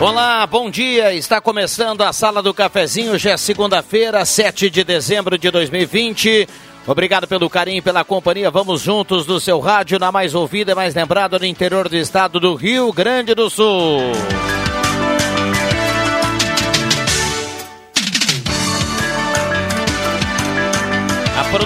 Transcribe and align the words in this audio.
Olá, 0.00 0.46
bom 0.46 0.70
dia. 0.70 1.12
Está 1.12 1.42
começando 1.42 2.00
a 2.00 2.10
Sala 2.10 2.42
do 2.42 2.54
Cafezinho. 2.54 3.18
Já 3.18 3.32
é 3.32 3.36
segunda-feira, 3.36 4.24
7 4.24 4.70
de 4.70 4.82
dezembro 4.82 5.36
de 5.36 5.50
2020. 5.50 6.48
Obrigado 6.86 7.28
pelo 7.28 7.50
carinho 7.50 7.82
pela 7.82 8.02
companhia. 8.02 8.50
Vamos 8.50 8.80
juntos 8.80 9.26
do 9.26 9.38
seu 9.38 9.60
rádio, 9.60 9.98
na 9.98 10.10
mais 10.10 10.34
ouvida 10.34 10.72
e 10.72 10.74
mais 10.74 10.94
lembrada 10.94 11.38
no 11.38 11.44
interior 11.44 11.86
do 11.86 11.98
estado 11.98 12.40
do 12.40 12.54
Rio 12.54 12.90
Grande 12.94 13.34
do 13.34 13.50
Sul. 13.50 14.00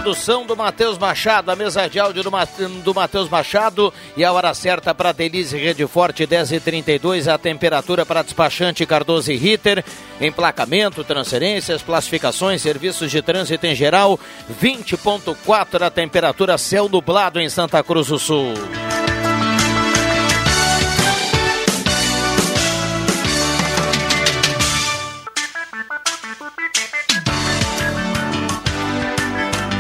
Produção 0.05 0.45
do 0.45 0.55
Matheus 0.55 0.99
Machado, 0.99 1.51
a 1.51 1.57
mesa 1.57 1.89
de 1.89 1.99
áudio 1.99 2.23
do, 2.23 2.95
Matheus 2.95 3.27
Machado 3.27 3.91
e 4.15 4.23
a 4.23 4.31
hora 4.31 4.53
certa 4.53 4.95
para 4.95 5.13
Delize 5.13 5.57
Rede 5.57 5.87
Forte 5.87 6.27
10 6.27 6.53
e 6.53 6.61
32 6.61 7.27
a 7.27 7.39
temperatura 7.39 8.05
para 8.05 8.21
despachante 8.21 8.85
Cardoso 8.85 9.33
e 9.33 9.37
Ritter, 9.37 9.83
emplacamento, 10.21 11.03
transferências, 11.05 11.81
classificações, 11.83 12.61
serviços 12.61 13.11
de 13.11 13.23
trânsito 13.23 13.67
em 13.67 13.75
geral, 13.75 14.21
20.4 14.63 15.81
a 15.81 15.91
temperatura 15.91 16.59
céu 16.59 16.87
nublado 16.87 17.41
em 17.41 17.49
Santa 17.49 17.83
Cruz 17.83 18.09
do 18.09 18.19
Sul. 18.19 18.53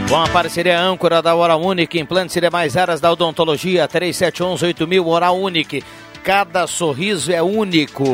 Com 0.08 0.16
a 0.16 0.28
parceria 0.28 0.78
âncora 0.78 1.22
da 1.22 1.34
Hora 1.34 1.56
Única, 1.56 1.98
implantes 1.98 2.36
e 2.36 2.50
mais 2.50 2.77
áreas 2.77 3.00
da 3.00 3.10
odontologia, 3.10 3.88
3711-8000, 3.88 5.06
Hora 5.06 5.30
Única. 5.30 5.78
Cada 6.22 6.66
sorriso 6.66 7.33
é 7.33 7.42
único. 7.42 8.05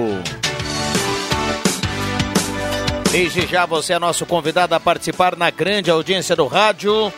Desde 3.10 3.44
já 3.46 3.66
você 3.66 3.92
é 3.92 3.98
nosso 3.98 4.24
convidado 4.24 4.74
a 4.74 4.80
participar 4.80 5.36
na 5.36 5.50
grande 5.50 5.90
audiência 5.90 6.36
do 6.36 6.46
rádio. 6.46 7.12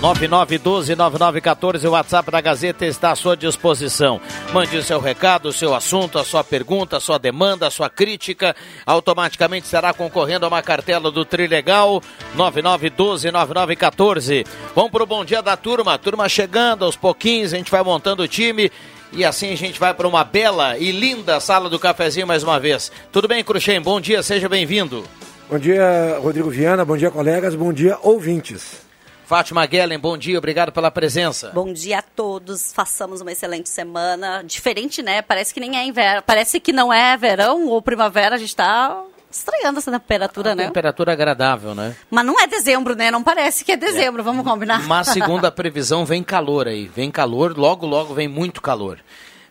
9912-9914, 0.00 1.88
o 1.88 1.92
WhatsApp 1.92 2.30
da 2.30 2.40
Gazeta 2.40 2.84
está 2.84 3.12
à 3.12 3.16
sua 3.16 3.34
disposição. 3.36 4.20
Mande 4.52 4.76
o 4.76 4.82
seu 4.82 5.00
recado, 5.00 5.48
o 5.48 5.52
seu 5.52 5.74
assunto, 5.74 6.18
a 6.18 6.24
sua 6.24 6.44
pergunta, 6.44 6.98
a 6.98 7.00
sua 7.00 7.18
demanda, 7.18 7.66
a 7.66 7.70
sua 7.70 7.88
crítica. 7.88 8.54
Automaticamente 8.84 9.64
estará 9.64 9.94
concorrendo 9.94 10.44
a 10.44 10.48
uma 10.48 10.62
cartela 10.62 11.10
do 11.10 11.24
Trilegal 11.24 12.02
9912-9914. 12.36 14.46
Vamos 14.74 14.90
para 14.90 15.02
o 15.02 15.06
bom 15.06 15.24
dia 15.24 15.40
da 15.40 15.56
turma. 15.56 15.96
Turma 15.98 16.28
chegando 16.28 16.84
aos 16.84 16.96
pouquinhos, 16.96 17.54
a 17.54 17.56
gente 17.56 17.70
vai 17.70 17.82
montando 17.82 18.22
o 18.22 18.28
time. 18.28 18.70
E 19.12 19.24
assim 19.24 19.52
a 19.52 19.56
gente 19.56 19.78
vai 19.80 19.94
para 19.94 20.06
uma 20.06 20.24
bela 20.24 20.76
e 20.76 20.92
linda 20.92 21.40
sala 21.40 21.70
do 21.70 21.78
cafezinho 21.78 22.26
mais 22.26 22.42
uma 22.42 22.60
vez. 22.60 22.92
Tudo 23.10 23.26
bem, 23.26 23.42
Cruxem? 23.42 23.80
Bom 23.80 23.98
dia, 23.98 24.22
seja 24.22 24.46
bem-vindo. 24.46 25.04
Bom 25.48 25.58
dia, 25.58 26.18
Rodrigo 26.20 26.50
Viana. 26.50 26.84
Bom 26.84 26.98
dia, 26.98 27.10
colegas. 27.10 27.54
Bom 27.54 27.72
dia, 27.72 27.96
ouvintes. 28.02 28.84
Fátima 29.26 29.66
Guellen, 29.66 29.98
bom 29.98 30.16
dia, 30.16 30.38
obrigado 30.38 30.70
pela 30.70 30.88
presença. 30.88 31.50
Bom 31.52 31.72
dia 31.72 31.98
a 31.98 32.02
todos, 32.02 32.72
façamos 32.72 33.20
uma 33.20 33.32
excelente 33.32 33.68
semana. 33.68 34.44
Diferente, 34.44 35.02
né? 35.02 35.20
Parece 35.20 35.52
que 35.52 35.58
nem 35.58 35.76
é 35.76 35.84
inverno, 35.84 36.22
parece 36.22 36.60
que 36.60 36.72
não 36.72 36.92
é 36.92 37.16
verão 37.16 37.66
ou 37.66 37.82
primavera, 37.82 38.36
a 38.36 38.38
gente 38.38 38.50
está 38.50 39.02
estranhando 39.28 39.80
essa 39.80 39.90
temperatura, 39.90 40.54
né? 40.54 40.66
Temperatura 40.66 41.12
agradável, 41.12 41.74
né? 41.74 41.96
Mas 42.08 42.24
não 42.24 42.40
é 42.40 42.46
dezembro, 42.46 42.94
né? 42.94 43.10
Não 43.10 43.20
parece 43.20 43.64
que 43.64 43.72
é 43.72 43.76
dezembro, 43.76 44.22
é. 44.22 44.24
vamos 44.24 44.44
combinar. 44.44 44.86
Mas 44.86 45.08
segundo 45.08 45.44
a 45.44 45.50
previsão, 45.50 46.06
vem 46.06 46.22
calor 46.22 46.68
aí. 46.68 46.86
Vem 46.86 47.10
calor, 47.10 47.58
logo, 47.58 47.84
logo 47.84 48.14
vem 48.14 48.28
muito 48.28 48.62
calor. 48.62 49.00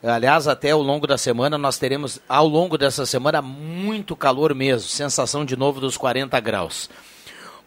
Aliás, 0.01 0.47
até 0.47 0.71
ao 0.71 0.81
longo 0.81 1.05
da 1.05 1.17
semana, 1.17 1.57
nós 1.57 1.77
teremos, 1.77 2.21
ao 2.29 2.47
longo 2.47 2.77
dessa 2.77 3.05
semana, 3.05 3.41
muito 3.41 4.15
calor 4.15 4.55
mesmo. 4.55 4.87
Sensação 4.87 5.43
de 5.43 5.57
novo 5.57 5.81
dos 5.81 5.97
40 5.97 6.39
graus. 6.39 6.89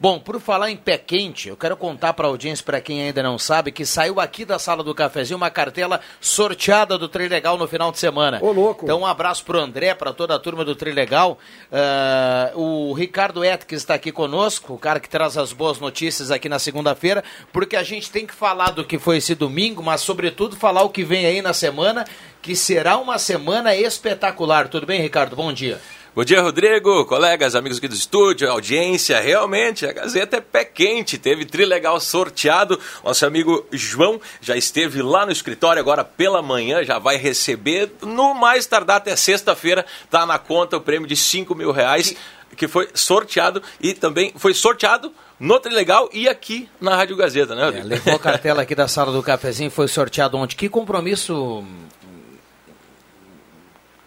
Bom, 0.01 0.21
por 0.21 0.41
falar 0.41 0.71
em 0.71 0.77
pé 0.77 0.97
quente, 0.97 1.49
eu 1.49 1.57
quero 1.57 1.77
contar 1.77 2.13
para 2.13 2.25
a 2.25 2.31
audiência, 2.31 2.65
para 2.65 2.81
quem 2.81 3.03
ainda 3.03 3.21
não 3.21 3.37
sabe, 3.37 3.73
que 3.73 3.85
saiu 3.85 4.21
aqui 4.21 4.45
da 4.45 4.57
sala 4.57 4.85
do 4.85 4.95
cafezinho 4.95 5.37
uma 5.37 5.51
cartela 5.51 6.01
sorteada 6.21 6.97
do 6.97 7.09
Trilegal 7.09 7.59
no 7.59 7.67
final 7.67 7.91
de 7.91 7.99
semana. 7.99 8.39
Ô, 8.41 8.53
louco. 8.53 8.85
Então, 8.85 9.01
um 9.01 9.07
abraço 9.07 9.45
para 9.45 9.57
o 9.57 9.61
André, 9.61 9.93
para 9.95 10.13
toda 10.13 10.37
a 10.37 10.39
turma 10.39 10.65
do 10.65 10.77
Trilegal. 10.77 11.37
Uh, 11.73 12.61
o 12.61 12.93
Ricardo 12.93 13.41
que 13.67 13.75
está 13.75 13.95
aqui 13.95 14.13
conosco, 14.13 14.75
o 14.75 14.79
cara 14.79 15.01
que 15.01 15.09
traz 15.09 15.37
as 15.37 15.53
boas 15.53 15.81
notícias 15.81 16.31
aqui 16.31 16.49
na 16.49 16.61
segunda-feira, 16.61 17.25
porque 17.53 17.75
a 17.75 17.83
gente 17.83 18.09
tem 18.09 18.25
que 18.25 18.35
falar 18.35 18.71
do 18.71 18.85
que 18.85 19.01
foi 19.01 19.17
esse 19.17 19.35
domingo, 19.35 19.83
mas, 19.83 20.01
sobretudo, 20.01 20.55
falar 20.55 20.83
o 20.83 20.91
que 20.91 21.03
vem 21.03 21.27
aí 21.27 21.43
na 21.43 21.53
semana, 21.53 22.05
que 22.41 22.55
será 22.55 22.99
uma 22.99 23.19
semana 23.19 23.75
espetacular. 23.75 24.69
Tudo 24.69 24.87
bem, 24.87 25.01
Ricardo? 25.01 25.35
Bom 25.35 25.53
dia. 25.53 25.81
Bom 26.19 26.25
dia, 26.25 26.43
Rodrigo, 26.43 27.05
colegas, 27.05 27.55
amigos 27.55 27.79
aqui 27.79 27.87
do 27.87 27.95
estúdio, 27.95 28.51
audiência. 28.51 29.21
Realmente, 29.21 29.87
a 29.87 29.93
Gazeta 29.93 30.39
é 30.39 30.41
pé 30.41 30.65
quente. 30.65 31.17
Teve 31.17 31.45
trilegal 31.45 32.01
sorteado. 32.01 32.77
Nosso 33.05 33.25
amigo 33.25 33.65
João 33.71 34.21
já 34.41 34.57
esteve 34.57 35.01
lá 35.01 35.25
no 35.25 35.31
escritório 35.31 35.79
agora 35.79 36.03
pela 36.03 36.43
manhã, 36.43 36.83
já 36.83 36.99
vai 36.99 37.19
receber. 37.19 37.93
No 38.03 38.35
mais 38.35 38.67
tardar 38.67 38.97
até 38.97 39.15
sexta-feira, 39.15 39.87
tá 40.11 40.27
na 40.27 40.41
conta 40.41 40.77
o 40.77 40.81
prêmio 40.81 41.07
de 41.07 41.15
5 41.15 41.55
mil 41.55 41.71
reais, 41.71 42.17
que 42.57 42.67
foi 42.67 42.89
sorteado 42.95 43.63
e 43.81 43.95
também 43.95 44.33
foi 44.35 44.55
sorteado 44.55 45.13
no 45.39 45.61
Trilegal 45.61 46.11
e 46.13 46.29
aqui 46.29 46.69
na 46.81 46.97
Rádio 46.97 47.15
Gazeta, 47.15 47.55
né, 47.55 47.65
Rodrigo? 47.67 47.87
É, 47.87 47.91
levou 47.91 48.17
a 48.17 48.19
cartela 48.19 48.63
aqui 48.63 48.75
da 48.75 48.89
sala 48.89 49.13
do 49.13 49.23
cafezinho, 49.23 49.71
foi 49.71 49.87
sorteado 49.87 50.37
ontem. 50.37 50.57
Que 50.57 50.69
compromisso 50.69 51.65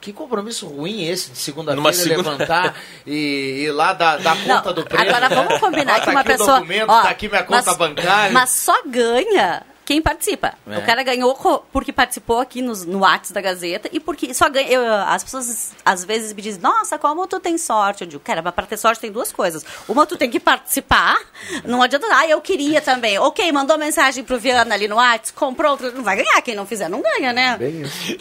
que 0.01 0.11
compromisso 0.11 0.67
ruim 0.67 1.05
esse 1.05 1.29
de 1.29 1.37
segunda-feira 1.37 1.93
segunda... 1.93 2.31
levantar 2.31 2.75
e 3.05 3.65
ir 3.65 3.71
lá 3.71 3.93
dar, 3.93 4.17
dar 4.19 4.35
conta 4.35 4.69
Não, 4.69 4.73
do 4.73 4.83
prêmio. 4.83 5.15
Agora 5.15 5.29
vamos 5.29 5.59
combinar 5.59 5.97
ah, 5.97 5.99
que 6.01 6.09
uma 6.09 6.23
pessoa. 6.23 6.55
Documento, 6.55 6.89
ó, 6.89 7.01
tá 7.03 7.09
aqui 7.09 7.29
minha 7.29 7.43
conta 7.43 7.63
mas, 7.67 7.77
bancária. 7.77 8.33
Mas 8.33 8.49
só 8.49 8.81
ganha 8.87 9.63
quem 9.91 10.01
participa. 10.01 10.53
É. 10.65 10.77
O 10.77 10.85
cara 10.85 11.03
ganhou 11.03 11.35
porque 11.69 11.91
participou 11.91 12.39
aqui 12.39 12.61
no, 12.61 12.73
no 12.85 12.99
Whats 12.99 13.31
da 13.31 13.41
Gazeta 13.41 13.89
e 13.91 13.99
porque 13.99 14.33
só 14.33 14.49
ganha. 14.49 14.69
Eu, 14.69 14.81
as 14.85 15.21
pessoas 15.21 15.73
às 15.83 16.05
vezes 16.05 16.31
me 16.31 16.41
dizem, 16.41 16.61
nossa, 16.61 16.97
como 16.97 17.27
tu 17.27 17.41
tem 17.41 17.57
sorte? 17.57 18.05
Eu 18.05 18.07
digo, 18.07 18.23
cara, 18.23 18.41
para 18.41 18.65
ter 18.65 18.77
sorte 18.77 19.01
tem 19.01 19.11
duas 19.11 19.33
coisas. 19.33 19.65
Uma, 19.89 20.05
tu 20.05 20.15
tem 20.15 20.29
que 20.29 20.39
participar. 20.39 21.19
Não 21.65 21.81
adianta, 21.81 22.07
ah, 22.09 22.25
eu 22.25 22.39
queria 22.39 22.79
também. 22.79 23.19
Ok, 23.19 23.51
mandou 23.51 23.77
mensagem 23.77 24.23
pro 24.23 24.39
Viana 24.39 24.73
ali 24.73 24.87
no 24.87 24.95
Whats, 24.95 25.31
comprou 25.31 25.71
outro. 25.71 25.91
Não 25.91 26.03
vai 26.03 26.15
ganhar. 26.15 26.41
Quem 26.41 26.55
não 26.55 26.65
fizer, 26.65 26.87
não 26.87 27.01
ganha, 27.01 27.33
né? 27.33 27.59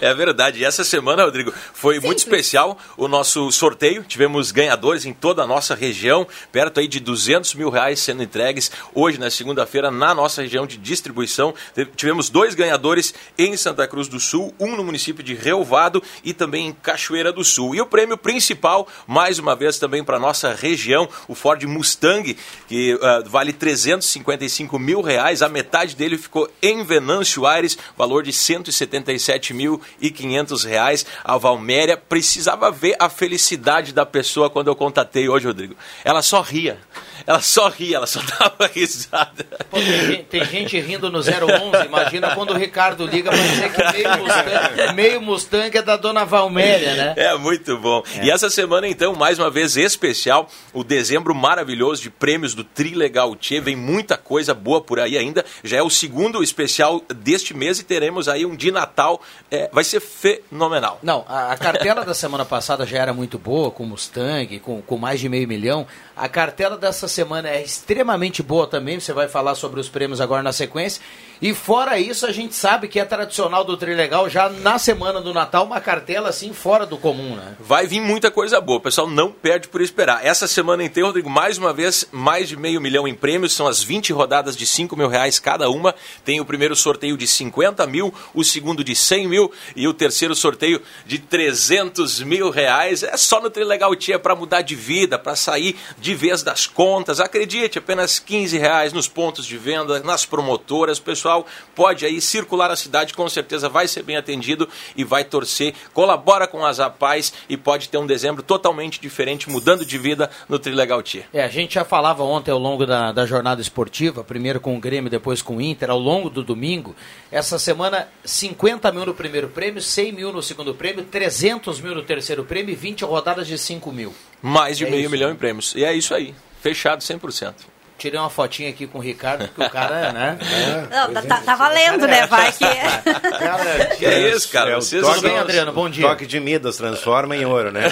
É 0.01 0.13
verdade. 0.13 0.59
E 0.59 0.65
essa 0.65 0.83
semana, 0.83 1.25
Rodrigo, 1.25 1.53
foi 1.73 1.95
Simples. 1.95 2.07
muito 2.09 2.19
especial 2.19 2.77
o 2.97 3.07
nosso 3.07 3.53
sorteio. 3.53 4.03
Tivemos 4.03 4.51
ganhadores 4.51 5.07
em 5.07 5.13
toda 5.13 5.43
a 5.43 5.47
nossa 5.47 5.77
região, 5.77 6.27
perto 6.51 6.81
aí 6.81 6.89
de 6.89 6.99
200 6.99 7.55
mil 7.55 7.71
reais 7.71 8.01
sendo 8.01 8.25
entregues 8.25 8.73
hoje, 8.93 9.19
na 9.19 9.31
segunda-feira, 9.31 9.89
na 9.89 10.13
nossa 10.13 10.43
região 10.43 10.67
de 10.67 10.77
distribuição. 10.77 11.55
Tivemos 11.97 12.29
dois 12.29 12.55
ganhadores 12.55 13.15
em 13.39 13.57
Santa 13.57 13.87
Cruz 13.87 14.09
do 14.09 14.21
Sul, 14.21 14.55
um 14.59 14.77
no 14.77 14.85
município 14.85 15.23
de 15.23 15.35
Reovado 15.35 16.03
e 16.25 16.33
também 16.33 16.69
em 16.69 16.73
Cachoeira 16.73 17.31
do 17.33 17.45
Sul. 17.45 17.75
E 17.75 17.81
o 17.81 17.87
prêmio 17.87 18.17
principal, 18.17 18.87
mais 19.07 19.39
uma 19.39 19.57
vez 19.57 19.79
também 19.79 20.05
para 20.05 20.19
nossa 20.19 20.55
região, 20.55 21.09
o 21.29 21.35
Ford 21.35 21.63
Mustang, 21.65 22.37
que 22.69 22.95
uh, 22.95 23.29
vale 23.29 23.53
355 23.53 24.79
mil 24.79 25.01
reais. 25.01 25.43
A 25.43 25.49
metade 25.49 25.97
dele 25.97 26.19
ficou 26.19 26.49
em 26.63 26.85
Venâncio 26.85 27.47
Aires, 27.47 27.77
valor 27.97 28.23
de 28.23 28.31
177.500 28.33 30.67
reais. 30.67 31.05
A 31.25 31.37
Valméria 31.37 31.97
precisava 31.97 32.71
ver 32.71 32.95
a 32.99 33.09
felicidade 33.09 33.93
da 33.93 34.07
pessoa 34.07 34.51
quando 34.51 34.69
eu 34.69 34.77
contatei 34.77 35.29
hoje, 35.29 35.47
Rodrigo. 35.47 35.77
Ela 36.05 36.23
só 36.23 36.41
ria. 36.41 36.79
Ela 37.27 37.41
só 37.41 37.69
ria, 37.69 37.97
ela 37.97 38.07
só 38.07 38.21
dava 38.39 38.71
risada. 38.73 39.45
Pô, 39.71 39.79
tem, 39.79 40.25
tem, 40.25 40.45
gente 40.45 40.79
rindo 40.81 41.11
no 41.11 41.19
0800 41.19 41.40
11. 41.47 41.87
Imagina 41.87 42.35
quando 42.35 42.51
o 42.51 42.57
Ricardo 42.57 43.07
liga 43.07 43.31
para 43.31 43.41
dizer 43.41 43.73
que 43.73 43.93
meio 43.93 44.19
Mustang, 44.19 44.93
meio 44.95 45.21
Mustang 45.21 45.79
é 45.79 45.83
da 45.83 45.97
dona 45.97 46.25
Valméria, 46.25 46.95
né? 46.95 47.15
É 47.17 47.37
muito 47.37 47.77
bom. 47.79 48.03
É. 48.17 48.25
E 48.25 48.31
essa 48.31 48.51
semana, 48.51 48.89
então, 48.89 49.15
mais 49.15 49.39
uma 49.39 49.51
vez 49.51 49.77
especial, 49.77 50.49
o 50.73 50.83
dezembro 50.85 51.35
maravilhoso 51.35 52.03
de 52.03 52.11
prêmios 52.11 52.55
do 52.55 52.65
Trilegal 52.65 53.35
Tchê. 53.37 53.61
Vem 53.61 53.77
muita 53.77 54.17
coisa 54.17 54.55
boa 54.55 54.81
por 54.81 55.01
aí 55.01 55.17
ainda. 55.17 55.45
Já 55.63 55.79
é 55.79 55.83
o 55.83 55.91
segundo 55.91 56.43
especial 56.43 57.03
deste 57.15 57.55
mês 57.55 57.79
e 57.79 57.85
teremos 57.85 58.29
aí 58.29 58.45
um 58.47 58.55
de 58.55 58.71
Natal. 58.71 59.21
É, 59.51 59.69
vai 59.73 59.85
ser 59.85 60.01
fenomenal. 60.01 60.99
Não, 61.03 61.25
a, 61.29 61.53
a 61.53 61.57
cartela 61.57 62.05
da 62.05 62.15
semana 62.15 62.45
passada 62.45 62.87
já 62.87 62.99
era 62.99 63.13
muito 63.13 63.39
boa, 63.39 63.71
com 63.71 63.85
Mustang, 63.85 64.59
com, 64.61 64.83
com 64.83 64.97
mais 64.97 65.21
de 65.21 65.29
meio 65.29 65.47
milhão. 65.47 65.87
A 66.21 66.29
cartela 66.29 66.77
dessa 66.77 67.09
semana 67.09 67.49
é 67.49 67.63
extremamente 67.63 68.43
boa 68.43 68.67
também, 68.67 69.01
você 69.01 69.11
vai 69.11 69.27
falar 69.27 69.55
sobre 69.55 69.81
os 69.81 69.89
prêmios 69.89 70.21
agora 70.21 70.43
na 70.43 70.53
sequência. 70.53 71.01
E 71.41 71.55
fora 71.55 71.99
isso, 71.99 72.27
a 72.27 72.31
gente 72.31 72.55
sabe 72.55 72.89
que 72.89 73.01
é 73.01 73.05
tradicional 73.07 73.65
do 73.65 73.75
Trilegal 73.75 74.29
já 74.29 74.51
na 74.51 74.79
semana 74.79 75.23
do 75.23 75.33
Natal 75.33 75.65
uma 75.65 75.81
cartela 75.81 76.29
assim 76.29 76.53
fora 76.53 76.85
do 76.85 76.99
comum, 76.99 77.35
né? 77.35 77.57
Vai 77.59 77.87
vir 77.87 78.03
muita 78.03 78.31
coisa 78.31 78.61
boa, 78.61 78.79
pessoal 78.79 79.09
não 79.09 79.33
perde 79.33 79.69
por 79.69 79.81
esperar. 79.81 80.23
Essa 80.23 80.47
semana 80.47 80.85
inteira, 80.85 81.07
Rodrigo, 81.07 81.31
mais 81.31 81.57
uma 81.57 81.73
vez, 81.73 82.07
mais 82.13 82.51
de 82.51 82.59
meio 82.59 82.79
milhão 82.79 83.09
em 83.09 83.15
prêmios, 83.15 83.55
são 83.55 83.67
as 83.67 83.83
20 83.83 84.13
rodadas 84.13 84.55
de 84.55 84.67
5 84.67 84.95
mil 84.95 85.09
reais 85.09 85.39
cada 85.39 85.71
uma. 85.71 85.95
Tem 86.23 86.39
o 86.39 86.45
primeiro 86.45 86.77
sorteio 86.77 87.17
de 87.17 87.27
50 87.27 87.87
mil, 87.87 88.13
o 88.35 88.45
segundo 88.45 88.85
de 88.85 88.95
100 88.95 89.27
mil 89.27 89.51
e 89.75 89.89
o 89.89 89.95
terceiro 89.95 90.35
sorteio 90.35 90.83
de 91.07 91.19
300 91.19 92.21
mil 92.21 92.51
reais. 92.51 93.03
É 93.03 93.17
só 93.17 93.41
no 93.41 93.49
Trilegal 93.49 93.97
Tia 93.97 94.19
para 94.19 94.37
mudar 94.37 94.61
de 94.61 94.75
vida, 94.75 95.19
para 95.19 95.35
sair 95.35 95.75
de 95.99 96.10
vez 96.15 96.43
das 96.43 96.67
contas. 96.67 97.21
Acredite, 97.21 97.79
apenas 97.79 98.19
15 98.19 98.59
reais 98.59 98.93
nos 98.93 99.09
pontos 99.09 99.47
de 99.47 99.57
venda, 99.57 100.01
nas 100.01 100.27
promotoras, 100.27 100.99
pessoal 100.99 101.31
pessoal 101.31 101.47
pode 101.75 102.05
aí 102.05 102.21
circular 102.21 102.71
a 102.71 102.77
cidade, 102.77 103.15
com 103.15 103.29
certeza 103.29 103.69
vai 103.69 103.87
ser 103.87 104.03
bem 104.03 104.17
atendido 104.17 104.69
e 104.97 105.05
vai 105.05 105.25
torcer, 105.25 105.75
colabora 105.93 106.47
com 106.47 106.65
as 106.65 106.81
Apaz 106.81 107.33
e 107.49 107.57
pode 107.57 107.89
ter 107.89 107.99
um 107.99 108.07
dezembro 108.07 108.43
totalmente 108.43 109.01
diferente, 109.01 109.51
mudando 109.51 109.85
de 109.85 109.99
vida 109.99 110.31
no 110.49 110.59
Trilegal 110.59 111.03
Tia. 111.03 111.27
É, 111.33 111.43
a 111.43 111.49
gente 111.49 111.75
já 111.75 111.85
falava 111.85 112.23
ontem 112.23 112.51
ao 112.51 112.59
longo 112.59 112.87
da, 112.87 113.13
da 113.13 113.27
jornada 113.27 113.61
esportiva, 113.61 114.25
primeiro 114.25 114.61
com 114.61 114.77
o 114.77 114.81
Grêmio, 114.81 115.11
depois 115.11 115.43
com 115.43 115.57
o 115.57 115.61
Inter, 115.61 115.91
ao 115.91 115.99
longo 115.99 116.31
do 116.31 116.43
domingo. 116.43 116.97
Essa 117.31 117.59
semana, 117.59 118.09
50 118.25 118.91
mil 118.93 119.07
no 119.07 119.15
primeiro 119.15 119.49
prêmio, 119.49 119.81
100 119.81 120.13
mil 120.13 120.33
no 120.33 120.43
segundo 120.43 120.75
prêmio, 120.75 121.05
300 121.05 121.81
mil 121.81 121.95
no 121.95 122.03
terceiro 122.03 122.45
prêmio 122.45 122.73
e 122.73 122.77
20 122.77 123.05
rodadas 123.05 123.47
de 123.47 123.57
5 123.59 123.93
mil. 123.93 124.15
Mais 124.43 124.79
de 124.79 124.85
é 124.85 124.91
meio 124.91 125.03
isso. 125.03 125.11
milhão 125.11 125.31
em 125.31 125.37
prêmios. 125.37 125.75
E 125.75 125.85
é 125.85 125.93
isso 125.93 126.15
aí. 126.15 126.35
Fechado 126.61 127.03
100% 127.03 127.55
tirei 128.01 128.19
uma 128.19 128.31
fotinha 128.31 128.71
aqui 128.71 128.87
com 128.87 128.99
o 128.99 129.01
Ricardo, 129.01 129.47
porque 129.49 129.63
o 129.63 129.71
cara, 129.71 130.11
né? 130.13 130.39
É, 130.41 130.97
Não, 130.97 131.13
tá, 131.13 131.23
tá, 131.23 131.41
tá 131.43 131.55
valendo, 131.55 132.07
né? 132.07 132.27
Vai 132.27 132.51
que 132.51 132.65
é. 132.65 133.03
Cara, 133.39 133.87
que 133.97 134.07
é 134.07 134.31
isso, 134.31 134.49
cara? 134.49 134.71
É 134.71 134.75
Vocês 134.77 135.03
toque, 135.03 135.21
bem, 135.21 135.39
Adriano? 135.39 135.73
Bom 135.73 135.89
dia. 135.91 136.09
Toque 136.09 136.27
de 136.27 136.41
Midas 136.41 136.79
transforma 136.79 137.37
em 137.37 137.45
ouro, 137.45 137.71
né? 137.71 137.83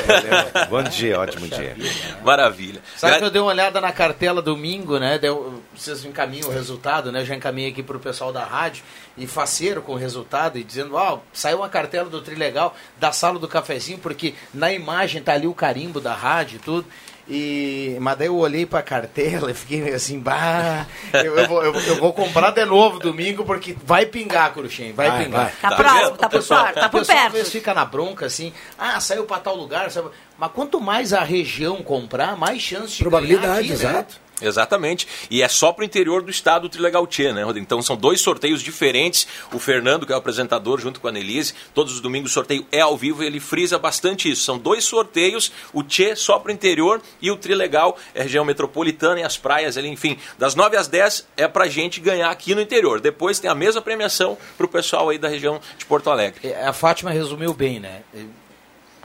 Bom 0.70 0.82
dia, 0.82 1.20
ótimo 1.20 1.46
dia. 1.46 1.76
Maravilha. 2.24 2.80
Sabe 2.96 3.12
Gra 3.12 3.18
que 3.18 3.24
eu 3.26 3.30
dei 3.30 3.42
uma 3.42 3.50
olhada 3.50 3.80
na 3.80 3.92
cartela 3.92 4.40
domingo, 4.40 4.98
né? 4.98 5.18
Deu, 5.18 5.62
vocês 5.76 6.04
encaminham 6.04 6.48
o 6.48 6.52
resultado, 6.52 7.12
né? 7.12 7.20
Eu 7.20 7.26
já 7.26 7.34
encaminhei 7.34 7.70
aqui 7.70 7.82
pro 7.82 8.00
pessoal 8.00 8.32
da 8.32 8.44
rádio 8.44 8.82
e 9.16 9.26
faceiro 9.26 9.82
com 9.82 9.92
o 9.92 9.96
resultado 9.96 10.58
e 10.58 10.64
dizendo, 10.64 10.94
ó, 10.94 11.16
oh, 11.16 11.18
saiu 11.32 11.58
uma 11.58 11.68
cartela 11.68 12.08
do 12.08 12.22
Trilegal 12.22 12.74
da 12.98 13.12
sala 13.12 13.38
do 13.38 13.48
cafezinho, 13.48 13.98
porque 13.98 14.34
na 14.54 14.72
imagem 14.72 15.22
tá 15.22 15.34
ali 15.34 15.46
o 15.46 15.54
carimbo 15.54 16.00
da 16.00 16.14
rádio 16.14 16.56
e 16.56 16.60
tudo. 16.60 16.86
E, 17.30 17.98
mas 18.00 18.16
daí 18.16 18.28
eu 18.28 18.36
olhei 18.36 18.64
pra 18.64 18.80
cartela 18.80 19.50
e 19.50 19.54
fiquei 19.54 19.92
assim, 19.92 20.18
bah, 20.18 20.86
eu, 21.12 21.36
eu, 21.36 21.46
vou, 21.46 21.62
eu, 21.62 21.74
eu, 21.74 21.96
vou 21.96 22.10
comprar 22.12 22.50
de 22.52 22.64
novo 22.64 22.98
domingo 22.98 23.44
porque 23.44 23.76
vai 23.84 24.06
pingar, 24.06 24.54
Cruxem, 24.54 24.92
vai, 24.94 25.10
vai 25.10 25.24
pingar. 25.24 25.42
Vai. 25.42 25.52
Tá, 25.60 25.68
tá 25.68 25.76
próximo, 25.76 26.16
tá 26.16 26.28
por 26.30 26.42
perto, 26.42 26.74
tá 26.74 26.88
por 26.88 27.06
perto. 27.06 27.26
Às 27.26 27.32
vezes 27.32 27.52
fica 27.52 27.74
na 27.74 27.84
bronca 27.84 28.24
assim, 28.24 28.50
ah, 28.78 28.98
saiu 28.98 29.24
pra 29.24 29.38
tal 29.38 29.54
lugar, 29.54 29.90
sabe? 29.90 30.08
mas 30.38 30.52
quanto 30.52 30.80
mais 30.80 31.12
a 31.12 31.22
região 31.22 31.82
comprar, 31.82 32.34
mais 32.34 32.62
chance 32.62 32.96
de 32.96 33.02
Probabilidade, 33.02 33.46
ganhar 33.46 33.58
aqui, 33.58 33.68
né? 33.68 33.74
exato. 33.74 34.14
Né? 34.14 34.27
Exatamente. 34.40 35.06
E 35.30 35.42
é 35.42 35.48
só 35.48 35.72
para 35.72 35.82
o 35.82 35.84
interior 35.84 36.22
do 36.22 36.30
estado 36.30 36.62
do 36.62 36.68
Trilegal 36.68 37.06
Tchê, 37.06 37.32
né, 37.32 37.42
Rodrigo? 37.42 37.64
Então 37.64 37.82
são 37.82 37.96
dois 37.96 38.20
sorteios 38.20 38.62
diferentes. 38.62 39.26
O 39.52 39.58
Fernando, 39.58 40.06
que 40.06 40.12
é 40.12 40.14
o 40.14 40.18
apresentador, 40.18 40.80
junto 40.80 41.00
com 41.00 41.08
a 41.08 41.12
Nelise, 41.12 41.54
todos 41.74 41.94
os 41.94 42.00
domingos 42.00 42.30
o 42.30 42.34
sorteio 42.34 42.66
é 42.70 42.80
ao 42.80 42.96
vivo 42.96 43.22
e 43.22 43.26
ele 43.26 43.40
frisa 43.40 43.78
bastante 43.78 44.30
isso. 44.30 44.42
São 44.42 44.58
dois 44.58 44.84
sorteios, 44.84 45.52
o 45.72 45.82
Tchê 45.82 46.14
só 46.14 46.38
para 46.38 46.50
o 46.50 46.54
interior 46.54 47.00
e 47.20 47.30
o 47.30 47.36
Trilegal 47.36 47.96
é 48.14 48.22
região 48.22 48.44
metropolitana 48.44 49.20
e 49.20 49.22
as 49.22 49.36
praias 49.36 49.76
ali, 49.76 49.88
enfim. 49.88 50.18
Das 50.38 50.54
9 50.54 50.76
às 50.76 50.88
10 50.88 51.26
é 51.36 51.48
para 51.48 51.66
gente 51.68 52.00
ganhar 52.00 52.30
aqui 52.30 52.54
no 52.54 52.60
interior. 52.60 53.00
Depois 53.00 53.38
tem 53.38 53.50
a 53.50 53.54
mesma 53.54 53.80
premiação 53.80 54.36
para 54.56 54.66
o 54.66 54.68
pessoal 54.68 55.08
aí 55.08 55.18
da 55.18 55.28
região 55.28 55.60
de 55.76 55.84
Porto 55.86 56.10
Alegre. 56.10 56.40
É, 56.48 56.66
a 56.66 56.72
Fátima 56.72 57.10
resumiu 57.10 57.52
bem, 57.54 57.80
né? 57.80 58.02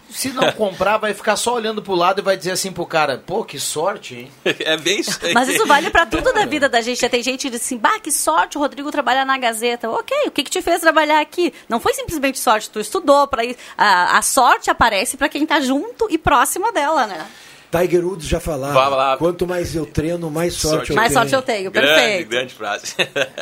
Se 0.09 0.29
não 0.29 0.51
comprar, 0.51 0.97
vai 0.97 1.13
ficar 1.13 1.35
só 1.35 1.55
olhando 1.55 1.81
pro 1.81 1.95
lado 1.95 2.19
e 2.19 2.23
vai 2.23 2.37
dizer 2.37 2.51
assim 2.51 2.71
pro 2.71 2.85
cara, 2.85 3.17
pô, 3.17 3.43
que 3.43 3.59
sorte, 3.59 4.15
hein? 4.15 4.31
É 4.63 4.77
bem 4.77 4.99
isso 4.99 5.19
aí. 5.21 5.33
Mas 5.33 5.49
isso 5.49 5.65
vale 5.65 5.89
para 5.89 6.05
tudo 6.05 6.31
da 6.31 6.45
vida 6.45 6.69
da 6.69 6.81
gente. 6.81 7.07
Tem 7.09 7.23
gente 7.23 7.41
que 7.41 7.49
diz 7.49 7.61
assim, 7.61 7.77
bah, 7.77 7.99
que 7.99 8.11
sorte, 8.11 8.57
o 8.57 8.61
Rodrigo 8.61 8.91
trabalha 8.91 9.25
na 9.25 9.37
Gazeta. 9.37 9.89
Ok, 9.89 10.15
o 10.27 10.31
que, 10.31 10.43
que 10.43 10.51
te 10.51 10.61
fez 10.61 10.81
trabalhar 10.81 11.19
aqui? 11.19 11.53
Não 11.67 11.79
foi 11.79 11.93
simplesmente 11.93 12.39
sorte, 12.39 12.69
tu 12.69 12.79
estudou 12.79 13.27
para 13.27 13.43
ir. 13.43 13.57
A, 13.77 14.17
a 14.17 14.21
sorte 14.21 14.69
aparece 14.69 15.17
para 15.17 15.29
quem 15.29 15.45
tá 15.45 15.59
junto 15.59 16.07
e 16.09 16.17
próximo 16.17 16.71
dela, 16.71 17.07
né? 17.07 17.25
Tiger 17.73 18.05
Woods 18.05 18.27
já 18.27 18.39
falava. 18.39 19.17
Quanto 19.17 19.47
mais 19.47 19.75
eu 19.75 19.83
treino, 19.83 20.29
mais 20.29 20.53
sorte, 20.53 20.75
sorte 20.75 20.89
eu 20.91 20.95
mais 20.95 21.09
tenho. 21.09 21.19
Mais 21.19 21.31
sorte 21.31 21.33
eu 21.33 21.55
tenho, 21.55 21.71
perfeito. 21.71 21.97
Grande, 21.99 22.23
grande 22.25 22.53
frase. 22.53 22.95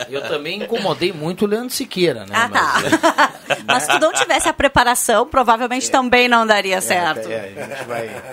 Eu 0.09 0.21
também 0.21 0.63
incomodei 0.63 1.11
muito 1.11 1.43
o 1.43 1.47
Leandro 1.47 1.71
Siqueira, 1.71 2.25
né? 2.25 2.33
Ah, 2.33 2.49
mas... 2.49 3.01
tá. 3.01 3.33
mas 3.67 3.83
se 3.83 3.99
não 3.99 4.13
tivesse 4.13 4.47
a 4.47 4.53
preparação, 4.53 5.27
provavelmente 5.27 5.87
é. 5.87 5.91
também 5.91 6.29
não 6.29 6.47
daria 6.47 6.77
é, 6.77 6.81
certo. 6.81 7.27
É, 7.29 7.53
a 7.57 7.75
gente 7.75 7.83
vai... 7.85 8.23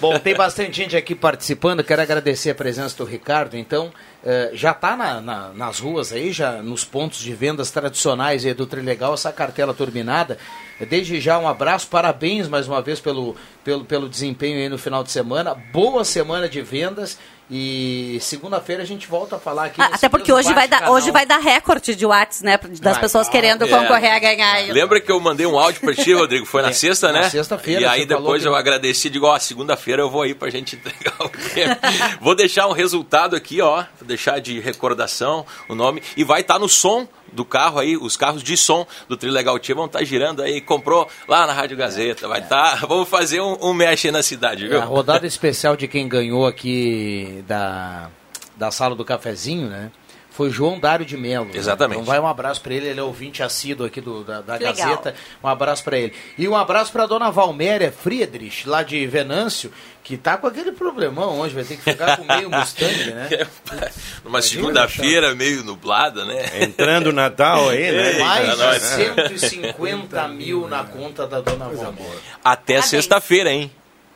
Bom, 0.00 0.16
tem 0.20 0.36
bastante 0.36 0.76
gente 0.76 0.96
aqui 0.96 1.16
participando. 1.16 1.82
Quero 1.82 2.02
agradecer 2.02 2.50
a 2.50 2.54
presença 2.54 2.96
do 2.96 3.04
Ricardo, 3.04 3.56
então. 3.56 3.92
Uh, 4.22 4.56
já 4.56 4.70
está 4.70 4.96
na, 4.96 5.20
na, 5.20 5.48
nas 5.50 5.80
ruas 5.80 6.10
aí, 6.10 6.32
já 6.32 6.62
nos 6.62 6.82
pontos 6.82 7.18
de 7.18 7.34
vendas 7.34 7.70
tradicionais 7.70 8.46
aí 8.46 8.54
do 8.54 8.66
Trilegal, 8.66 9.12
essa 9.12 9.30
cartela 9.30 9.74
turbinada. 9.74 10.38
Desde 10.80 11.20
já 11.20 11.38
um 11.38 11.46
abraço, 11.48 11.86
parabéns 11.88 12.48
mais 12.48 12.66
uma 12.66 12.82
vez 12.82 13.00
pelo, 13.00 13.36
pelo, 13.62 13.84
pelo 13.84 14.08
desempenho 14.08 14.58
aí 14.58 14.68
no 14.68 14.78
final 14.78 15.04
de 15.04 15.10
semana. 15.10 15.54
Boa 15.72 16.04
semana 16.04 16.48
de 16.48 16.60
vendas. 16.60 17.18
E 17.50 18.16
segunda-feira 18.22 18.82
a 18.82 18.86
gente 18.86 19.06
volta 19.06 19.36
a 19.36 19.38
falar 19.38 19.66
aqui. 19.66 19.80
Ah, 19.80 19.90
até 19.92 20.08
porque 20.08 20.32
hoje 20.32 20.52
vai, 20.54 20.66
dar, 20.66 20.90
hoje 20.90 21.10
vai 21.10 21.26
dar 21.26 21.36
recorde 21.36 21.94
de 21.94 22.06
watts, 22.06 22.40
né? 22.40 22.58
Das 22.80 22.94
vai, 22.94 23.00
pessoas 23.00 23.28
querendo 23.28 23.64
é. 23.64 23.68
concorrer 23.68 24.12
a 24.14 24.18
ganhar. 24.18 24.72
Lembra 24.72 24.98
que 24.98 25.12
eu 25.12 25.20
mandei 25.20 25.44
um 25.44 25.58
áudio 25.58 25.82
para 25.82 25.94
ti, 25.94 26.14
Rodrigo? 26.14 26.46
Foi 26.46 26.62
na 26.62 26.70
é, 26.70 26.72
sexta, 26.72 27.12
né? 27.12 27.20
Na 27.20 27.30
sexta-feira. 27.30 27.82
E 27.82 27.84
aí 27.84 28.06
depois 28.06 28.42
eu 28.46 28.54
agradeci, 28.54 29.10
digo, 29.10 29.26
ó, 29.26 29.38
segunda-feira 29.38 30.00
eu 30.00 30.10
vou 30.10 30.22
aí 30.22 30.34
pra 30.34 30.48
gente 30.48 30.76
entregar 30.76 31.14
o 31.18 31.28
prêmio. 31.28 31.76
vou 32.18 32.34
deixar 32.34 32.66
um 32.66 32.72
resultado 32.72 33.36
aqui, 33.36 33.60
ó. 33.60 33.84
Vou 33.98 34.08
deixar 34.08 34.40
de 34.40 34.58
recordação 34.58 35.44
o 35.68 35.74
nome. 35.74 36.02
E 36.16 36.24
vai 36.24 36.40
estar 36.40 36.54
tá 36.54 36.60
no 36.60 36.68
som 36.68 37.06
do 37.32 37.44
carro 37.44 37.78
aí, 37.78 37.96
os 37.96 38.16
carros 38.16 38.42
de 38.42 38.56
som 38.56 38.86
do 39.08 39.16
Trilegal 39.16 39.58
Tia 39.58 39.74
vão 39.74 39.86
estar 39.86 39.98
tá 39.98 40.04
girando 40.04 40.42
aí, 40.42 40.60
comprou 40.60 41.08
lá 41.28 41.46
na 41.46 41.52
Rádio 41.52 41.76
Gazeta, 41.76 42.28
vai 42.28 42.40
estar, 42.40 42.80
tá, 42.80 42.86
vamos 42.86 43.08
fazer 43.08 43.40
um, 43.40 43.56
um 43.60 43.74
mexe 43.74 44.10
na 44.10 44.22
cidade, 44.22 44.68
viu? 44.68 44.78
É, 44.78 44.82
a 44.82 44.84
rodada 44.84 45.26
especial 45.26 45.76
de 45.76 45.88
quem 45.88 46.08
ganhou 46.08 46.46
aqui 46.46 47.44
da, 47.46 48.10
da 48.56 48.70
sala 48.70 48.94
do 48.94 49.04
cafezinho, 49.04 49.68
né? 49.68 49.90
Foi 50.34 50.50
João 50.50 50.80
Dário 50.80 51.06
de 51.06 51.16
Melo. 51.16 51.46
Né? 51.46 51.52
Exatamente. 51.54 51.98
Né? 51.98 52.02
Então 52.02 52.12
vai 52.12 52.20
um 52.20 52.26
abraço 52.26 52.60
para 52.60 52.74
ele, 52.74 52.88
ele 52.88 52.98
é 52.98 53.02
ouvinte 53.02 53.40
assíduo 53.40 53.86
aqui 53.86 54.00
do, 54.00 54.24
da, 54.24 54.40
da 54.40 54.58
Gazeta. 54.58 55.14
Um 55.42 55.46
abraço 55.46 55.84
para 55.84 55.96
ele. 55.96 56.12
E 56.36 56.48
um 56.48 56.56
abraço 56.56 56.90
para 56.90 57.06
dona 57.06 57.30
Valméria 57.30 57.92
Friedrich, 57.92 58.68
lá 58.68 58.82
de 58.82 59.06
Venâncio, 59.06 59.72
que 60.02 60.16
tá 60.16 60.36
com 60.36 60.48
aquele 60.48 60.72
problemão 60.72 61.38
hoje, 61.38 61.54
vai 61.54 61.62
ter 61.62 61.76
que 61.76 61.84
ficar 61.84 62.16
com 62.16 62.24
meio 62.24 62.50
Mustang, 62.50 63.12
né? 63.12 63.28
Uma 64.24 64.42
segunda-feira 64.42 65.36
meio 65.36 65.62
nublada, 65.62 66.24
né? 66.24 66.62
Entrando 66.62 67.06
o 67.10 67.12
Natal 67.12 67.68
aí, 67.68 67.92
né? 67.92 68.18
Mais 68.18 69.30
de 69.30 69.38
150 69.38 70.28
mil 70.28 70.66
na 70.66 70.82
conta 70.82 71.28
da 71.28 71.40
dona 71.40 71.68
Valméria. 71.68 72.18
Até 72.44 72.82
sexta-feira, 72.82 73.52
hein? 73.52 73.70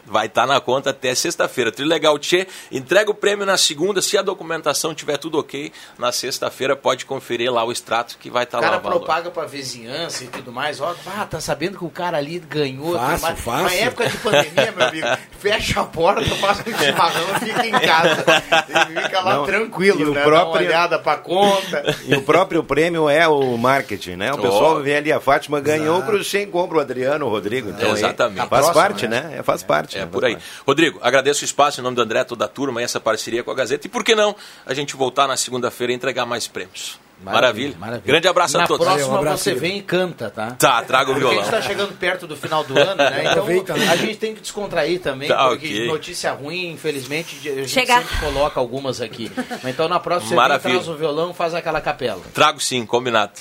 Vai 0.08 0.26
estar 0.26 0.42
tá 0.42 0.46
na 0.46 0.60
conta 0.60 0.90
até 0.90 1.14
sexta-feira. 1.14 1.70
Trilegal 1.70 2.18
Tchê, 2.18 2.46
entrega 2.70 3.10
o 3.10 3.14
prêmio 3.14 3.46
na 3.46 3.56
segunda, 3.56 4.00
se 4.02 4.16
a 4.16 4.22
documentação 4.22 4.94
tiver 4.94 5.18
tudo 5.18 5.38
ok, 5.38 5.72
na 5.98 6.12
sexta-feira 6.12 6.74
pode 6.74 7.04
conferir 7.04 7.52
lá 7.52 7.64
o 7.64 7.72
extrato 7.72 8.16
que 8.18 8.30
vai 8.30 8.44
estar 8.44 8.60
tá 8.60 8.70
lá. 8.70 8.78
O 8.78 8.80
cara 8.80 8.94
propaga 8.96 9.30
para 9.30 9.46
vizinhança 9.46 10.24
e 10.24 10.28
tudo 10.28 10.52
mais, 10.52 10.80
ó, 10.80 10.94
ah, 11.06 11.26
tá 11.26 11.40
sabendo 11.40 11.78
que 11.78 11.84
o 11.84 11.90
cara 11.90 12.18
ali 12.18 12.38
ganhou. 12.38 12.96
Fácil, 12.96 13.28
mas, 13.28 13.40
fácil. 13.40 13.64
Na 13.64 13.74
época 13.74 14.08
de 14.08 14.16
pandemia, 14.18 14.72
meu 14.72 14.86
amigo, 14.86 15.06
fecha 15.38 15.80
a 15.80 15.84
porta, 15.84 16.34
faz 16.36 16.60
um 16.60 16.78
chimarrão 16.78 17.36
e 17.36 17.44
fica 17.44 17.66
em 17.66 17.72
casa. 17.72 18.24
E 18.68 19.02
fica 19.02 19.20
lá 19.20 19.34
Não, 19.36 19.44
tranquilo, 19.46 20.00
e 20.00 20.04
o 20.04 20.14
né? 20.14 20.22
Próprio... 20.22 20.38
Dá 20.38 20.44
uma 20.44 20.56
olhada 20.56 20.98
pra 20.98 21.16
conta. 21.16 21.96
E 22.04 22.14
o 22.14 22.22
próprio 22.22 22.62
prêmio 22.62 23.08
é 23.08 23.26
o 23.28 23.56
marketing, 23.56 24.16
né? 24.16 24.32
O 24.32 24.38
pessoal 24.38 24.76
oh. 24.76 24.82
vê 24.82 24.96
ali, 24.96 25.12
a 25.12 25.20
Fátima 25.20 25.60
ganhou, 25.60 25.98
o 25.98 26.02
Cruxem 26.02 26.46
compra 26.50 26.78
o 26.78 26.80
Adriano, 26.80 27.26
o 27.26 27.28
Rodrigo. 27.28 27.70
Então, 27.70 27.92
Exatamente. 27.92 28.40
Aí, 28.40 28.48
faz 28.48 28.64
próxima, 28.64 28.74
parte, 28.74 29.08
né? 29.08 29.20
né? 29.22 29.42
Faz 29.42 29.62
parte. 29.62 29.97
É 30.02 30.06
por 30.06 30.24
aí. 30.24 30.36
Rodrigo, 30.66 30.98
agradeço 31.02 31.42
o 31.42 31.44
espaço 31.44 31.80
em 31.80 31.84
nome 31.84 31.96
do 31.96 32.02
André, 32.02 32.24
toda 32.24 32.44
a 32.44 32.48
turma 32.48 32.80
e 32.80 32.84
essa 32.84 33.00
parceria 33.00 33.42
com 33.42 33.50
a 33.50 33.54
Gazeta. 33.54 33.86
E 33.86 33.90
por 33.90 34.04
que 34.04 34.14
não 34.14 34.34
a 34.66 34.74
gente 34.74 34.96
voltar 34.96 35.26
na 35.26 35.36
segunda-feira 35.36 35.92
e 35.92 35.96
entregar 35.96 36.24
mais 36.26 36.46
prêmios? 36.46 36.98
Maravilha. 37.20 37.74
Maravilha. 37.76 38.06
Grande 38.06 38.28
abraço 38.28 38.56
Na 38.56 38.62
a 38.62 38.66
todos. 38.68 38.86
próxima 38.86 39.12
Um 39.12 39.16
abraço, 39.18 39.42
você 39.42 39.52
vem 39.54 39.78
e 39.78 39.82
canta, 39.82 40.30
tá? 40.30 40.52
Tá, 40.52 40.80
traga 40.82 41.10
o 41.10 41.14
Porque 41.14 41.26
a 41.26 41.30
violão. 41.30 41.44
gente 41.44 41.52
está 41.52 41.60
chegando 41.68 41.92
perto 41.98 42.28
do 42.28 42.36
final 42.36 42.62
do 42.62 42.78
ano, 42.78 42.94
né? 42.94 43.24
Então 43.58 43.76
né? 43.76 43.88
a 43.90 43.96
gente 43.96 44.16
tem 44.18 44.34
que 44.36 44.40
descontrair 44.40 45.00
também, 45.00 45.28
Tá, 45.28 45.48
porque 45.48 45.66
ok. 45.66 45.86
notícia 45.88 46.30
ruim, 46.32 46.70
infelizmente, 46.70 47.36
a 47.48 47.54
gente 47.56 47.68
Chega. 47.70 47.98
sempre 47.98 48.16
coloca 48.18 48.60
algumas 48.60 49.00
aqui. 49.00 49.32
Mas 49.36 49.64
Então 49.64 49.88
na 49.88 49.98
próxima 49.98 50.28
você 50.28 50.34
vem, 50.34 50.36
Maravilha. 50.36 50.74
traz 50.74 50.88
o 50.88 50.94
violão 50.94 51.34
faz 51.34 51.54
aquela 51.54 51.80
capela. 51.80 52.22
Trago 52.32 52.60
sim, 52.60 52.86
combinado. 52.86 53.32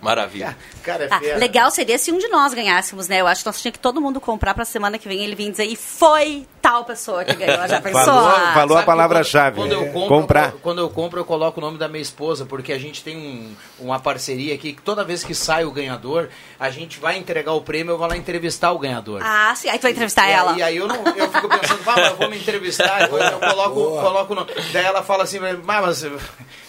Maravilha. 0.00 0.56
Cara, 0.82 1.04
é 1.04 1.08
Ah, 1.10 1.36
legal 1.38 1.70
seria 1.70 1.98
se 1.98 2.10
um 2.10 2.18
de 2.18 2.28
nós 2.28 2.54
ganhássemos, 2.54 3.06
né? 3.06 3.20
Eu 3.20 3.26
acho 3.26 3.42
que 3.42 3.46
nós 3.46 3.60
tínhamos 3.60 3.76
que 3.76 3.82
todo 3.82 4.00
mundo 4.00 4.20
comprar 4.20 4.54
pra 4.54 4.64
semana 4.64 4.98
que 4.98 5.06
vem 5.06 5.22
ele 5.22 5.34
vir 5.34 5.50
dizer 5.50 5.64
e 5.64 5.76
foi 5.76 6.46
tal 6.62 6.84
pessoa 6.84 7.24
que 7.24 7.34
ganhou. 7.34 7.66
Já 7.68 7.80
pensou? 7.82 8.04
Falou, 8.04 8.28
Ah, 8.30 8.52
falou 8.54 8.62
a 8.62 8.68
Sabe 8.68 8.80
que 8.80 8.86
palavra-chave. 8.86 9.56
Quando, 9.56 9.70
quando 9.76 9.86
eu 9.86 9.92
compro, 9.92 10.08
Comprar. 10.08 10.44
eu- 10.52 10.58
quando 10.60 10.78
eu 10.80 10.88
compro, 10.90 11.20
eu 11.20 11.24
coloco 11.24 11.60
o 11.60 11.62
nome 11.62 11.76
da 11.78 11.86
minha 11.88 12.00
esposa, 12.02 12.46
porque 12.46 12.72
a 12.72 12.78
gente 12.78 13.02
tem 13.04 13.16
um- 13.16 13.54
uma 13.78 14.00
parceria 14.00 14.54
aqui 14.54 14.72
que 14.72 14.80
toda 14.82 15.04
vez 15.04 15.22
que 15.22 15.34
sai 15.34 15.64
o 15.64 15.70
ganhador, 15.70 16.28
a 16.58 16.70
gente 16.70 16.98
vai 16.98 17.18
entregar 17.18 17.52
o 17.52 17.60
prêmio, 17.60 17.92
eu 17.92 17.98
vou 17.98 18.06
lá 18.06 18.16
entrevistar 18.16 18.72
o 18.72 18.78
ganhador. 18.78 19.20
Ah, 19.22 19.52
sim. 19.54 19.68
Aí 19.68 19.78
tu 19.78 19.82
vai 19.82 19.90
entrevistar 19.92 20.28
E 20.28 20.32
ela. 20.32 20.52
aí, 20.52 20.62
aí 20.62 20.76
eu, 20.78 20.88
não, 20.88 20.96
eu 21.14 21.30
fico 21.30 21.48
pensando, 21.48 21.80
"Ah, 21.86 21.92
mas 21.96 22.10
eu 22.10 22.16
vou 22.16 22.30
me 22.30 22.38
entrevistar, 22.38 23.02
eu, 23.08 23.18
eu 23.18 23.38
coloco, 23.38 23.74
coloco 24.00 24.32
o 24.32 24.36
nome. 24.36 24.50
Daí 24.72 24.84
ela 24.84 25.02
fala 25.02 25.24
assim, 25.24 25.38
mas 25.38 25.58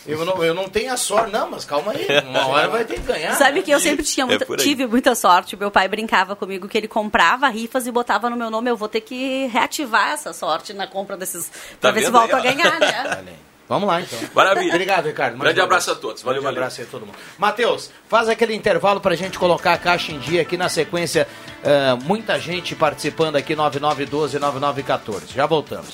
eu, 0.08 0.26
não, 0.26 0.44
eu 0.44 0.54
não 0.54 0.68
tenho 0.68 0.92
a 0.92 0.98
sorte. 0.98 1.32
Não, 1.32 1.50
mas 1.52 1.66
calma 1.66 1.92
aí, 1.94 2.08
uma 2.28 2.48
hora 2.48 2.68
vai 2.68 2.84
ter 2.86 2.96
que 2.96 3.02
ganhar. 3.02 3.36
Sabe 3.36 3.58
né? 3.60 3.62
que 3.62 3.72
eu 3.72 3.80
sempre 3.80 4.04
tinha 4.04 4.26
muita- 4.26 4.44
É 4.44 4.48
por 4.48 4.60
aí. 4.60 4.64
tive 4.66 4.86
muita 4.88 5.14
sorte. 5.16 5.56
Meu 5.56 5.70
pai 5.72 5.88
brincava 5.88 6.36
comigo 6.36 6.68
que 6.68 6.78
ele 6.78 6.88
comprava 6.88 7.48
rifas 7.50 7.86
e 7.88 7.92
botava 7.92 8.30
no 8.30 8.36
meu 8.36 8.50
nome. 8.50 8.70
Eu 8.70 8.78
vou 8.78 8.88
ter 8.90 9.02
que 9.02 9.48
reativar 9.48 10.12
essa 10.12 10.34
sorte 10.34 10.74
na 10.74 10.88
compra 10.88 11.16
desses. 11.18 11.50
Pra 11.80 11.90
Tá 11.90 11.92
ver 11.92 12.06
se 12.06 12.12
volto 12.12 12.36
aí, 12.36 12.48
a 12.48 12.52
ganhar, 12.54 12.80
né? 12.80 13.34
Vamos 13.70 13.88
lá, 13.88 14.02
então. 14.02 14.20
Maravilha. 14.36 14.70
Obrigado, 14.74 15.06
Ricardo. 15.06 15.38
Grande 15.38 15.62
abraço 15.62 15.92
a 15.92 15.96
todos. 15.96 16.22
Valeu, 16.22 16.42
Grande 16.42 16.56
valeu. 16.58 16.68
abraço 16.68 16.82
a 16.82 16.86
todo 16.92 17.06
mundo. 17.06 17.16
Matheus, 17.38 17.90
faz 18.10 18.28
aquele 18.28 18.54
intervalo 18.54 19.00
pra 19.00 19.16
gente 19.16 19.40
colocar 19.40 19.72
a 19.72 19.78
caixa 19.78 20.12
em 20.12 20.20
dia 20.20 20.42
aqui 20.42 20.58
na 20.58 20.68
sequência. 20.68 21.26
eh, 21.64 21.94
muita 22.04 22.38
gente 22.38 22.76
participando 22.76 23.38
aqui, 23.38 23.56
9912 23.56 24.38
9914. 24.40 25.28
Já 25.34 25.46
voltamos. 25.46 25.94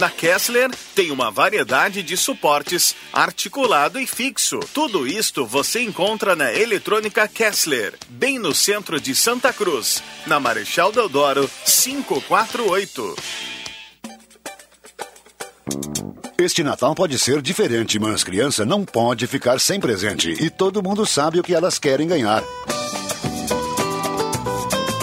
Na 0.01 0.09
Kessler 0.09 0.71
tem 0.95 1.11
uma 1.11 1.29
variedade 1.29 2.01
de 2.01 2.17
suportes 2.17 2.95
articulado 3.13 3.99
e 3.99 4.07
fixo. 4.07 4.59
Tudo 4.73 5.05
isto 5.05 5.45
você 5.45 5.79
encontra 5.83 6.35
na 6.35 6.51
Eletrônica 6.51 7.27
Kessler, 7.27 7.93
bem 8.09 8.39
no 8.39 8.51
centro 8.51 8.99
de 8.99 9.13
Santa 9.13 9.53
Cruz, 9.53 10.01
na 10.25 10.39
Marechal 10.39 10.91
Deodoro 10.91 11.47
548. 11.65 13.15
Este 16.39 16.63
Natal 16.63 16.95
pode 16.95 17.19
ser 17.19 17.39
diferente, 17.39 17.99
mas 17.99 18.23
criança 18.23 18.65
não 18.65 18.83
pode 18.83 19.27
ficar 19.27 19.59
sem 19.59 19.79
presente. 19.79 20.31
E 20.31 20.49
todo 20.49 20.81
mundo 20.81 21.05
sabe 21.05 21.39
o 21.39 21.43
que 21.43 21.53
elas 21.53 21.77
querem 21.77 22.07
ganhar. 22.07 22.43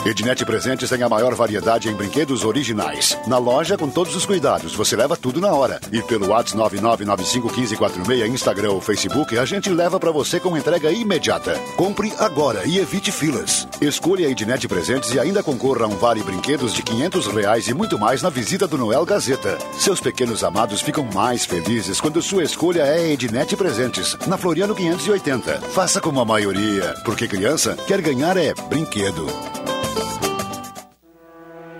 Ednet 0.09 0.43
Presentes 0.43 0.89
tem 0.89 1.03
a 1.03 1.09
maior 1.09 1.35
variedade 1.35 1.91
em 1.91 1.93
brinquedos 1.93 2.43
originais. 2.43 3.19
Na 3.27 3.37
loja, 3.37 3.77
com 3.77 3.91
todos 3.91 4.17
os 4.17 4.25
cuidados, 4.25 4.75
você 4.75 4.97
leva 4.97 5.19
tudo 5.19 5.39
na 5.39 5.53
hora. 5.53 5.79
E 5.93 6.01
pelo 6.01 6.29
WhatsApp 6.29 6.79
99951546, 6.79 8.27
Instagram 8.29 8.71
ou 8.71 8.81
Facebook, 8.81 9.37
a 9.37 9.45
gente 9.45 9.69
leva 9.69 10.01
para 10.01 10.11
você 10.11 10.41
com 10.41 10.57
entrega 10.57 10.91
imediata. 10.91 11.61
Compre 11.77 12.11
agora 12.19 12.63
e 12.65 12.79
evite 12.79 13.13
filas. 13.13 13.69
Escolha 13.83 14.27
a 14.27 14.31
Ednet 14.31 14.67
Presentes 14.67 15.13
e 15.13 15.21
ainda 15.21 15.43
concorra 15.43 15.85
a 15.85 15.89
um 15.89 15.97
vale 15.99 16.23
brinquedos 16.23 16.73
de 16.73 16.83
500 16.83 17.27
reais 17.27 17.69
e 17.69 17.75
muito 17.75 17.99
mais 17.99 18.23
na 18.23 18.31
visita 18.31 18.67
do 18.67 18.79
Noel 18.79 19.05
Gazeta. 19.05 19.59
Seus 19.79 20.01
pequenos 20.01 20.43
amados 20.43 20.81
ficam 20.81 21.05
mais 21.13 21.45
felizes 21.45 22.01
quando 22.01 22.23
sua 22.23 22.45
escolha 22.45 22.81
é 22.81 23.13
Ednet 23.13 23.55
Presentes, 23.57 24.17
na 24.27 24.39
Floriano 24.39 24.75
580. 24.75 25.61
Faça 25.69 26.01
como 26.01 26.19
a 26.19 26.25
maioria, 26.25 26.95
porque 27.05 27.29
criança 27.29 27.77
quer 27.87 28.01
ganhar 28.01 28.39
é 28.39 28.55
brinquedo. 28.71 29.27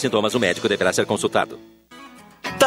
sintomas, 0.00 0.34
o 0.34 0.40
médico 0.40 0.68
deverá 0.68 0.92
ser 0.92 1.06
consultado. 1.06 1.58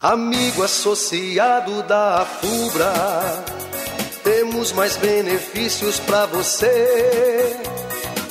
Amigo 0.00 0.62
associado 0.62 1.82
da 1.84 2.26
Fubra, 2.26 2.92
temos 4.22 4.70
mais 4.72 4.94
benefícios 4.98 5.98
para 6.00 6.26
você. 6.26 7.56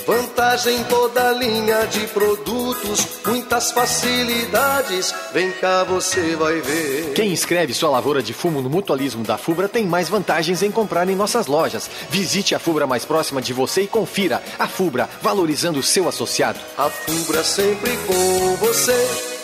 Vantagem 0.06 0.78
em 0.78 0.84
toda 0.84 1.32
linha 1.32 1.88
de 1.88 2.06
produtos, 2.06 3.08
muitas 3.26 3.72
facilidades. 3.72 5.12
Vem 5.34 5.52
cá, 5.54 5.84
você 5.84 6.36
vai 6.36 6.62
ver. 6.62 7.14
Quem 7.16 7.32
inscreve 7.32 7.74
sua 7.74 7.90
lavoura 7.90 8.22
de 8.22 8.32
fumo 8.32 8.62
no 8.62 8.70
mutualismo 8.70 9.24
da 9.24 9.36
Fubra 9.36 9.68
tem 9.68 9.88
mais 9.88 10.08
vantagens 10.08 10.62
em 10.62 10.70
comprar 10.70 11.10
em 11.10 11.16
nossas 11.16 11.48
lojas. 11.48 11.90
Visite 12.12 12.54
a 12.54 12.60
Fubra 12.60 12.86
mais 12.86 13.06
próxima 13.06 13.42
de 13.42 13.54
você 13.54 13.82
e 13.82 13.88
confira. 13.88 14.40
A 14.60 14.68
Fubra, 14.68 15.10
valorizando 15.20 15.80
o 15.80 15.84
seu 15.84 16.08
associado. 16.08 16.60
A 16.78 16.92
Fubra 16.92 17.44
sempre 17.44 17.98
com 18.06 18.56
você. 18.58 19.35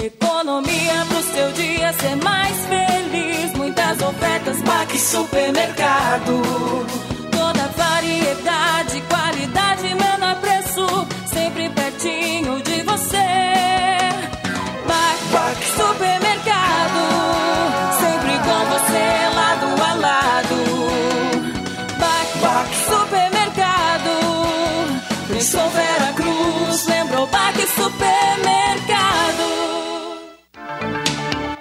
Economia 0.00 1.04
pro 1.08 1.22
seu 1.22 1.50
dia 1.52 1.92
ser 1.94 2.14
mais 2.22 2.56
feliz. 2.66 3.52
Muitas 3.54 4.00
ofertas, 4.00 4.62
Baque 4.62 4.96
Supermercado. 4.96 6.40
Toda 7.32 7.66
variedade, 7.76 9.02
qualidade, 9.08 9.94
menor 9.96 10.36
preço. 10.40 10.86
Sempre 11.26 11.68
pertinho 11.70 12.62
de 12.62 12.82
você. 12.84 13.97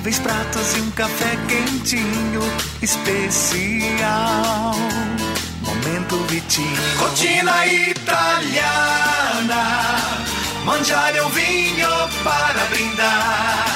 Incríveis 0.00 0.18
pratos 0.20 0.76
e 0.78 0.80
um 0.80 0.90
café 0.92 1.36
quentinho, 1.46 2.40
especial. 2.80 4.74
Momento 5.60 6.16
Vitinho. 6.24 6.96
Rotina 6.96 7.66
italiana. 7.66 8.00
Mangiare 10.64 11.20
um 11.20 11.28
vinho 11.28 11.90
para 12.24 12.64
brindar. 12.70 13.66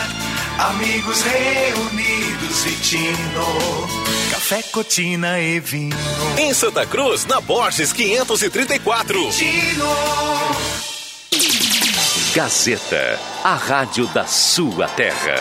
Amigos 0.60 1.20
reunidos, 1.20 2.64
Vitino. 2.64 3.86
Café, 4.30 4.62
cotina 4.62 5.38
e 5.38 5.60
vinho. 5.60 5.94
Em 6.38 6.54
Santa 6.54 6.86
Cruz, 6.86 7.26
na 7.26 7.38
Borges 7.42 7.92
534. 7.92 9.30
Vitino. 9.30 9.94
Gazeta, 12.34 13.20
a 13.44 13.54
rádio 13.54 14.06
da 14.06 14.24
sua 14.24 14.88
terra. 14.88 15.36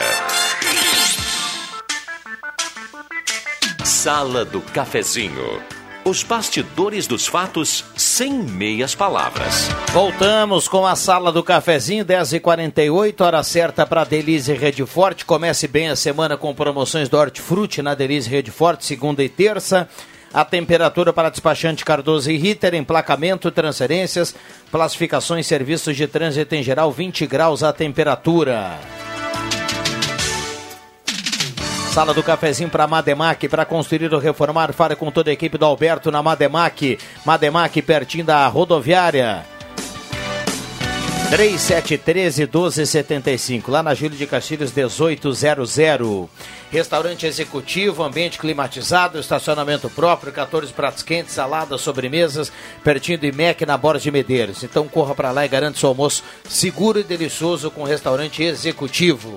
Sala 4.03 4.43
do 4.43 4.59
Cafezinho. 4.59 5.61
Os 6.03 6.23
bastidores 6.23 7.07
dos 7.07 7.25
fatos 7.25 7.85
sem 7.95 8.33
meias 8.33 8.93
palavras. 8.93 9.69
Voltamos 9.93 10.67
com 10.67 10.85
a 10.85 10.93
sala 10.93 11.31
do 11.31 11.41
cafezinho, 11.41 12.03
10h48, 12.03 13.21
hora 13.21 13.41
certa 13.43 13.85
para 13.85 14.03
Delize 14.03 14.51
Rede 14.51 14.85
Forte. 14.85 15.23
Comece 15.23 15.69
bem 15.69 15.87
a 15.87 15.95
semana 15.95 16.35
com 16.35 16.53
promoções 16.53 17.07
do 17.07 17.15
Hortifruti 17.17 17.81
na 17.81 17.95
Delize 17.95 18.29
Rede 18.29 18.51
Forte, 18.51 18.85
segunda 18.85 19.23
e 19.23 19.29
terça. 19.29 19.87
A 20.33 20.43
temperatura 20.43 21.13
para 21.13 21.29
despachante 21.29 21.85
Cardoso 21.85 22.29
e 22.29 22.35
Ritter, 22.35 22.75
emplacamento, 22.75 23.49
transferências, 23.51 24.35
classificações, 24.69 25.47
serviços 25.47 25.95
de 25.95 26.07
trânsito 26.07 26.53
em 26.53 26.61
geral, 26.61 26.91
20 26.91 27.25
graus 27.25 27.63
a 27.63 27.71
temperatura. 27.71 28.77
Sala 31.93 32.11
do 32.11 32.23
cafezinho 32.23 32.71
para 32.71 32.87
Mademac, 32.87 33.47
para 33.47 33.65
construir 33.65 34.11
ou 34.11 34.19
reformar, 34.19 34.73
fale 34.73 34.95
com 34.95 35.11
toda 35.11 35.29
a 35.29 35.33
equipe 35.33 35.59
do 35.59 35.65
Alberto 35.65 36.09
na 36.09 36.23
Mademac. 36.23 36.97
Mademac, 37.23 37.79
pertinho 37.83 38.25
da 38.25 38.47
rodoviária. 38.47 39.45
3713 41.29 42.41
1275, 42.45 43.69
lá 43.69 43.83
na 43.83 43.93
Júlio 43.93 44.17
de 44.17 44.25
Castilhos 44.25 44.73
1800. 44.73 46.27
Restaurante 46.71 47.27
executivo, 47.27 48.01
ambiente 48.01 48.39
climatizado, 48.39 49.19
estacionamento 49.19 49.87
próprio, 49.87 50.33
14 50.33 50.73
pratos 50.73 51.03
quentes, 51.03 51.35
saladas, 51.35 51.81
sobremesas, 51.81 52.51
pertinho 52.83 53.19
do 53.19 53.27
IMEC 53.27 53.67
na 53.67 53.77
Borda 53.77 53.99
de 53.99 54.09
Medeiros. 54.09 54.63
Então 54.63 54.87
corra 54.87 55.13
para 55.13 55.29
lá 55.29 55.45
e 55.45 55.47
garante 55.47 55.77
seu 55.77 55.89
almoço 55.89 56.23
seguro 56.49 56.99
e 56.99 57.03
delicioso 57.03 57.69
com 57.69 57.83
restaurante 57.83 58.41
executivo. 58.41 59.35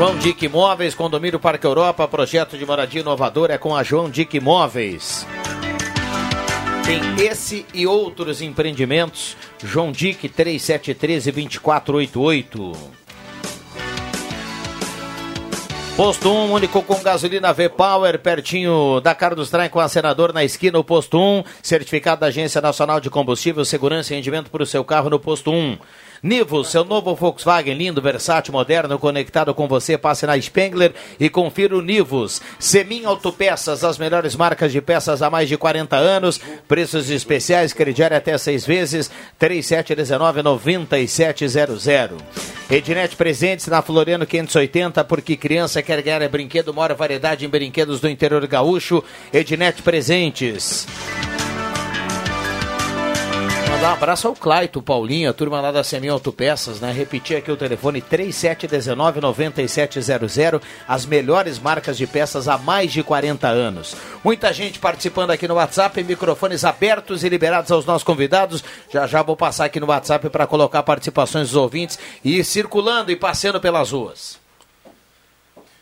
João 0.00 0.16
Dick 0.16 0.46
Imóveis, 0.46 0.94
Condomínio 0.94 1.38
Parque 1.38 1.66
Europa, 1.66 2.08
projeto 2.08 2.56
de 2.56 2.64
moradia 2.64 3.02
inovador 3.02 3.50
é 3.50 3.58
com 3.58 3.76
a 3.76 3.82
João 3.82 4.08
Dick 4.08 4.34
Imóveis. 4.34 5.26
Tem 6.86 7.26
esse 7.26 7.66
e 7.74 7.86
outros 7.86 8.40
empreendimentos. 8.40 9.36
João 9.62 9.92
Dick 9.92 10.26
3713 10.26 11.30
2488. 11.30 12.72
Posto 15.98 16.30
1, 16.30 16.50
único 16.50 16.82
com 16.82 17.02
gasolina 17.02 17.52
V-Power, 17.52 18.18
pertinho 18.20 19.00
da 19.00 19.14
Carlos 19.14 19.50
Traem 19.50 19.68
com 19.68 19.80
a 19.80 19.88
senador 19.90 20.32
na 20.32 20.42
esquina, 20.42 20.78
o 20.78 20.84
Posto 20.84 21.18
1, 21.20 21.44
certificado 21.62 22.22
da 22.22 22.28
Agência 22.28 22.62
Nacional 22.62 23.00
de 23.00 23.10
Combustível, 23.10 23.66
segurança 23.66 24.14
e 24.14 24.16
rendimento 24.16 24.50
para 24.50 24.62
o 24.62 24.66
seu 24.66 24.82
carro 24.82 25.10
no 25.10 25.20
Posto 25.20 25.50
1. 25.50 25.76
Nivo, 26.22 26.62
seu 26.64 26.84
novo 26.84 27.14
Volkswagen 27.14 27.74
lindo, 27.74 28.02
versátil, 28.02 28.52
moderno, 28.52 28.98
conectado 28.98 29.54
com 29.54 29.66
você. 29.66 29.96
Passe 29.96 30.26
na 30.26 30.38
Spengler 30.38 30.92
e 31.18 31.30
confira 31.30 31.74
o 31.74 31.80
Nivus. 31.80 32.42
Semin 32.58 33.06
Autopeças, 33.06 33.82
as 33.82 33.96
melhores 33.96 34.36
marcas 34.36 34.70
de 34.70 34.82
peças 34.82 35.22
há 35.22 35.30
mais 35.30 35.48
de 35.48 35.56
40 35.56 35.96
anos. 35.96 36.38
Preços 36.68 37.08
especiais, 37.08 37.72
crediário 37.72 38.14
até 38.16 38.36
seis 38.36 38.66
vezes. 38.66 39.10
3719-9700. 39.40 42.20
Ednet 42.70 43.16
Presentes 43.16 43.66
na 43.68 43.80
Floriano 43.80 44.26
580, 44.26 45.02
porque 45.04 45.36
criança 45.36 45.80
quer 45.82 46.02
ganhar 46.02 46.20
é 46.20 46.28
brinquedo. 46.28 46.74
Mora 46.74 46.94
variedade 46.94 47.46
em 47.46 47.48
brinquedos 47.48 47.98
do 47.98 48.10
interior 48.10 48.46
gaúcho. 48.46 49.02
Ednet 49.32 49.80
Presentes. 49.82 50.86
Mandar 53.80 53.92
um 53.92 53.94
abraço 53.94 54.28
ao 54.28 54.34
Claito, 54.34 54.82
Paulinho, 54.82 55.30
a 55.30 55.32
turma 55.32 55.58
lá 55.58 55.72
da 55.72 55.82
Semin 55.82 56.08
Autopeças, 56.08 56.82
né? 56.82 56.92
Repetir 56.92 57.38
aqui 57.38 57.50
o 57.50 57.56
telefone 57.56 58.02
3719-9700, 58.02 60.60
as 60.86 61.06
melhores 61.06 61.58
marcas 61.58 61.96
de 61.96 62.06
peças 62.06 62.46
há 62.46 62.58
mais 62.58 62.92
de 62.92 63.02
40 63.02 63.48
anos. 63.48 63.96
Muita 64.22 64.52
gente 64.52 64.78
participando 64.78 65.30
aqui 65.30 65.48
no 65.48 65.54
WhatsApp, 65.54 66.04
microfones 66.04 66.62
abertos 66.62 67.24
e 67.24 67.28
liberados 67.30 67.72
aos 67.72 67.86
nossos 67.86 68.04
convidados. 68.04 68.62
Já 68.92 69.06
já 69.06 69.22
vou 69.22 69.34
passar 69.34 69.64
aqui 69.64 69.80
no 69.80 69.86
WhatsApp 69.86 70.28
para 70.28 70.46
colocar 70.46 70.82
participações 70.82 71.48
dos 71.48 71.56
ouvintes 71.56 71.98
e 72.22 72.38
ir 72.38 72.44
circulando 72.44 73.10
e 73.10 73.16
passeando 73.16 73.62
pelas 73.62 73.92
ruas. 73.92 74.39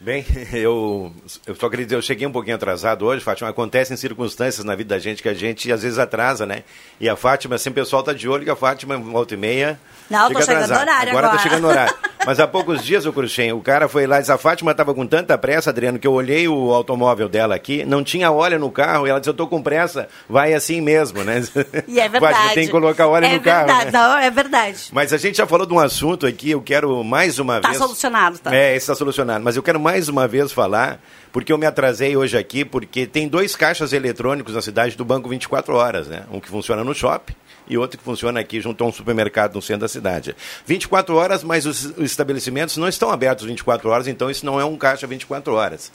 Bem, 0.01 0.25
eu, 0.53 1.13
eu 1.45 1.55
só 1.57 1.69
queria 1.69 1.85
dizer, 1.85 1.97
eu 1.97 2.03
cheguei 2.03 2.27
um 2.27 2.31
pouquinho 2.31 2.55
atrasado 2.55 3.05
hoje, 3.05 3.23
Fátima. 3.23 3.51
Acontecem 3.51 3.97
circunstâncias 3.97 4.65
na 4.65 4.77
vida 4.77 4.95
da 4.95 4.99
gente 5.01 5.23
que 5.23 5.29
a 5.29 5.35
gente 5.35 5.73
às 5.73 5.83
vezes 5.83 5.99
atrasa, 5.99 6.47
né? 6.47 6.63
E 7.01 7.09
a 7.09 7.17
Fátima, 7.17 7.57
assim, 7.57 7.71
o 7.71 7.73
pessoal 7.73 8.03
tá 8.03 8.13
de 8.13 8.29
olho 8.29 8.45
que 8.45 8.51
a 8.51 8.57
Fátima, 8.57 8.97
volta 8.97 9.35
e 9.35 9.37
meia. 9.37 9.79
Não, 10.09 10.31
tô 10.31 10.41
chegando 10.41 10.69
no 10.69 10.75
horário 10.75 11.11
agora. 11.11 11.27
agora. 11.27 11.29
tá 11.31 11.39
chegando 11.43 11.63
no 11.63 11.69
horário. 11.69 11.95
Mas 12.25 12.39
há 12.41 12.47
poucos 12.47 12.85
dias, 12.85 13.07
o 13.07 13.13
Cruxem, 13.13 13.53
o 13.53 13.61
cara 13.61 13.89
foi 13.89 14.07
lá 14.07 14.19
e 14.19 14.21
disse, 14.21 14.33
a 14.33 14.37
Fátima 14.39 14.71
estava 14.73 14.93
com 14.95 15.07
tanta 15.07 15.37
pressa, 15.39 15.71
Adriano, 15.71 15.99
que 15.99 16.07
eu 16.07 16.13
olhei 16.13 16.47
o 16.47 16.75
automóvel 16.75 17.29
dela 17.29 17.55
aqui, 17.55 17.85
não 17.87 18.05
tinha 18.05 18.31
óleo 18.31 18.59
no 18.59 18.71
carro, 18.71 19.07
e 19.07 19.11
ela 19.11 19.19
disse, 19.19 19.31
eu 19.31 19.35
tô 19.35 19.47
com 19.47 19.63
pressa, 19.63 20.09
vai 20.29 20.53
assim 20.53 20.81
mesmo, 20.81 21.25
né? 21.25 21.43
E 21.87 21.99
é 21.99 22.09
verdade. 22.09 22.35
Fátima, 22.37 22.55
tem 22.55 22.67
que 22.67 22.71
colocar 22.71 23.07
óleo 23.07 23.25
é 23.25 23.35
no 23.35 23.41
carro. 23.41 23.67
verdade, 23.67 23.85
né? 23.87 23.91
não, 23.93 24.19
é 24.19 24.31
verdade. 24.31 24.89
Mas 24.93 25.13
a 25.13 25.17
gente 25.17 25.39
já 25.39 25.47
falou 25.47 25.67
de 25.67 25.73
um 25.73 25.79
assunto 25.79 26.27
aqui, 26.27 26.51
eu 26.51 26.61
quero 26.61 27.03
mais 27.03 27.39
uma 27.39 27.61
Tá 27.61 27.69
vez... 27.69 27.79
solucionado, 27.81 28.39
tá? 28.39 28.55
É, 28.55 28.77
está 28.77 28.95
solucionado. 28.95 29.43
Mas 29.43 29.57
eu 29.57 29.63
quero 29.63 29.81
mais 29.81 29.88
uma 30.09 30.29
vez 30.29 30.53
falar, 30.53 31.01
porque 31.33 31.53
eu 31.53 31.59
me 31.59 31.67
atrasei 31.67 32.17
hoje 32.17 32.37
aqui, 32.37 32.65
porque 32.65 33.07
tem 33.07 33.29
dois 33.29 33.57
caixas 33.57 33.93
eletrônicos 33.93 34.55
na 34.55 34.63
cidade 34.63 34.97
do 34.97 35.05
Banco 35.05 35.29
24 35.29 35.75
Horas, 35.75 36.09
né? 36.09 36.25
Um 36.31 36.41
que 36.41 36.49
funciona 36.49 36.85
no 36.85 36.95
shopping 36.95 37.35
e 37.69 37.77
outro 37.77 37.99
que 37.99 38.05
funciona 38.05 38.41
aqui 38.41 38.61
junto 38.61 38.83
a 38.83 38.87
um 38.87 38.93
supermercado 38.93 39.55
no 39.55 39.63
centro 39.63 39.83
da 39.83 39.89
cidade. 39.89 40.35
24 40.67 41.15
horas, 41.15 41.45
mas 41.45 41.67
os 41.67 41.93
estabelecimentos 41.99 42.77
não 42.77 42.89
estão 42.89 43.11
abertos 43.11 43.45
24 43.45 43.89
horas, 43.91 44.09
então 44.09 44.31
isso 44.31 44.45
não 44.45 44.61
é 44.61 44.65
um 44.65 44.77
caixa 44.77 45.07
24 45.07 45.53
horas. 45.55 45.93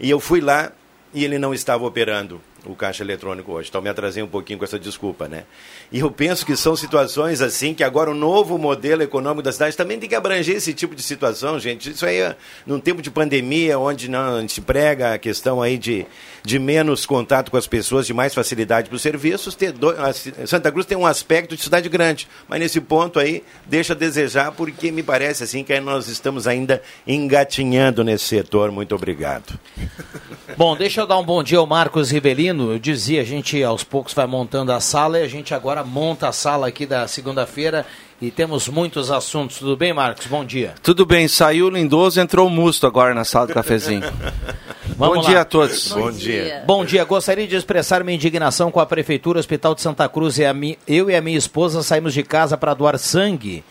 E 0.00 0.08
eu 0.08 0.18
fui 0.18 0.40
lá 0.40 0.72
e 1.14 1.24
ele 1.24 1.38
não 1.38 1.52
estava 1.52 1.84
operando 1.84 2.40
o 2.64 2.74
caixa 2.74 3.02
eletrônico 3.02 3.52
hoje. 3.52 3.68
Então 3.68 3.82
me 3.82 3.88
atrasei 3.88 4.22
um 4.22 4.28
pouquinho 4.28 4.58
com 4.58 4.64
essa 4.64 4.78
desculpa, 4.78 5.28
né? 5.28 5.44
E 5.90 5.98
eu 5.98 6.10
penso 6.10 6.46
que 6.46 6.56
são 6.56 6.76
situações 6.76 7.40
assim 7.40 7.74
que 7.74 7.82
agora 7.82 8.10
o 8.10 8.14
novo 8.14 8.56
modelo 8.56 9.02
econômico 9.02 9.42
da 9.42 9.52
cidade 9.52 9.76
também 9.76 9.98
tem 9.98 10.08
que 10.08 10.14
abranger 10.14 10.56
esse 10.56 10.72
tipo 10.72 10.94
de 10.94 11.02
situação, 11.02 11.58
gente. 11.58 11.90
Isso 11.90 12.06
aí, 12.06 12.18
é 12.18 12.36
num 12.66 12.78
tempo 12.78 13.02
de 13.02 13.10
pandemia, 13.10 13.78
onde 13.78 14.08
não, 14.08 14.36
a 14.36 14.40
gente 14.40 14.60
prega 14.60 15.14
a 15.14 15.18
questão 15.18 15.60
aí 15.60 15.76
de, 15.76 16.06
de 16.42 16.58
menos 16.58 17.04
contato 17.04 17.50
com 17.50 17.56
as 17.56 17.66
pessoas, 17.66 18.06
de 18.06 18.14
mais 18.14 18.34
facilidade 18.34 18.88
para 18.88 18.96
os 18.96 19.02
serviços, 19.02 19.54
ter 19.54 19.72
do, 19.72 19.90
a 19.90 20.12
Santa 20.46 20.70
Cruz 20.70 20.86
tem 20.86 20.96
um 20.96 21.06
aspecto 21.06 21.56
de 21.56 21.62
cidade 21.62 21.88
grande, 21.88 22.28
mas 22.48 22.60
nesse 22.60 22.80
ponto 22.80 23.18
aí 23.18 23.42
deixa 23.66 23.92
a 23.92 23.96
desejar, 23.96 24.52
porque 24.52 24.90
me 24.90 25.02
parece 25.02 25.42
assim 25.42 25.64
que 25.64 25.78
nós 25.80 26.08
estamos 26.08 26.46
ainda 26.46 26.82
engatinhando 27.06 28.04
nesse 28.04 28.24
setor. 28.24 28.70
Muito 28.70 28.94
obrigado. 28.94 29.58
Bom, 30.56 30.76
deixa 30.76 31.00
eu 31.00 31.06
dar 31.06 31.18
um 31.18 31.24
bom 31.24 31.42
dia 31.42 31.58
ao 31.58 31.66
Marcos 31.66 32.10
Rivelino. 32.10 32.51
Eu 32.60 32.78
dizia, 32.78 33.22
a 33.22 33.24
gente 33.24 33.62
aos 33.62 33.82
poucos 33.82 34.12
vai 34.12 34.26
montando 34.26 34.72
a 34.72 34.80
sala 34.80 35.18
e 35.18 35.22
a 35.22 35.28
gente 35.28 35.54
agora 35.54 35.82
monta 35.82 36.28
a 36.28 36.32
sala 36.32 36.68
aqui 36.68 36.84
da 36.84 37.08
segunda-feira 37.08 37.86
e 38.20 38.30
temos 38.30 38.68
muitos 38.68 39.10
assuntos. 39.10 39.58
Tudo 39.58 39.76
bem, 39.76 39.92
Marcos? 39.92 40.26
Bom 40.26 40.44
dia. 40.44 40.74
Tudo 40.82 41.06
bem, 41.06 41.26
saiu 41.26 41.66
o 41.66 41.70
Lindoso, 41.70 42.20
entrou 42.20 42.46
o 42.46 42.50
Musto 42.50 42.86
agora 42.86 43.14
na 43.14 43.24
sala 43.24 43.46
do 43.46 43.54
cafezinho. 43.54 44.02
Bom 44.96 45.14
lá. 45.14 45.22
dia 45.22 45.40
a 45.40 45.44
todos. 45.44 45.92
Bom, 45.92 46.10
dia. 46.10 46.62
Bom 46.66 46.84
dia. 46.84 47.04
Gostaria 47.04 47.48
de 47.48 47.56
expressar 47.56 48.04
minha 48.04 48.14
indignação 48.14 48.70
com 48.70 48.78
a 48.78 48.86
Prefeitura 48.86 49.38
Hospital 49.38 49.74
de 49.74 49.80
Santa 49.80 50.08
Cruz. 50.08 50.38
E 50.38 50.44
a 50.44 50.52
mi... 50.52 50.78
Eu 50.86 51.10
e 51.10 51.16
a 51.16 51.20
minha 51.20 51.38
esposa 51.38 51.82
saímos 51.82 52.12
de 52.12 52.22
casa 52.22 52.56
para 52.56 52.74
doar 52.74 52.98
sangue. 52.98 53.64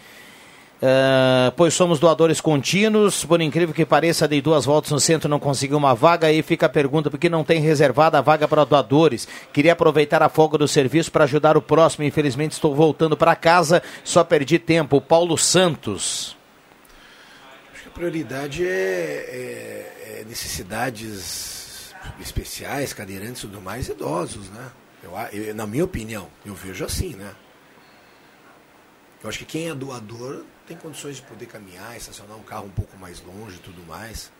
Uh, 0.81 1.51
pois 1.55 1.75
somos 1.75 1.99
doadores 1.99 2.41
contínuos, 2.41 3.23
por 3.23 3.39
incrível 3.39 3.73
que 3.73 3.85
pareça, 3.85 4.27
dei 4.27 4.41
duas 4.41 4.65
voltas 4.65 4.89
no 4.91 4.99
centro 4.99 5.29
não 5.29 5.39
consegui 5.39 5.75
uma 5.75 5.93
vaga, 5.93 6.25
aí 6.25 6.41
fica 6.41 6.65
a 6.65 6.69
pergunta, 6.69 7.07
por 7.07 7.19
que 7.19 7.29
não 7.29 7.43
tem 7.43 7.61
reservada 7.61 8.17
a 8.17 8.21
vaga 8.21 8.47
para 8.47 8.65
doadores? 8.65 9.27
Queria 9.53 9.73
aproveitar 9.73 10.23
a 10.23 10.29
folga 10.29 10.57
do 10.57 10.67
serviço 10.67 11.11
para 11.11 11.25
ajudar 11.25 11.55
o 11.55 11.61
próximo, 11.61 12.03
infelizmente 12.03 12.53
estou 12.53 12.73
voltando 12.73 13.15
para 13.15 13.35
casa, 13.35 13.83
só 14.03 14.23
perdi 14.23 14.57
tempo. 14.57 14.99
Paulo 14.99 15.37
Santos. 15.37 16.35
Acho 17.71 17.83
que 17.83 17.89
a 17.89 17.91
prioridade 17.91 18.65
é, 18.65 18.71
é, 18.71 20.21
é 20.21 20.25
necessidades 20.27 21.93
especiais, 22.19 22.91
cadeirantes 22.91 23.43
e 23.43 23.47
tudo 23.47 23.61
mais, 23.61 23.87
idosos, 23.87 24.49
né? 24.49 24.71
Eu, 25.03 25.11
eu, 25.31 25.53
na 25.53 25.67
minha 25.67 25.85
opinião, 25.85 26.27
eu 26.43 26.55
vejo 26.55 26.83
assim, 26.83 27.13
né? 27.13 27.35
Eu 29.21 29.29
acho 29.29 29.37
que 29.37 29.45
quem 29.45 29.69
é 29.69 29.75
doador 29.75 30.43
tem 30.67 30.77
condições 30.77 31.17
de 31.17 31.21
poder 31.23 31.45
caminhar, 31.45 31.95
estacionar 31.97 32.37
um 32.37 32.43
carro 32.43 32.65
um 32.65 32.71
pouco 32.71 32.97
mais 32.97 33.21
longe 33.21 33.55
e 33.55 33.59
tudo 33.59 33.85
mais. 33.87 34.31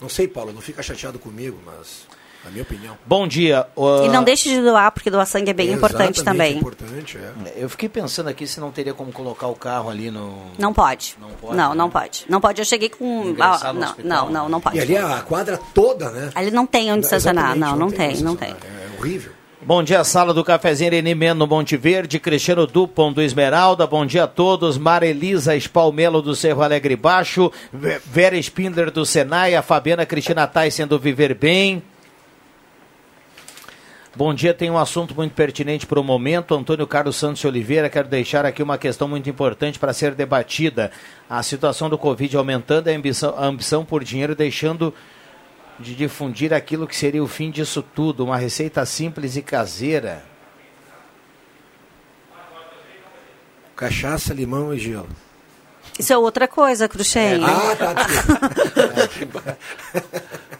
Não 0.00 0.08
sei, 0.08 0.28
Paulo, 0.28 0.52
não 0.52 0.60
fica 0.60 0.82
chateado 0.82 1.18
comigo, 1.18 1.58
mas 1.66 2.06
na 2.44 2.50
minha 2.50 2.62
opinião. 2.62 2.96
Bom 3.04 3.26
dia. 3.26 3.66
Uh... 3.76 4.04
E 4.04 4.08
não 4.08 4.22
deixe 4.22 4.48
de 4.48 4.62
doar, 4.62 4.92
porque 4.92 5.10
doar 5.10 5.26
sangue 5.26 5.50
é 5.50 5.52
bem 5.52 5.70
é 5.70 5.72
importante 5.72 6.22
também. 6.22 6.56
importante, 6.56 7.18
é. 7.18 7.54
Eu 7.56 7.68
fiquei 7.68 7.88
pensando 7.88 8.28
aqui 8.28 8.46
se 8.46 8.60
não 8.60 8.70
teria 8.70 8.94
como 8.94 9.12
colocar 9.12 9.48
o 9.48 9.56
carro 9.56 9.90
ali 9.90 10.10
no... 10.10 10.46
Não 10.56 10.72
pode. 10.72 11.16
Não 11.20 11.30
pode? 11.30 11.56
Não, 11.56 11.70
né? 11.70 11.74
não 11.74 11.90
pode. 11.90 12.24
Não 12.28 12.40
pode. 12.40 12.60
Eu 12.60 12.64
cheguei 12.64 12.88
com... 12.88 13.34
Ah, 13.40 13.72
não, 13.72 13.94
não, 14.04 14.30
não, 14.30 14.48
não 14.48 14.60
pode. 14.60 14.76
E 14.76 14.80
ali 14.80 14.96
a 14.96 15.20
quadra 15.22 15.58
toda, 15.74 16.10
né? 16.10 16.30
Ali 16.34 16.50
não 16.50 16.66
tem 16.66 16.92
onde 16.92 17.04
estacionar. 17.04 17.56
Não, 17.56 17.70
não, 17.70 17.76
não 17.76 17.90
tem, 17.90 18.14
tem 18.14 18.22
não 18.22 18.36
tem. 18.36 18.50
É 18.50 18.98
horrível. 18.98 19.32
Bom 19.60 19.82
dia, 19.82 20.04
sala 20.04 20.32
do 20.32 20.44
cafezinho 20.44 20.86
Irene 20.86 21.16
Meno 21.16 21.44
Monte 21.44 21.76
Verde, 21.76 22.20
Cristiano 22.20 22.64
Dupont 22.64 23.12
do 23.12 23.20
Esmeralda, 23.20 23.88
bom 23.88 24.06
dia 24.06 24.22
a 24.22 24.26
todos, 24.28 24.78
Marelisa 24.78 25.56
Espalmelo 25.56 26.22
do 26.22 26.36
Cerro 26.36 26.62
Alegre 26.62 26.94
Baixo, 26.94 27.50
Vera 27.72 28.38
Spindler 28.38 28.88
do 28.88 29.04
Senai, 29.04 29.56
a 29.56 29.62
Fabiana 29.62 30.06
Cristina 30.06 30.46
Tyson 30.46 30.86
do 30.86 30.96
Viver 30.96 31.34
Bem. 31.34 31.82
Bom 34.14 34.32
dia, 34.32 34.54
tem 34.54 34.70
um 34.70 34.78
assunto 34.78 35.14
muito 35.14 35.34
pertinente 35.34 35.86
para 35.86 36.00
o 36.00 36.04
momento. 36.04 36.54
Antônio 36.54 36.86
Carlos 36.86 37.16
Santos 37.16 37.44
Oliveira, 37.44 37.90
quero 37.90 38.08
deixar 38.08 38.46
aqui 38.46 38.62
uma 38.62 38.78
questão 38.78 39.08
muito 39.08 39.28
importante 39.28 39.78
para 39.78 39.92
ser 39.92 40.14
debatida. 40.14 40.92
A 41.28 41.42
situação 41.42 41.90
do 41.90 41.98
Covid 41.98 42.36
aumentando, 42.36 42.88
a 42.88 42.92
ambição, 42.92 43.34
a 43.36 43.46
ambição 43.46 43.84
por 43.84 44.04
dinheiro 44.04 44.36
deixando 44.36 44.94
de 45.78 45.94
difundir 45.94 46.52
aquilo 46.52 46.86
que 46.86 46.96
seria 46.96 47.22
o 47.22 47.28
fim 47.28 47.50
disso 47.50 47.82
tudo, 47.82 48.24
uma 48.24 48.36
receita 48.36 48.84
simples 48.84 49.36
e 49.36 49.42
caseira. 49.42 50.24
Cachaça, 53.76 54.34
limão 54.34 54.74
e 54.74 54.78
gelo. 54.78 55.08
Isso 55.98 56.12
é 56.12 56.18
outra 56.18 56.48
coisa, 56.48 56.88
Cruxem. 56.88 57.34
É, 57.34 57.44
ah, 57.44 57.76
tá. 57.76 57.94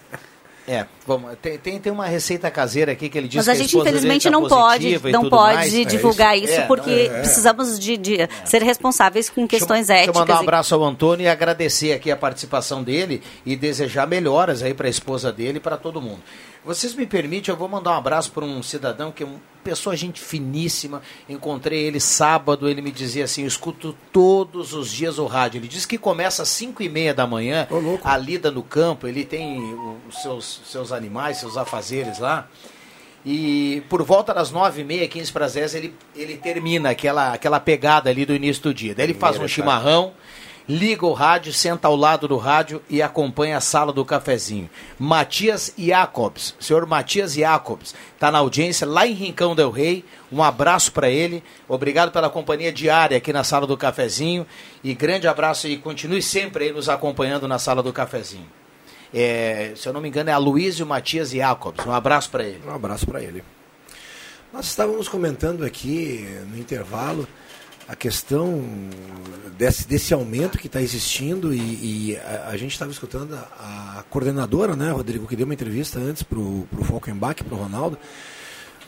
É, 0.69 0.85
vamos, 1.07 1.35
tem, 1.41 1.57
tem, 1.57 1.81
tem, 1.81 1.91
uma 1.91 2.05
receita 2.05 2.51
caseira 2.51 2.93
aqui 2.93 3.09
que 3.09 3.17
ele 3.17 3.27
diz 3.27 3.37
Mas 3.37 3.49
a 3.49 3.55
gente, 3.55 3.75
infelizmente, 3.75 4.25
tá 4.25 4.31
não 4.31 4.47
pode, 4.47 5.11
não 5.11 5.31
pode 5.31 5.55
mais. 5.55 5.73
divulgar 5.73 6.35
é 6.35 6.37
isso, 6.37 6.53
isso 6.53 6.61
é, 6.61 6.67
porque 6.67 6.91
é, 6.91 7.07
é. 7.07 7.21
precisamos 7.21 7.79
de, 7.79 7.97
de 7.97 8.21
é. 8.21 8.29
ser 8.45 8.63
responsáveis 8.63 9.31
com 9.31 9.49
questões 9.49 9.87
deixa, 9.87 10.03
éticas. 10.03 10.15
Deixa 10.15 10.19
eu 10.19 10.29
mandar 10.29 10.41
um 10.41 10.43
abraço 10.43 10.75
ao 10.75 10.85
Antônio 10.85 11.25
e 11.25 11.29
agradecer 11.29 11.95
aqui 11.95 12.11
a 12.11 12.17
participação 12.17 12.83
dele 12.83 13.23
e 13.47 13.57
desejar 13.57 14.07
melhoras 14.07 14.63
aí 14.63 14.75
para 14.75 14.87
a 14.87 14.91
esposa 14.91 15.33
dele 15.33 15.57
e 15.57 15.61
para 15.61 15.79
todo 15.79 16.03
mundo. 16.03 16.21
Vocês 16.65 16.95
me 16.95 17.07
permitem, 17.07 17.53
eu 17.53 17.59
vou 17.59 17.69
mandar 17.69 17.93
um 17.93 17.99
abraço 17.99 18.33
para 18.33 18.45
um 18.45 18.63
cidadão 18.63 19.11
que 19.11 19.23
é 19.23 19.27
uma 19.27 19.41
pessoa 19.65 19.97
gente 19.97 20.21
finíssima. 20.21 21.03
Encontrei 21.29 21.85
ele 21.85 22.01
sábado, 22.01 22.69
ele 22.69 22.83
me 22.83 22.91
dizia 22.91 23.25
assim: 23.25 23.43
eu 23.43 23.49
escuto 23.49 23.97
todos 24.13 24.75
os 24.75 24.91
dias 24.91 25.19
o 25.19 25.27
rádio. 25.27 25.59
Ele 25.59 25.69
diz 25.69 25.87
que 25.87 25.99
começa 25.99 26.43
às 26.43 26.49
5 26.49 26.83
e 26.83 26.89
meia 26.89 27.15
da 27.15 27.27
manhã, 27.27 27.67
a 28.03 28.17
lida 28.17 28.51
no 28.51 28.63
campo, 28.63 29.07
ele 29.07 29.25
tem 29.25 29.61
os 30.09 30.23
seus, 30.23 30.61
seus 30.67 30.93
animais, 30.93 31.39
seus 31.39 31.57
afazeres 31.57 32.19
lá. 32.19 32.49
E 33.25 33.83
por 33.89 34.03
volta 34.03 34.33
das 34.33 34.51
nove 34.51 34.81
e 34.81 34.85
meia, 34.85 35.09
15 35.09 35.33
para 35.33 35.47
as 35.47 35.55
10, 35.55 35.75
ele, 35.75 35.95
ele 36.15 36.37
termina 36.37 36.91
aquela, 36.91 37.33
aquela 37.33 37.61
pegada 37.61 38.09
ali 38.09 38.25
do 38.25 38.35
início 38.35 38.63
do 38.63 38.73
dia. 38.73 38.95
Daí 38.95 39.07
ele 39.07 39.15
faz 39.15 39.39
um 39.39 39.47
chimarrão, 39.49 40.13
liga 40.69 41.07
o 41.07 41.13
rádio, 41.13 41.53
senta 41.53 41.89
ao 41.89 41.97
lado 41.97 42.29
do 42.29 42.37
rádio 42.37 42.83
e 42.91 43.01
acompanha 43.01 43.57
a 43.57 43.61
sala 43.61 43.93
do 43.93 44.05
cafezinho. 44.05 44.69
Matias 44.99 45.73
Jacobs, 45.79 46.55
senhor 46.61 46.85
Matias 46.85 47.33
Jacobs, 47.33 47.95
está 48.15 48.31
na 48.31 48.39
audiência 48.39 48.87
lá 48.87 49.07
em 49.07 49.15
Rincão 49.15 49.55
del 49.55 49.71
Rei. 49.71 50.05
Um 50.31 50.43
abraço 50.43 50.93
para 50.93 51.09
ele. 51.09 51.43
Obrigado 51.67 52.13
pela 52.13 52.29
companhia 52.29 52.71
diária 52.71 53.17
aqui 53.17 53.33
na 53.33 53.43
sala 53.43 53.67
do 53.67 53.77
cafezinho. 53.77 54.47
E 54.85 54.93
grande 54.95 55.27
abraço 55.27 55.67
e 55.67 55.79
continue 55.79 56.21
sempre 56.21 56.67
aí 56.67 56.73
nos 56.73 56.89
acompanhando 56.89 57.49
na 57.49 57.59
sala 57.59 57.83
do 57.83 57.93
cafezinho. 57.93 58.47
É, 59.13 59.73
se 59.75 59.89
eu 59.89 59.93
não 59.95 60.03
me 60.03 60.09
engano, 60.09 60.29
é 60.29 60.35
a 60.35 60.39
Luísio 60.39 60.85
Matias 60.85 61.31
Jacobs. 61.31 61.87
Um 61.87 61.93
abraço 61.93 62.29
para 62.29 62.45
ele. 62.45 62.61
Um 62.67 62.75
abraço 62.75 63.07
para 63.07 63.23
ele. 63.23 63.43
Nós 64.53 64.67
estávamos 64.67 65.09
comentando 65.09 65.65
aqui 65.65 66.27
no 66.51 66.59
intervalo 66.59 67.27
a 67.89 67.97
questão 67.97 68.63
desse, 69.57 69.89
desse 69.89 70.13
aumento 70.13 70.59
que 70.59 70.67
está 70.67 70.81
existindo 70.83 71.55
e, 71.55 71.59
e 72.11 72.17
a, 72.19 72.51
a, 72.51 72.57
gente 72.59 72.73
estava 72.73 72.91
escutando 72.91 73.35
a, 73.35 73.99
a, 73.99 74.05
coordenadora, 74.11 74.77
né, 74.77 74.91
Rodrigo, 74.91 75.27
que 75.27 75.35
deu 75.35 75.47
uma 75.47 75.55
entrevista 75.55 75.99
antes 75.99 76.23
para 76.23 76.39
o 76.39 76.69
Falkenbach, 76.85 77.43
para 77.43 77.55
o 77.55 77.59
Ronaldo, 77.59 77.99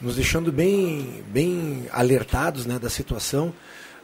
nos 0.03 0.17
deixando 0.17 0.53
bem, 0.53 1.25
bem 1.29 1.87
alertados 1.91 2.67
né, 2.67 2.79
da 2.79 2.91
situação. 2.91 3.55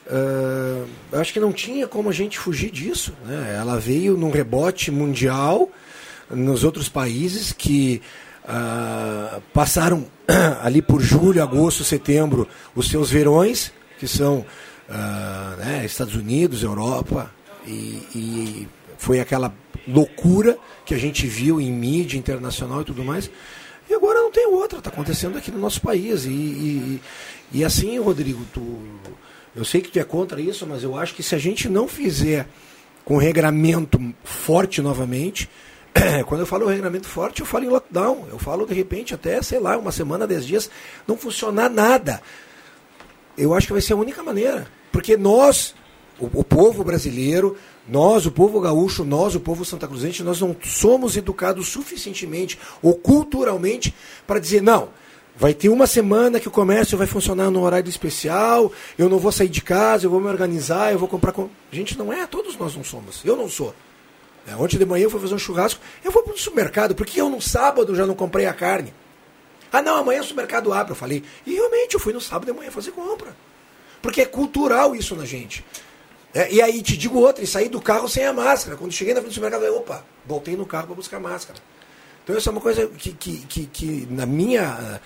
Uh, 0.06 0.86
eu 1.12 1.20
acho 1.20 1.32
que 1.32 1.40
não 1.40 1.52
tinha 1.52 1.86
como 1.86 2.08
a 2.08 2.12
gente 2.12 2.38
fugir 2.38 2.70
disso. 2.70 3.12
Né? 3.24 3.56
Ela 3.58 3.78
veio 3.78 4.16
num 4.16 4.30
rebote 4.30 4.90
mundial 4.90 5.70
nos 6.30 6.64
outros 6.64 6.88
países 6.88 7.52
que 7.52 8.00
uh, 8.44 9.42
passaram 9.52 10.06
ali 10.62 10.80
por 10.80 11.02
julho, 11.02 11.42
agosto, 11.42 11.84
setembro 11.84 12.48
os 12.74 12.88
seus 12.88 13.10
verões, 13.10 13.72
que 13.98 14.06
são 14.06 14.44
uh, 14.88 15.56
né, 15.56 15.84
Estados 15.84 16.14
Unidos, 16.14 16.62
Europa, 16.62 17.30
e, 17.66 18.02
e, 18.14 18.68
foi 18.98 19.20
aquela 19.20 19.52
loucura 19.86 20.56
que 20.84 20.94
a 20.94 20.98
gente 20.98 21.26
viu 21.26 21.60
em 21.60 21.70
mídia 21.70 22.16
internacional 22.16 22.80
e 22.80 22.84
tudo 22.84 23.04
mais. 23.04 23.30
E 23.88 23.94
agora 23.94 24.20
não 24.20 24.32
tem 24.32 24.46
outra, 24.46 24.78
está 24.78 24.90
acontecendo 24.90 25.36
aqui 25.36 25.50
no 25.50 25.58
nosso 25.58 25.80
país. 25.80 26.24
E, 26.24 26.30
e, 26.30 27.00
e, 27.52 27.64
assim, 27.64 27.98
Rodrigo, 27.98 28.44
tu, 28.52 28.78
eu 29.54 29.64
sei 29.64 29.80
que 29.80 29.90
tu 29.90 29.98
é 29.98 30.04
contra 30.04 30.40
isso, 30.40 30.66
mas 30.66 30.82
eu 30.82 30.96
acho 30.96 31.14
que 31.14 31.22
se 31.22 31.34
a 31.34 31.38
gente 31.38 31.68
não 31.68 31.86
fizer 31.86 32.48
com 33.04 33.16
regramento 33.16 34.00
forte 34.24 34.82
novamente, 34.82 35.48
quando 36.26 36.40
eu 36.40 36.46
falo 36.46 36.66
regramento 36.66 37.08
forte, 37.08 37.40
eu 37.40 37.46
falo 37.46 37.64
em 37.64 37.68
lockdown. 37.68 38.26
Eu 38.30 38.38
falo 38.38 38.66
de 38.66 38.74
repente 38.74 39.14
até, 39.14 39.40
sei 39.42 39.60
lá, 39.60 39.76
uma 39.76 39.92
semana, 39.92 40.26
dez 40.26 40.46
dias, 40.46 40.70
não 41.06 41.16
funcionar 41.16 41.70
nada. 41.70 42.20
Eu 43.36 43.54
acho 43.54 43.66
que 43.66 43.72
vai 43.72 43.82
ser 43.82 43.92
a 43.92 43.96
única 43.96 44.22
maneira. 44.22 44.66
Porque 44.96 45.14
nós, 45.14 45.74
O, 46.18 46.40
o 46.40 46.42
povo 46.42 46.82
brasileiro, 46.82 47.58
nós, 47.86 48.24
o 48.24 48.30
povo 48.30 48.58
gaúcho, 48.58 49.04
nós, 49.04 49.34
o 49.34 49.40
povo 49.40 49.62
santa 49.62 49.86
cruzense, 49.86 50.22
nós 50.22 50.40
não 50.40 50.56
somos 50.64 51.14
educados 51.18 51.68
suficientemente 51.68 52.58
ou 52.82 52.94
culturalmente 52.94 53.94
para 54.26 54.40
dizer, 54.40 54.62
não, 54.62 54.88
vai 55.36 55.52
ter 55.52 55.68
uma 55.68 55.86
semana 55.86 56.40
que 56.40 56.48
o 56.48 56.50
comércio 56.50 56.96
vai 56.96 57.06
funcionar 57.06 57.50
no 57.50 57.60
horário 57.60 57.90
especial, 57.90 58.72
eu 58.96 59.10
não 59.10 59.18
vou 59.18 59.30
sair 59.30 59.50
de 59.50 59.60
casa, 59.60 60.06
eu 60.06 60.10
vou 60.10 60.18
me 60.18 60.28
organizar, 60.28 60.90
eu 60.90 60.98
vou 60.98 61.06
comprar... 61.06 61.32
Com... 61.32 61.50
Gente, 61.70 61.98
não 61.98 62.10
é, 62.10 62.26
todos 62.26 62.56
nós 62.56 62.74
não 62.74 62.82
somos. 62.82 63.22
Eu 63.22 63.36
não 63.36 63.50
sou. 63.50 63.74
É, 64.48 64.56
ontem 64.56 64.78
de 64.78 64.86
manhã 64.86 65.04
eu 65.04 65.10
fui 65.10 65.20
fazer 65.20 65.34
um 65.34 65.38
churrasco, 65.38 65.82
eu 66.02 66.10
vou 66.10 66.22
para 66.22 66.32
o 66.32 66.38
supermercado, 66.38 66.94
porque 66.94 67.20
eu 67.20 67.28
no 67.28 67.42
sábado 67.42 67.94
já 67.94 68.06
não 68.06 68.14
comprei 68.14 68.46
a 68.46 68.54
carne. 68.54 68.94
Ah, 69.70 69.82
não, 69.82 69.96
amanhã 69.96 70.22
o 70.22 70.24
supermercado 70.24 70.72
abre, 70.72 70.92
eu 70.92 70.96
falei. 70.96 71.22
E 71.44 71.52
realmente 71.52 71.92
eu 71.92 72.00
fui 72.00 72.14
no 72.14 72.22
sábado 72.22 72.50
de 72.50 72.58
manhã 72.58 72.70
fazer 72.70 72.92
compra. 72.92 73.36
Porque 74.06 74.20
é 74.20 74.24
cultural 74.24 74.94
isso 74.94 75.16
na 75.16 75.24
gente. 75.24 75.64
É, 76.32 76.52
e 76.52 76.62
aí 76.62 76.80
te 76.80 76.96
digo 76.96 77.18
outra, 77.18 77.42
e 77.42 77.46
saí 77.46 77.68
do 77.68 77.80
carro 77.80 78.08
sem 78.08 78.24
a 78.24 78.32
máscara. 78.32 78.76
Quando 78.76 78.92
cheguei 78.92 79.12
na 79.12 79.18
frente 79.18 79.32
do 79.32 79.34
supermercado, 79.34 79.66
eu 79.66 79.74
falei, 79.74 79.84
opa, 79.84 80.04
voltei 80.24 80.56
no 80.56 80.64
carro 80.64 80.86
para 80.86 80.94
buscar 80.94 81.18
máscara. 81.18 81.58
Então 82.22 82.38
isso 82.38 82.48
é 82.48 82.52
uma 82.52 82.60
coisa 82.60 82.86
que, 82.86 83.12
que, 83.12 83.38
que, 83.48 83.66
que, 83.66 84.08
na, 84.08 84.24
minha, 84.24 85.00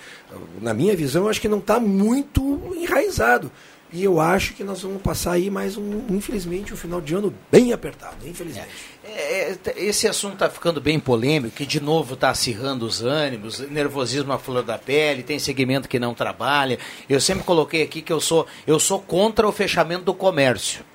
na 0.61 0.71
minha 0.71 0.95
visão, 0.95 1.27
acho 1.27 1.41
que 1.41 1.47
não 1.47 1.57
está 1.57 1.79
muito 1.79 2.75
enraizado. 2.75 3.51
E 3.93 4.05
eu 4.05 4.21
acho 4.21 4.53
que 4.53 4.63
nós 4.63 4.83
vamos 4.83 5.01
passar 5.01 5.33
aí 5.33 5.49
mais 5.49 5.75
um, 5.75 6.05
infelizmente, 6.09 6.73
um 6.73 6.77
final 6.77 7.01
de 7.01 7.13
ano 7.13 7.33
bem 7.51 7.73
apertado, 7.73 8.25
infelizmente. 8.25 8.69
É, 9.03 9.51
é, 9.51 9.57
esse 9.75 10.07
assunto 10.07 10.35
está 10.35 10.49
ficando 10.49 10.79
bem 10.79 10.97
polêmico, 10.97 11.57
que 11.57 11.65
de 11.65 11.81
novo 11.81 12.13
está 12.13 12.29
acirrando 12.29 12.85
os 12.85 13.01
ânimos, 13.03 13.59
nervosismo 13.59 14.31
à 14.31 14.39
flor 14.39 14.63
da 14.63 14.77
pele, 14.77 15.23
tem 15.23 15.37
segmento 15.39 15.89
que 15.89 15.99
não 15.99 16.13
trabalha. 16.13 16.79
Eu 17.09 17.19
sempre 17.19 17.43
coloquei 17.43 17.83
aqui 17.83 18.01
que 18.01 18.13
eu 18.13 18.21
sou, 18.21 18.47
eu 18.65 18.79
sou 18.79 18.99
contra 19.01 19.45
o 19.45 19.51
fechamento 19.51 20.05
do 20.05 20.13
comércio. 20.13 20.85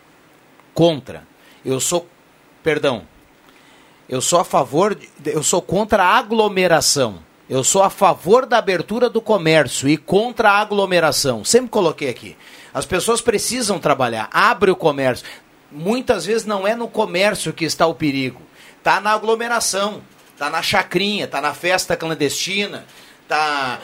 Contra. 0.72 1.26
Eu 1.62 1.78
sou, 1.80 2.08
perdão, 2.62 3.02
eu 4.08 4.22
sou 4.22 4.38
a 4.38 4.44
favor, 4.44 4.96
eu 5.24 5.42
sou 5.42 5.60
contra 5.60 6.02
a 6.02 6.16
aglomeração. 6.16 7.26
Eu 7.48 7.62
sou 7.62 7.82
a 7.82 7.90
favor 7.90 8.44
da 8.44 8.58
abertura 8.58 9.08
do 9.08 9.20
comércio 9.20 9.88
e 9.88 9.96
contra 9.96 10.50
a 10.50 10.60
aglomeração. 10.60 11.44
Sempre 11.44 11.70
coloquei 11.70 12.08
aqui. 12.08 12.36
As 12.76 12.84
pessoas 12.84 13.22
precisam 13.22 13.78
trabalhar. 13.78 14.28
Abre 14.30 14.70
o 14.70 14.76
comércio. 14.76 15.26
Muitas 15.72 16.26
vezes 16.26 16.46
não 16.46 16.68
é 16.68 16.76
no 16.76 16.86
comércio 16.86 17.50
que 17.50 17.64
está 17.64 17.86
o 17.86 17.94
perigo. 17.94 18.42
Está 18.76 19.00
na 19.00 19.12
aglomeração, 19.12 20.02
está 20.34 20.50
na 20.50 20.60
chacrinha, 20.60 21.24
está 21.24 21.40
na 21.40 21.54
festa 21.54 21.96
clandestina, 21.96 22.84
está 23.22 23.80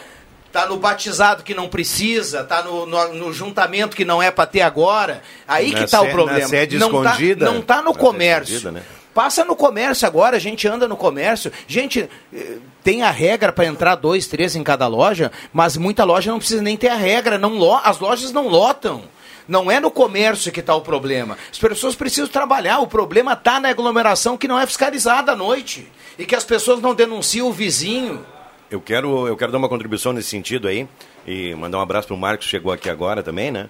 tá 0.52 0.66
no 0.66 0.76
batizado 0.76 1.42
que 1.42 1.55
não 1.55 1.70
precisa, 1.70 2.42
está 2.42 2.62
no, 2.62 2.85
no, 2.85 3.14
no, 3.14 3.33
juntamento 3.33 3.96
que 3.96 4.05
não 4.05 4.22
é 4.22 4.31
para 4.31 4.44
ter 4.44 4.61
agora. 4.61 5.22
Aí 5.48 5.72
na 5.72 5.78
que 5.78 5.85
está 5.85 6.02
o 6.02 6.11
problema. 6.11 6.40
Na 6.40 6.48
sede 6.48 6.76
não 6.76 6.88
escondida. 6.88 7.46
Tá, 7.46 7.50
não 7.50 7.61
está 7.61 7.81
no 7.81 7.94
comércio. 7.94 8.70
Né? 8.70 8.83
Passa 9.14 9.44
no 9.44 9.55
comércio 9.55 10.07
agora, 10.07 10.37
a 10.37 10.40
gente 10.40 10.66
anda 10.66 10.88
no 10.88 10.96
comércio. 10.96 11.53
Gente, 11.66 12.09
eh, 12.33 12.59
tem 12.83 13.03
a 13.03 13.11
regra 13.11 13.53
para 13.53 13.66
entrar 13.66 13.94
dois, 13.94 14.27
três 14.27 14.57
em 14.57 14.62
cada 14.62 14.87
loja, 14.87 15.31
mas 15.53 15.77
muita 15.77 16.03
loja 16.05 16.31
não 16.31 16.38
precisa 16.38 16.62
nem 16.62 16.77
ter 16.77 16.88
a 16.88 16.94
regra. 16.94 17.37
Não 17.37 17.51
lo, 17.51 17.79
as 17.85 17.98
lojas 17.98 18.33
não 18.33 18.48
lotam. 18.48 19.03
Não 19.46 19.70
é 19.70 19.81
no 19.81 19.90
comércio 19.90 20.53
que 20.53 20.61
está 20.61 20.75
o 20.75 20.81
problema. 20.81 21.37
As 21.51 21.59
pessoas 21.59 21.94
precisam 21.94 22.29
trabalhar. 22.29 22.79
O 22.79 22.87
problema 22.87 23.35
está 23.35 23.61
na 23.61 23.68
aglomeração 23.68 24.38
que 24.38 24.48
não 24.48 24.59
é 24.59 24.66
fiscalizada 24.66 25.33
à 25.33 25.37
noite. 25.37 25.90
E 26.18 26.25
que 26.25 26.35
as 26.35 26.44
pessoas 26.44 26.81
não 26.81 26.94
denunciam 26.94 27.48
o 27.48 27.53
vizinho. 27.53 28.25
Eu 28.70 28.81
quero, 28.81 29.29
eu 29.29 29.37
quero 29.37 29.53
dar 29.53 29.59
uma 29.59 29.68
contribuição 29.68 30.12
nesse 30.12 30.29
sentido 30.29 30.68
aí. 30.68 30.88
E 31.27 31.55
mandar 31.55 31.79
um 31.79 31.83
abraço 31.83 32.09
para 32.09 32.16
o 32.16 32.18
Marcos, 32.18 32.46
que 32.46 32.51
chegou 32.51 32.72
aqui 32.72 32.88
agora 32.88 33.22
também, 33.22 33.51
né? 33.51 33.68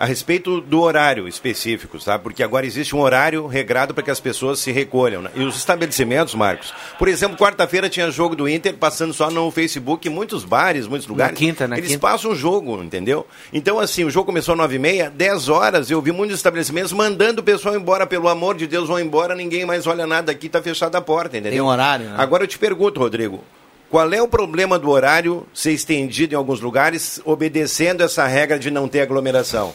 A 0.00 0.06
respeito 0.06 0.62
do 0.62 0.80
horário 0.80 1.28
específico, 1.28 2.00
sabe? 2.00 2.24
Porque 2.24 2.42
agora 2.42 2.64
existe 2.64 2.96
um 2.96 3.00
horário 3.00 3.46
regrado 3.46 3.92
para 3.92 4.02
que 4.02 4.10
as 4.10 4.18
pessoas 4.18 4.58
se 4.58 4.72
recolham. 4.72 5.20
Né? 5.20 5.30
E 5.34 5.44
os 5.44 5.54
estabelecimentos, 5.58 6.34
Marcos, 6.34 6.72
por 6.98 7.06
exemplo, 7.06 7.36
quarta-feira 7.36 7.86
tinha 7.86 8.10
jogo 8.10 8.34
do 8.34 8.48
Inter 8.48 8.74
passando 8.78 9.12
só 9.12 9.30
no 9.30 9.50
Facebook, 9.50 10.08
muitos 10.08 10.42
bares, 10.42 10.86
muitos 10.86 11.06
lugares. 11.06 11.34
Na 11.34 11.38
quinta, 11.38 11.68
na 11.68 11.76
Eles 11.76 11.90
quinta. 11.90 12.00
passam 12.00 12.30
o 12.30 12.34
jogo, 12.34 12.82
entendeu? 12.82 13.26
Então, 13.52 13.78
assim, 13.78 14.02
o 14.04 14.10
jogo 14.10 14.24
começou 14.24 14.54
às 14.54 14.60
9h30, 14.70 15.10
10 15.10 15.48
horas, 15.50 15.90
eu 15.90 16.00
vi 16.00 16.12
muitos 16.12 16.38
estabelecimentos 16.38 16.94
mandando 16.94 17.42
o 17.42 17.44
pessoal 17.44 17.76
embora, 17.76 18.06
pelo 18.06 18.26
amor 18.26 18.56
de 18.56 18.66
Deus, 18.66 18.88
vão 18.88 18.98
embora, 18.98 19.34
ninguém 19.34 19.66
mais 19.66 19.86
olha 19.86 20.06
nada 20.06 20.32
aqui, 20.32 20.46
está 20.46 20.62
fechada 20.62 20.96
a 20.96 21.02
porta, 21.02 21.36
entendeu? 21.36 21.52
Tem 21.52 21.60
um 21.60 21.66
horário, 21.66 22.06
né? 22.06 22.14
Agora 22.16 22.44
eu 22.44 22.48
te 22.48 22.58
pergunto, 22.58 22.98
Rodrigo, 22.98 23.44
qual 23.90 24.10
é 24.14 24.22
o 24.22 24.28
problema 24.28 24.78
do 24.78 24.88
horário 24.88 25.46
ser 25.52 25.72
estendido 25.72 26.32
em 26.32 26.36
alguns 26.38 26.62
lugares, 26.62 27.20
obedecendo 27.22 28.02
essa 28.02 28.26
regra 28.26 28.58
de 28.58 28.70
não 28.70 28.88
ter 28.88 29.02
aglomeração? 29.02 29.74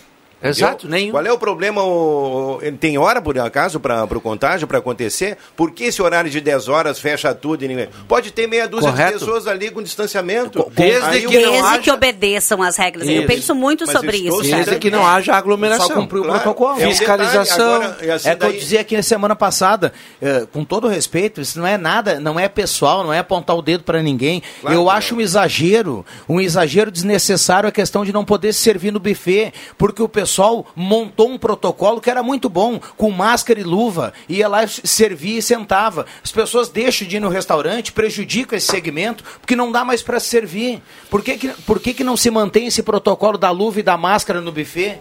Exato, 0.49 0.87
nenhum. 0.87 1.11
Qual 1.11 1.25
é 1.25 1.31
o 1.31 1.37
problema? 1.37 1.83
O... 1.83 2.59
Tem 2.79 2.97
hora, 2.97 3.21
por 3.21 3.37
acaso, 3.39 3.79
para 3.79 4.03
o 4.05 4.21
contágio, 4.21 4.67
para 4.67 4.77
acontecer? 4.79 5.37
Por 5.55 5.71
que 5.71 5.85
esse 5.85 6.01
horário 6.01 6.29
de 6.29 6.39
10 6.41 6.67
horas 6.67 6.99
fecha 6.99 7.33
tudo 7.33 7.63
e 7.63 7.67
ninguém... 7.67 7.89
Pode 8.07 8.31
ter 8.31 8.47
meia 8.47 8.67
dúzia 8.67 8.89
Correto. 8.91 9.13
de 9.13 9.19
pessoas 9.19 9.47
ali 9.47 9.71
com 9.71 9.81
distanciamento. 9.81 10.71
Desde, 10.75 11.05
Aí 11.05 11.21
que, 11.21 11.27
desde 11.37 11.57
haja- 11.57 11.79
que 11.79 11.91
obedeçam 11.91 12.61
as 12.61 12.75
regras. 12.77 13.07
Eu 13.07 13.17
Isso. 13.19 13.27
penso 13.27 13.55
muito 13.55 13.85
Mas 13.85 13.95
sobre 13.95 14.17
isso. 14.17 14.41
Desde 14.41 14.77
que 14.77 14.89
não 14.89 15.05
haja 15.05 15.33
aglomeração. 15.35 15.87
Só 15.87 15.93
cumprir 15.95 16.19
o 16.19 16.23
Claro. 16.23 16.39
protocolo. 16.41 16.79
É 16.81 16.87
um 16.87 16.89
Fiscalização. 16.91 17.79
detalhe, 17.79 17.93
agora, 18.01 18.15
assim 18.15 18.29
é 18.29 18.35
que 18.35 18.43
eu 18.45 18.49
daí- 18.49 18.59
dizia 18.59 18.81
aqui 18.81 18.95
na 18.97 19.03
semana 19.03 19.35
passada, 19.35 19.93
eh, 20.21 20.45
com 20.51 20.63
todo 20.63 20.87
respeito, 20.87 21.41
isso 21.41 21.57
não 21.59 21.65
é 21.67 21.77
nada, 21.77 22.19
não 22.19 22.39
é 22.39 22.47
pessoal, 22.47 23.03
não 23.03 23.13
é 23.13 23.19
apontar 23.19 23.55
o 23.55 23.61
dedo 23.61 23.83
para 23.83 24.01
ninguém. 24.01 24.41
Claro 24.61 24.75
eu 24.75 24.89
acho 24.89 25.13
não. 25.13 25.19
um 25.19 25.23
exagero, 25.23 26.05
um 26.27 26.39
exagero 26.39 26.91
desnecessário 26.91 27.67
a 27.69 27.71
questão 27.71 28.03
de 28.05 28.11
não 28.13 28.23
poder 28.25 28.53
se 28.53 28.59
servir 28.61 28.91
no 28.91 28.99
buffet, 28.99 29.53
porque 29.77 30.01
o 30.01 30.09
pessoal 30.09 30.34
montou 30.75 31.29
um 31.29 31.37
protocolo 31.37 32.01
que 32.01 32.09
era 32.09 32.23
muito 32.23 32.49
bom, 32.49 32.79
com 32.97 33.11
máscara 33.11 33.59
e 33.59 33.63
luva, 33.63 34.13
ia 34.27 34.47
lá 34.47 34.65
servir 34.67 35.37
e 35.37 35.41
sentava. 35.41 36.05
As 36.23 36.31
pessoas 36.31 36.69
deixam 36.69 37.07
de 37.07 37.17
ir 37.17 37.19
no 37.19 37.29
restaurante, 37.29 37.91
prejudicam 37.91 38.57
esse 38.57 38.67
segmento, 38.67 39.23
porque 39.39 39.55
não 39.55 39.71
dá 39.71 39.85
mais 39.85 40.01
para 40.01 40.19
servir. 40.19 40.81
Por 41.09 41.23
que, 41.23 41.37
que, 41.37 41.47
por 41.63 41.79
que, 41.79 41.93
que 41.93 42.03
não 42.03 42.17
se 42.17 42.29
mantém 42.29 42.67
esse 42.67 42.83
protocolo 42.83 43.37
da 43.37 43.51
luva 43.51 43.79
e 43.79 43.83
da 43.83 43.97
máscara 43.97 44.41
no 44.41 44.51
buffet? 44.51 44.99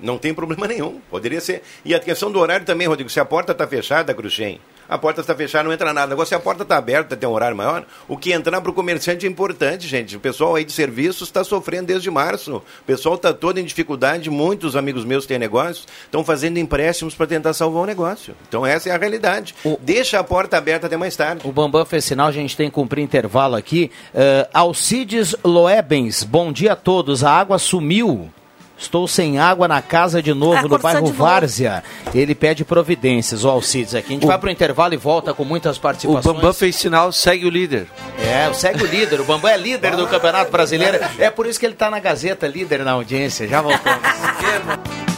Não 0.00 0.16
tem 0.16 0.32
problema 0.32 0.66
nenhum, 0.68 1.00
poderia 1.10 1.40
ser. 1.40 1.62
E 1.84 1.94
a 1.94 1.98
questão 1.98 2.30
do 2.30 2.38
horário 2.38 2.64
também, 2.64 2.86
Rodrigo, 2.86 3.10
se 3.10 3.18
a 3.18 3.24
porta 3.24 3.52
está 3.52 3.66
fechada, 3.66 4.14
Cruxem, 4.14 4.60
a 4.88 4.98
porta 4.98 5.20
está 5.20 5.34
fechada, 5.34 5.64
não 5.64 5.72
entra 5.72 5.92
nada. 5.92 6.12
Agora, 6.12 6.26
se 6.26 6.34
a 6.34 6.40
porta 6.40 6.62
está 6.62 6.76
aberta, 6.76 7.16
tem 7.16 7.28
um 7.28 7.32
horário 7.32 7.56
maior, 7.56 7.84
o 8.08 8.16
que 8.16 8.32
entrar 8.32 8.60
para 8.60 8.70
o 8.70 8.74
comerciante 8.74 9.26
é 9.26 9.28
importante, 9.28 9.86
gente. 9.86 10.16
O 10.16 10.20
pessoal 10.20 10.54
aí 10.54 10.64
de 10.64 10.72
serviços 10.72 11.28
está 11.28 11.42
sofrendo 11.44 11.86
desde 11.86 12.10
março. 12.10 12.56
O 12.56 12.84
pessoal 12.86 13.16
está 13.16 13.32
todo 13.32 13.58
em 13.58 13.64
dificuldade, 13.64 14.30
muitos 14.30 14.76
amigos 14.76 15.04
meus 15.04 15.24
que 15.24 15.28
têm 15.28 15.38
negócios 15.38 15.86
estão 16.04 16.24
fazendo 16.24 16.58
empréstimos 16.58 17.14
para 17.14 17.26
tentar 17.26 17.52
salvar 17.52 17.82
o 17.82 17.86
negócio. 17.86 18.34
Então, 18.48 18.64
essa 18.64 18.88
é 18.88 18.92
a 18.92 18.98
realidade. 18.98 19.54
Deixa 19.80 20.18
a 20.18 20.24
porta 20.24 20.56
aberta 20.56 20.86
até 20.86 20.96
mais 20.96 21.16
tarde. 21.16 21.46
O 21.46 21.52
Bambam 21.52 21.84
fez 21.84 22.04
sinal, 22.04 22.28
a 22.28 22.32
gente 22.32 22.56
tem 22.56 22.68
que 22.68 22.74
cumprir 22.74 23.02
intervalo 23.02 23.56
aqui. 23.56 23.90
Uh, 24.14 24.48
Alcides 24.52 25.34
Loebens, 25.44 26.22
bom 26.22 26.52
dia 26.52 26.72
a 26.72 26.76
todos. 26.76 27.24
A 27.24 27.30
água 27.30 27.58
sumiu. 27.58 28.30
Estou 28.78 29.08
sem 29.08 29.38
água 29.38 29.66
na 29.66 29.80
casa 29.80 30.22
de 30.22 30.34
novo, 30.34 30.56
Ah, 30.58 30.62
no 30.62 30.78
bairro. 30.78 31.06
Várzea. 31.06 31.82
Ele 32.14 32.34
pede 32.34 32.62
providências, 32.64 33.42
o 33.44 33.48
Alcides 33.48 33.94
aqui. 33.94 34.08
A 34.08 34.12
gente 34.12 34.24
O- 34.24 34.28
vai 34.28 34.38
para 34.38 34.48
o 34.48 34.52
intervalo 34.52 34.92
e 34.92 34.98
volta 34.98 35.32
com 35.32 35.44
muitas 35.44 35.78
O 35.78 35.80
participações. 35.80 36.24
Bambam 36.36 36.52
fez 36.52 36.76
sinal, 36.76 37.10
segue 37.10 37.46
o 37.46 37.50
líder. 37.50 37.86
É, 38.20 38.52
segue 38.52 38.84
o 38.84 38.86
líder. 38.86 39.20
O 39.20 39.24
Bambam 39.24 39.50
é 39.50 39.56
líder 39.56 39.96
do 39.96 40.06
Campeonato 40.08 40.50
Brasileiro. 40.52 40.98
É 41.18 41.30
por 41.30 41.46
isso 41.46 41.58
que 41.58 41.64
ele 41.64 41.72
está 41.72 41.90
na 41.90 41.98
Gazeta, 42.00 42.46
líder 42.46 42.84
na 42.84 42.92
audiência. 42.92 43.48
Já 43.48 43.62
voltamos. 43.62 44.00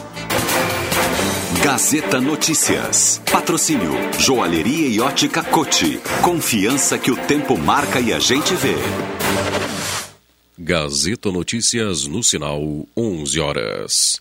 Gazeta 1.62 2.20
Notícias. 2.20 3.20
Patrocínio 3.30 3.92
Joalheria 4.18 4.88
e 4.88 5.00
Ótica 5.00 5.42
Cote. 5.42 6.00
Confiança 6.22 6.96
que 6.96 7.10
o 7.10 7.16
tempo 7.16 7.58
marca 7.58 7.98
e 8.00 8.12
a 8.12 8.18
gente 8.20 8.54
vê. 8.54 8.76
Gazeta 10.60 11.30
Notícias 11.30 12.08
no 12.08 12.20
sinal 12.20 12.84
11 12.96 13.38
horas. 13.38 14.20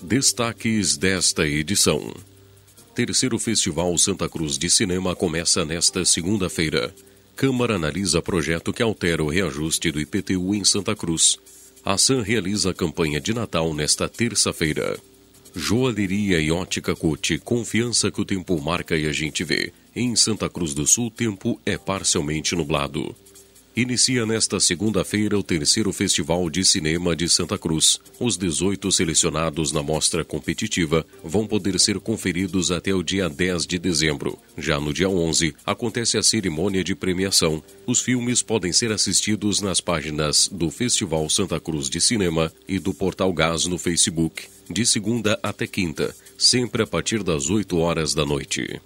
Destaques 0.00 0.96
desta 0.96 1.46
edição. 1.46 2.14
Terceiro 2.94 3.38
Festival 3.38 3.96
Santa 3.98 4.26
Cruz 4.26 4.56
de 4.56 4.70
Cinema 4.70 5.14
começa 5.14 5.66
nesta 5.66 6.02
segunda-feira. 6.06 6.94
Câmara 7.36 7.76
analisa 7.76 8.22
projeto 8.22 8.72
que 8.72 8.82
altera 8.82 9.22
o 9.22 9.28
reajuste 9.28 9.92
do 9.92 10.00
IPTU 10.00 10.54
em 10.54 10.64
Santa 10.64 10.96
Cruz. 10.96 11.38
A 11.84 11.98
SAM 11.98 12.22
realiza 12.22 12.72
campanha 12.72 13.20
de 13.20 13.34
Natal 13.34 13.74
nesta 13.74 14.08
terça-feira. 14.08 14.98
Joalheria 15.54 16.40
e 16.40 16.50
ótica 16.50 16.96
Cote, 16.96 17.38
confiança 17.38 18.10
que 18.10 18.20
o 18.20 18.24
tempo 18.24 18.58
marca 18.60 18.96
e 18.96 19.06
a 19.06 19.12
gente 19.12 19.44
vê. 19.44 19.72
Em 19.94 20.16
Santa 20.16 20.48
Cruz 20.48 20.72
do 20.72 20.86
Sul, 20.86 21.10
tempo 21.10 21.60
é 21.66 21.76
parcialmente 21.76 22.56
nublado. 22.56 23.14
Inicia 23.74 24.26
nesta 24.26 24.60
segunda-feira 24.60 25.38
o 25.38 25.42
terceiro 25.42 25.94
Festival 25.94 26.50
de 26.50 26.62
Cinema 26.62 27.16
de 27.16 27.26
Santa 27.26 27.56
Cruz. 27.56 27.98
Os 28.20 28.36
18 28.36 28.92
selecionados 28.92 29.72
na 29.72 29.82
mostra 29.82 30.22
competitiva 30.22 31.06
vão 31.24 31.46
poder 31.46 31.80
ser 31.80 31.98
conferidos 31.98 32.70
até 32.70 32.92
o 32.92 33.02
dia 33.02 33.30
10 33.30 33.66
de 33.66 33.78
dezembro. 33.78 34.38
Já 34.58 34.78
no 34.78 34.92
dia 34.92 35.08
11, 35.08 35.54
acontece 35.64 36.18
a 36.18 36.22
cerimônia 36.22 36.84
de 36.84 36.94
premiação. 36.94 37.62
Os 37.86 38.02
filmes 38.02 38.42
podem 38.42 38.74
ser 38.74 38.92
assistidos 38.92 39.62
nas 39.62 39.80
páginas 39.80 40.50
do 40.52 40.70
Festival 40.70 41.30
Santa 41.30 41.58
Cruz 41.58 41.88
de 41.88 41.98
Cinema 41.98 42.52
e 42.68 42.78
do 42.78 42.92
Portal 42.92 43.32
Gás 43.32 43.64
no 43.64 43.78
Facebook, 43.78 44.48
de 44.68 44.84
segunda 44.84 45.40
até 45.42 45.66
quinta, 45.66 46.14
sempre 46.36 46.82
a 46.82 46.86
partir 46.86 47.22
das 47.22 47.48
8 47.48 47.78
horas 47.78 48.12
da 48.12 48.26
noite. 48.26 48.82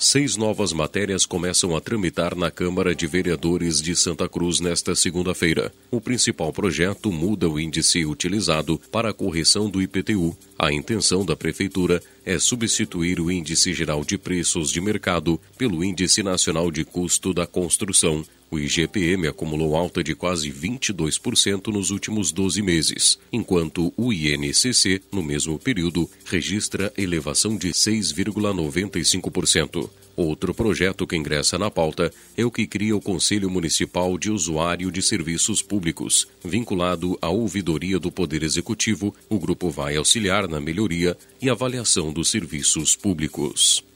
Seis 0.00 0.36
novas 0.36 0.72
matérias 0.72 1.26
começam 1.26 1.76
a 1.76 1.80
tramitar 1.80 2.36
na 2.36 2.52
Câmara 2.52 2.94
de 2.94 3.04
Vereadores 3.04 3.82
de 3.82 3.96
Santa 3.96 4.28
Cruz 4.28 4.60
nesta 4.60 4.94
segunda-feira. 4.94 5.72
O 5.90 6.00
principal 6.00 6.52
projeto 6.52 7.10
muda 7.10 7.48
o 7.48 7.58
índice 7.58 8.06
utilizado 8.06 8.80
para 8.92 9.10
a 9.10 9.12
correção 9.12 9.68
do 9.68 9.82
IPTU. 9.82 10.36
A 10.56 10.72
intenção 10.72 11.26
da 11.26 11.34
Prefeitura 11.34 12.00
é 12.24 12.38
substituir 12.38 13.18
o 13.18 13.28
Índice 13.28 13.74
Geral 13.74 14.04
de 14.04 14.16
Preços 14.16 14.70
de 14.70 14.80
Mercado 14.80 15.40
pelo 15.58 15.82
Índice 15.82 16.22
Nacional 16.22 16.70
de 16.70 16.84
Custo 16.84 17.34
da 17.34 17.44
Construção. 17.44 18.24
O 18.50 18.58
IGPM 18.58 19.28
acumulou 19.28 19.76
alta 19.76 20.02
de 20.02 20.14
quase 20.14 20.50
22% 20.50 21.68
nos 21.68 21.90
últimos 21.90 22.32
12 22.32 22.62
meses, 22.62 23.18
enquanto 23.30 23.92
o 23.96 24.10
INCC, 24.12 25.02
no 25.12 25.22
mesmo 25.22 25.58
período, 25.58 26.10
registra 26.24 26.90
elevação 26.96 27.56
de 27.56 27.68
6,95%. 27.68 29.90
Outro 30.16 30.52
projeto 30.52 31.06
que 31.06 31.14
ingressa 31.14 31.56
na 31.58 31.70
pauta 31.70 32.12
é 32.36 32.44
o 32.44 32.50
que 32.50 32.66
cria 32.66 32.96
o 32.96 33.00
Conselho 33.00 33.48
Municipal 33.48 34.18
de 34.18 34.32
Usuário 34.32 34.90
de 34.90 35.00
Serviços 35.00 35.62
Públicos. 35.62 36.26
Vinculado 36.44 37.16
à 37.22 37.28
ouvidoria 37.28 38.00
do 38.00 38.10
Poder 38.10 38.42
Executivo, 38.42 39.14
o 39.28 39.38
grupo 39.38 39.70
vai 39.70 39.96
auxiliar 39.96 40.48
na 40.48 40.60
melhoria 40.60 41.16
e 41.40 41.48
avaliação 41.48 42.12
dos 42.12 42.30
serviços 42.30 42.96
públicos. 42.96 43.87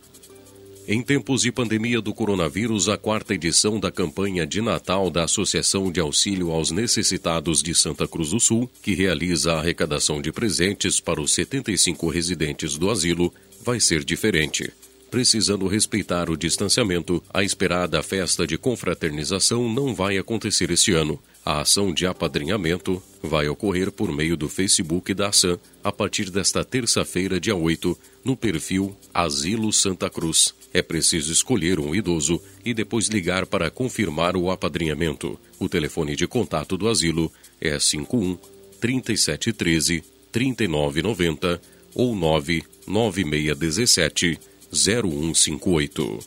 Em 0.87 1.01
tempos 1.01 1.43
de 1.43 1.53
pandemia 1.53 2.01
do 2.01 2.13
coronavírus, 2.13 2.89
a 2.89 2.99
quarta 2.99 3.35
edição 3.35 3.79
da 3.79 3.89
campanha 3.89 4.45
de 4.45 4.61
Natal 4.61 5.11
da 5.11 5.23
Associação 5.23 5.93
de 5.93 6.01
Auxílio 6.01 6.51
aos 6.51 6.73
Necessitados 6.73 7.63
de 7.63 7.73
Santa 7.73 8.09
Cruz 8.09 8.31
do 8.31 8.41
Sul, 8.41 8.69
que 8.83 8.93
realiza 8.93 9.53
a 9.53 9.59
arrecadação 9.61 10.21
de 10.21 10.33
presentes 10.33 10.99
para 10.99 11.21
os 11.21 11.33
75 11.35 12.09
residentes 12.09 12.77
do 12.77 12.91
asilo, 12.91 13.33
vai 13.65 13.79
ser 13.79 14.03
diferente. 14.03 14.73
Precisando 15.09 15.69
respeitar 15.69 16.29
o 16.29 16.37
distanciamento, 16.37 17.23
a 17.33 17.45
esperada 17.45 18.03
festa 18.03 18.45
de 18.45 18.59
confraternização 18.59 19.73
não 19.73 19.95
vai 19.95 20.19
acontecer 20.19 20.71
este 20.73 20.93
ano. 20.93 21.17
A 21.45 21.61
ação 21.61 21.95
de 21.95 22.07
apadrinhamento 22.07 23.01
vai 23.23 23.47
ocorrer 23.49 23.93
por 23.93 24.11
meio 24.11 24.37
do 24.37 24.49
Facebook 24.49 25.15
da 25.15 25.29
ação 25.29 25.61
a 25.85 25.93
partir 25.93 26.29
desta 26.29 26.65
terça-feira, 26.65 27.39
dia 27.39 27.55
8, 27.55 27.97
no 28.25 28.37
perfil 28.37 28.97
Asilo 29.15 29.73
Santa 29.73 30.11
Cruz. 30.11 30.55
É 30.75 30.81
preciso 30.81 31.31
escolher 31.33 31.79
um 31.79 31.95
idoso 31.95 32.41
e 32.65 32.73
depois 32.73 33.09
ligar 33.09 33.45
para 33.47 33.71
confirmar 33.71 34.35
o 34.37 34.51
apadrinhamento. 34.51 35.39
O 35.59 35.69
telefone 35.69 36.17
de 36.17 36.27
contato 36.27 36.79
do 36.79 36.89
asilo 36.89 37.31
é 37.61 37.79
51 37.79 38.39
3713 38.81 40.03
3990 40.33 41.61
ou 41.95 42.17
99617 42.17 44.41
0158. 44.73 46.19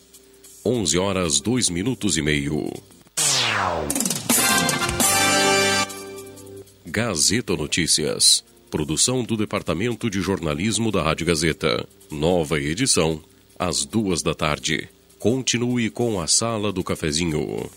11 0.64 0.98
horas 0.98 1.42
2 1.42 1.70
minutos 1.70 2.18
e 2.18 2.22
meio. 2.22 2.72
Gazeta 6.86 7.56
Notícias. 7.56 8.44
Produção 8.70 9.24
do 9.24 9.36
Departamento 9.36 10.08
de 10.10 10.22
Jornalismo 10.22 10.92
da 10.92 11.04
Rádio 11.04 11.26
Gazeta. 11.26 11.88
Nova 12.12 12.60
edição, 12.60 13.22
às 13.58 13.86
duas 13.86 14.22
da 14.22 14.34
tarde. 14.34 14.90
Continue 15.20 15.90
com 15.90 16.20
a 16.20 16.28
Sala 16.28 16.72
do 16.72 16.84
Cafezinho. 16.84 17.70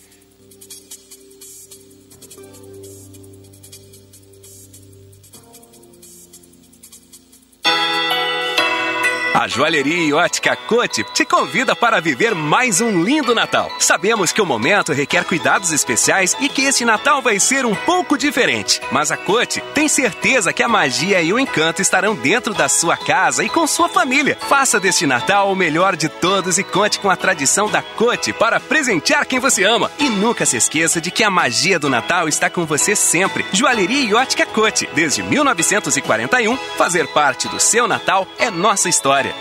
Joalheria 9.49 10.05
e 10.05 10.13
Ótica 10.13 10.55
Cote 10.55 11.03
te 11.15 11.25
convida 11.25 11.75
para 11.75 12.01
viver 12.01 12.35
mais 12.35 12.83
um 12.83 13.03
lindo 13.03 13.35
Natal. 13.35 13.73
Sabemos 13.79 14.31
que 14.31 14.43
o 14.43 14.47
momento 14.47 14.93
requer 14.93 15.25
cuidados 15.25 15.73
especiais 15.73 16.37
e 16.39 16.51
que 16.51 16.63
este 16.63 16.85
Natal 16.85 17.23
vai 17.23 17.41
ser 17.41 17.65
um 17.65 17.75
pouco 17.75 18.19
diferente. 18.19 18.81
Mas 18.93 19.11
a 19.11 19.17
Cote 19.17 19.63
tem 19.75 19.89
certeza 19.89 20.53
que 20.53 20.63
a 20.63 20.69
magia 20.69 21.23
e 21.23 21.33
o 21.33 21.39
encanto 21.39 21.81
estarão 21.81 22.15
dentro 22.15 22.53
da 22.53 22.69
sua 22.69 22.97
casa 22.97 23.43
e 23.43 23.49
com 23.49 23.67
sua 23.67 23.89
família. 23.89 24.37
Faça 24.49 24.79
deste 24.79 25.07
Natal 25.07 25.51
o 25.51 25.57
melhor 25.57 25.97
de 25.97 26.11
todos 26.11 26.59
e 26.59 26.65
conte 26.65 27.01
com 27.01 27.09
a 27.09 27.17
tradição 27.17 27.71
da 27.71 27.81
Cote 27.81 28.35
para 28.35 28.61
presentear 28.61 29.27
quem 29.27 29.39
você 29.39 29.65
ama. 29.65 29.91
E 29.99 30.11
nunca 30.11 30.45
se 30.45 30.59
esqueça 30.59 31.01
de 31.01 31.11
que 31.11 31.25
a 31.25 31.31
magia 31.31 31.79
do 31.79 31.89
Natal 31.89 32.29
está 32.29 32.51
com 32.51 32.67
você 32.67 32.95
sempre. 32.95 33.47
Joalheria 33.53 34.05
e 34.05 34.15
Ótica 34.15 34.45
Cote, 34.45 34.87
desde 34.95 35.23
1941, 35.23 36.57
fazer 36.77 37.07
parte 37.09 37.49
do 37.49 37.59
seu 37.59 37.89
Natal 37.89 38.27
é 38.39 38.51
nossa 38.51 38.91
história. 38.91 39.38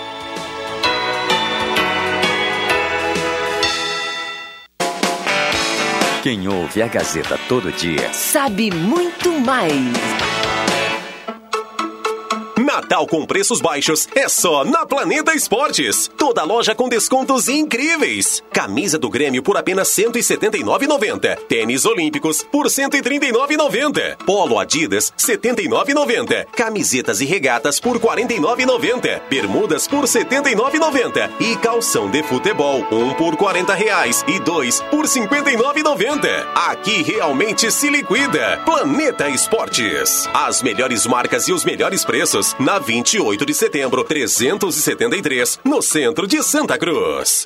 Quem 6.24 6.48
ouve 6.48 6.82
a 6.82 6.88
Gazeta 6.88 7.40
todo 7.48 7.72
dia 7.72 8.12
sabe 8.12 8.72
muito 8.72 9.32
mais. 9.40 9.74
Natal 12.78 13.08
com 13.08 13.26
preços 13.26 13.60
baixos 13.60 14.08
é 14.14 14.30
só 14.30 14.64
na 14.64 14.86
Planeta 14.86 15.34
Esportes. 15.34 16.12
Toda 16.16 16.44
loja 16.44 16.76
com 16.76 16.88
descontos 16.88 17.50
incríveis. 17.50 18.44
Camisa 18.54 19.00
do 19.00 19.10
Grêmio 19.10 19.42
por 19.42 19.58
apenas 19.58 19.98
R$ 19.98 20.04
179,90. 20.04 21.38
Tênis 21.48 21.88
Olímpicos 21.88 22.44
por 22.44 22.68
R$ 22.68 22.70
139,90. 22.70 24.18
Polo 24.24 24.60
Adidas 24.60 25.12
R$ 25.18 25.38
79,90. 25.38 26.46
Camisetas 26.56 27.20
e 27.20 27.26
regatas 27.26 27.80
por 27.80 27.98
R$ 27.98 28.08
49,90. 28.08 29.22
Bermudas 29.28 29.88
por 29.88 30.02
R$ 30.02 30.06
79,90. 30.06 31.32
E 31.40 31.56
calção 31.56 32.12
de 32.12 32.22
futebol, 32.22 32.86
um 32.92 33.12
por 33.16 33.36
40 33.36 33.74
reais 33.74 34.24
e 34.28 34.40
dois 34.42 34.82
por 34.92 35.06
R$ 35.06 35.08
59,90. 35.08 36.46
Aqui 36.54 37.02
realmente 37.02 37.72
se 37.72 37.90
liquida. 37.90 38.62
Planeta 38.64 39.28
Esportes. 39.30 40.30
As 40.32 40.62
melhores 40.62 41.08
marcas 41.08 41.48
e 41.48 41.54
os 41.54 41.66
melhores 41.66 42.06
preços 42.06 42.56
na 42.68 42.80
28 42.80 43.46
de 43.46 43.54
setembro, 43.54 44.04
373, 44.04 45.62
no 45.64 45.82
centro 45.82 46.28
de 46.28 46.44
Santa 46.44 46.78
Cruz. 46.78 47.46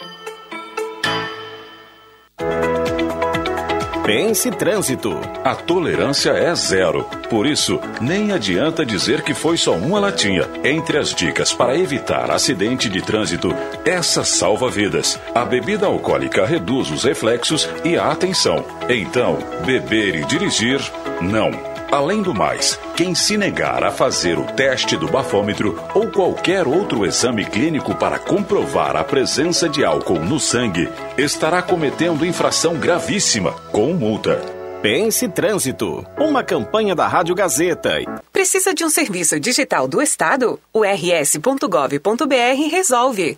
Pense 4.03 4.49
Trânsito. 4.49 5.15
A 5.43 5.53
tolerância 5.53 6.31
é 6.31 6.55
zero. 6.55 7.03
Por 7.29 7.45
isso, 7.45 7.79
nem 8.01 8.31
adianta 8.31 8.83
dizer 8.83 9.21
que 9.21 9.35
foi 9.35 9.57
só 9.57 9.75
uma 9.75 9.99
latinha. 9.99 10.49
Entre 10.63 10.97
as 10.97 11.13
dicas 11.13 11.53
para 11.53 11.77
evitar 11.77 12.31
acidente 12.31 12.89
de 12.89 13.03
trânsito, 13.03 13.53
essa 13.85 14.23
salva 14.23 14.71
vidas. 14.71 15.19
A 15.35 15.45
bebida 15.45 15.85
alcoólica 15.85 16.47
reduz 16.47 16.89
os 16.89 17.03
reflexos 17.03 17.69
e 17.85 17.95
a 17.95 18.11
atenção. 18.11 18.65
Então, 18.89 19.37
beber 19.67 20.15
e 20.15 20.25
dirigir, 20.25 20.81
não. 21.21 21.51
Além 21.91 22.21
do 22.21 22.33
mais, 22.33 22.79
quem 22.95 23.13
se 23.13 23.35
negar 23.35 23.83
a 23.83 23.91
fazer 23.91 24.39
o 24.39 24.45
teste 24.53 24.95
do 24.95 25.09
bafômetro 25.09 25.77
ou 25.93 26.07
qualquer 26.09 26.65
outro 26.65 27.05
exame 27.05 27.43
clínico 27.43 27.93
para 27.93 28.17
comprovar 28.17 28.95
a 28.95 29.03
presença 29.03 29.67
de 29.67 29.83
álcool 29.83 30.19
no 30.19 30.39
sangue 30.39 30.87
estará 31.17 31.61
cometendo 31.61 32.25
infração 32.25 32.75
gravíssima, 32.75 33.51
com 33.73 33.93
multa. 33.93 34.41
Pense 34.81 35.27
Trânsito, 35.27 36.05
uma 36.17 36.41
campanha 36.45 36.95
da 36.95 37.09
Rádio 37.09 37.35
Gazeta. 37.35 37.99
Precisa 38.31 38.73
de 38.73 38.85
um 38.85 38.89
serviço 38.89 39.37
digital 39.37 39.85
do 39.85 40.01
Estado? 40.01 40.57
O 40.73 40.83
rs.gov.br 40.85 42.69
resolve. 42.71 43.37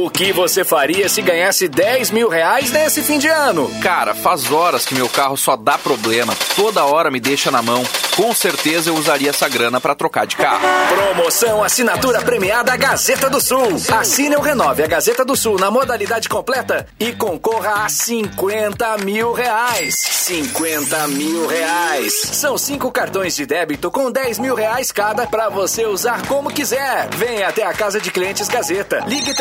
Que 0.13 0.31
você 0.31 0.63
faria 0.63 1.09
se 1.09 1.21
ganhasse 1.21 1.67
10 1.67 2.11
mil 2.11 2.29
reais 2.29 2.71
nesse 2.71 3.01
fim 3.01 3.17
de 3.17 3.27
ano? 3.27 3.69
Cara, 3.81 4.13
faz 4.13 4.51
horas 4.51 4.85
que 4.85 4.93
meu 4.93 5.09
carro 5.09 5.37
só 5.37 5.55
dá 5.55 5.77
problema. 5.77 6.35
Toda 6.55 6.85
hora 6.85 7.09
me 7.09 7.19
deixa 7.19 7.49
na 7.49 7.61
mão. 7.61 7.83
Com 8.15 8.33
certeza 8.33 8.89
eu 8.89 8.95
usaria 8.95 9.29
essa 9.29 9.47
grana 9.47 9.79
para 9.79 9.95
trocar 9.95 10.27
de 10.27 10.35
carro. 10.35 10.61
Promoção 10.89 11.63
Assinatura 11.63 12.21
Premiada 12.21 12.75
Gazeta 12.75 13.29
do 13.29 13.39
Sul. 13.39 13.77
Assine 13.97 14.35
ou 14.35 14.41
renove 14.41 14.83
a 14.83 14.87
Gazeta 14.87 15.23
do 15.23 15.35
Sul 15.35 15.57
na 15.57 15.71
modalidade 15.71 16.27
completa 16.27 16.85
e 16.99 17.13
concorra 17.13 17.85
a 17.85 17.89
50 17.89 18.97
mil 18.99 19.31
reais. 19.31 19.95
50 19.95 21.07
mil 21.07 21.47
reais. 21.47 22.13
São 22.33 22.57
cinco 22.57 22.91
cartões 22.91 23.35
de 23.35 23.45
débito 23.45 23.89
com 23.89 24.11
10 24.11 24.39
mil 24.39 24.55
reais 24.55 24.91
cada 24.91 25.25
para 25.25 25.49
você 25.49 25.85
usar 25.85 26.25
como 26.27 26.51
quiser. 26.51 27.07
Venha 27.15 27.47
até 27.47 27.63
a 27.65 27.73
Casa 27.73 27.99
de 27.99 28.11
Clientes 28.11 28.47
Gazeta. 28.47 29.03
Ligue 29.07 29.33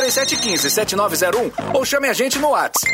3715-7901 0.60 1.74
ou 1.74 1.84
chame 1.84 2.08
a 2.08 2.12
gente 2.12 2.38
no 2.38 2.50
WhatsApp 2.50 2.90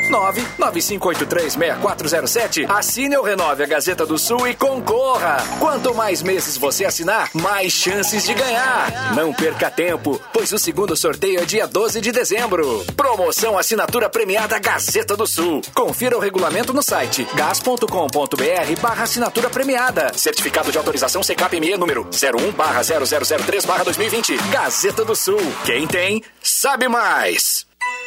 995836407. 0.58 2.70
Assine 2.70 3.16
ou 3.16 3.24
renove 3.24 3.64
a 3.64 3.66
Gazeta 3.66 4.06
do 4.06 4.18
Sul 4.18 4.46
e 4.46 4.54
concorra. 4.54 5.38
Quanto 5.58 5.94
mais 5.94 6.22
meses 6.22 6.56
você 6.56 6.84
assinar, 6.84 7.30
mais 7.34 7.72
chances 7.72 8.24
de 8.24 8.34
ganhar. 8.34 9.14
Não 9.14 9.32
perca 9.32 9.70
tempo, 9.70 10.20
pois 10.32 10.52
o 10.52 10.58
segundo 10.58 10.96
sorteio 10.96 11.40
é 11.40 11.44
dia 11.44 11.66
12 11.66 12.00
de 12.00 12.12
dezembro. 12.12 12.84
Promoção 12.96 13.58
Assinatura 13.58 14.08
Premiada 14.08 14.58
Gazeta 14.58 15.16
do 15.16 15.26
Sul. 15.26 15.60
Confira 15.74 16.16
o 16.16 16.20
regulamento 16.20 16.72
no 16.72 16.82
site 16.82 17.26
gas.com.br 17.34 18.80
barra 18.80 19.04
assinatura 19.04 19.50
premiada. 19.50 20.12
Certificado 20.16 20.70
de 20.70 20.78
autorização 20.78 21.22
CKPME 21.22 21.76
número 21.76 22.04
01 22.04 22.52
barra 22.52 22.82
0003 22.82 23.64
barra 23.64 23.82
2020. 23.84 24.36
Gazeta 24.50 25.04
do 25.04 25.16
Sul. 25.16 25.40
Quem 25.64 25.86
tem, 25.86 26.22
sabe 26.42 26.88
mais. 26.88 27.55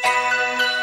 Thank 0.02 0.72
you. 0.72 0.79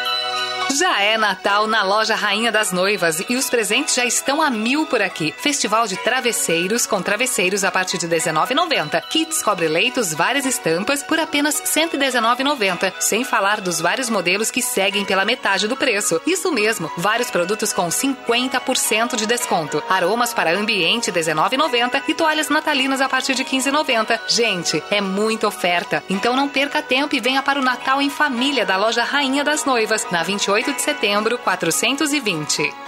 Já 0.76 1.00
é 1.00 1.16
Natal 1.16 1.66
na 1.66 1.82
loja 1.82 2.14
Rainha 2.14 2.52
das 2.52 2.72
Noivas 2.72 3.22
e 3.28 3.36
os 3.36 3.48
presentes 3.48 3.94
já 3.94 4.04
estão 4.04 4.42
a 4.42 4.50
mil 4.50 4.86
por 4.86 5.00
aqui. 5.00 5.34
Festival 5.36 5.86
de 5.86 5.96
travesseiros 5.96 6.86
com 6.86 7.00
travesseiros 7.00 7.64
a 7.64 7.70
partir 7.70 7.96
de 7.98 8.06
R$19,90. 8.06 9.02
Kits 9.08 9.42
cobre-leitos, 9.42 10.12
várias 10.12 10.44
estampas 10.44 11.02
por 11.02 11.18
apenas 11.18 11.58
R$119,90. 11.58 12.92
Sem 13.00 13.24
falar 13.24 13.60
dos 13.60 13.80
vários 13.80 14.10
modelos 14.10 14.50
que 14.50 14.60
seguem 14.60 15.04
pela 15.04 15.24
metade 15.24 15.66
do 15.66 15.76
preço. 15.76 16.20
Isso 16.26 16.52
mesmo, 16.52 16.90
vários 16.96 17.30
produtos 17.30 17.72
com 17.72 17.88
50% 17.88 19.16
de 19.16 19.26
desconto. 19.26 19.82
Aromas 19.88 20.34
para 20.34 20.56
ambiente 20.56 21.10
R$19,90 21.10 22.02
e 22.08 22.14
toalhas 22.14 22.50
natalinas 22.50 23.00
a 23.00 23.08
partir 23.08 23.34
de 23.34 23.42
R$15,90. 23.42 24.20
Gente, 24.28 24.82
é 24.90 25.00
muita 25.00 25.48
oferta. 25.48 26.04
Então 26.10 26.36
não 26.36 26.48
perca 26.48 26.82
tempo 26.82 27.16
e 27.16 27.20
venha 27.20 27.42
para 27.42 27.58
o 27.58 27.64
Natal 27.64 28.02
em 28.02 28.10
família 28.10 28.66
da 28.66 28.76
loja 28.76 29.02
Rainha 29.02 29.42
das 29.42 29.64
Noivas, 29.64 30.06
na 30.10 30.22
28 30.22 30.57
de 30.66 30.80
setembro, 30.80 31.38
420. 31.38 32.87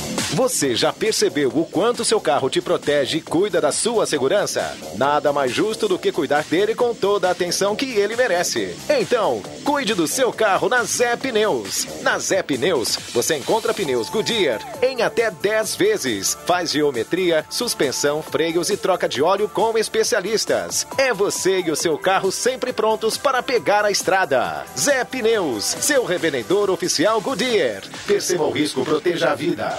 Você 0.33 0.75
já 0.75 0.93
percebeu 0.93 1.51
o 1.53 1.65
quanto 1.65 2.05
seu 2.05 2.19
carro 2.21 2.49
te 2.49 2.61
protege 2.61 3.17
e 3.17 3.21
cuida 3.21 3.59
da 3.59 3.69
sua 3.69 4.05
segurança? 4.05 4.77
Nada 4.95 5.33
mais 5.33 5.51
justo 5.51 5.89
do 5.89 5.99
que 5.99 6.09
cuidar 6.09 6.45
dele 6.45 6.73
com 6.73 6.95
toda 6.95 7.27
a 7.27 7.31
atenção 7.31 7.75
que 7.75 7.99
ele 7.99 8.15
merece. 8.15 8.73
Então, 8.89 9.41
cuide 9.65 9.93
do 9.93 10.07
seu 10.07 10.31
carro 10.31 10.69
na 10.69 10.85
Zé 10.85 11.17
Pneus. 11.17 11.85
Na 12.01 12.17
Zé 12.17 12.41
Pneus, 12.41 12.97
você 13.13 13.35
encontra 13.35 13.73
pneus 13.73 14.09
Goodyear 14.09 14.61
em 14.81 15.01
até 15.01 15.29
10 15.29 15.75
vezes. 15.75 16.37
Faz 16.45 16.71
geometria, 16.71 17.45
suspensão, 17.49 18.23
freios 18.23 18.69
e 18.69 18.77
troca 18.77 19.09
de 19.09 19.21
óleo 19.21 19.49
com 19.49 19.77
especialistas. 19.77 20.87
É 20.97 21.13
você 21.13 21.59
e 21.59 21.71
o 21.71 21.75
seu 21.75 21.97
carro 21.97 22.31
sempre 22.31 22.71
prontos 22.71 23.17
para 23.17 23.43
pegar 23.43 23.83
a 23.83 23.91
estrada. 23.91 24.65
Zé 24.79 25.03
Pneus, 25.03 25.65
seu 25.65 26.05
revendedor 26.05 26.69
oficial 26.69 27.19
Goodyear. 27.19 27.83
Perceba 28.07 28.45
o 28.45 28.51
risco, 28.51 28.85
proteja 28.85 29.31
a 29.31 29.35
vida. 29.35 29.77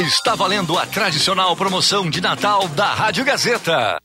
Está 0.00 0.34
valendo 0.34 0.76
a 0.76 0.84
tradicional 0.86 1.54
promoção 1.54 2.10
de 2.10 2.20
Natal 2.20 2.66
da 2.68 2.92
Rádio 2.92 3.24
Gazeta. 3.24 4.00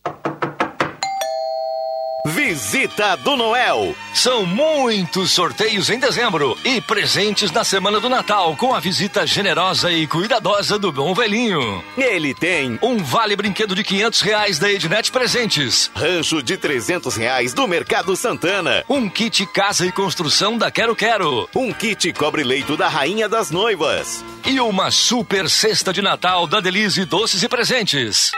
Visita 2.26 3.16
do 3.16 3.38
Noel. 3.38 3.96
São 4.14 4.46
muitos 4.46 5.32
sorteios 5.32 5.90
em 5.90 5.98
dezembro 5.98 6.58
e 6.66 6.82
presentes 6.82 7.50
na 7.52 7.64
semana 7.64 8.00
do 8.00 8.10
Natal 8.10 8.56
com 8.58 8.74
a 8.74 8.80
visita 8.80 9.26
generosa 9.26 9.92
e 9.92 10.06
cuidadosa 10.06 10.78
do 10.78 10.92
Bom 10.92 11.14
Velhinho. 11.14 11.84
Ele 11.98 12.34
tem 12.34 12.78
um 12.82 12.98
vale 12.98 13.36
brinquedo 13.36 13.74
de 13.74 13.84
500 13.84 14.22
reais 14.22 14.60
da 14.60 14.70
Ednet 14.70 15.12
Presentes, 15.12 15.90
rancho 15.96 16.44
de 16.44 16.58
300 16.58 17.16
reais 17.16 17.54
do 17.54 17.66
Mercado 17.68 18.16
Santana, 18.16 18.84
um 18.90 19.10
kit 19.10 19.46
casa 19.48 19.86
e 19.86 19.92
construção 19.92 20.58
da 20.58 20.70
Quero 20.70 20.96
Quero, 20.96 21.50
um 21.56 21.72
kit 21.72 22.12
cobre 22.14 22.44
leito 22.44 22.76
da 22.76 22.90
Rainha 22.90 23.30
das 23.30 23.50
Noivas 23.50 24.24
e 24.46 24.60
uma 24.60 24.92
super 24.92 25.50
cesta 25.50 25.94
de 25.94 26.02
Natal 26.02 26.46
da 26.48 26.60
Delize 26.60 27.06
Doces 27.06 27.44
e 27.44 27.48
Presentes. 27.48 28.32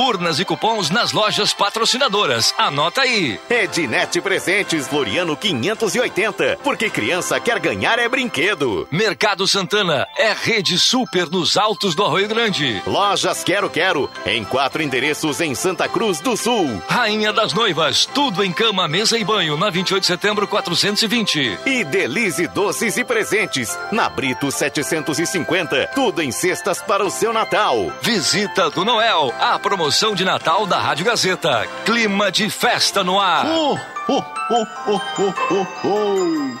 Urnas 0.00 0.40
e 0.40 0.46
cupons 0.46 0.88
nas 0.88 1.12
lojas 1.12 1.52
patrocinadoras. 1.52 2.54
Anota 2.56 3.02
aí. 3.02 3.38
Ednet 3.50 4.18
Presentes 4.22 4.88
Floriano 4.88 5.36
580. 5.36 6.58
Porque 6.64 6.88
criança 6.88 7.38
quer 7.38 7.58
ganhar 7.58 7.98
é 7.98 8.08
brinquedo. 8.08 8.88
Mercado 8.90 9.46
Santana 9.46 10.08
é 10.16 10.32
rede 10.32 10.78
super 10.78 11.28
nos 11.28 11.58
altos 11.58 11.94
do 11.94 12.02
Arroio 12.02 12.28
Grande. 12.28 12.82
Lojas 12.86 13.44
Quero 13.44 13.68
Quero. 13.68 14.08
Em 14.24 14.42
quatro 14.42 14.82
endereços 14.82 15.38
em 15.38 15.54
Santa 15.54 15.86
Cruz 15.86 16.18
do 16.18 16.34
Sul. 16.34 16.82
Rainha 16.88 17.30
das 17.30 17.52
Noivas. 17.52 18.06
Tudo 18.06 18.42
em 18.42 18.52
cama, 18.52 18.88
mesa 18.88 19.18
e 19.18 19.24
banho. 19.24 19.58
Na 19.58 19.68
28 19.68 20.00
de 20.00 20.06
setembro 20.06 20.48
420. 20.48 21.58
E 21.66 21.84
Delize 21.84 22.46
Doces 22.46 22.96
e 22.96 23.04
Presentes. 23.04 23.78
Na 23.92 24.08
Brito 24.08 24.50
750. 24.50 25.90
Tudo 25.94 26.22
em 26.22 26.32
cestas 26.32 26.80
para 26.80 27.04
o 27.04 27.10
seu 27.10 27.34
Natal. 27.34 27.92
Visita 28.00 28.70
do 28.70 28.82
Noel. 28.82 29.34
A 29.38 29.58
promoção 29.58 29.89
promoção 29.90 30.14
de 30.14 30.24
Natal 30.24 30.68
da 30.68 30.78
Rádio 30.78 31.04
Gazeta. 31.04 31.66
Clima 31.84 32.30
de 32.30 32.48
festa 32.48 33.02
no 33.02 33.18
ar. 33.18 33.44
Oh, 33.44 33.76
oh, 34.08 34.22
oh, 34.50 34.66
oh, 34.86 35.00
oh, 35.18 35.34
oh, 35.50 35.66
oh. 35.88 36.54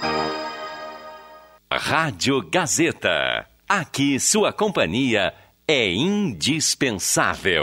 Rádio 1.72 2.42
Gazeta. 2.50 3.46
Aqui 3.68 4.18
sua 4.18 4.52
companhia 4.52 5.32
é 5.68 5.92
indispensável. 5.92 7.62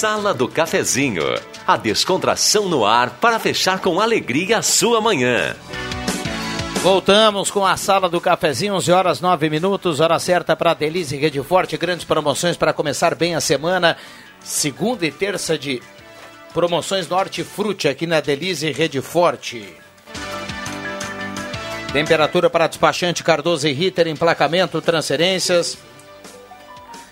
Sala 0.00 0.32
do 0.32 0.48
Cafezinho. 0.48 1.22
A 1.66 1.76
descontração 1.76 2.70
no 2.70 2.86
ar 2.86 3.10
para 3.20 3.38
fechar 3.38 3.80
com 3.80 4.00
alegria 4.00 4.56
a 4.56 4.62
sua 4.62 4.98
manhã. 4.98 5.54
Voltamos 6.76 7.50
com 7.50 7.66
a 7.66 7.76
sala 7.76 8.08
do 8.08 8.18
cafezinho, 8.18 8.76
11 8.76 8.90
horas 8.90 9.20
9 9.20 9.50
minutos, 9.50 10.00
hora 10.00 10.18
certa 10.18 10.56
para 10.56 10.72
Delize 10.72 11.18
Rede 11.18 11.42
Forte, 11.42 11.76
grandes 11.76 12.06
promoções 12.06 12.56
para 12.56 12.72
começar 12.72 13.14
bem 13.14 13.34
a 13.34 13.42
semana. 13.42 13.94
Segunda 14.42 15.04
e 15.04 15.12
terça 15.12 15.58
de 15.58 15.82
promoções 16.54 17.06
Norte 17.06 17.44
Frute 17.44 17.86
aqui 17.86 18.06
na 18.06 18.20
Delize 18.20 18.72
Rede 18.72 19.02
Forte. 19.02 19.76
Temperatura 21.92 22.48
para 22.48 22.68
despachante 22.68 23.22
Cardoso 23.22 23.68
e 23.68 23.72
Ritter, 23.74 24.08
emplacamento, 24.08 24.80
transferências. 24.80 25.76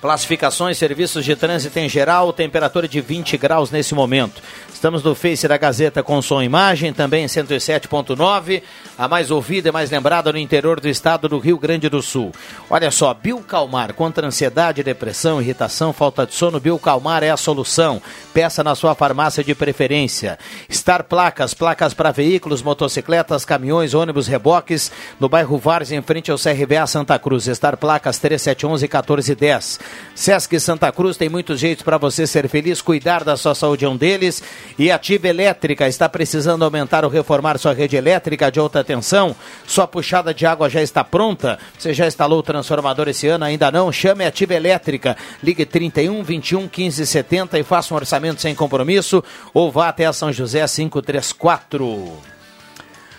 Classificações, 0.01 0.79
serviços 0.79 1.25
de 1.25 1.35
trânsito 1.35 1.79
em 1.79 1.89
geral, 1.89 2.33
temperatura 2.33 2.87
de 2.87 3.01
20 3.01 3.37
graus 3.37 3.71
nesse 3.71 3.95
momento. 3.95 4.41
Estamos 4.79 5.03
no 5.03 5.13
Face 5.13 5.49
da 5.49 5.57
Gazeta 5.57 6.05
com 6.05 6.23
som 6.23 6.41
e 6.41 6.45
imagem, 6.45 6.93
também 6.93 7.25
em 7.25 7.27
107.9, 7.27 8.63
a 8.97 9.09
mais 9.09 9.29
ouvida 9.29 9.71
e 9.71 9.73
mais 9.73 9.91
lembrada 9.91 10.33
no 10.33 10.39
interior 10.39 10.79
do 10.79 10.89
estado 10.89 11.29
do 11.29 11.41
Rio 11.41 11.59
Grande 11.59 11.89
do 11.89 12.01
Sul. 12.01 12.31
Olha 12.71 12.89
só, 12.93 13.13
Biocalmar, 13.13 13.93
contra 13.93 14.25
ansiedade, 14.25 14.85
depressão, 14.85 15.43
irritação, 15.43 15.93
falta 15.93 16.25
de 16.25 16.33
sono, 16.33 16.61
Biocalmar 16.61 17.25
é 17.25 17.31
a 17.31 17.37
solução. 17.37 18.01
Peça 18.33 18.63
na 18.63 18.77
sua 18.77 18.95
farmácia 18.95 19.43
de 19.43 19.53
preferência. 19.53 20.39
Star 20.71 21.03
Placas, 21.03 21.55
placas 21.55 21.93
para 21.93 22.13
veículos, 22.13 22.63
motocicletas, 22.63 23.45
caminhões, 23.45 23.95
ônibus, 23.95 24.29
reboques, 24.29 24.93
no 25.19 25.29
bairro 25.29 25.59
Vars, 25.59 25.91
em 25.91 26.01
frente 26.03 26.31
ao 26.31 26.39
CRBA 26.39 26.87
Santa 26.87 27.19
Cruz. 27.19 27.47
Star 27.47 27.77
Placas 27.77 28.21
3711 28.21 28.85
1410. 28.85 29.81
Sesc 30.15 30.61
Santa 30.61 30.93
Cruz 30.93 31.17
tem 31.17 31.29
muitos 31.29 31.59
jeitos 31.59 31.83
para 31.83 31.99
você 31.99 32.29
ser 32.29 32.49
feliz, 32.49 32.81
cuidar 32.81 33.25
da 33.25 33.37
sua 33.37 33.57
saúde 33.57 33.85
é 33.85 33.89
um 33.89 33.97
deles. 33.97 34.41
E 34.79 34.93
Ativa 34.93 35.27
Elétrica 35.27 35.89
está 35.89 36.09
precisando 36.09 36.65
aumentar 36.65 37.05
ou 37.05 37.11
reformar 37.11 37.59
sua 37.59 37.75
rede 37.75 37.97
elétrica 37.97 38.49
de 38.49 38.61
alta 38.61 38.85
tensão? 38.85 39.35
Sua 39.67 39.89
puxada 39.89 40.33
de 40.33 40.47
água 40.47 40.71
já 40.71 40.81
está 40.81 41.03
pronta? 41.03 41.59
Você 41.77 41.93
já 41.93 42.07
instalou 42.07 42.39
o 42.39 42.45
transformador 42.45 43.09
esse 43.09 43.27
ano? 43.27 43.45
Ainda 43.45 43.73
não? 43.73 43.91
Chame 43.91 44.25
a 44.25 44.29
Ativa 44.29 44.55
Elétrica. 44.55 45.17
Ligue 45.43 45.67
31 45.67 46.23
21 46.23 46.69
15 46.69 47.05
70 47.05 47.59
e 47.59 47.65
faça 47.65 47.93
um 47.93 47.97
orçamento 47.97 48.41
sem 48.41 48.55
compromisso 48.55 49.23
ou 49.53 49.73
vá 49.73 49.89
até 49.89 50.07
a 50.07 50.13
São 50.13 50.33
José 50.33 50.65
534. 50.65 52.38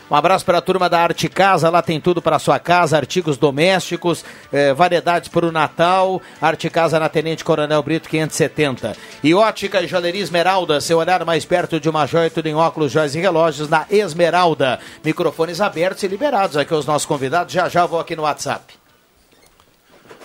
Um 0.10 0.16
abraço 0.16 0.44
para 0.44 0.58
a 0.58 0.62
turma 0.62 0.90
da 0.90 1.00
Arte 1.00 1.30
Casa, 1.30 1.70
lá 1.70 1.84
tem 1.84 2.02
tudo 2.02 2.20
para 2.20 2.40
sua 2.40 2.58
casa, 2.58 2.98
artigos 2.98 3.38
domésticos, 3.38 4.26
eh, 4.52 4.74
variedades 4.74 5.30
para 5.30 5.46
o 5.46 5.52
Natal. 5.52 6.20
Arte 6.42 6.68
Casa 6.68 7.00
na 7.00 7.08
Tenente 7.08 7.44
Coronel 7.44 7.84
Brito 7.84 8.10
570. 8.10 8.98
E 9.24 9.36
ótica 9.36 9.80
e 9.84 9.88
joalheria 9.88 10.24
Esmeralda, 10.24 10.82
seu 10.82 10.98
olhar 10.98 11.24
mais 11.26 11.46
perto 11.46 11.80
de 11.80 11.88
uma 11.88 12.08
joia, 12.08 12.28
tudo 12.32 12.48
em 12.48 12.56
óculos, 12.56 12.92
joias 12.92 13.14
e 13.14 13.20
relógios 13.20 13.70
na 13.70 13.86
Esmeralda. 13.88 14.80
Microfones 15.06 15.62
abertos 15.62 16.02
e 16.02 16.08
liberados 16.08 16.58
aqui 16.58 16.74
os 16.74 16.88
nossos 16.88 17.06
convidados. 17.06 17.54
Já 17.54 17.70
já 17.70 17.86
vou 17.86 18.00
aqui 18.00 18.16
no 18.16 18.24
WhatsApp. 18.24 18.74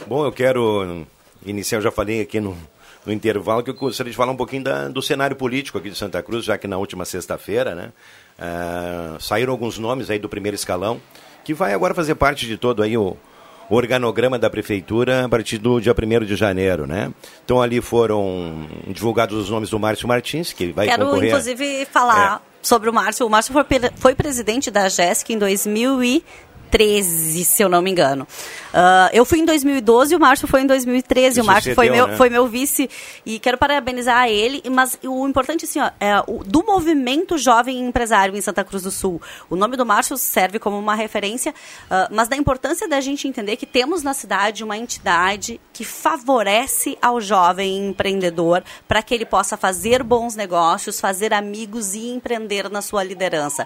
Bom, 0.06 0.24
eu 0.24 0.32
quero 0.32 1.06
iniciar, 1.44 1.78
eu 1.78 1.82
já 1.82 1.90
falei 1.90 2.22
aqui 2.22 2.40
no, 2.40 2.56
no 3.04 3.12
intervalo 3.12 3.62
que 3.62 3.68
eu 3.68 3.74
gostaria 3.74 4.10
de 4.10 4.16
falar 4.16 4.32
um 4.32 4.36
pouquinho 4.36 4.64
da, 4.64 4.88
do 4.88 5.02
cenário 5.02 5.36
político 5.36 5.76
aqui 5.76 5.90
de 5.90 5.98
Santa 5.98 6.22
Cruz, 6.22 6.46
já 6.46 6.56
que 6.56 6.66
na 6.66 6.78
última 6.78 7.04
sexta-feira, 7.04 7.74
né? 7.74 7.92
Uh, 8.38 9.20
saíram 9.20 9.52
alguns 9.52 9.78
nomes 9.78 10.10
aí 10.10 10.18
do 10.18 10.28
primeiro 10.28 10.54
escalão, 10.54 11.00
que 11.44 11.54
vai 11.54 11.72
agora 11.72 11.94
fazer 11.94 12.14
parte 12.14 12.46
de 12.46 12.56
todo 12.56 12.82
aí 12.82 12.96
o, 12.96 13.16
o 13.70 13.74
organograma 13.74 14.38
da 14.38 14.50
prefeitura 14.50 15.24
a 15.24 15.28
partir 15.28 15.58
do 15.58 15.80
dia 15.80 15.94
1 15.94 16.24
de 16.24 16.36
janeiro, 16.36 16.86
né? 16.86 17.12
Então 17.44 17.62
ali 17.62 17.80
foram 17.80 18.66
divulgados 18.88 19.36
os 19.36 19.50
nomes 19.50 19.70
do 19.70 19.78
Márcio 19.78 20.08
Martins, 20.08 20.52
que 20.52 20.72
vai 20.72 20.86
Quero, 20.86 21.04
concorrer... 21.04 21.30
Quero, 21.30 21.40
inclusive, 21.40 21.86
falar 21.86 22.42
é. 22.42 22.56
sobre 22.60 22.90
o 22.90 22.92
Márcio. 22.92 23.26
O 23.26 23.30
Márcio 23.30 23.52
foi, 23.52 23.64
foi 23.96 24.14
presidente 24.14 24.70
da 24.70 24.88
GESC 24.88 25.32
em 25.32 25.38
2013, 26.74 27.44
se 27.44 27.62
eu 27.62 27.68
não 27.68 27.80
me 27.80 27.90
engano. 27.90 28.26
Uh, 28.72 29.08
eu 29.12 29.24
fui 29.24 29.38
em 29.38 29.44
2012 29.44 30.12
e 30.12 30.16
o 30.16 30.20
Márcio 30.20 30.48
foi 30.48 30.62
em 30.62 30.66
2013. 30.66 31.40
o 31.40 31.44
Márcio 31.44 31.74
foi, 31.74 31.88
meu, 31.88 32.08
né? 32.08 32.16
foi 32.16 32.28
meu 32.28 32.48
vice 32.48 32.90
e 33.24 33.38
quero 33.38 33.56
parabenizar 33.56 34.28
ele. 34.28 34.62
Mas 34.70 34.98
o 35.04 35.26
importante, 35.26 35.64
assim, 35.64 35.80
ó, 35.80 35.90
é 36.00 36.20
o, 36.26 36.42
do 36.44 36.64
movimento 36.64 37.38
jovem 37.38 37.80
empresário 37.80 38.36
em 38.36 38.40
Santa 38.40 38.64
Cruz 38.64 38.82
do 38.82 38.90
Sul. 38.90 39.22
O 39.48 39.54
nome 39.54 39.76
do 39.76 39.86
Márcio 39.86 40.16
serve 40.16 40.58
como 40.58 40.76
uma 40.76 40.94
referência, 40.94 41.52
uh, 41.52 42.12
mas 42.12 42.26
da 42.28 42.36
importância 42.36 42.88
da 42.88 43.00
gente 43.00 43.28
entender 43.28 43.56
que 43.56 43.66
temos 43.66 44.02
na 44.02 44.12
cidade 44.12 44.64
uma 44.64 44.76
entidade 44.76 45.60
que 45.72 45.84
favorece 45.84 46.98
ao 47.00 47.20
jovem 47.20 47.88
empreendedor 47.88 48.64
para 48.88 49.02
que 49.02 49.14
ele 49.14 49.24
possa 49.24 49.56
fazer 49.56 50.02
bons 50.02 50.34
negócios, 50.34 51.00
fazer 51.00 51.32
amigos 51.32 51.94
e 51.94 52.08
empreender 52.08 52.68
na 52.68 52.82
sua 52.82 53.04
liderança. 53.04 53.64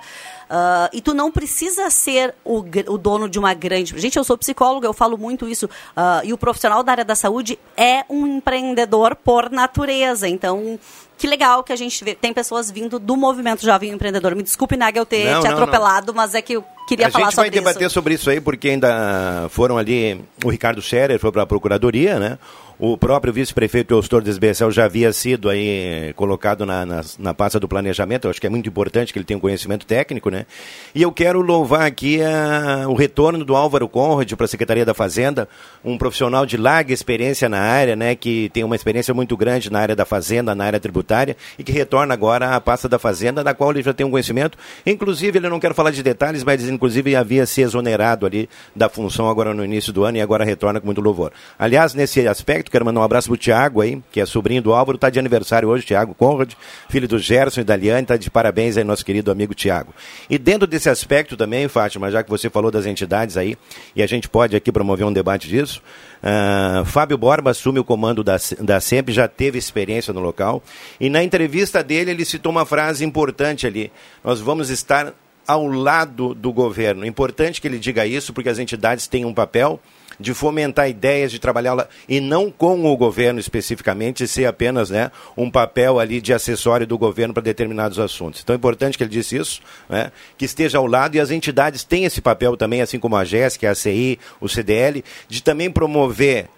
Uh, 0.51 0.89
e 0.93 1.01
tu 1.01 1.15
não 1.15 1.31
precisa 1.31 1.89
ser 1.91 2.35
o, 2.45 2.59
o 2.89 2.98
dono 2.99 3.29
de 3.29 3.39
uma 3.39 3.55
grande. 3.55 3.99
Gente, 3.99 4.17
eu 4.17 4.25
sou 4.25 4.37
psicóloga, 4.37 4.87
eu 4.87 4.93
falo 4.93 5.17
muito 5.17 5.49
isso. 5.49 5.67
Uh, 5.67 6.25
e 6.25 6.33
o 6.33 6.39
profissional 6.39 6.83
da 6.83 6.93
área 6.93 7.05
da 7.05 7.15
saúde 7.15 7.59
é 7.77 8.05
um 8.11 8.27
empreendedor 8.27 9.17
por 9.17 9.51
natureza. 9.51 10.29
Então, 10.29 10.79
que 11.17 11.27
legal 11.27 11.65
que 11.65 11.73
a 11.73 11.77
gente 11.77 12.03
vê, 12.05 12.15
tem 12.15 12.33
pessoas 12.33 12.71
vindo 12.71 12.99
do 12.99 13.17
movimento 13.17 13.65
Jovem 13.65 13.91
Empreendedor. 13.91 14.35
Me 14.35 14.43
desculpe, 14.43 14.77
Naga, 14.77 15.01
eu 15.01 15.07
ter 15.07 15.33
não, 15.33 15.41
te 15.41 15.47
não, 15.47 15.55
atropelado, 15.55 16.13
não. 16.13 16.15
mas 16.15 16.35
é 16.35 16.43
que 16.43 16.55
eu 16.55 16.65
queria 16.87 17.09
a 17.09 17.11
falar 17.11 17.31
sobre 17.31 17.31
isso. 17.31 17.41
A 17.41 17.45
gente 17.45 17.55
vai 17.55 17.73
debater 17.73 17.91
sobre 17.91 18.15
isso 18.15 18.31
aí, 18.31 18.41
porque 18.41 18.69
ainda 18.69 19.49
foram 19.51 19.77
ali, 19.77 20.21
o 20.45 20.49
Ricardo 20.49 20.81
Scherer 20.81 21.19
foi 21.19 21.33
para 21.33 21.43
a 21.43 21.47
Procuradoria, 21.47 22.19
né? 22.19 22.39
O 22.81 22.97
próprio 22.97 23.33
vice-prefeito 23.33 23.93
Eustor 23.93 24.22
Desbecel 24.22 24.70
já 24.70 24.85
havia 24.85 25.12
sido 25.12 25.51
aí 25.51 26.12
colocado 26.14 26.64
na, 26.64 26.87
na, 26.87 27.01
na 27.18 27.35
pasta 27.35 27.59
do 27.59 27.66
planejamento, 27.66 28.26
eu 28.26 28.31
acho 28.31 28.41
que 28.41 28.47
é 28.47 28.51
muito 28.51 28.68
importante 28.68 29.12
que 29.12 29.18
ele 29.18 29.24
tenha 29.24 29.37
um 29.37 29.41
conhecimento 29.41 29.85
técnico, 29.85 30.31
né? 30.31 30.47
E 30.95 31.03
eu 31.03 31.11
quero 31.11 31.41
louvar 31.41 31.83
aqui 31.83 32.22
a, 32.22 32.85
o 32.89 32.95
retorno 32.95 33.45
do 33.45 33.57
Álvaro 33.57 33.89
Conrad 33.89 34.33
para 34.35 34.45
a 34.45 34.49
Secretaria 34.49 34.85
da 34.85 34.95
Fazenda, 34.95 35.49
um 35.85 35.99
profissional 35.99 36.47
de 36.47 36.57
larga 36.57 36.95
experiência 36.95 37.49
na 37.49 37.59
área, 37.59 37.97
né? 37.97 38.14
Que 38.14 38.49
tem 38.51 38.62
uma 38.62 38.76
experiência 38.76 39.12
muito 39.12 39.37
grande 39.37 39.72
na 39.72 39.81
área 39.81 39.97
da 39.97 40.05
Fazenda, 40.05 40.55
na 40.55 40.64
área 40.64 40.79
tributária, 40.79 41.37
e 41.59 41.64
que 41.64 41.72
retorna 41.72 42.14
agora 42.14 42.55
à 42.55 42.61
pasta 42.61 42.89
da 42.89 42.97
Fazenda, 42.97 43.43
da 43.43 43.55
qual 43.55 43.72
ele 43.72 43.83
já 43.83 43.93
tem 43.93 44.07
um 44.07 44.11
conhecimento. 44.12 44.57
Inclusive, 44.87 45.41
ele 45.41 45.49
não 45.49 45.59
quero 45.59 45.74
falar 45.74 45.91
de 45.91 46.01
detalhes, 46.01 46.45
mas 46.45 46.62
inclusive 46.68 47.16
havia 47.16 47.45
se 47.45 47.61
exonerado 47.61 48.24
ali 48.24 48.49
da 48.76 48.89
função 48.89 49.29
agora 49.29 49.53
no 49.53 49.64
início 49.64 49.93
do 49.93 50.05
ano 50.05 50.18
e 50.18 50.20
agora 50.20 50.45
retorna 50.45 50.79
com 50.79 50.87
muito 50.87 51.01
louvor. 51.01 51.33
Aliás, 51.59 51.93
nesse 51.93 52.24
aspecto, 52.29 52.68
Quero 52.71 52.85
mandar 52.85 53.01
um 53.01 53.03
abraço 53.03 53.29
pro 53.29 53.37
Tiago 53.37 53.81
aí, 53.81 54.03
que 54.12 54.21
é 54.21 54.27
sobrinho 54.27 54.62
do 54.62 54.73
Álvaro, 54.73 54.99
tá 54.99 55.11
de 55.11 55.19
aniversário 55.19 55.69
hoje, 55.69 55.85
Tiago 55.85 56.14
Conrad, 56.14 56.53
filho 56.89 57.09
do 57.09 57.19
Gerson 57.19 57.61
e 57.61 57.64
da 57.64 57.75
Liane, 57.75 58.07
tá 58.07 58.16
de 58.16 58.31
parabéns 58.31 58.77
aí, 58.77 58.85
nosso 58.85 59.05
querido 59.05 59.31
amigo 59.31 59.55
Tiago. 59.55 59.95
E 60.29 60.39
dentro 60.39 60.66
desse 60.66 60.89
aspecto 60.89 61.37
também, 61.37 61.69
Fátima, 61.69 62.11
já 62.11 62.23
que 62.23 62.31
você 62.31 62.51
falou 62.51 62.71
das 62.71 62.87
entidades 62.87 63.37
aí, 63.37 63.57
e 63.97 64.03
a 64.03 64.07
gente 64.07 64.29
pode 64.29 64.55
aqui 64.55 64.71
promover 64.71 65.07
um 65.07 65.12
debate 65.12 65.49
disso, 65.49 65.83
uh, 66.23 66.85
Fábio 66.85 67.19
Borba 67.19 67.51
assume 67.51 67.79
o 67.79 67.85
comando 67.85 68.23
da, 68.23 68.37
da 68.61 68.81
SEMP, 68.81 69.11
já 69.11 69.27
teve 69.27 69.59
experiência 69.59 70.12
no 70.12 70.21
local, 70.21 70.62
e 71.01 71.09
na 71.09 71.23
entrevista 71.23 71.83
dele 71.83 72.11
ele 72.11 72.25
citou 72.25 72.53
uma 72.53 72.66
frase 72.66 73.05
importante 73.05 73.66
ali, 73.66 73.91
nós 74.23 74.41
vamos 74.41 74.71
estar 74.71 75.14
ao 75.49 75.66
lado 75.66 76.35
do 76.35 76.53
governo. 76.53 77.07
Importante 77.07 77.59
que 77.59 77.66
ele 77.66 77.79
diga 77.79 78.07
isso, 78.07 78.35
porque 78.35 78.51
as 78.51 78.59
entidades 78.59 79.07
têm 79.07 79.25
um 79.25 79.33
papel 79.33 79.81
de 80.19 80.35
fomentar 80.35 80.89
ideias, 80.89 81.31
de 81.31 81.39
trabalhar 81.39 81.75
lá, 81.75 81.89
e 82.09 82.21
não 82.21 82.51
com 82.51 82.85
o 82.85 82.97
governo 82.97 83.39
especificamente, 83.39 84.27
ser 84.27 84.47
apenas 84.47 84.91
né, 84.91 85.11
um 85.37 85.51
papel 85.51 85.99
ali 85.99 86.21
de 86.21 86.33
acessório 86.33 86.87
do 86.87 86.99
governo 86.99 87.33
para 87.33 87.43
determinados 87.43 87.99
assuntos. 87.99 88.41
Então 88.43 88.55
é 88.55 88.57
importante 88.57 88.99
que 88.99 89.05
ele 89.05 89.11
disse 89.11 89.37
isso, 89.37 89.61
né, 89.89 90.11
que 90.37 90.45
esteja 90.45 90.79
ao 90.79 90.87
lado, 90.87 91.16
e 91.16 91.21
as 91.21 91.31
entidades 91.31 91.85
têm 91.85 92.05
esse 92.05 92.21
papel 92.21 92.57
também, 92.57 92.83
assim 92.83 92.99
como 92.99 93.16
a 93.16 93.25
GESC, 93.25 93.66
a 93.66 93.71
ACI, 93.71 94.19
o 94.41 94.49
CDL, 94.49 95.05
de 95.29 95.43
também 95.43 95.71
promover 95.71 96.49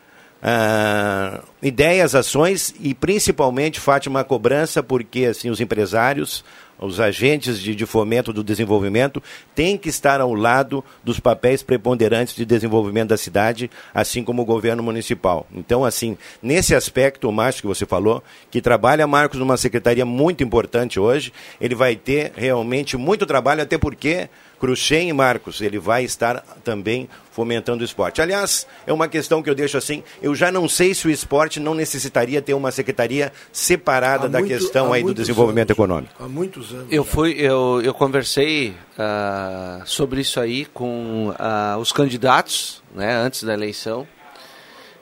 Uh, 0.43 1.47
ideias, 1.63 2.15
ações 2.15 2.75
e 2.81 2.95
principalmente, 2.95 3.79
Fátima, 3.79 4.21
a 4.21 4.25
cobrança, 4.25 4.83
porque 4.83 5.27
assim 5.27 5.51
os 5.51 5.61
empresários, 5.61 6.43
os 6.81 6.99
agentes 6.99 7.61
de, 7.61 7.75
de, 7.75 7.87
fomento 7.87 8.33
do 8.33 8.43
desenvolvimento 8.43 9.23
têm 9.55 9.77
que 9.77 9.89
estar 9.89 10.21
ao 10.21 10.35
lado 10.35 10.85
dos 11.05 11.21
papéis 11.21 11.63
preponderantes 11.63 12.35
de 12.35 12.45
desenvolvimento 12.45 13.11
da 13.11 13.17
cidade, 13.17 13.71
assim 13.95 14.25
como 14.25 14.43
o 14.43 14.45
governo 14.45 14.83
municipal. 14.83 15.47
Então, 15.55 15.85
assim, 15.85 16.17
nesse 16.43 16.75
aspecto, 16.75 17.29
o 17.29 17.33
Márcio 17.33 17.63
que 17.63 17.69
você 17.69 17.85
falou, 17.85 18.23
que 18.51 18.61
trabalha, 18.61 19.07
Marcos, 19.07 19.39
numa 19.39 19.57
secretaria 19.57 20.07
muito 20.07 20.43
importante 20.43 20.99
hoje, 20.99 21.33
ele 21.61 21.75
vai 21.75 21.97
ter 21.97 22.33
realmente 22.35 22.97
muito 22.97 23.27
trabalho, 23.27 23.63
até 23.63 23.77
porque 23.77 24.29
Cruxem 24.61 25.09
e 25.09 25.13
Marcos, 25.13 25.63
ele 25.63 25.79
vai 25.79 26.05
estar 26.05 26.45
também 26.63 27.09
fomentando 27.33 27.83
o 27.83 27.85
esporte. 27.85 28.21
Aliás, 28.21 28.67
é 28.87 28.93
uma 28.93 29.09
questão 29.09 29.43
que 29.43 29.49
eu 29.49 29.55
deixo 29.55 29.79
assim, 29.79 30.05
eu 30.21 30.35
já 30.35 30.53
não 30.53 30.69
sei 30.69 30.93
se 30.93 31.07
o 31.07 31.11
esporte 31.11 31.59
não 31.59 31.75
necessitaria 31.75 32.43
ter 32.43 32.53
uma 32.53 32.71
secretaria 32.71 33.33
separada 33.51 34.27
há 34.27 34.29
da 34.29 34.41
muito, 34.41 34.53
questão 34.53 34.93
aí 34.93 35.03
do 35.03 35.15
desenvolvimento 35.15 35.71
anos, 35.71 35.79
econômico. 35.79 36.15
Há 36.23 36.29
muitos 36.29 36.73
anos. 36.73 36.87
Eu 36.91 37.05
fui, 37.05 37.33
eu, 37.39 37.81
eu 37.83 37.95
conversei 37.95 38.75
uh, 38.99 39.83
sobre 39.87 40.21
isso 40.21 40.39
aí 40.39 40.67
com 40.67 41.31
uh, 41.31 41.79
os 41.79 41.91
candidatos, 41.91 42.83
né, 42.95 43.15
antes 43.15 43.43
da 43.43 43.55
eleição, 43.55 44.07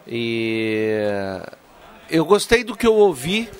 e 0.06 0.94
eu 2.09 2.24
gostei 2.24 2.62
do 2.62 2.76
que 2.76 2.86
eu 2.86 2.94
ouvi 2.94 3.50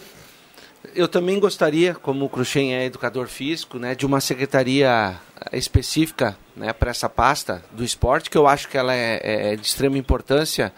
eu 0.99 1.07
também 1.07 1.39
gostaria, 1.39 1.95
como 1.95 2.25
o 2.25 2.29
Cruxem 2.29 2.75
é 2.75 2.85
educador 2.85 3.29
físico, 3.29 3.79
né, 3.79 3.95
de 3.95 4.05
uma 4.05 4.21
secretaria 4.21 5.15
específica 5.53 6.37
né, 6.57 6.73
para 6.73 6.91
essa 6.91 7.09
pasta 7.09 7.63
do 7.71 7.85
esporte, 7.85 8.29
que 8.29 8.37
eu 8.37 8.49
acho 8.49 8.69
que 8.69 8.77
ela 8.77 8.93
é, 8.93 9.21
é, 9.23 9.53
é 9.53 9.57
de 9.57 9.65
extrema 9.65 9.97
importância. 9.97 10.73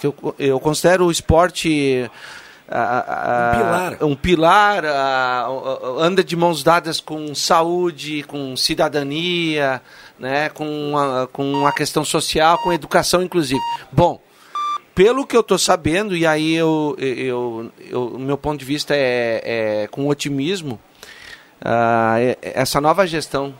Que 0.00 0.08
eu, 0.08 0.34
eu 0.38 0.58
considero 0.58 1.06
o 1.06 1.10
esporte 1.10 2.10
um 2.68 3.56
pilar, 3.56 4.04
um 4.04 4.16
pilar 4.16 4.84
anda 5.98 6.22
de 6.22 6.34
mãos 6.34 6.62
dadas 6.64 7.00
com 7.00 7.32
saúde, 7.34 8.24
com 8.24 8.56
cidadania, 8.56 9.80
né, 10.18 10.48
com, 10.48 10.98
a, 10.98 11.28
com 11.28 11.66
a 11.66 11.72
questão 11.72 12.04
social, 12.04 12.58
com 12.58 12.72
educação 12.72 13.22
inclusive. 13.22 13.60
Bom, 13.92 14.20
pelo 14.94 15.26
que 15.26 15.36
eu 15.36 15.40
estou 15.40 15.58
sabendo, 15.58 16.16
e 16.16 16.26
aí 16.26 16.54
eu, 16.54 16.96
eu, 16.98 17.72
eu, 17.78 18.18
meu 18.18 18.36
ponto 18.36 18.58
de 18.58 18.64
vista 18.64 18.94
é, 18.94 19.42
é 19.82 19.88
com 19.88 20.08
otimismo, 20.08 20.80
uh, 21.60 22.36
essa 22.42 22.80
nova 22.80 23.06
gestão 23.06 23.54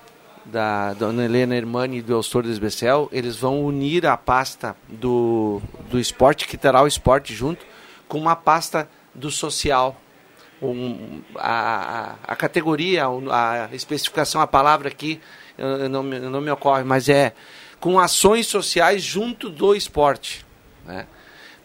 da 0.45 0.93
dona 0.95 1.25
Helena 1.25 1.55
Hermani 1.55 1.99
e 1.99 2.03
do 2.03 2.13
Elstor 2.13 2.43
Desbecel, 2.43 3.09
eles 3.13 3.37
vão 3.37 3.65
unir 3.65 4.07
a 4.07 4.17
pasta 4.17 4.77
do, 4.89 5.63
do 5.89 5.99
esporte, 5.99 6.47
que 6.47 6.57
terá 6.57 6.83
o 6.83 6.87
esporte 6.87 7.35
junto, 7.35 7.65
com 8.09 8.19
uma 8.19 8.35
pasta 8.35 8.89
do 9.15 9.31
social. 9.31 10.01
Um, 10.63 11.23
a, 11.37 12.17
a, 12.23 12.37
categoria, 12.37 13.05
a 13.07 13.69
especificação, 13.73 14.43
a 14.43 14.47
palavra 14.47 14.89
aqui 14.89 15.19
não, 15.89 16.03
não 16.03 16.41
me 16.41 16.51
ocorre, 16.51 16.85
mas 16.85 17.09
é 17.09 17.33
com 17.79 17.99
ações 17.99 18.47
sociais 18.47 19.03
junto 19.03 19.49
do 19.49 19.75
esporte. 19.75 20.45
Né? 20.85 21.07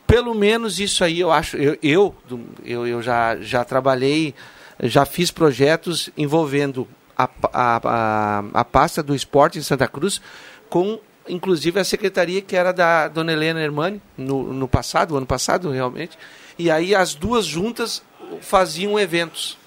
Pelo 0.08 0.34
menos 0.36 0.80
isso 0.80 1.04
aí 1.04 1.20
eu 1.20 1.32
acho. 1.32 1.58
Eu, 1.58 1.78
eu, 1.82 2.16
eu, 2.64 2.88
eu 2.88 3.02
já, 3.02 3.38
já 3.38 3.64
trabalhei, 3.64 4.36
já 4.84 5.06
fiz 5.06 5.32
projetos 5.32 6.10
envolvendo 6.18 6.88
a, 7.18 7.30
a, 7.52 7.82
a, 7.84 8.44
a 8.54 8.66
pasta 8.66 9.02
do 9.02 9.16
esporte 9.16 9.58
em 9.58 9.64
Santa 9.64 9.88
Cruz 9.88 10.22
com 10.70 11.00
inclusive 11.28 11.80
a 11.80 11.84
secretaria 11.84 12.42
que 12.42 12.56
era 12.56 12.72
da 12.72 13.08
dona 13.08 13.34
Helena 13.34 13.62
Hermani 13.62 14.02
no, 14.18 14.54
no 14.54 14.68
passado, 14.68 15.18
ano 15.18 15.26
passado 15.26 15.72
realmente, 15.72 16.18
e 16.58 16.70
aí 16.70 16.94
as 16.94 17.16
duas 17.16 17.46
juntas 17.46 18.04
faziam 18.42 19.00
eventos 19.00 19.58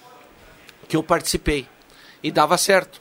que 0.88 0.96
eu 0.96 1.02
participei 1.02 1.66
e 2.22 2.30
dava 2.30 2.56
certo. 2.56 3.00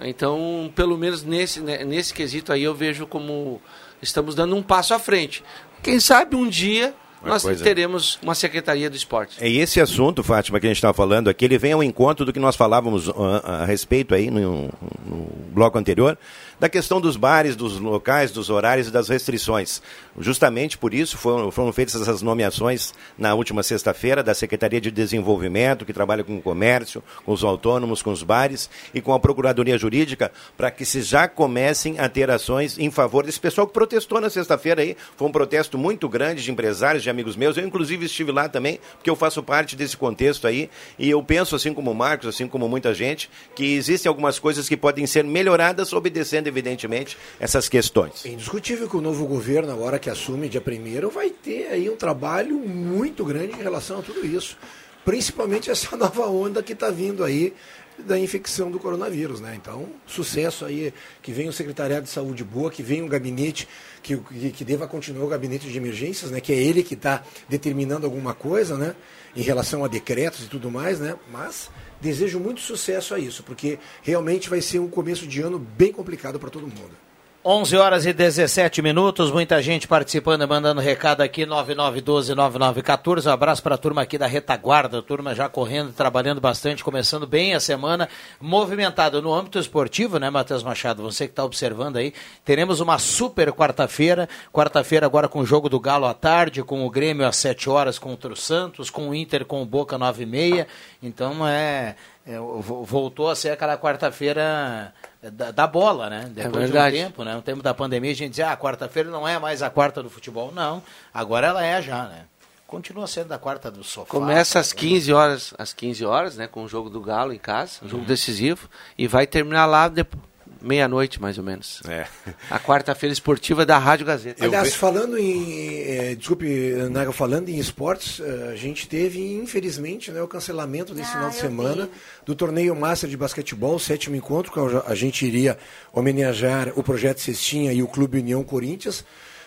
Então, 0.00 0.70
pelo 0.74 0.98
menos 0.98 1.22
nesse, 1.22 1.60
né, 1.60 1.84
nesse 1.84 2.12
quesito 2.12 2.52
aí 2.52 2.62
eu 2.62 2.74
vejo 2.74 3.06
como 3.06 3.60
estamos 4.02 4.34
dando 4.34 4.54
um 4.56 4.62
passo 4.62 4.94
à 4.94 4.98
frente. 4.98 5.42
Quem 5.82 6.00
sabe 6.00 6.36
um 6.36 6.48
dia 6.48 6.94
nós 7.22 7.42
coisa. 7.42 7.62
teremos 7.62 8.18
uma 8.22 8.34
Secretaria 8.34 8.88
do 8.88 8.96
Esporte. 8.96 9.36
É 9.40 9.48
esse 9.48 9.80
assunto, 9.80 10.22
Fátima, 10.22 10.60
que 10.60 10.66
a 10.66 10.70
gente 10.70 10.76
estava 10.76 10.94
falando 10.94 11.28
aqui, 11.28 11.44
ele 11.44 11.58
vem 11.58 11.72
ao 11.72 11.82
encontro 11.82 12.24
do 12.24 12.32
que 12.32 12.38
nós 12.38 12.54
falávamos 12.56 13.08
a, 13.08 13.12
ah, 13.12 13.62
a 13.62 13.64
respeito 13.64 14.14
aí 14.14 14.30
no, 14.30 14.70
no 15.04 15.28
bloco 15.52 15.76
anterior, 15.78 16.16
da 16.58 16.68
questão 16.68 17.00
dos 17.00 17.16
bares, 17.16 17.54
dos 17.54 17.78
locais, 17.78 18.30
dos 18.30 18.48
horários 18.48 18.88
e 18.88 18.90
das 18.90 19.08
restrições. 19.08 19.82
Justamente 20.18 20.78
por 20.78 20.94
isso 20.94 21.18
foram, 21.18 21.50
foram 21.50 21.72
feitas 21.72 22.00
essas 22.00 22.22
nomeações 22.22 22.94
na 23.18 23.34
última 23.34 23.62
sexta-feira 23.62 24.22
da 24.22 24.34
Secretaria 24.34 24.80
de 24.80 24.90
Desenvolvimento, 24.90 25.84
que 25.84 25.92
trabalha 25.92 26.24
com 26.24 26.38
o 26.38 26.42
comércio, 26.42 27.02
com 27.24 27.32
os 27.32 27.44
autônomos, 27.44 28.02
com 28.02 28.10
os 28.10 28.22
bares 28.22 28.70
e 28.94 29.00
com 29.00 29.12
a 29.12 29.20
Procuradoria 29.20 29.76
Jurídica, 29.76 30.32
para 30.56 30.70
que 30.70 30.84
se 30.84 31.02
já 31.02 31.28
comecem 31.28 31.98
a 31.98 32.08
ter 32.08 32.30
ações 32.30 32.78
em 32.78 32.90
favor 32.90 33.26
desse 33.26 33.38
pessoal 33.38 33.66
que 33.66 33.74
protestou 33.74 34.20
na 34.20 34.30
sexta-feira 34.30 34.80
aí. 34.80 34.96
Foi 35.16 35.28
um 35.28 35.32
protesto 35.32 35.76
muito 35.76 36.08
grande 36.08 36.42
de 36.42 36.50
empresários, 36.50 37.02
de 37.02 37.10
amigos 37.10 37.36
meus. 37.36 37.56
Eu, 37.56 37.66
inclusive, 37.66 38.06
estive 38.06 38.32
lá 38.32 38.48
também, 38.48 38.80
porque 38.94 39.10
eu 39.10 39.16
faço 39.16 39.42
parte 39.42 39.76
desse 39.76 39.96
contexto 39.96 40.46
aí. 40.46 40.70
E 40.98 41.10
eu 41.10 41.22
penso, 41.22 41.54
assim 41.54 41.74
como 41.74 41.90
o 41.90 41.94
Marcos, 41.94 42.28
assim 42.28 42.48
como 42.48 42.68
muita 42.68 42.94
gente, 42.94 43.28
que 43.54 43.74
existem 43.74 44.08
algumas 44.08 44.38
coisas 44.38 44.68
que 44.68 44.76
podem 44.76 45.06
ser 45.06 45.24
melhoradas 45.24 45.92
obedecendo 45.92 46.45
evidentemente, 46.48 47.16
essas 47.38 47.68
questões. 47.68 48.24
É 48.24 48.28
indiscutível 48.28 48.88
que 48.88 48.96
o 48.96 49.00
novo 49.00 49.26
governo, 49.26 49.72
agora 49.72 49.98
que 49.98 50.10
assume 50.10 50.48
dia 50.48 50.62
1 50.62 51.08
vai 51.08 51.30
ter 51.30 51.68
aí 51.68 51.90
um 51.90 51.96
trabalho 51.96 52.58
muito 52.58 53.24
grande 53.24 53.52
em 53.52 53.62
relação 53.62 54.00
a 54.00 54.02
tudo 54.02 54.24
isso. 54.26 54.56
Principalmente 55.04 55.70
essa 55.70 55.94
nova 55.96 56.26
onda 56.26 56.62
que 56.62 56.72
está 56.72 56.90
vindo 56.90 57.22
aí 57.22 57.54
da 57.98 58.18
infecção 58.18 58.70
do 58.70 58.78
coronavírus, 58.78 59.40
né? 59.40 59.54
Então, 59.56 59.88
sucesso 60.06 60.64
aí, 60.64 60.92
que 61.22 61.32
venha 61.32 61.48
o 61.48 61.52
secretariado 61.52 62.04
de 62.04 62.10
saúde 62.10 62.44
boa, 62.44 62.70
que 62.70 62.82
venha 62.82 63.02
um 63.02 63.08
gabinete 63.08 63.66
que, 64.02 64.16
que, 64.16 64.50
que 64.50 64.64
deva 64.64 64.86
continuar 64.86 65.24
o 65.24 65.28
gabinete 65.28 65.68
de 65.68 65.76
emergências, 65.76 66.30
né? 66.30 66.40
Que 66.40 66.52
é 66.52 66.56
ele 66.56 66.82
que 66.82 66.94
está 66.94 67.22
determinando 67.48 68.04
alguma 68.04 68.34
coisa, 68.34 68.76
né? 68.76 68.94
Em 69.34 69.42
relação 69.42 69.84
a 69.84 69.88
decretos 69.88 70.44
e 70.44 70.48
tudo 70.48 70.70
mais, 70.70 71.00
né? 71.00 71.16
Mas 71.32 71.70
Desejo 72.00 72.38
muito 72.38 72.60
sucesso 72.60 73.14
a 73.14 73.18
isso, 73.18 73.42
porque 73.42 73.78
realmente 74.02 74.50
vai 74.50 74.60
ser 74.60 74.78
um 74.78 74.88
começo 74.88 75.26
de 75.26 75.40
ano 75.40 75.58
bem 75.58 75.92
complicado 75.92 76.38
para 76.38 76.50
todo 76.50 76.66
mundo. 76.66 77.05
11 77.48 77.76
horas 77.76 78.04
e 78.04 78.12
17 78.12 78.82
minutos, 78.82 79.30
muita 79.30 79.62
gente 79.62 79.86
participando, 79.86 80.48
mandando 80.48 80.80
recado 80.80 81.20
aqui, 81.20 81.46
9912-9914. 81.46 83.26
Um 83.26 83.30
abraço 83.30 83.62
para 83.62 83.76
a 83.76 83.78
turma 83.78 84.02
aqui 84.02 84.18
da 84.18 84.26
retaguarda, 84.26 85.00
turma 85.00 85.32
já 85.32 85.48
correndo, 85.48 85.92
trabalhando 85.92 86.40
bastante, 86.40 86.82
começando 86.82 87.24
bem 87.24 87.54
a 87.54 87.60
semana, 87.60 88.08
movimentada 88.40 89.22
no 89.22 89.32
âmbito 89.32 89.60
esportivo, 89.60 90.18
né, 90.18 90.28
Matheus 90.28 90.64
Machado? 90.64 91.04
Você 91.04 91.26
que 91.26 91.30
está 91.30 91.44
observando 91.44 91.98
aí, 91.98 92.12
teremos 92.44 92.80
uma 92.80 92.98
super 92.98 93.52
quarta-feira, 93.52 94.28
quarta-feira 94.52 95.06
agora 95.06 95.28
com 95.28 95.38
o 95.38 95.46
jogo 95.46 95.68
do 95.68 95.78
Galo 95.78 96.06
à 96.06 96.14
tarde, 96.14 96.64
com 96.64 96.84
o 96.84 96.90
Grêmio 96.90 97.24
às 97.24 97.36
7 97.36 97.70
horas 97.70 97.96
contra 97.96 98.32
o 98.32 98.36
Santos, 98.36 98.90
com 98.90 99.10
o 99.10 99.14
Inter 99.14 99.44
com 99.44 99.62
o 99.62 99.64
Boca 99.64 99.96
9 99.96 100.24
e 100.24 100.26
meia. 100.26 100.66
Então 101.00 101.46
é, 101.46 101.94
é 102.26 102.40
voltou 102.40 103.30
a 103.30 103.36
ser 103.36 103.50
aquela 103.50 103.78
quarta-feira 103.78 104.92
da, 105.30 105.50
da, 105.50 105.66
bola, 105.66 106.08
né? 106.10 106.30
Depois 106.32 106.74
é 106.74 106.90
de 106.90 106.96
um 106.96 107.02
tempo, 107.02 107.24
né? 107.24 107.34
No 107.34 107.42
tempo 107.42 107.62
da 107.62 107.74
pandemia, 107.74 108.10
a 108.10 108.14
gente 108.14 108.30
dizia, 108.30 108.50
ah, 108.50 108.56
quarta-feira 108.56 109.10
não 109.10 109.26
é 109.26 109.38
mais 109.38 109.62
a 109.62 109.70
quarta 109.70 110.02
do 110.02 110.10
futebol. 110.10 110.52
Não, 110.52 110.82
agora 111.12 111.48
ela 111.48 111.64
é 111.64 111.80
já, 111.82 112.04
né? 112.04 112.24
Continua 112.66 113.06
sendo 113.06 113.32
a 113.32 113.38
quarta 113.38 113.70
do 113.70 113.84
sofá. 113.84 114.10
Começa 114.10 114.58
às 114.58 114.72
15 114.72 115.12
horas, 115.12 115.54
às 115.56 115.72
15 115.72 116.04
horas, 116.04 116.36
né? 116.36 116.46
Com 116.46 116.64
o 116.64 116.68
jogo 116.68 116.90
do 116.90 117.00
Galo 117.00 117.32
em 117.32 117.38
casa, 117.38 117.78
um 117.82 117.88
jogo 117.88 118.02
uhum. 118.02 118.08
decisivo, 118.08 118.68
e 118.98 119.06
vai 119.06 119.26
terminar 119.26 119.66
lá 119.66 119.88
depois 119.88 120.22
meia-noite, 120.60 121.20
mais 121.20 121.38
ou 121.38 121.44
menos. 121.44 121.80
É. 121.88 122.06
A 122.50 122.58
quarta-feira 122.58 123.12
esportiva 123.12 123.64
da 123.64 123.78
Rádio 123.78 124.06
Gazeta. 124.06 124.44
Aliás, 124.44 124.74
falando 124.74 125.18
em. 125.18 125.82
É, 125.82 126.14
desculpe, 126.14 126.46
Naga, 126.90 127.12
falando 127.12 127.48
em 127.48 127.58
esportes, 127.58 128.20
eh, 128.20 128.50
a 128.52 128.56
gente 128.56 128.88
teve, 128.88 129.34
infelizmente, 129.34 130.10
né, 130.10 130.22
o 130.22 130.28
cancelamento 130.28 130.94
desse 130.94 131.10
ah, 131.10 131.12
final 131.12 131.30
de 131.30 131.36
semana 131.36 131.84
vi. 131.84 131.90
do 132.24 132.34
torneio 132.34 132.74
Master 132.74 133.08
de 133.08 133.16
Basquetebol, 133.16 133.78
sétimo 133.78 134.16
encontro, 134.16 134.52
que 134.52 134.58
a 134.86 134.94
gente 134.94 135.24
iria 135.26 135.58
homenagear 135.92 136.72
o 136.76 136.82
Projeto 136.82 137.20
Cestinha 137.20 137.72
e 137.72 137.82
o 137.82 137.88
Clube 137.88 138.18
União 138.18 138.42
Corinthians 138.42 139.04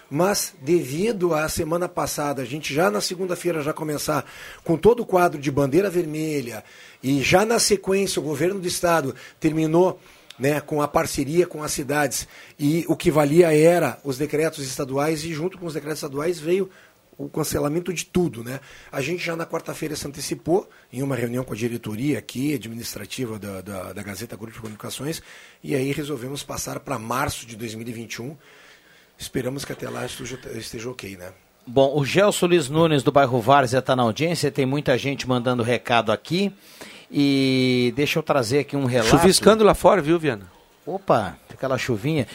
mas 0.09 0.55
devido 0.61 1.33
à 1.35 1.47
semana 1.47 1.87
passada, 1.87 2.41
a 2.41 2.45
gente 2.45 2.73
já 2.73 2.89
na 2.89 2.99
segunda-feira 2.99 3.61
já 3.61 3.71
começar 3.71 4.25
com 4.63 4.75
todo 4.75 5.01
o 5.01 5.05
quadro 5.05 5.39
de 5.39 5.51
bandeira 5.51 5.89
vermelha 5.89 6.63
e 7.03 7.21
já 7.21 7.45
na 7.45 7.59
sequência 7.59 8.19
o 8.19 8.23
governo 8.23 8.59
do 8.59 8.67
estado 8.67 9.13
terminou 9.39 9.99
né, 10.39 10.61
com 10.61 10.81
a 10.81 10.87
parceria 10.87 11.45
com 11.45 11.61
as 11.61 11.71
cidades. 11.71 12.27
E 12.57 12.85
o 12.87 12.95
que 12.95 13.11
valia 13.11 13.55
era 13.55 13.99
os 14.03 14.17
decretos 14.17 14.65
estaduais, 14.65 15.23
e 15.23 15.33
junto 15.33 15.57
com 15.57 15.65
os 15.65 15.73
decretos 15.73 15.99
estaduais 15.99 16.39
veio 16.39 16.69
o 17.17 17.27
cancelamento 17.27 17.93
de 17.93 18.05
tudo. 18.05 18.43
Né? 18.43 18.61
A 18.89 19.01
gente 19.01 19.23
já 19.23 19.35
na 19.35 19.45
quarta-feira 19.45 19.95
se 19.95 20.07
antecipou 20.07 20.69
em 20.91 21.03
uma 21.03 21.15
reunião 21.15 21.43
com 21.43 21.53
a 21.53 21.57
diretoria 21.57 22.17
aqui, 22.17 22.55
administrativa 22.55 23.37
da, 23.37 23.59
da, 23.59 23.93
da 23.93 24.01
Gazeta 24.01 24.37
Grupo 24.37 24.53
de 24.53 24.59
Comunicações, 24.59 25.21
e 25.61 25.75
aí 25.75 25.91
resolvemos 25.91 26.41
passar 26.41 26.79
para 26.79 26.97
março 26.97 27.45
de 27.45 27.57
2021. 27.57 28.37
Esperamos 29.17 29.65
que 29.65 29.73
até 29.73 29.89
lá 29.89 30.05
esteja, 30.05 30.89
ok, 30.89 31.17
né? 31.17 31.33
Bom, 31.71 31.95
o 31.95 32.03
Gelson 32.03 32.47
Luiz 32.47 32.67
Nunes 32.67 33.03
do 33.03 33.11
bairro 33.11 33.39
Várzea 33.39 33.77
está 33.77 33.95
na 33.95 34.01
audiência, 34.01 34.49
tem 34.49 34.65
muita 34.65 34.97
gente 34.97 35.29
mandando 35.29 35.61
recado 35.61 36.11
aqui. 36.11 36.51
E 37.11 37.93
deixa 37.95 38.17
eu 38.17 38.23
trazer 38.23 38.59
aqui 38.59 38.75
um 38.75 38.85
relato. 38.85 39.11
Chuviscando 39.11 39.63
lá 39.63 39.75
fora, 39.75 40.01
viu, 40.01 40.17
Viana? 40.17 40.47
Opa, 40.83 41.37
aquela 41.47 41.77
chuvinha. 41.77 42.25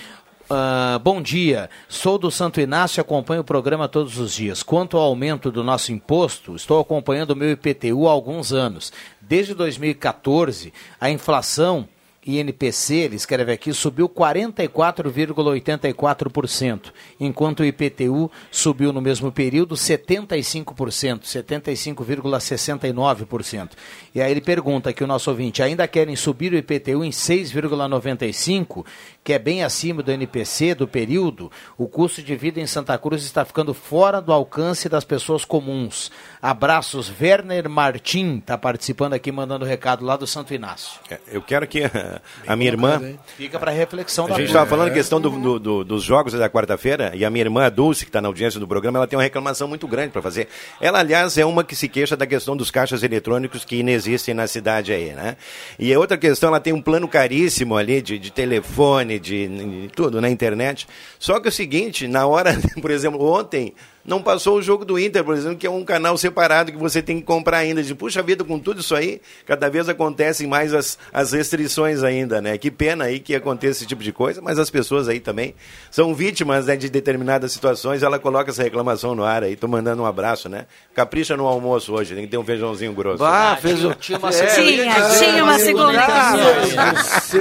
Uh, 0.45 1.01
bom 1.01 1.21
dia, 1.21 1.69
sou 1.89 2.17
do 2.17 2.31
Santo 2.31 2.61
Inácio 2.61 3.01
e 3.01 3.03
acompanho 3.03 3.41
o 3.41 3.45
programa 3.45 3.89
todos 3.89 4.19
os 4.19 4.33
dias. 4.33 4.63
Quanto 4.63 4.97
ao 4.97 5.03
aumento 5.03 5.51
do 5.51 5.65
nosso 5.65 5.91
imposto, 5.91 6.55
estou 6.55 6.79
acompanhando 6.79 7.33
o 7.33 7.37
meu 7.37 7.51
IPTU 7.51 8.07
há 8.07 8.13
alguns 8.13 8.53
anos. 8.53 8.93
Desde 9.21 9.53
2014, 9.53 10.73
a 11.01 11.11
inflação 11.11 11.89
INPC, 12.27 12.95
ele 12.95 13.17
escreve 13.17 13.53
aqui, 13.53 13.71
subiu 13.73 14.09
44,84%, 14.09 16.93
enquanto 17.21 17.61
o 17.61 17.65
IPTU 17.65 18.31
subiu 18.51 18.93
no 18.93 19.01
mesmo 19.01 19.31
período 19.31 19.75
75%, 19.75 21.23
75,69%. 21.23 23.71
E 24.15 24.23
aí 24.23 24.31
ele 24.31 24.41
pergunta 24.41 24.89
aqui 24.91 25.05
o 25.05 25.07
nosso 25.07 25.31
ouvinte, 25.31 25.63
ainda 25.63 25.87
querem 25.87 26.17
subir 26.17 26.53
o 26.53 26.57
IPTU 26.57 27.05
em 27.05 27.11
6,95%, 27.11 28.85
que 29.25 29.33
é 29.33 29.39
bem 29.39 29.65
acima 29.65 30.03
do 30.03 30.13
NPC 30.13 30.75
do 30.75 30.87
período? 30.87 31.51
O 31.79 31.89
custo 31.89 32.23
de 32.23 32.37
vida 32.37 32.61
em 32.61 32.67
Santa 32.67 32.97
Cruz 32.99 33.25
está 33.25 33.43
ficando 33.43 33.73
fora 33.73 34.21
do 34.21 34.31
alcance 34.31 34.87
das 34.87 35.03
pessoas 35.03 35.47
comuns. 35.47 36.13
Abraços, 36.43 37.11
Werner 37.19 37.71
Martim 37.71 38.37
está 38.37 38.59
participando 38.59 39.15
aqui, 39.15 39.33
mandando 39.33 39.65
recado 39.65 40.05
lá 40.05 40.15
do 40.15 40.27
Santo 40.27 40.53
Inácio. 40.53 41.01
É, 41.11 41.19
eu 41.33 41.41
quero 41.41 41.67
que 41.67 41.85
a 42.47 42.55
minha 42.55 42.71
irmã. 42.71 43.15
Fica 43.35 43.59
para 43.59 43.71
reflexão. 43.71 44.27
A 44.27 44.33
gente 44.33 44.49
estava 44.49 44.67
falando 44.67 44.89
a 44.89 44.91
questão 44.91 45.19
do, 45.19 45.31
do, 45.31 45.59
do, 45.59 45.85
dos 45.85 46.03
jogos 46.03 46.35
da 46.35 46.51
quarta-feira 46.51 47.13
e 47.15 47.25
a 47.25 47.31
minha 47.31 47.45
irmã, 47.45 47.65
a 47.65 47.71
Dulce, 47.71 48.05
que 48.05 48.11
está 48.11 48.21
na 48.21 48.29
audiência 48.29 48.61
do 48.61 48.69
programa, 48.69 48.99
ela 48.99 49.07
tem 49.07 49.17
uma 49.17 49.23
reclamação 49.23 49.67
muito 49.67 49.89
grande 49.89 50.11
para 50.11 50.21
fazer. 50.21 50.49
Ela, 50.79 50.99
aliás, 50.99 51.39
é 51.39 51.47
uma 51.47 51.65
que 51.65 51.75
se 51.75 51.89
queixa 51.89 52.15
da 52.15 52.27
questão 52.27 52.55
dos 52.55 52.71
caixas 52.71 53.03
eletrônicos 53.03 53.65
que 53.65 53.77
inexistem 53.77 54.35
na 54.35 54.47
cidade 54.47 54.93
aí, 54.93 55.15
né? 55.15 55.39
E 55.79 55.95
a 55.95 55.99
outra 55.99 56.19
questão, 56.19 56.51
ela 56.51 56.61
tem 56.61 56.75
um 56.75 56.83
plano 56.83 57.09
caríssimo 57.09 57.75
ali 57.75 58.03
de, 58.03 58.19
de 58.19 58.31
telefone, 58.31 59.14
de, 59.19 59.49
de 59.49 59.89
tudo 59.89 60.21
na 60.21 60.29
internet. 60.29 60.87
Só 61.19 61.41
que 61.41 61.49
é 61.49 61.51
o 61.51 61.53
seguinte, 61.53 62.07
na 62.09 62.27
hora, 62.27 62.57
por 62.81 62.91
exemplo, 62.91 63.23
ontem 63.23 63.75
não 64.05 64.23
passou 64.23 64.59
o 64.59 64.63
jogo 64.63 64.85
do 64.85 64.99
Inter, 64.99 65.25
por 65.25 65.35
exemplo, 65.35 65.57
que 65.57 65.67
é 65.67 65.71
um 65.71 65.85
canal 65.85 66.17
separado 66.19 66.71
que 66.71 66.79
você 66.79 67.01
tem 67.01 67.19
que 67.19 67.25
comprar 67.25 67.59
ainda. 67.59 67.83
De, 67.83 67.95
puxa 67.95 68.23
vida, 68.23 68.45
com 68.45 68.59
tudo 68.59 68.81
isso 68.81 68.95
aí, 68.95 69.21
cada 69.47 69.69
vez 69.71 69.89
acontecem 69.89 70.47
mais 70.47 70.75
as, 70.75 70.99
as 71.13 71.33
restrições 71.33 72.03
ainda, 72.03 72.41
né? 72.41 72.59
Que 72.59 72.71
pena 72.71 73.05
aí 73.05 73.19
que 73.19 73.35
aconteça 73.35 73.79
esse 73.79 73.87
tipo 73.87 74.03
de 74.03 74.13
coisa, 74.13 74.43
mas 74.43 74.59
as 74.59 74.69
pessoas 74.69 75.09
aí 75.09 75.21
também 75.21 75.55
são 75.91 76.15
vítimas 76.15 76.67
né, 76.67 76.77
de 76.77 76.91
determinadas 76.91 77.53
situações. 77.53 78.03
Ela 78.03 78.19
coloca 78.19 78.51
essa 78.51 78.63
reclamação 78.63 79.15
no 79.15 79.25
ar 79.25 79.43
aí, 79.43 79.57
tô 79.57 79.67
mandando 79.67 80.03
um 80.03 80.07
abraço, 80.07 80.49
né? 80.49 80.67
Capricha 80.95 81.37
no 81.37 81.47
almoço 81.47 81.93
hoje, 81.93 82.15
tem 82.15 82.25
que 82.25 82.31
ter 82.31 82.39
um 82.39 82.45
feijãozinho 82.45 82.93
grosso. 82.93 83.25
Ah, 83.25 83.57
fez 83.61 83.85
o... 83.85 83.95
Tinha 83.95 84.19
uma 84.19 84.29
É, 84.29 84.47
Tinha, 84.47 84.95
tinha 85.19 85.45
uma 85.45 85.59
segunda. 85.59 85.93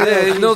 É, 0.07 0.29
ele, 0.29 0.39
não, 0.39 0.55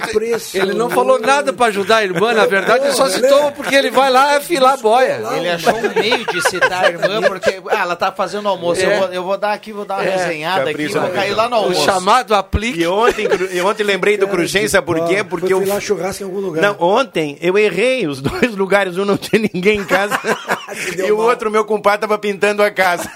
ele 0.53 0.73
não 0.73 0.89
falou 0.89 1.19
nada 1.19 1.51
pra 1.51 1.67
ajudar 1.67 1.97
a 1.97 2.03
irmã, 2.03 2.33
na 2.33 2.45
verdade, 2.45 2.85
ele 2.85 2.93
só 2.93 3.09
citou 3.09 3.51
porque 3.51 3.75
ele 3.75 3.91
vai 3.91 4.09
lá 4.09 4.37
afilar 4.37 4.73
a 4.73 4.77
boia. 4.77 5.21
Ele 5.35 5.49
achou 5.49 5.75
um 5.75 5.96
meio 5.99 6.25
de 6.25 6.41
citar 6.49 6.85
a 6.85 6.89
irmã, 6.89 7.21
porque 7.27 7.61
ah, 7.69 7.81
ela 7.81 7.95
tá 7.95 8.11
fazendo 8.11 8.47
almoço. 8.47 8.81
É. 8.81 8.85
Eu, 8.85 8.99
vou, 8.99 9.07
eu 9.13 9.23
vou 9.23 9.37
dar 9.37 9.53
aqui, 9.53 9.71
vou 9.73 9.85
dar 9.85 9.95
uma 9.95 10.05
É, 10.05 10.15
resenhada 10.15 10.63
aqui, 10.63 10.71
Capricha 10.71 10.99
vou 10.99 11.09
no 11.09 11.15
cair 11.15 11.33
lá 11.33 11.49
no 11.49 11.55
O 11.55 11.59
almoço. 11.59 11.85
chamado 11.85 12.35
aplique. 12.35 12.81
E 12.81 12.87
ontem, 12.87 13.27
e 13.51 13.61
ontem 13.61 13.83
lembrei 13.83 14.17
do 14.17 14.27
Cruxem, 14.27 14.67
sabe 14.67 14.85
por 14.85 15.07
quê? 15.07 15.23
Porque 15.23 15.53
eu. 15.53 15.65
Lá 15.65 15.79
churrasco 15.79 16.23
em 16.23 16.25
algum 16.25 16.39
lugar. 16.39 16.61
Não, 16.61 16.75
ontem 16.79 17.37
eu 17.41 17.57
errei 17.57 18.07
os 18.07 18.21
dois 18.21 18.55
lugares, 18.55 18.97
um 18.97 19.05
não 19.05 19.17
tinha 19.17 19.49
ninguém 19.53 19.79
em 19.79 19.85
casa 19.85 20.19
e 20.97 21.11
o 21.11 21.17
outro, 21.17 21.49
meu 21.51 21.65
compadre, 21.65 22.01
tava 22.01 22.17
pintando 22.17 22.61
a 22.63 22.71
casa. 22.71 23.09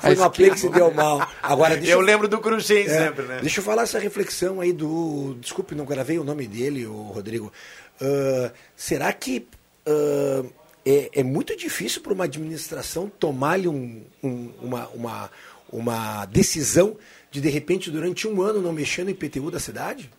Foi 0.00 0.14
uma 0.14 0.30
play 0.30 0.50
que 0.50 0.58
se 0.58 0.68
deu 0.68 0.92
mal. 0.92 1.26
Agora, 1.42 1.76
deixa 1.76 1.92
Eu 1.92 2.00
lembro 2.00 2.28
do 2.28 2.38
Cruxem 2.38 2.84
É, 2.84 2.88
sempre, 3.06 3.24
né? 3.24 3.38
Deixa 3.40 3.60
eu 3.60 3.64
falar 3.64 3.82
essa 3.82 3.98
reflexão 3.98 4.60
aí 4.60 4.72
do. 4.72 5.36
Desculpe, 5.40 5.74
não 5.74 5.84
gravei 5.84 6.18
o 6.18 6.24
nome 6.24 6.46
dele, 6.46 6.86
o 6.86 7.10
Rodrigo. 7.14 7.52
Ah, 8.00 8.50
será 8.76 9.12
que 9.12 9.46
ah, 9.86 10.44
é, 10.90 11.10
é 11.20 11.22
muito 11.22 11.56
difícil 11.56 12.00
para 12.02 12.12
uma 12.12 12.24
administração 12.24 13.10
tomar-lhe 13.18 13.68
um- 13.68 14.04
um- 14.22 14.52
uma, 14.62 14.88
uma, 14.88 15.30
uma 15.72 16.24
decisão 16.26 16.96
de, 17.30 17.40
de 17.40 17.48
repente, 17.48 17.90
durante 17.90 18.26
um 18.26 18.40
ano 18.40 18.60
não 18.62 18.72
mexer 18.72 19.04
no 19.04 19.10
IPTU 19.10 19.50
da 19.50 19.60
cidade? 19.60 20.10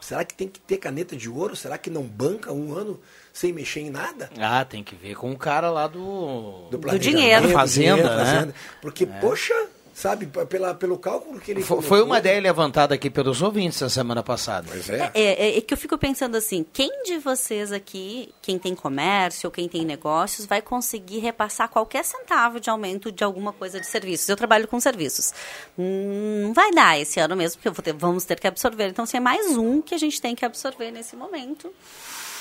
Será 0.00 0.22
que 0.22 0.34
tem 0.34 0.46
que 0.46 0.60
ter 0.60 0.76
caneta 0.76 1.16
de 1.16 1.30
ouro? 1.30 1.56
Será 1.56 1.78
que 1.78 1.88
não 1.88 2.02
banca 2.02 2.52
um 2.52 2.74
ano 2.74 3.00
sem 3.32 3.54
mexer 3.54 3.80
em 3.80 3.88
nada? 3.90 4.28
Ah, 4.38 4.62
tem 4.62 4.84
que 4.84 4.94
ver 4.94 5.16
com 5.16 5.32
o 5.32 5.36
cara 5.38 5.70
lá 5.70 5.86
do... 5.86 6.68
Do, 6.70 6.98
dinheiro. 6.98 7.48
Da 7.48 7.54
fazenda, 7.54 7.94
dinheiro, 8.02 8.14
né? 8.16 8.24
fazenda. 8.24 8.54
Porque, 8.82 9.06
poxa, 9.06 9.54
sabe, 9.94 10.26
pela, 10.26 10.74
pelo 10.74 10.98
cálculo 10.98 11.40
que 11.40 11.52
ele 11.52 11.60
Foi, 11.62 11.68
colocou- 11.76 11.88
foi 11.88 12.02
uma 12.02 12.18
ideia 12.18 12.40
levantada 12.40 12.94
aqui 12.94 13.08
pelos 13.08 13.40
ouvintes 13.40 13.80
na 13.80 13.88
semana 13.88 14.22
passada. 14.22 14.66
Pois 14.70 14.90
é. 14.90 15.10
É, 15.14 15.22
é- 15.48 15.58
é 15.58 15.60
que 15.60 15.72
eu 15.72 15.78
fico 15.78 15.96
pensando 15.96 16.36
assim, 16.36 16.66
quem 16.72 17.04
de 17.04 17.16
vocês 17.18 17.70
aqui, 17.72 18.34
quem 18.42 18.58
tem 18.58 18.74
comércio 18.74 19.46
ou 19.46 19.50
quem 19.52 19.68
tem 19.68 19.84
negócios, 19.84 20.44
vai 20.46 20.60
conseguir 20.60 21.20
repassar 21.20 21.68
qualquer 21.68 22.04
centavo 22.04 22.58
de 22.58 22.68
aumento 22.68 23.12
de 23.12 23.22
alguma 23.24 23.52
coisa 23.52 23.80
de 23.80 23.86
serviços? 23.86 24.28
Eu 24.28 24.36
trabalho 24.36 24.66
com 24.66 24.78
serviços. 24.80 25.32
Hum, 25.78 26.42
Não 26.48 26.52
vai 26.52 26.72
dar 26.72 26.98
esse 27.00 27.20
ano 27.20 27.36
mesmo, 27.36 27.56
porque 27.58 27.68
eu 27.68 27.72
vou 27.72 27.82
ter- 27.82 27.94
vamos 27.94 28.24
ter 28.24 28.38
que 28.40 28.46
absorver. 28.46 28.88
Então, 28.88 29.04
assim, 29.04 29.16
é 29.16 29.20
mais 29.20 29.56
um 29.56 29.80
que 29.80 29.94
a 29.94 29.98
gente 29.98 30.20
tem 30.20 30.34
que 30.34 30.44
absorver 30.44 30.90
nesse 30.90 31.14
momento. 31.14 31.72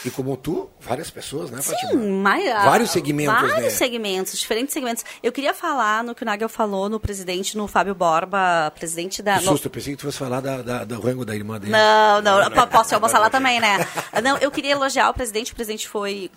E 0.05 0.11
como 0.11 0.35
tu, 0.35 0.69
várias 0.81 1.09
pessoas, 1.09 1.49
né, 1.49 1.61
Sim, 1.61 1.75
mas, 2.21 2.45
ah, 2.51 2.65
Vários 2.65 2.91
segmentos, 2.91 3.33
Vários 3.41 3.63
né? 3.63 3.69
segmentos, 3.69 4.37
diferentes 4.37 4.73
segmentos. 4.73 5.03
Eu 5.21 5.31
queria 5.31 5.53
falar 5.53 6.03
no 6.03 6.13
que 6.13 6.23
o 6.23 6.25
Nagel 6.25 6.49
falou 6.49 6.89
no 6.89 6.99
presidente, 6.99 7.55
no 7.57 7.67
Fábio 7.67 7.95
Borba, 7.95 8.71
presidente 8.75 9.21
da... 9.21 9.39
Que 9.39 9.45
no- 9.45 9.51
susto, 9.51 9.67
eu 9.67 9.71
pensei 9.71 9.93
que 9.93 9.99
tu 9.99 10.05
fosse 10.05 10.17
falar 10.17 10.41
da, 10.41 10.61
da- 10.61 10.83
do 10.83 10.99
rango 10.99 11.23
da 11.23 11.35
irmã 11.35 11.59
dele. 11.59 11.71
Não, 11.71 12.21
não, 12.21 12.51
po- 12.51 12.67
posso 12.67 12.93
almoçar 12.95 13.19
lá 13.19 13.29
também, 13.29 13.59
né? 13.59 13.77
Não, 14.21 14.37
eu 14.39 14.51
queria 14.51 14.71
elogiar 14.71 15.09
o 15.09 15.13
presidente. 15.13 15.51
O 15.51 15.55
presidente 15.55 15.87
foi. 15.87 16.29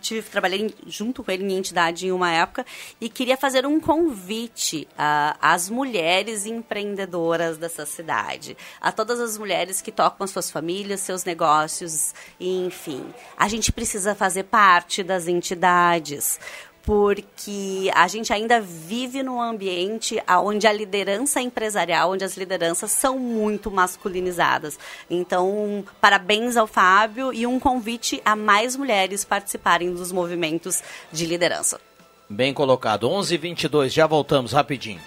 Tive, 0.00 0.28
trabalhei 0.28 0.74
junto 0.86 1.22
com 1.22 1.30
ele 1.30 1.44
em 1.44 1.56
entidade 1.56 2.06
em 2.06 2.12
uma 2.12 2.30
época 2.30 2.64
e 3.00 3.08
queria 3.08 3.36
fazer 3.36 3.66
um 3.66 3.78
convite 3.80 4.86
a- 4.96 5.36
às 5.40 5.68
mulheres 5.68 6.46
empreendedoras 6.46 7.56
dessa 7.58 7.86
cidade, 7.86 8.56
a 8.80 8.90
todas 8.92 9.20
as 9.20 9.38
mulheres 9.38 9.80
que 9.80 9.92
tocam 9.92 10.24
as 10.24 10.30
suas 10.30 10.50
famílias, 10.50 11.00
seus 11.00 11.24
negócios, 11.24 12.14
enfim. 12.38 13.04
A 13.36 13.48
gente 13.48 13.72
precisa 13.72 14.14
fazer 14.14 14.44
parte 14.44 15.02
das 15.02 15.26
entidades 15.28 16.38
porque 16.84 17.90
a 17.94 18.06
gente 18.06 18.32
ainda 18.32 18.60
vive 18.60 19.22
num 19.22 19.40
ambiente 19.40 20.22
onde 20.42 20.66
a 20.66 20.72
liderança 20.72 21.40
empresarial, 21.40 22.12
onde 22.12 22.24
as 22.24 22.36
lideranças 22.36 22.92
são 22.92 23.18
muito 23.18 23.70
masculinizadas. 23.70 24.78
Então, 25.08 25.84
parabéns 26.00 26.56
ao 26.56 26.66
Fábio 26.66 27.32
e 27.32 27.46
um 27.46 27.58
convite 27.58 28.20
a 28.24 28.36
mais 28.36 28.76
mulheres 28.76 29.24
participarem 29.24 29.92
dos 29.92 30.12
movimentos 30.12 30.82
de 31.10 31.26
liderança. 31.26 31.80
Bem 32.28 32.52
colocado. 32.52 33.08
11 33.08 33.34
h 33.34 33.42
22 33.42 33.92
já 33.92 34.06
voltamos 34.06 34.52
rapidinho. 34.52 35.00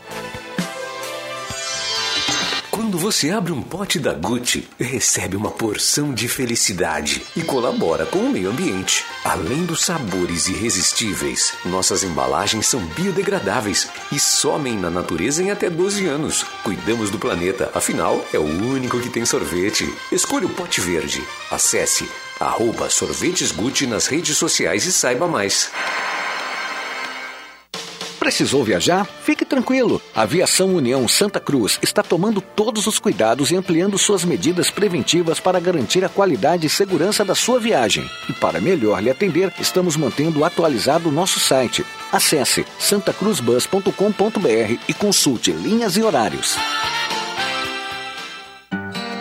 Quando 2.77 2.95
você 2.99 3.31
abre 3.31 3.51
um 3.51 3.63
pote 3.63 3.97
da 3.97 4.13
Gucci, 4.13 4.67
recebe 4.79 5.35
uma 5.35 5.49
porção 5.49 6.13
de 6.13 6.27
felicidade 6.27 7.23
e 7.35 7.41
colabora 7.41 8.05
com 8.05 8.19
o 8.19 8.29
meio 8.29 8.51
ambiente. 8.51 9.03
Além 9.25 9.65
dos 9.65 9.81
sabores 9.81 10.47
irresistíveis, 10.47 11.53
nossas 11.65 12.03
embalagens 12.03 12.67
são 12.67 12.79
biodegradáveis 12.89 13.89
e 14.11 14.19
somem 14.19 14.77
na 14.77 14.91
natureza 14.91 15.41
em 15.41 15.49
até 15.49 15.71
12 15.71 16.05
anos. 16.05 16.43
Cuidamos 16.61 17.09
do 17.09 17.17
planeta, 17.17 17.71
afinal, 17.73 18.23
é 18.31 18.37
o 18.37 18.45
único 18.45 18.99
que 18.99 19.09
tem 19.09 19.25
sorvete. 19.25 19.91
Escolha 20.11 20.45
o 20.45 20.53
pote 20.53 20.79
verde. 20.79 21.23
Acesse 21.49 22.07
arroba 22.39 22.91
sorvetes 22.91 23.51
Gucci 23.51 23.87
nas 23.87 24.05
redes 24.05 24.37
sociais 24.37 24.85
e 24.85 24.91
saiba 24.91 25.27
mais. 25.27 25.71
Precisou 28.27 28.61
viajar? 28.61 29.07
Fique 29.23 29.45
tranquilo. 29.45 30.01
A 30.13 30.23
Aviação 30.23 30.75
União 30.75 31.07
Santa 31.07 31.39
Cruz 31.39 31.79
está 31.81 32.03
tomando 32.03 32.41
todos 32.41 32.85
os 32.85 32.99
cuidados 32.99 33.51
e 33.51 33.55
ampliando 33.55 33.97
suas 33.97 34.25
medidas 34.25 34.69
preventivas 34.69 35.39
para 35.39 35.61
garantir 35.61 36.03
a 36.03 36.09
qualidade 36.09 36.67
e 36.67 36.69
segurança 36.69 37.23
da 37.23 37.33
sua 37.33 37.57
viagem. 37.57 38.05
E 38.27 38.33
para 38.33 38.59
melhor 38.59 39.01
lhe 39.01 39.09
atender, 39.09 39.53
estamos 39.61 39.95
mantendo 39.95 40.43
atualizado 40.43 41.07
o 41.07 41.11
nosso 41.11 41.39
site. 41.39 41.85
Acesse 42.11 42.65
santacruzbus.com.br 42.77 44.81
e 44.89 44.93
consulte 44.93 45.53
linhas 45.53 45.95
e 45.95 46.03
horários. 46.03 46.57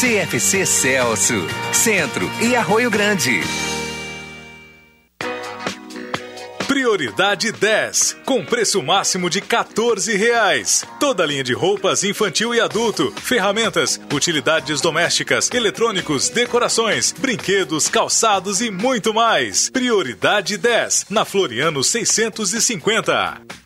CFC 0.00 0.66
Celso, 0.66 1.46
Centro 1.72 2.30
e 2.40 2.54
Arroio 2.54 2.90
Grande. 2.90 3.40
Prioridade 6.66 7.52
10, 7.52 8.18
com 8.24 8.44
preço 8.44 8.82
máximo 8.82 9.30
de 9.30 9.40
14 9.40 10.16
reais. 10.16 10.84
Toda 11.00 11.26
linha 11.26 11.42
de 11.42 11.52
roupas 11.52 12.04
infantil 12.04 12.54
e 12.54 12.60
adulto, 12.60 13.12
ferramentas, 13.12 14.00
utilidades 14.12 14.80
domésticas, 14.80 15.50
eletrônicos, 15.52 16.28
decorações, 16.28 17.12
brinquedos, 17.12 17.88
calçados 17.88 18.60
e 18.60 18.70
muito 18.70 19.12
mais. 19.12 19.70
Prioridade 19.70 20.56
10, 20.56 21.06
na 21.10 21.24
Floriano 21.24 21.82
650. 21.82 23.65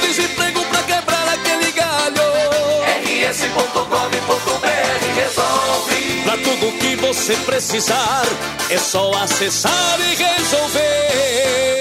rs.gov.br 3.31 4.67
resolve. 5.15 6.21
Pra 6.25 6.37
tudo 6.37 6.77
que 6.79 6.97
você 6.97 7.33
precisar, 7.45 8.23
é 8.69 8.77
só 8.77 9.09
acessar 9.13 9.97
e 10.01 10.15
resolver. 10.15 11.80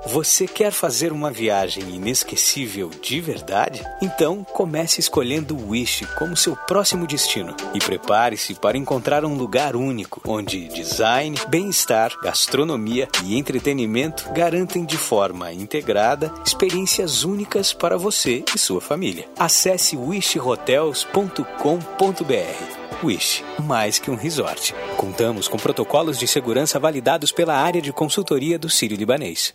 Você 0.06 0.46
quer 0.46 0.70
fazer 0.70 1.12
uma 1.12 1.32
viagem 1.32 1.96
inesquecível 1.96 2.88
de 3.02 3.20
verdade? 3.20 3.84
Então 4.00 4.44
comece 4.44 5.00
escolhendo 5.00 5.56
o 5.56 5.70
Wish 5.70 6.06
como 6.16 6.36
seu 6.36 6.54
próximo 6.54 7.08
destino 7.08 7.56
e 7.74 7.80
prepare-se 7.80 8.54
para 8.54 8.78
encontrar 8.78 9.24
um 9.24 9.34
lugar 9.34 9.74
único 9.74 10.22
onde 10.24 10.68
design, 10.68 11.36
bem-estar, 11.48 12.12
gastronomia 12.22 13.08
e 13.24 13.36
entretenimento 13.36 14.30
garantem 14.32 14.84
de 14.84 14.96
forma 14.96 15.52
integrada 15.52 16.32
experiências 16.46 17.24
únicas 17.24 17.72
para 17.72 17.98
você 17.98 18.44
e 18.54 18.58
sua 18.58 18.80
família. 18.80 19.28
Acesse 19.36 19.96
wishhotels.com.br. 19.96 22.85
Wish, 23.04 23.44
mais 23.64 23.98
que 23.98 24.10
um 24.10 24.14
resort. 24.14 24.74
Contamos 24.96 25.48
com 25.48 25.58
protocolos 25.58 26.18
de 26.18 26.26
segurança 26.26 26.78
validados 26.78 27.30
pela 27.30 27.54
área 27.54 27.82
de 27.82 27.92
consultoria 27.92 28.58
do 28.58 28.70
Sírio 28.70 28.96
Libanês. 28.96 29.54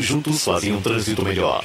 Juntos 0.00 0.44
fazem 0.44 0.72
um 0.72 0.80
trânsito 0.80 1.24
melhor. 1.24 1.64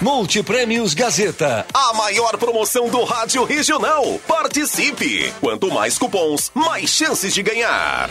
Multiprêmios 0.00 0.94
Gazeta. 0.94 1.66
A 1.72 1.92
maior 1.94 2.36
promoção 2.36 2.88
do 2.88 3.02
rádio 3.04 3.44
regional. 3.44 4.20
Participe! 4.26 5.32
Quanto 5.40 5.72
mais 5.72 5.98
cupons, 5.98 6.50
mais 6.54 6.90
chances 6.90 7.34
de 7.34 7.42
ganhar. 7.42 8.10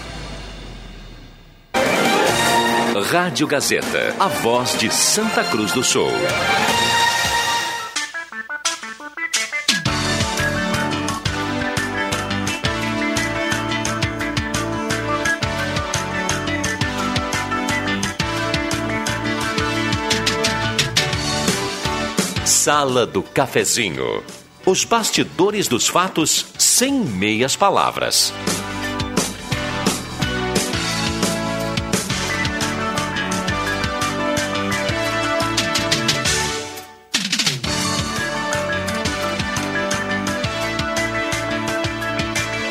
Rádio 3.11 3.45
Gazeta, 3.45 4.15
a 4.19 4.27
voz 4.27 4.77
de 4.77 4.89
Santa 4.89 5.43
Cruz 5.43 5.71
do 5.71 5.83
Sul. 5.83 6.11
Sala 22.66 23.05
do 23.05 23.22
Cafezinho. 23.22 24.24
Os 24.66 24.84
bastidores 24.84 25.68
dos 25.68 25.88
fatos 25.88 26.47
sem 26.57 26.91
meias 26.91 27.55
palavras. 27.55 28.34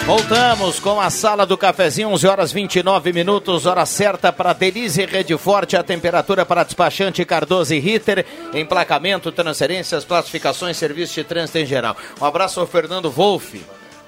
Voltamos 0.06 0.78
com 0.80 1.00
a 1.00 1.08
sala 1.08 1.46
do 1.46 1.56
cafezinho, 1.56 2.10
11 2.10 2.26
horas 2.26 2.52
29 2.52 3.10
minutos, 3.10 3.64
hora 3.64 3.86
certa 3.86 4.30
para 4.30 4.52
Delize 4.52 5.02
Rede 5.06 5.36
Forte, 5.38 5.76
a 5.78 5.82
temperatura 5.82 6.44
para 6.44 6.62
despachante 6.62 7.24
Cardoso 7.24 7.72
e 7.74 7.78
Ritter, 7.78 8.26
emplacamento, 8.52 9.32
transferências, 9.32 10.04
classificações, 10.04 10.76
serviço 10.76 11.14
de 11.14 11.24
trânsito 11.24 11.56
em 11.58 11.64
geral. 11.64 11.96
Um 12.20 12.24
abraço 12.26 12.60
ao 12.60 12.66
Fernando 12.66 13.10
Wolff, 13.10 13.64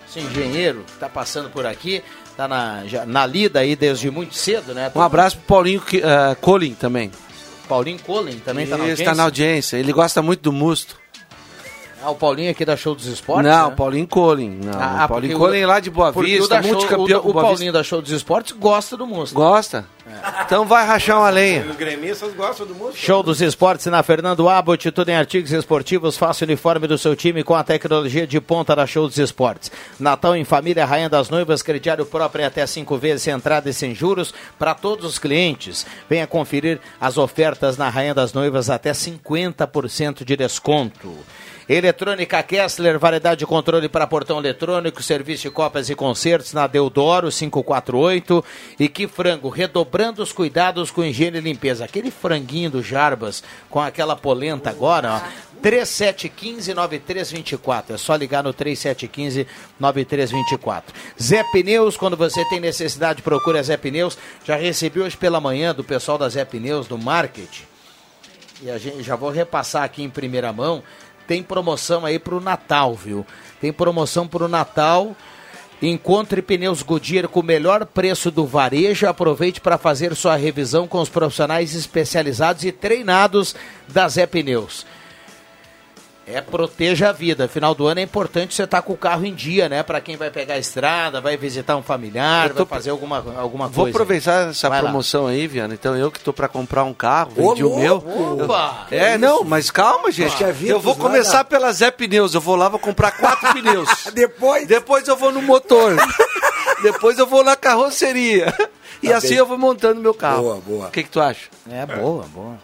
esse 0.06 0.20
engenheiro 0.20 0.84
que 0.86 0.92
está 0.92 1.08
passando 1.08 1.48
por 1.48 1.64
aqui, 1.64 2.02
está 2.30 2.46
na, 2.46 2.82
já- 2.86 3.06
na 3.06 3.24
lida 3.24 3.60
aí 3.60 3.74
desde 3.74 4.10
muito 4.10 4.34
cedo, 4.34 4.74
né? 4.74 4.92
Um 4.94 5.00
abraço 5.00 5.38
pro 5.38 5.46
Paulinho 5.46 5.80
uh, 5.80 6.36
Colin 6.42 6.74
também. 6.74 7.10
Paulinho 7.66 7.98
Colin 8.00 8.38
também 8.40 8.64
está 8.64 8.76
na 8.76 8.84
Ele 8.84 8.90
audiência. 8.92 9.02
está 9.02 9.14
na 9.14 9.22
audiência. 9.22 9.76
Ele 9.78 9.92
gosta 9.94 10.20
muito 10.20 10.40
do 10.42 10.52
Musto. 10.52 10.98
Ah, 12.06 12.10
o 12.10 12.14
Paulinho 12.14 12.50
aqui 12.50 12.64
da 12.64 12.76
Show 12.76 12.94
dos 12.94 13.06
Esportes? 13.06 13.50
não, 13.50 13.70
né? 13.70 13.76
Paulinho 13.76 14.06
Colin. 14.06 14.60
Não, 14.62 14.72
Ah, 14.80 15.04
o 15.04 15.08
Paulinho 15.08 15.36
Colin 15.38 15.64
o- 15.64 15.68
lá 15.68 15.80
de 15.80 15.90
Boa 15.90 16.10
o 16.14 16.22
Vista, 16.22 16.62
multicampeão 16.62 17.20
O, 17.24 17.30
o 17.30 17.32
Boa 17.32 17.44
Paulinho 17.46 17.72
da 17.72 17.82
Show 17.82 18.00
dos 18.00 18.12
Esportes 18.12 18.52
gosta 18.52 18.96
do 18.96 19.06
Musto. 19.06 19.34
Gosta? 19.34 19.84
Então 20.46 20.64
vai 20.64 20.86
rachar 20.86 21.18
uma 21.18 21.30
lenha. 21.30 21.66
Os 21.68 21.74
gremistas 21.76 22.32
gostam 22.32 22.64
do 22.64 22.74
músico. 22.76 22.96
Show 22.96 23.24
dos 23.24 23.42
Esportes 23.42 23.86
na 23.86 24.04
Fernando 24.04 24.48
Abbott, 24.48 24.88
tudo 24.92 25.08
em 25.08 25.16
artigos 25.16 25.50
esportivos, 25.50 26.16
faça 26.16 26.44
o 26.44 26.46
uniforme 26.46 26.86
do 26.86 26.96
seu 26.96 27.16
time 27.16 27.42
com 27.42 27.56
a 27.56 27.64
tecnologia 27.64 28.24
de 28.24 28.40
ponta 28.40 28.76
da 28.76 28.86
Show 28.86 29.08
dos 29.08 29.18
Esportes. 29.18 29.70
Natal 29.98 30.36
em 30.36 30.44
família, 30.44 30.84
Rainha 30.86 31.08
das 31.08 31.28
Noivas, 31.28 31.60
crediário 31.60 32.06
próprio 32.06 32.42
em 32.42 32.46
até 32.46 32.64
cinco 32.68 32.96
vezes, 32.96 33.22
sem 33.22 33.34
entrada 33.34 33.68
e 33.68 33.74
sem 33.74 33.96
juros 33.96 34.32
para 34.56 34.74
todos 34.74 35.04
os 35.04 35.18
clientes. 35.18 35.84
Venha 36.08 36.26
conferir 36.26 36.78
as 37.00 37.18
ofertas 37.18 37.76
na 37.76 37.88
Rainha 37.88 38.14
das 38.14 38.32
Noivas 38.32 38.70
até 38.70 38.92
50% 38.92 40.24
de 40.24 40.36
desconto. 40.36 41.12
Eletrônica 41.68 42.42
Kessler, 42.42 42.98
variedade 42.98 43.40
de 43.40 43.46
controle 43.46 43.88
para 43.88 44.06
portão 44.06 44.38
eletrônico, 44.38 45.02
serviço 45.02 45.42
de 45.42 45.50
cópias 45.50 45.90
e 45.90 45.94
concertos 45.94 46.52
na 46.52 46.66
Deodoro 46.66 47.30
548. 47.30 48.44
E 48.78 48.88
que 48.88 49.08
frango, 49.08 49.48
redobrando 49.48 49.96
redobrando 49.96 50.22
os 50.22 50.32
cuidados 50.32 50.90
com 50.90 51.04
higiene 51.04 51.38
e 51.38 51.40
limpeza. 51.40 51.84
Aquele 51.84 52.10
franguinho 52.10 52.70
do 52.70 52.82
Jarbas 52.82 53.44
com 53.68 53.78
aquela 53.80 54.16
polenta 54.16 54.70
agora, 54.70 55.14
ó. 55.14 55.20
3715-9324. 55.62 57.94
É 57.94 57.96
só 57.96 58.14
ligar 58.14 58.44
no 58.44 58.52
3715-9324. 58.52 60.82
Zé 61.20 61.42
Pneus, 61.44 61.96
quando 61.96 62.16
você 62.16 62.44
tem 62.46 62.60
necessidade, 62.60 63.22
procura 63.22 63.62
Zé 63.62 63.76
Pneus. 63.76 64.18
Já 64.44 64.56
recebi 64.56 65.00
hoje 65.00 65.16
pela 65.16 65.40
manhã 65.40 65.74
do 65.74 65.82
pessoal 65.82 66.18
da 66.18 66.28
Zé 66.28 66.44
Pneus, 66.44 66.86
do 66.86 66.98
marketing. 66.98 67.64
E 68.62 68.70
a 68.70 68.78
gente 68.78 69.02
já 69.02 69.16
vou 69.16 69.30
repassar 69.30 69.82
aqui 69.82 70.02
em 70.02 70.10
primeira 70.10 70.52
mão. 70.52 70.82
Tem 71.26 71.42
promoção 71.42 72.04
aí 72.04 72.18
pro 72.18 72.40
Natal, 72.40 72.94
viu? 72.94 73.26
Tem 73.60 73.72
promoção 73.72 74.26
pro 74.26 74.48
Natal. 74.48 75.16
Encontre 75.82 76.40
pneus 76.40 76.82
Goodyear 76.82 77.28
com 77.28 77.40
o 77.40 77.42
melhor 77.42 77.84
preço 77.84 78.30
do 78.30 78.46
varejo. 78.46 79.06
Aproveite 79.06 79.60
para 79.60 79.76
fazer 79.76 80.14
sua 80.14 80.36
revisão 80.36 80.88
com 80.88 81.00
os 81.00 81.08
profissionais 81.08 81.74
especializados 81.74 82.64
e 82.64 82.72
treinados 82.72 83.54
da 83.86 84.08
Zé 84.08 84.26
Pneus. 84.26 84.86
É 86.28 86.40
proteja 86.40 87.10
a 87.10 87.12
vida. 87.12 87.46
Final 87.46 87.72
do 87.72 87.86
ano 87.86 88.00
é 88.00 88.02
importante 88.02 88.52
você 88.52 88.64
estar 88.64 88.82
com 88.82 88.92
o 88.92 88.96
carro 88.96 89.24
em 89.24 89.32
dia, 89.32 89.68
né? 89.68 89.84
Para 89.84 90.00
quem 90.00 90.16
vai 90.16 90.28
pegar 90.28 90.54
a 90.54 90.58
estrada, 90.58 91.20
vai 91.20 91.36
visitar 91.36 91.76
um 91.76 91.82
familiar, 91.84 92.48
tô- 92.48 92.64
vai 92.64 92.66
fazer 92.66 92.90
alguma, 92.90 93.18
alguma 93.38 93.68
Vou 93.68 93.84
coisa. 93.84 93.96
aproveitar 93.96 94.48
essa 94.50 94.68
Vai 94.68 94.78
lá. 94.82 94.88
promoção 94.88 95.28
aí, 95.28 95.46
Viana. 95.46 95.74
Então 95.74 95.96
eu 95.96 96.10
que 96.10 96.18
tô 96.18 96.32
para 96.32 96.48
comprar 96.48 96.82
um 96.82 96.92
carro, 96.92 97.30
Ô, 97.36 97.50
vendi 97.50 97.62
o 97.62 97.76
meu. 97.76 97.96
Opa! 98.42 98.88
Eu- 98.90 98.98
É, 98.98 99.16
não, 99.16 99.44
mas 99.44 99.70
calma, 99.70 100.10
gente. 100.10 100.34
Eu 100.66 100.80
vou 100.80 100.96
começar 100.96 101.36
nada. 101.38 101.44
pela 101.48 101.72
Zé 101.72 101.92
Pneus. 101.92 102.34
Eu 102.34 102.40
vou 102.40 102.56
lá, 102.56 102.68
vou 102.68 102.80
comprar 102.80 103.12
quatro 103.12 103.52
pneus. 103.54 103.88
Depois? 104.12 104.66
Depois 104.66 105.06
eu 105.06 105.16
vou 105.16 105.30
no 105.30 105.40
motor. 105.42 105.94
Depois 106.82 107.18
eu 107.20 107.26
vou 107.26 107.44
na 107.44 107.54
carroceria. 107.54 108.52
E 109.02 109.10
Tá 109.10 109.18
assim 109.18 109.28
bem. 109.28 109.38
eu 109.38 109.46
vou 109.46 109.58
montando 109.58 110.00
meu 110.00 110.12
carro. 110.14 110.42
Boa, 110.42 110.56
boa. 110.66 110.86
O 110.88 110.90
que, 110.90 111.02
que 111.04 111.10
tu 111.10 111.20
acha? 111.20 111.48
É, 111.70 111.86
boa, 111.86 112.24
boa. 112.34 112.54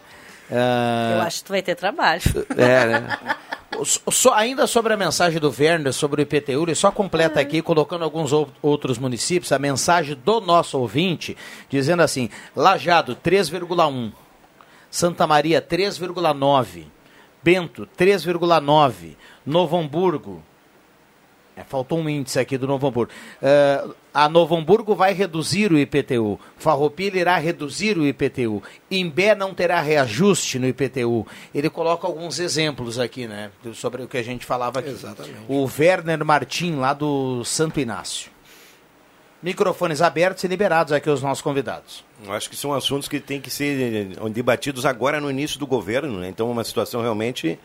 Eu 0.55 1.21
Ah, 1.21 1.25
acho 1.27 1.39
que 1.39 1.45
tu 1.45 1.53
vai 1.53 1.63
ter 1.63 1.75
trabalho. 1.75 2.23
É, 2.57 2.87
né? 2.87 3.19
Só, 3.85 4.35
ainda 4.35 4.67
sobre 4.67 4.93
a 4.93 4.97
mensagem 4.97 5.41
do 5.41 5.53
Werner 5.59 5.93
sobre 5.95 6.21
o 6.21 6.25
IPTU, 6.25 6.63
ele 6.65 6.75
só 6.75 6.91
completa 6.93 7.41
aqui, 7.41 7.63
colocando 7.63 8.05
alguns 8.05 8.33
ou- 8.33 8.49
outros 8.61 8.99
municípios, 8.99 9.51
a 9.51 9.59
mensagem 9.59 10.15
do 10.15 10.41
nosso 10.43 10.79
ouvinte, 10.79 11.37
dizendo 11.71 12.03
assim: 12.03 12.29
Lajado 12.55 13.17
3,1, 13.17 14.13
Santa 14.91 15.27
Maria 15.27 15.61
3,9, 15.63 16.85
Bento 17.43 17.89
3,9, 17.97 19.17
Novo 19.45 19.77
Hamburgo. 19.79 20.43
É, 21.57 21.65
faltou 21.65 21.99
um 21.99 22.09
índice 22.09 22.39
aqui 22.39 22.57
do 22.59 22.67
Novo 22.67 22.87
Hamburgo. 22.87 23.11
Eh, 23.43 23.85
a 24.15 24.29
Novo 24.29 24.55
Hamburgo 24.57 24.95
vai 24.95 25.15
reduzir 25.15 25.73
o 25.73 25.79
IPTU. 25.79 26.39
Farroupilha 26.59 27.19
irá 27.19 27.37
reduzir 27.39 27.97
o 27.97 28.07
IPTU. 28.07 28.63
Imbé 28.91 29.35
não 29.35 29.55
terá 29.55 29.81
reajuste 29.81 30.59
no 30.59 30.67
IPTU. 30.67 31.27
Ele 31.55 31.71
coloca 31.71 32.07
alguns 32.07 32.39
exemplos 32.39 32.99
aqui, 32.99 33.27
né? 33.27 33.51
Sobre 33.73 34.03
o 34.03 34.09
que 34.09 34.19
a 34.19 34.23
gente 34.23 34.45
falava 34.45 34.81
aqui. 34.81 34.91
Exatamente. 34.91 35.45
O 35.49 35.67
Werner 35.79 36.25
Martim, 36.25 36.77
lá 36.77 36.93
do 36.93 37.43
Santo 37.45 37.81
Inácio. 37.81 38.31
Microfones 39.43 40.01
abertos 40.01 40.45
e 40.45 40.47
liberados 40.47 40.93
aqui 40.93 41.09
aos 41.09 41.23
nossos 41.23 41.43
convidados. 41.43 42.05
Eu 42.25 42.33
acho 42.33 42.49
que 42.49 42.55
são 42.55 42.73
assuntos 42.73 43.09
que 43.09 43.19
têm 43.19 43.41
que 43.41 43.51
ser 43.51 44.15
eh, 44.17 44.29
debatidos 44.31 44.87
agora 44.87 45.21
no 45.21 45.29
início 45.29 45.59
do 45.59 45.67
governo, 45.67 46.21
né? 46.21 46.29
Então, 46.29 46.49
uma 46.49 46.63
situação 46.63 47.03
realmente, 47.03 47.59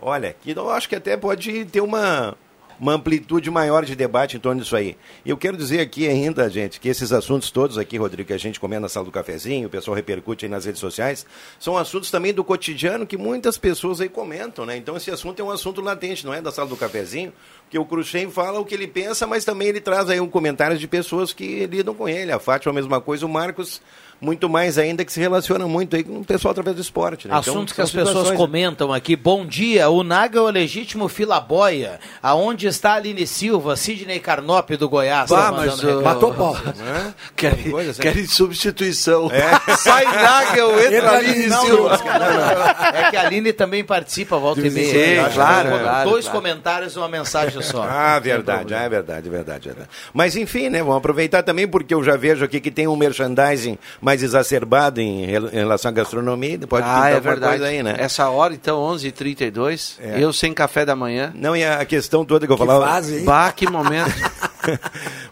olha, 0.00 0.36
que 0.40 0.52
eu 0.52 0.70
acho 0.70 0.88
que 0.88 0.94
até 0.94 1.16
pode 1.16 1.64
ter 1.64 1.80
uma, 1.80 2.36
uma 2.80 2.92
amplitude 2.92 3.50
maior 3.50 3.84
de 3.84 3.96
debate 3.96 4.36
em 4.36 4.40
torno 4.40 4.60
disso 4.60 4.76
aí. 4.76 4.96
E 5.24 5.30
eu 5.30 5.36
quero 5.36 5.56
dizer 5.56 5.80
aqui 5.80 6.08
ainda, 6.08 6.48
gente, 6.48 6.78
que 6.80 6.88
esses 6.88 7.12
assuntos 7.12 7.50
todos 7.50 7.78
aqui, 7.78 7.96
Rodrigo, 7.96 8.28
que 8.28 8.32
a 8.32 8.38
gente 8.38 8.60
comenta 8.60 8.80
na 8.80 8.88
sala 8.88 9.06
do 9.06 9.12
cafezinho, 9.12 9.68
o 9.68 9.70
pessoal 9.70 9.94
repercute 9.94 10.44
aí 10.44 10.50
nas 10.50 10.64
redes 10.64 10.80
sociais, 10.80 11.26
são 11.58 11.76
assuntos 11.76 12.10
também 12.10 12.32
do 12.32 12.44
cotidiano 12.44 13.06
que 13.06 13.16
muitas 13.16 13.56
pessoas 13.58 14.00
aí 14.00 14.08
comentam, 14.08 14.66
né? 14.66 14.76
Então, 14.76 14.96
esse 14.96 15.10
assunto 15.10 15.40
é 15.40 15.44
um 15.44 15.50
assunto 15.50 15.80
latente, 15.80 16.24
não 16.24 16.34
é 16.34 16.40
da 16.40 16.52
sala 16.52 16.68
do 16.68 16.76
cafezinho, 16.76 17.32
porque 17.62 17.78
o 17.78 17.84
Cruxem 17.84 18.30
fala 18.30 18.60
o 18.60 18.64
que 18.64 18.74
ele 18.74 18.86
pensa, 18.86 19.26
mas 19.26 19.44
também 19.44 19.68
ele 19.68 19.80
traz 19.80 20.08
aí 20.08 20.20
um 20.20 20.28
comentário 20.28 20.78
de 20.78 20.86
pessoas 20.86 21.32
que 21.32 21.66
lidam 21.66 21.94
com 21.94 22.08
ele. 22.08 22.30
A 22.30 22.38
Fátima 22.38 22.70
a 22.70 22.74
mesma 22.74 23.00
coisa, 23.00 23.26
o 23.26 23.28
Marcos 23.28 23.80
muito 24.20 24.48
mais 24.48 24.78
ainda 24.78 25.04
que 25.04 25.12
se 25.12 25.20
relaciona 25.20 25.66
muito 25.68 25.94
aí 25.96 26.02
com 26.02 26.18
o 26.20 26.24
pessoal 26.24 26.52
através 26.52 26.76
do 26.76 26.82
esporte. 26.82 27.28
Né? 27.28 27.36
Então, 27.38 27.52
Assuntos 27.54 27.72
que 27.72 27.76
são 27.76 27.84
as 27.84 27.90
pessoas 27.90 28.08
situações- 28.08 28.36
comentam 28.38 28.92
aqui. 28.92 29.14
Bom 29.16 29.44
dia, 29.46 29.88
o 29.90 30.02
Naga 30.02 30.38
é 30.38 30.42
o 30.42 30.48
legítimo 30.48 31.08
filaboia. 31.08 32.00
Aonde 32.22 32.66
está 32.66 32.92
a 32.92 32.94
Aline 32.96 33.26
Silva, 33.26 33.76
Sidney 33.76 34.18
Carnop 34.20 34.70
do 34.70 34.88
Goiás? 34.88 35.28
Bah, 35.30 35.50
tá 35.50 35.52
mas, 35.52 35.82
uh. 35.82 36.02
Matou 36.02 36.32
pau. 36.34 36.54
Né? 36.54 37.14
Querem, 37.36 37.70
Coisa 37.70 37.90
assim. 37.90 38.02
querem 38.02 38.26
substituição. 38.26 39.30
É. 39.30 39.76
Sai 39.76 40.04
Nagel, 40.04 40.70
entra 40.80 40.96
Entra 40.96 41.10
ali 41.18 41.44
em 41.44 41.48
não, 41.48 41.64
Silva. 41.64 41.96
não, 41.98 42.04
não. 42.06 42.98
É 43.00 43.10
que 43.10 43.16
a 43.16 43.22
Aline 43.26 43.52
também 43.52 43.84
participa, 43.84 44.38
volta 44.38 44.60
e 44.66 44.70
meia. 44.70 44.86
Sim, 45.22 45.28
que 45.28 45.34
claro, 45.34 45.68
claro, 45.68 46.10
Dois 46.10 46.24
claro. 46.24 46.38
comentários 46.40 46.94
e 46.94 46.98
uma 46.98 47.08
mensagem 47.08 47.60
só. 47.62 47.82
Ah, 47.82 48.18
verdade, 48.18 48.74
ah, 48.74 48.82
é 48.82 48.88
verdade, 48.88 49.28
é 49.28 49.30
verdade, 49.30 49.68
é 49.68 49.72
verdade. 49.72 49.90
Mas 50.12 50.36
enfim, 50.36 50.68
né, 50.68 50.78
vamos 50.80 50.96
aproveitar 50.96 51.42
também 51.42 51.66
porque 51.68 51.92
eu 51.94 52.02
já 52.02 52.16
vejo 52.16 52.44
aqui 52.44 52.60
que 52.60 52.70
tem 52.70 52.86
um 52.88 52.96
merchandising 52.96 53.78
mais 54.06 54.22
exacerbado 54.22 55.00
em, 55.00 55.26
rel- 55.26 55.48
em 55.48 55.56
relação 55.56 55.88
à 55.88 55.92
gastronomia, 55.92 56.56
pode 56.60 56.86
Ah, 56.86 56.94
pintar 56.94 57.10
é 57.10 57.14
alguma 57.16 57.30
verdade. 57.32 57.52
coisa 57.58 57.66
aí, 57.66 57.82
né? 57.82 57.96
Essa 57.98 58.28
hora, 58.30 58.54
então, 58.54 58.78
11h32, 58.78 59.96
É. 60.00 60.22
eu 60.22 60.32
sem 60.32 60.54
café 60.54 60.84
da 60.84 60.94
manhã. 60.94 61.32
Não, 61.34 61.56
e 61.56 61.64
a 61.64 61.84
questão 61.84 62.24
toda 62.24 62.46
que 62.46 62.52
eu 62.52 62.56
falava... 62.56 62.86
Bah, 63.24 63.50
que 63.50 63.66
momento. 63.70 64.14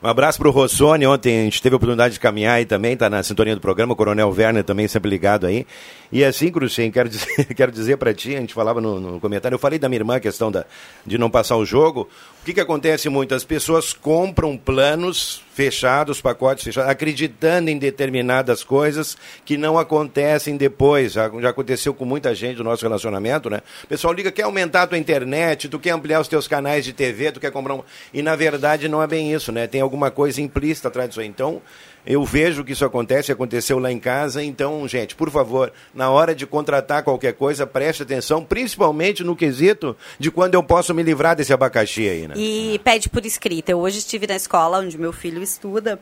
Um 0.03 0.09
abraço 0.09 0.39
pro 0.39 0.51
Rossoni, 0.51 1.07
ontem 1.07 1.41
a 1.41 1.45
gente 1.45 1.63
teve 1.63 1.75
a 1.75 1.77
oportunidade 1.77 2.15
de 2.15 2.21
caminhar 2.21 2.57
aí 2.57 2.65
também, 2.65 2.97
tá 2.97 3.09
na 3.09 3.23
sintonia 3.23 3.55
do 3.55 3.61
programa, 3.61 3.93
o 3.93 3.97
Coronel 3.97 4.29
Werner 4.37 4.65
também 4.65 4.87
sempre 4.89 5.09
ligado 5.11 5.47
aí. 5.47 5.67
E 6.13 6.25
assim, 6.25 6.51
Cruxem, 6.51 6.91
quero 6.91 7.09
dizer, 7.09 7.47
quero 7.55 7.71
dizer 7.73 7.97
para 7.97 8.13
ti, 8.13 8.35
a 8.37 8.41
gente 8.41 8.55
falava 8.55 8.81
no, 8.81 8.99
no 9.01 9.21
comentário, 9.21 9.55
eu 9.55 9.59
falei 9.59 9.79
da 9.79 9.89
minha 9.89 10.01
irmã 10.01 10.17
a 10.17 10.21
questão 10.21 10.51
da, 10.51 10.65
de 11.07 11.17
não 11.17 11.31
passar 11.31 11.57
o 11.57 11.65
jogo. 11.65 12.09
O 12.45 12.47
que, 12.47 12.53
que 12.53 12.61
acontece 12.61 13.09
muito? 13.09 13.35
As 13.35 13.43
pessoas 13.43 13.95
compram 13.95 14.55
planos 14.55 15.43
fechados, 15.55 16.21
pacotes 16.21 16.63
fechados, 16.63 16.91
acreditando 16.91 17.71
em 17.71 17.79
determinadas 17.79 18.63
coisas 18.63 19.17
que 19.47 19.57
não 19.57 19.79
acontecem 19.79 20.55
depois. 20.55 21.15
Já, 21.15 21.31
já 21.41 21.49
aconteceu 21.49 21.95
com 21.95 22.05
muita 22.05 22.35
gente 22.35 22.57
do 22.57 22.65
nosso 22.65 22.83
relacionamento, 22.83 23.49
né? 23.49 23.63
O 23.85 23.87
pessoal 23.87 24.13
liga, 24.13 24.31
quer 24.31 24.43
aumentar 24.43 24.83
a 24.83 24.87
tua 24.87 24.99
internet, 24.99 25.71
tu 25.71 25.79
quer 25.79 25.93
ampliar 25.93 26.21
os 26.21 26.29
teus 26.29 26.47
canais 26.47 26.85
de 26.85 26.93
TV, 26.93 27.33
tu 27.33 27.41
quer 27.41 27.51
comprar 27.51 27.77
um... 27.77 27.83
E 28.13 28.21
na 28.21 28.37
verdade 28.37 28.89
não 28.89 29.03
é 29.03 29.07
bem 29.07 29.33
isso, 29.33 29.51
né? 29.51 29.67
Tem 29.67 29.81
alguma 29.81 30.11
coisa 30.11 30.43
implícita 30.43 30.89
atrás 30.89 31.09
disso 31.09 31.23
aí. 31.23 31.27
Então, 31.27 31.63
eu 32.07 32.25
vejo 32.25 32.65
que 32.65 32.73
isso 32.73 32.85
acontece, 32.85 33.33
aconteceu 33.33 33.79
lá 33.79 33.91
em 33.91 33.99
casa. 33.99 34.43
Então, 34.43 34.87
gente, 34.87 35.15
por 35.15 35.31
favor, 35.31 35.73
na 35.95 36.11
hora 36.11 36.35
de 36.35 36.47
contratar 36.47 37.03
qualquer 37.03 37.33
coisa, 37.35 37.67
preste 37.67 38.03
atenção, 38.03 38.45
principalmente 38.45 39.25
no 39.25 39.35
quesito 39.35 39.97
de 40.19 40.31
quando 40.31 40.55
eu 40.55 40.63
posso 40.63 40.95
me 40.95 41.03
livrar 41.03 41.35
desse 41.35 41.53
abacaxi 41.53 42.09
aí, 42.09 42.29
né? 42.29 42.35
E 42.37 42.81
pede 42.85 43.09
por 43.09 43.25
escrita. 43.25 43.73
Eu 43.73 43.79
hoje 43.79 43.99
estive 43.99 44.27
na 44.27 44.37
escola 44.37 44.79
onde 44.79 44.99
meu 44.99 45.13
filho 45.13 45.43
estuda 45.43 45.99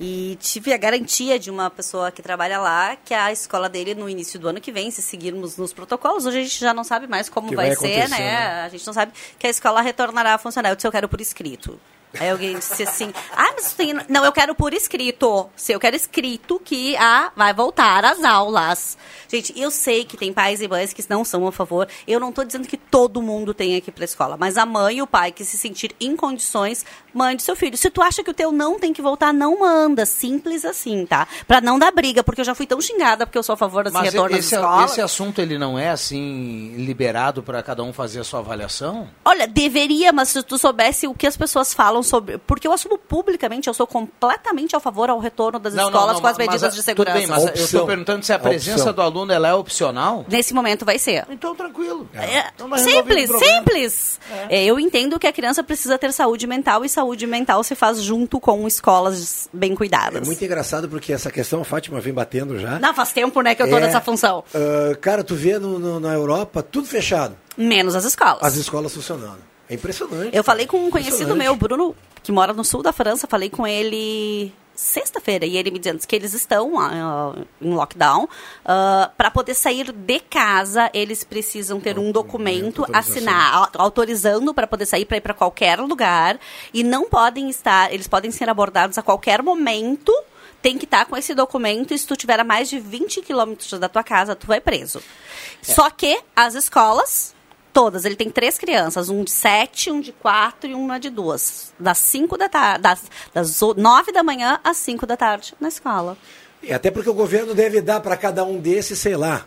e 0.00 0.38
tive 0.40 0.72
a 0.72 0.76
garantia 0.76 1.38
de 1.38 1.50
uma 1.50 1.68
pessoa 1.68 2.12
que 2.12 2.22
trabalha 2.22 2.58
lá 2.58 2.96
que 3.04 3.12
a 3.12 3.32
escola 3.32 3.68
dele 3.68 3.94
no 3.94 4.08
início 4.08 4.38
do 4.38 4.48
ano 4.48 4.60
que 4.60 4.70
vem, 4.70 4.90
se 4.90 5.02
seguirmos 5.02 5.56
nos 5.56 5.72
protocolos, 5.72 6.24
hoje 6.24 6.38
a 6.38 6.42
gente 6.42 6.60
já 6.60 6.72
não 6.72 6.84
sabe 6.84 7.08
mais 7.08 7.28
como 7.28 7.48
Que 7.48 7.56
vai, 7.56 7.74
vai 7.74 7.76
ser, 7.76 8.08
né? 8.08 8.18
né? 8.18 8.36
A 8.62 8.68
gente 8.68 8.86
não 8.86 8.92
sabe 8.92 9.12
que 9.38 9.46
a 9.46 9.50
escola 9.50 9.80
retornará 9.80 10.34
a 10.34 10.38
funcionar. 10.38 10.68
Eu 10.68 10.76
disse, 10.76 10.86
eu 10.86 10.92
quero 10.92 11.08
por 11.08 11.20
escrito. 11.20 11.80
Aí 12.18 12.30
alguém 12.30 12.58
disse 12.58 12.82
assim, 12.82 13.12
ah, 13.36 13.52
mas 13.54 13.72
tem... 13.72 13.94
Não, 14.08 14.24
eu 14.24 14.32
quero 14.32 14.54
por 14.54 14.72
escrito. 14.72 15.48
Se 15.54 15.72
eu 15.72 15.80
quero 15.80 15.94
escrito 15.96 16.60
que 16.64 16.96
ah, 16.96 17.30
vai 17.36 17.52
voltar 17.52 18.04
às 18.04 18.24
aulas. 18.24 18.96
Gente, 19.28 19.58
eu 19.58 19.70
sei 19.70 20.04
que 20.04 20.16
tem 20.16 20.32
pais 20.32 20.60
e 20.60 20.68
mães 20.68 20.92
que 20.92 21.04
não 21.08 21.24
são 21.24 21.46
a 21.46 21.52
favor. 21.52 21.86
Eu 22.06 22.18
não 22.18 22.30
estou 22.30 22.44
dizendo 22.44 22.66
que 22.66 22.76
todo 22.76 23.20
mundo 23.20 23.52
tem 23.52 23.78
que 23.80 23.90
ir 23.90 23.92
para 23.92 24.04
escola. 24.04 24.36
Mas 24.36 24.56
a 24.56 24.64
mãe 24.64 24.98
e 24.98 25.02
o 25.02 25.06
pai 25.06 25.32
que 25.32 25.44
se 25.44 25.58
sentir 25.58 25.94
em 26.00 26.16
condições, 26.16 26.84
mande 27.12 27.42
seu 27.42 27.54
filho. 27.54 27.76
Se 27.76 27.90
tu 27.90 28.00
acha 28.00 28.24
que 28.24 28.30
o 28.30 28.34
teu 28.34 28.50
não 28.50 28.78
tem 28.78 28.92
que 28.92 29.02
voltar, 29.02 29.32
não 29.32 29.60
manda. 29.60 30.06
Simples 30.06 30.64
assim, 30.64 31.04
tá? 31.04 31.28
Pra 31.46 31.60
não 31.60 31.78
dar 31.78 31.90
briga, 31.90 32.24
porque 32.24 32.40
eu 32.40 32.44
já 32.44 32.54
fui 32.54 32.66
tão 32.66 32.80
xingada 32.80 33.26
porque 33.26 33.38
eu 33.38 33.42
sou 33.42 33.52
a 33.52 33.56
favor 33.56 33.84
desse 33.84 33.94
Mas 33.94 34.12
retorno 34.12 34.36
esse, 34.36 34.54
esse 34.84 35.00
assunto 35.00 35.40
ele 35.40 35.58
não 35.58 35.78
é 35.78 35.90
assim 35.90 36.74
liberado 36.76 37.42
para 37.42 37.62
cada 37.62 37.82
um 37.82 37.92
fazer 37.92 38.20
a 38.20 38.24
sua 38.24 38.40
avaliação? 38.40 39.08
Olha, 39.24 39.46
deveria, 39.46 40.12
mas 40.12 40.30
se 40.30 40.42
tu 40.42 40.58
soubesse 40.58 41.06
o 41.06 41.14
que 41.14 41.26
as 41.26 41.36
pessoas 41.36 41.74
falam 41.74 41.97
sobre. 42.02 42.38
Porque 42.38 42.66
eu 42.66 42.72
assumo 42.72 42.98
publicamente, 42.98 43.68
eu 43.68 43.74
sou 43.74 43.86
completamente 43.86 44.74
a 44.76 44.80
favor 44.80 45.10
ao 45.10 45.18
retorno 45.18 45.58
das 45.58 45.74
escolas 45.74 46.20
com 46.20 46.26
as 46.26 46.36
medidas 46.38 46.62
mas, 46.62 46.74
de 46.74 46.78
Tudo 46.80 46.84
segurança. 46.84 47.18
bem, 47.18 47.26
mas 47.26 47.44
eu 47.44 47.64
estou 47.64 47.86
perguntando 47.86 48.24
se 48.24 48.32
a 48.32 48.38
presença 48.38 48.78
Opção. 48.78 48.92
do 48.94 49.02
aluno 49.02 49.32
ela 49.32 49.48
é 49.48 49.54
opcional. 49.54 50.24
Nesse 50.28 50.52
momento 50.54 50.84
vai 50.84 50.98
ser. 50.98 51.26
Então, 51.30 51.54
tranquilo. 51.54 52.08
É, 52.14 52.48
Então, 52.54 52.68
nós 52.68 52.84
resolvemos 52.84 53.38
simples, 53.38 53.48
simples. 53.48 54.20
É, 54.48 54.64
eu 54.64 54.78
entendo 54.80 55.18
que 55.18 55.26
a 55.26 55.32
criança 55.32 55.62
precisa 55.62 55.98
ter 55.98 56.12
saúde 56.12 56.46
mental 56.46 56.84
e 56.84 56.88
saúde 56.88 57.26
mental 57.26 57.62
se 57.62 57.74
faz 57.74 58.00
junto 58.02 58.40
com 58.40 58.66
escolas 58.66 59.48
bem 59.52 59.72
É 59.72 59.76
cuidadas. 59.76 60.26
muito 60.26 60.44
engraçado 60.44 60.88
porque 60.88 61.12
essa 61.12 61.30
questão 61.30 61.60
a 61.60 61.64
Fátima 61.64 62.00
vem 62.00 62.12
batendo 62.12 62.58
já. 62.58 62.78
Não, 62.78 62.94
faz 62.94 63.12
tempo, 63.12 63.40
né, 63.42 63.54
que 63.54 63.62
eu 63.62 63.68
tô 63.70 63.76
É, 63.76 63.80
nessa 63.80 64.00
função. 64.00 64.42
ah, 64.54 64.96
cara, 65.00 65.22
tu 65.24 65.34
vê 65.34 65.58
no- 65.58 65.78
no- 65.78 66.00
na 66.00 66.12
Europa 66.14 66.62
tudo 66.62 66.86
fechado. 66.86 67.36
Menos 67.56 67.94
as 67.96 68.04
escolas. 68.04 68.42
As 68.42 68.54
escolas 68.56 68.94
funcionando. 68.94 69.38
É 69.68 69.74
impressionante. 69.74 70.36
Eu 70.36 70.42
falei 70.42 70.66
com 70.66 70.86
um 70.86 70.90
conhecido 70.90 71.36
meu, 71.36 71.54
Bruno, 71.54 71.94
que 72.22 72.32
mora 72.32 72.52
no 72.52 72.64
sul 72.64 72.82
da 72.82 72.92
França, 72.92 73.26
falei 73.26 73.50
com 73.50 73.66
ele 73.66 74.52
sexta-feira 74.78 75.44
e 75.44 75.56
ele 75.56 75.72
me 75.72 75.78
dizendo 75.80 75.98
que 76.06 76.14
eles 76.14 76.32
estão 76.32 76.74
uh, 76.76 77.44
em 77.60 77.74
lockdown. 77.74 78.24
Uh, 78.24 79.10
para 79.16 79.28
poder 79.28 79.54
sair 79.54 79.90
de 79.90 80.20
casa, 80.20 80.88
eles 80.94 81.24
precisam 81.24 81.80
ter 81.80 81.98
um 81.98 82.12
documento, 82.12 82.86
assinar, 82.92 83.70
autorizando 83.74 84.54
para 84.54 84.68
poder 84.68 84.86
sair 84.86 85.04
para 85.04 85.16
ir 85.16 85.20
para 85.20 85.34
qualquer 85.34 85.80
lugar 85.80 86.38
e 86.72 86.84
não 86.84 87.08
podem 87.08 87.50
estar, 87.50 87.92
eles 87.92 88.06
podem 88.06 88.30
ser 88.30 88.48
abordados 88.48 88.96
a 88.96 89.02
qualquer 89.02 89.42
momento 89.42 90.12
tem 90.60 90.76
que 90.76 90.84
estar 90.84 91.06
com 91.06 91.16
esse 91.16 91.34
documento 91.34 91.94
e 91.94 91.98
se 91.98 92.06
tu 92.06 92.16
tiver 92.16 92.38
a 92.40 92.44
mais 92.44 92.68
de 92.68 92.80
20 92.80 93.22
quilômetros 93.22 93.70
da 93.78 93.88
tua 93.88 94.02
casa, 94.02 94.34
tu 94.34 94.46
vai 94.46 94.60
preso. 94.60 94.98
É. 94.98 95.72
Só 95.72 95.88
que 95.88 96.20
as 96.34 96.54
escolas, 96.54 97.34
todas, 97.78 98.04
ele 98.04 98.16
tem 98.16 98.28
três 98.28 98.58
crianças, 98.58 99.08
um 99.08 99.22
de 99.22 99.30
sete, 99.30 99.88
um 99.88 100.00
de 100.00 100.10
quatro 100.10 100.68
e 100.68 100.74
uma 100.74 100.98
de 100.98 101.10
duas. 101.10 101.72
Das 101.78 101.98
cinco 101.98 102.36
da 102.36 102.48
tarde, 102.48 102.82
das, 102.82 103.04
das 103.32 103.60
nove 103.76 104.10
da 104.10 104.24
manhã 104.24 104.58
às 104.64 104.78
cinco 104.78 105.06
da 105.06 105.16
tarde 105.16 105.54
na 105.60 105.68
escola. 105.68 106.18
E 106.60 106.72
até 106.72 106.90
porque 106.90 107.08
o 107.08 107.14
governo 107.14 107.54
deve 107.54 107.80
dar 107.80 108.00
para 108.00 108.16
cada 108.16 108.44
um 108.44 108.58
desses, 108.58 108.98
sei 108.98 109.16
lá, 109.16 109.46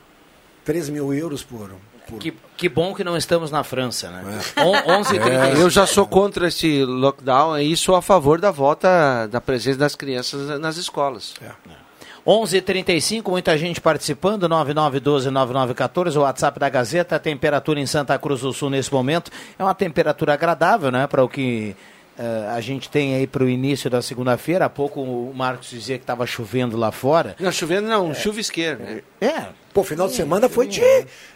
3 0.64 0.88
mil 0.88 1.14
euros 1.14 1.44
por, 1.44 1.72
que, 2.20 2.34
que 2.56 2.70
bom 2.70 2.94
que 2.96 3.04
não 3.04 3.18
estamos 3.18 3.52
na 3.52 3.66
França, 3.66 4.10
né? 4.10 4.40
É. 4.56 4.92
11 4.92 5.18
é. 5.18 5.62
Eu 5.62 5.70
já 5.70 5.86
sou 5.86 6.08
contra 6.08 6.48
esse 6.48 6.86
lockdown 6.86 7.60
e 7.60 7.76
sou 7.76 7.96
a 7.96 8.02
favor 8.02 8.40
da 8.40 8.50
volta 8.50 9.28
da 9.28 9.42
presença 9.42 9.80
das 9.80 9.94
crianças 9.94 10.58
nas 10.58 10.78
escolas. 10.78 11.34
É. 11.42 11.81
11:35 12.26 13.30
muita 13.30 13.58
gente 13.58 13.82
participando, 13.82 14.48
9912-9914, 14.48 16.18
o 16.18 16.22
WhatsApp 16.22 16.60
da 16.60 16.70
Gazeta, 16.70 17.16
a 17.16 17.20
temperatura 17.20 17.80
em 17.80 17.86
Santa 17.86 18.18
Cruz 18.20 18.42
do 18.42 18.54
Sul 18.54 18.70
nesse 18.70 18.94
momento 18.94 19.32
é 19.58 19.64
uma 19.64 19.74
temperatura 19.74 20.34
agradável, 20.34 20.92
né, 20.92 21.08
para 21.08 21.24
o 21.24 21.30
que 21.30 21.76
uh, 22.18 22.50
a 22.56 22.62
gente 22.62 22.90
tem 22.90 23.16
aí 23.16 23.26
para 23.26 23.44
o 23.44 23.50
início 23.50 23.90
da 23.90 24.02
segunda-feira. 24.02 24.66
Há 24.66 24.70
pouco 24.70 25.02
o 25.02 25.34
Marcos 25.36 25.70
dizia 25.70 25.98
que 25.98 26.04
estava 26.04 26.26
chovendo 26.28 26.78
lá 26.78 26.92
fora. 26.92 27.36
Não, 27.40 27.52
chovendo 27.52 27.88
não, 27.88 28.12
é. 28.12 28.14
chuvisqueiro. 28.14 28.80
Né? 28.80 29.02
É, 29.20 29.46
Pô, 29.74 29.84
final 29.84 30.08
de 30.08 30.16
semana 30.16 30.50
foi 30.50 30.68
de. 30.68 30.82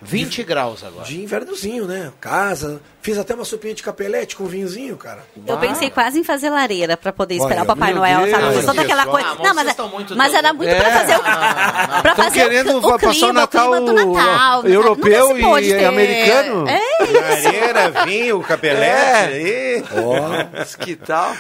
20 0.01 0.43
graus 0.43 0.83
agora. 0.83 1.05
De 1.05 1.21
invernozinho, 1.21 1.85
né? 1.85 2.11
Casa. 2.19 2.81
Fiz 3.01 3.19
até 3.19 3.35
uma 3.35 3.45
sopinha 3.45 3.73
de 3.73 3.83
capelete 3.83 4.35
com 4.35 4.45
vinhozinho, 4.45 4.97
cara. 4.97 5.23
Eu 5.45 5.57
pensei 5.59 5.91
quase 5.91 6.19
em 6.19 6.23
fazer 6.23 6.49
lareira 6.49 6.97
pra 6.97 7.13
poder 7.13 7.35
esperar 7.35 7.61
Olha, 7.61 7.63
o 7.63 7.67
Papai 7.67 7.93
Noel, 7.93 8.21
Deus, 8.21 8.31
sabe? 8.31 8.65
Toda 8.65 8.81
aquela 8.81 9.05
coisa. 9.05 9.27
Ah, 9.29 9.35
não, 9.43 9.53
mas, 9.53 9.67
é- 9.67 10.15
mas 10.15 10.33
era 10.33 10.53
muito 10.53 10.69
é, 10.71 10.75
pra 10.75 10.91
fazer 10.91 11.13
o. 11.13 11.21
Não, 11.21 12.01
pra 12.01 12.15
fazer 12.15 12.39
querendo 12.41 12.71
o, 12.73 12.77
o 12.77 12.81
clima, 12.81 12.99
passar 12.99 13.27
o 13.27 13.33
Natal, 13.33 13.71
o 13.73 13.93
Natal 13.93 14.65
europeu 14.65 15.37
e 15.37 15.67
ter... 15.69 15.85
americano? 15.85 16.67
É 16.67 17.03
isso. 17.03 17.13
Lareira, 17.13 18.05
vinho, 18.05 18.39
capelete. 18.41 19.33
É. 19.35 19.83
Oh, 19.93 20.83
que 20.83 20.95
tal? 20.95 21.31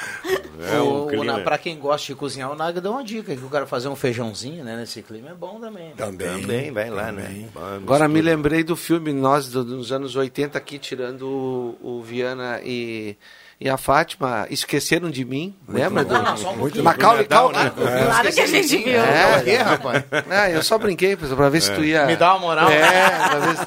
É, 0.71 0.77
o, 0.79 1.07
o, 1.07 1.43
pra 1.43 1.57
quem 1.57 1.79
gosta 1.79 2.05
de 2.07 2.15
cozinhar, 2.15 2.51
o 2.51 2.55
Naga 2.55 2.79
dá 2.79 2.91
uma 2.91 3.03
dica: 3.03 3.35
que 3.35 3.43
o 3.43 3.49
cara 3.49 3.65
fazer 3.65 3.87
um 3.87 3.95
feijãozinho 3.95 4.63
né, 4.63 4.75
nesse 4.75 5.01
clima 5.01 5.31
é 5.31 5.33
bom 5.33 5.59
também. 5.59 5.91
Também. 5.97 6.41
Também, 6.41 6.71
vai 6.71 6.84
lá, 6.89 7.11
né? 7.11 7.49
Agora 7.75 8.07
me 8.07 8.21
lembrei 8.21 8.63
do 8.63 8.75
filme 8.75 9.13
Nós 9.13 9.49
dos 9.49 9.91
anos 9.91 10.15
80 10.15 10.57
aqui, 10.57 10.77
tirando 10.77 11.27
o, 11.27 11.99
o 11.99 12.03
Viana 12.03 12.61
e 12.63 13.17
e 13.59 13.69
a 13.69 13.77
Fátima 13.77 14.45
esqueceram 14.49 15.09
de 15.09 15.23
mim, 15.23 15.55
muito 15.65 15.79
lembra? 15.79 16.03
Bom. 16.03 16.09
Do... 16.09 16.21
Não, 16.21 16.37
só 16.37 16.51
um 16.51 16.57
muito 16.57 16.83
Macaulay 16.83 17.25
Culkin. 17.25 17.57
Né? 17.57 17.71
É. 18.01 18.05
Claro 18.05 18.33
que 18.33 18.41
a 18.41 18.47
gente 18.47 18.77
viu. 18.77 18.99
É, 18.99 19.49
é 19.49 19.61
rapaz. 19.61 20.03
É, 20.29 20.55
eu 20.57 20.61
só 20.61 20.77
brinquei 20.77 21.15
para 21.15 21.49
ver 21.49 21.61
se 21.61 21.73
tu 21.73 21.81
ia... 21.81 22.05
Me 22.05 22.17
dá 22.17 22.33
uma 22.33 22.39
moral. 22.39 22.69
É, 22.69 23.29
pra 23.29 23.39
ver 23.39 23.57
se... 23.57 23.65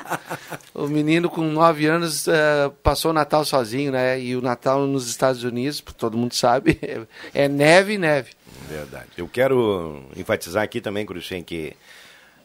O 0.75 0.87
menino 0.87 1.31
com 1.31 1.41
9 1.41 1.87
anos 1.87 2.27
uh, 2.27 2.71
passou 2.83 3.12
o 3.12 3.14
Natal 3.14 3.45
sozinho, 3.47 3.91
né? 3.91 4.21
E 4.21 4.37
o 4.37 4.43
Natal 4.43 4.87
nos 4.87 5.09
Estados 5.09 5.43
Unidos, 5.43 5.83
todo 5.97 6.19
mundo 6.19 6.35
sabe, 6.35 6.79
é 7.35 7.49
neve 7.49 7.95
e 7.95 7.99
neve. 7.99 8.33
Verdade. 8.69 9.09
Eu 9.16 9.27
quero 9.27 10.03
enfatizar 10.14 10.62
aqui 10.62 10.83
também, 10.83 11.07
Cruxem, 11.07 11.43
que 11.43 11.75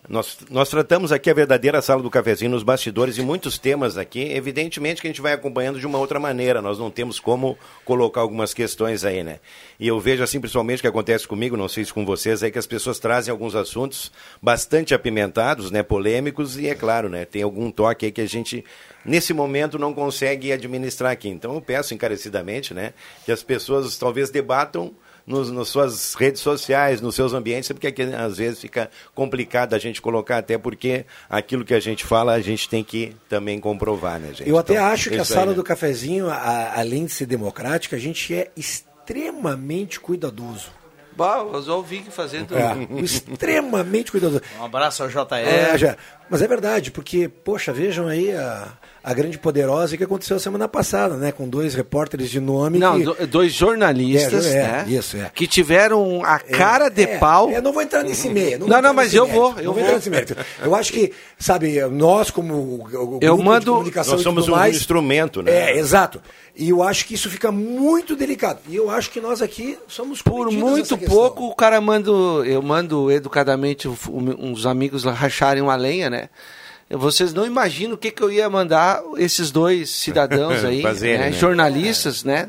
nós, 0.09 0.39
nós 0.49 0.69
tratamos 0.69 1.13
aqui 1.13 1.29
a 1.29 1.33
verdadeira 1.33 1.81
sala 1.81 2.03
do 2.03 2.09
cafezinho 2.09 2.51
nos 2.51 2.61
bastidores 2.61 3.17
e 3.17 3.21
muitos 3.21 3.57
temas 3.57 3.97
aqui. 3.97 4.33
Evidentemente 4.33 5.01
que 5.01 5.07
a 5.07 5.09
gente 5.09 5.21
vai 5.21 5.31
acompanhando 5.31 5.79
de 5.79 5.87
uma 5.87 5.97
outra 5.97 6.19
maneira. 6.19 6.61
Nós 6.61 6.77
não 6.77 6.91
temos 6.91 7.21
como 7.21 7.57
colocar 7.85 8.19
algumas 8.19 8.53
questões 8.53 9.05
aí, 9.05 9.23
né? 9.23 9.39
E 9.79 9.87
eu 9.87 9.97
vejo 10.01 10.21
assim, 10.21 10.41
principalmente, 10.41 10.81
que 10.81 10.87
acontece 10.87 11.25
comigo, 11.25 11.55
não 11.55 11.69
sei 11.69 11.85
se 11.85 11.93
com 11.93 12.05
vocês, 12.05 12.43
é 12.43 12.51
que 12.51 12.59
as 12.59 12.67
pessoas 12.67 12.99
trazem 12.99 13.31
alguns 13.31 13.55
assuntos 13.55 14.11
bastante 14.41 14.93
apimentados, 14.93 15.71
né? 15.71 15.81
Polêmicos 15.81 16.57
e, 16.57 16.67
é 16.67 16.75
claro, 16.75 17.07
né? 17.07 17.23
Tem 17.23 17.41
algum 17.41 17.71
toque 17.71 18.05
aí 18.05 18.11
que 18.11 18.21
a 18.21 18.27
gente, 18.27 18.65
nesse 19.05 19.33
momento, 19.33 19.79
não 19.79 19.93
consegue 19.93 20.51
administrar 20.51 21.13
aqui. 21.13 21.29
Então 21.29 21.53
eu 21.53 21.61
peço 21.61 21.93
encarecidamente, 21.93 22.73
né? 22.73 22.93
Que 23.23 23.31
as 23.31 23.41
pessoas 23.41 23.97
talvez 23.97 24.29
debatam 24.29 24.93
nos, 25.25 25.49
nas 25.51 25.69
suas 25.69 26.13
redes 26.13 26.41
sociais, 26.41 27.01
nos 27.01 27.15
seus 27.15 27.33
ambientes, 27.33 27.71
porque 27.71 27.87
aqui 27.87 28.01
às 28.03 28.37
vezes 28.37 28.59
fica 28.59 28.89
complicado 29.15 29.73
a 29.73 29.79
gente 29.79 30.01
colocar, 30.01 30.37
até 30.37 30.57
porque 30.57 31.05
aquilo 31.29 31.63
que 31.63 31.73
a 31.73 31.79
gente 31.79 32.05
fala 32.05 32.33
a 32.33 32.41
gente 32.41 32.67
tem 32.67 32.83
que 32.83 33.15
também 33.29 33.59
comprovar, 33.59 34.19
né, 34.19 34.33
gente? 34.33 34.49
Eu 34.49 34.57
até 34.57 34.73
então, 34.73 34.85
acho 34.85 35.09
que 35.09 35.17
a 35.17 35.25
sala 35.25 35.43
aí, 35.43 35.49
né? 35.49 35.55
do 35.55 35.63
cafezinho, 35.63 36.29
a, 36.29 36.79
além 36.79 37.05
de 37.05 37.11
ser 37.11 37.25
democrática, 37.25 37.95
a 37.95 37.99
gente 37.99 38.33
é 38.33 38.51
extremamente 38.55 39.99
cuidadoso. 39.99 40.71
Bah, 41.15 41.45
eu 41.67 41.75
ouvi 41.75 42.03
fazendo. 42.09 42.55
É, 42.57 43.01
extremamente 43.03 44.11
cuidadoso. 44.11 44.41
Um 44.59 44.65
abraço 44.65 45.03
ao 45.03 45.09
JR. 45.09 45.35
É, 45.45 45.77
já, 45.77 45.95
mas 46.27 46.41
é 46.41 46.47
verdade, 46.47 46.89
porque, 46.89 47.27
poxa, 47.27 47.71
vejam 47.71 48.07
aí 48.07 48.31
a 48.31 48.67
a 49.03 49.13
Grande 49.13 49.37
Poderosa 49.37 49.97
que 49.97 50.03
aconteceu 50.05 50.39
semana 50.39 50.65
passada, 50.67 51.17
né? 51.17 51.33
Com 51.33 51.49
dois 51.49 51.75
repórteres 51.75 52.29
de 52.29 52.39
nome. 52.39 52.79
Não, 52.79 53.15
que... 53.15 53.25
dois 53.25 53.51
jornalistas, 53.51 54.45
é, 54.45 54.57
é, 54.57 54.61
né? 54.61 54.85
Isso, 54.87 55.17
é. 55.17 55.29
Que 55.35 55.45
tiveram 55.45 56.23
a 56.23 56.35
é, 56.35 56.39
cara 56.39 56.87
de 56.87 57.03
é, 57.03 57.17
pau. 57.17 57.51
Eu 57.51 57.61
não 57.61 57.73
vou 57.73 57.81
entrar 57.81 58.01
nesse 58.03 58.29
meio. 58.29 58.59
Não, 58.59 58.67
não, 58.67 58.81
não 58.81 58.93
mas 58.93 59.13
eu 59.13 59.27
vou. 59.27 59.59
Eu 59.59 59.73
vou. 59.73 59.83
Nesse 59.83 60.09
mérito. 60.09 60.37
Eu 60.63 60.73
acho 60.73 60.93
que, 60.93 61.11
sabe, 61.37 61.81
nós 61.87 62.31
como 62.31 62.53
o 62.53 63.19
eu 63.19 63.37
mando, 63.37 63.73
comunicação 63.73 64.13
nós 64.13 64.23
somos 64.23 64.47
um 64.47 64.51
mais, 64.51 64.77
instrumento, 64.77 65.41
né? 65.43 65.71
É, 65.71 65.77
exato. 65.77 66.21
E 66.55 66.69
eu 66.69 66.81
acho 66.81 67.05
que 67.05 67.15
isso 67.15 67.29
fica 67.29 67.51
muito 67.51 68.15
delicado. 68.15 68.59
E 68.69 68.75
eu 68.75 68.89
acho 68.89 69.09
que 69.09 69.19
nós 69.19 69.41
aqui 69.41 69.77
somos 69.87 70.21
por 70.21 70.49
muito 70.49 70.97
pouco 70.97 71.47
o 71.47 71.55
cara 71.55 71.81
manda, 71.81 72.09
eu 72.09 72.61
mando 72.61 73.11
educadamente 73.11 73.89
uns 74.07 74.65
amigos 74.65 75.03
racharem 75.03 75.61
uma 75.61 75.75
lenha, 75.75 76.09
né? 76.09 76.29
Vocês 76.97 77.33
não 77.33 77.45
imaginam 77.45 77.95
o 77.95 77.97
que, 77.97 78.11
que 78.11 78.21
eu 78.21 78.31
ia 78.31 78.49
mandar 78.49 79.01
esses 79.17 79.51
dois 79.51 79.89
cidadãos 79.89 80.63
aí, 80.65 80.81
Fazer, 80.81 81.19
né? 81.19 81.29
né? 81.29 81.31
jornalistas, 81.31 82.23
né? 82.23 82.47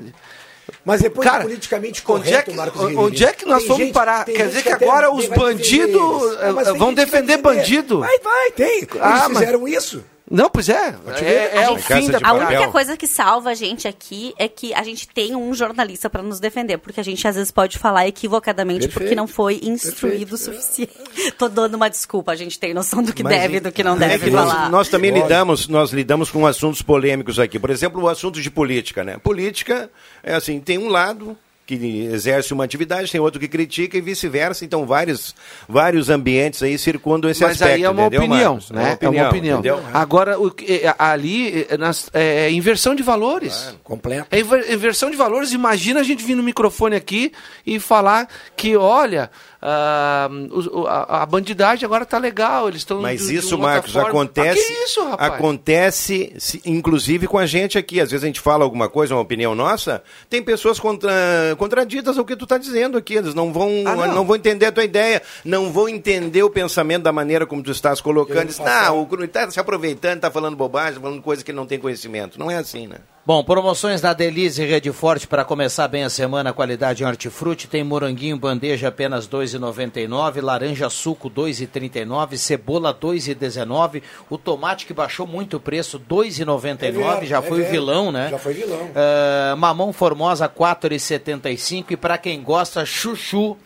Mas 0.85 1.01
depois 1.01 1.27
Cara, 1.27 1.43
politicamente 1.43 2.03
correto, 2.03 2.29
onde 2.29 2.35
é 2.35 2.43
que, 2.43 2.55
Marcos 2.55 2.81
Onde 2.83 3.25
é 3.25 3.33
que 3.33 3.45
nós 3.47 3.67
vamos 3.67 3.91
parar? 3.91 4.25
Quer 4.25 4.49
dizer 4.49 4.63
que, 4.63 4.75
que 4.77 4.85
agora 4.85 5.13
os 5.13 5.27
bandidos 5.27 6.39
eh, 6.41 6.53
vão 6.77 6.93
defender, 6.93 7.37
defender 7.37 7.37
bandido? 7.39 8.01
Vai, 8.01 8.19
vai, 8.21 8.51
tem. 8.53 8.79
Eles 8.79 8.91
ah, 9.01 9.29
fizeram 9.29 9.61
mas... 9.61 9.73
isso. 9.73 10.05
Não, 10.31 10.49
pois 10.49 10.71
é. 10.71 10.95
É, 11.21 11.65
é 11.65 11.71
o 11.71 11.77
fim 11.77 12.11
da 12.11 12.19
A 12.23 12.33
única 12.33 12.69
coisa 12.69 12.97
que 12.97 13.07
salva 13.07 13.51
a 13.51 13.55
gente 13.55 13.87
aqui 13.87 14.35
é 14.39 14.49
que 14.49 14.73
a 14.73 14.83
gente 14.83 15.07
tem 15.07 15.37
um 15.37 15.53
jornalista 15.53 16.09
para 16.09 16.23
nos 16.23 16.41
defender, 16.41 16.79
porque 16.79 16.99
a 16.99 17.05
gente 17.05 17.27
às 17.29 17.37
vezes 17.37 17.51
pode 17.51 17.79
falar 17.79 18.09
equivocadamente 18.09 18.89
Perfeito. 18.89 19.01
porque 19.01 19.15
não 19.15 19.27
foi 19.27 19.61
instruído 19.63 20.35
o 20.35 20.39
suficiente. 20.39 20.95
Tô 21.39 21.49
dando 21.49 21.75
uma 21.75 21.91
desculpa, 21.91 22.33
a 22.33 22.37
gente 22.37 22.59
tem 22.59 22.73
noção 22.73 23.03
do 23.03 23.13
que 23.13 23.23
Mas, 23.23 23.35
deve 23.35 23.57
e 23.59 23.61
do 23.61 23.71
que 23.71 23.85
não 23.85 23.99
deve 23.99 24.31
nós, 24.31 24.51
falar. 24.51 24.71
Nós 24.71 24.89
também 24.89 25.11
lidamos, 25.11 25.69
nós 25.69 25.93
lidamos 25.93 26.31
com 26.31 26.47
assuntos 26.47 26.81
polêmicos 26.81 27.39
aqui. 27.39 27.59
Por 27.59 27.69
exemplo, 27.69 28.03
o 28.03 28.09
assunto 28.09 28.41
de 28.41 28.51
política, 28.51 29.05
né? 29.05 29.19
Política 29.19 29.91
é 30.23 30.35
assim, 30.35 30.59
tem 30.59 30.79
um 30.79 30.89
lado 30.89 31.37
que 31.67 31.75
exerce 32.13 32.53
uma 32.53 32.65
atividade, 32.65 33.11
tem 33.11 33.21
outro 33.21 33.41
que 33.41 33.49
critica 33.49 33.97
e 33.97 34.01
vice-versa. 34.01 34.65
Então, 34.65 34.85
vários, 34.85 35.35
vários 35.69 36.11
ambientes 36.11 36.63
aí 36.63 36.77
circundam 36.77 37.31
esse 37.31 37.43
Mas 37.43 37.53
aspecto. 37.53 37.71
Mas 37.71 37.79
aí 37.79 37.85
é 37.85 37.91
uma 37.91 38.07
opinião, 38.07 38.59
né? 38.71 38.83
É 38.83 38.85
uma 38.85 38.93
opinião. 38.95 39.15
É 39.15 39.23
uma 39.23 39.29
opinião. 39.29 39.59
Entendeu? 39.59 39.83
Agora, 39.93 40.39
o, 40.39 40.55
é, 40.69 40.95
ali 40.99 41.67
é, 41.71 41.79
é, 42.13 42.47
é, 42.47 42.51
inversão 42.51 42.95
de 42.95 43.03
valores. 43.03 43.55
Claro, 43.55 43.81
completo. 43.83 44.29
É 44.31 44.41
inversão 44.75 45.11
de 45.11 45.17
valores. 45.17 45.53
Imagina 45.53 46.01
a 46.01 46.05
gente 46.05 46.23
vir 46.23 46.35
no 46.35 46.43
microfone 46.43 46.97
aqui 46.97 47.33
e 47.67 47.81
falar 47.81 48.29
que, 48.57 48.77
olha, 48.77 49.31
Uh, 49.65 50.87
a, 50.87 51.23
a, 51.23 51.27
bandidagem 51.27 51.87
agora 51.87 52.03
está 52.03 52.19
legal, 52.19 52.69
eles 52.69 52.83
estão. 52.83 53.01
Mas 53.01 53.27
de, 53.27 53.37
isso, 53.37 53.57
de 53.57 53.63
Marcos, 53.63 53.95
forma. 53.95 54.11
acontece. 54.11 54.61
Ah, 54.61 54.63
que 54.63 54.73
isso, 54.85 55.05
rapaz? 55.09 55.33
Acontece, 55.33 56.37
inclusive 56.67 57.27
com 57.27 57.39
a 57.39 57.47
gente 57.47 57.79
aqui. 57.79 57.99
Às 57.99 58.11
vezes 58.11 58.25
a 58.25 58.27
gente 58.27 58.41
fala 58.41 58.63
alguma 58.63 58.91
coisa, 58.91 59.15
uma 59.15 59.23
opinião 59.23 59.55
nossa, 59.55 60.03
tem 60.29 60.43
pessoas 60.43 60.79
contra, 60.79 61.11
contraditas 61.57 62.19
ao 62.19 62.27
que 62.27 62.37
tu 62.37 62.45
está 62.45 62.59
dizendo 62.59 62.99
aqui. 62.99 63.15
Eles 63.15 63.35
não 63.35 63.55
vão, 63.55 63.71
ah, 63.87 63.97
não. 63.97 64.15
não. 64.17 64.27
vão 64.27 64.37
entender 64.37 64.67
a 64.67 64.73
tua 64.73 64.85
ideia, 64.85 65.23
não 65.43 65.73
vão 65.73 65.89
entender 65.89 66.43
o 66.43 66.51
pensamento 66.51 67.05
da 67.05 67.13
maneira 67.13 67.47
como 67.47 67.63
tu 67.63 67.71
estás 67.71 68.03
colocando. 68.03 68.49
Diz, 68.49 68.59
não, 68.59 69.09
o 69.11 69.25
está 69.25 69.51
se 69.51 69.59
aproveitando, 69.59 70.17
está 70.17 70.31
falando 70.31 70.57
bobagem, 70.57 71.01
falando 71.01 71.23
coisa 71.23 71.43
que 71.43 71.51
ele 71.51 71.57
não 71.57 71.67
tem 71.67 71.79
conhecimento. 71.79 72.39
Não 72.39 72.51
é 72.51 72.57
assim, 72.57 72.87
né? 72.87 72.99
Bom, 73.27 73.43
promoções 73.43 74.03
da 74.03 74.13
Delize 74.13 74.63
Rede 74.63 74.93
Forte 74.93 75.27
para 75.27 75.47
começar 75.47 75.89
bem 75.89 76.05
a 76.05 76.11
semana, 76.11 76.53
qualidade 76.53 77.03
em 77.03 77.07
hortifruti, 77.07 77.67
tem 77.67 77.83
moranguinho 77.83 78.37
bandeja 78.37 78.89
apenas 78.89 79.25
R$ 79.25 79.39
2,99, 79.39 80.43
laranja 80.43 80.91
suco 80.91 81.29
R$ 81.29 81.35
2,39, 81.35 82.37
cebola 82.37 82.91
R$ 82.91 83.09
2,19, 83.09 84.03
o 84.29 84.37
tomate 84.37 84.85
que 84.85 84.93
baixou 84.93 85.27
muito 85.27 85.57
o 85.57 85.61
preço 85.61 85.97
R$ 85.97 86.05
2,99, 86.17 87.23
é 87.23 87.25
já 87.25 87.39
é 87.39 87.43
foi 87.43 87.63
o 87.63 87.71
vilão, 87.71 88.13
né? 88.13 88.29
Já 88.29 88.39
foi 88.39 88.53
vilão. 88.53 88.91
Uh, 88.91 89.57
mamão 89.57 89.91
formosa 89.91 90.45
R$ 90.45 90.53
4,75 90.55 91.93
e 91.93 91.97
para 91.97 92.19
quem 92.19 92.43
gosta, 92.43 92.85
chuchu 92.85 93.57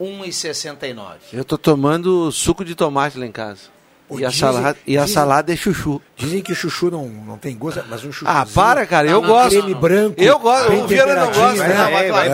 1,69. 0.00 1.16
Eu 1.34 1.44
tô 1.44 1.58
tomando 1.58 2.32
suco 2.32 2.64
de 2.64 2.74
tomate 2.74 3.18
lá 3.18 3.26
em 3.26 3.32
casa. 3.32 3.81
E 4.20 4.24
a, 4.24 4.28
dizem- 4.28 4.40
salada, 4.52 4.76
e 4.86 4.96
a 4.98 5.00
dizem- 5.02 5.14
salada 5.14 5.52
é 5.52 5.56
chuchu. 5.56 6.00
Dizem 6.16 6.40
que 6.42 6.54
chuchu 6.54 6.90
não, 6.90 7.06
não 7.08 7.36
tem 7.38 7.56
gosto, 7.56 7.84
mas 7.88 8.04
um 8.04 8.12
chuchu. 8.12 8.24
Ah, 8.28 8.46
para, 8.54 8.86
cara, 8.86 9.08
eu 9.08 9.20
gosto. 9.22 9.50
Creme 9.50 9.74
branco. 9.74 10.14
Eu 10.20 10.38
gosto, 10.38 10.68
bem 10.70 10.82
o 10.82 10.86
Viana 10.86 11.14
não 11.14 11.26
temperadinho, 11.26 11.56
gosta, 11.56 11.68
né? 11.68 11.74
não, 11.78 11.84
É, 11.84 11.90
vai, 11.90 12.06
é, 12.06 12.12
vai, 12.12 12.26
é, 12.28 12.30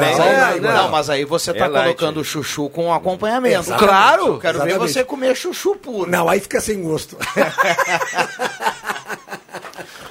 vai. 0.60 0.60
Não, 0.60 0.88
mas 0.90 1.10
aí 1.10 1.24
você 1.24 1.52
tá 1.54 1.64
É 1.64 1.68
light. 1.68 1.84
colocando 1.96 2.20
o 2.20 2.24
chuchu 2.24 2.68
com 2.68 2.92
acompanhamento. 2.92 3.60
Exatamente. 3.60 3.88
Claro. 3.88 4.26
Eu 4.26 4.38
quero 4.38 4.58
ver 4.58 4.64
Exatamente. 4.68 4.92
você 4.92 5.04
comer 5.04 5.34
chuchu 5.36 5.74
puro. 5.76 6.10
Não, 6.10 6.28
aí 6.28 6.40
fica 6.40 6.60
sem 6.60 6.82
gosto. 6.82 7.16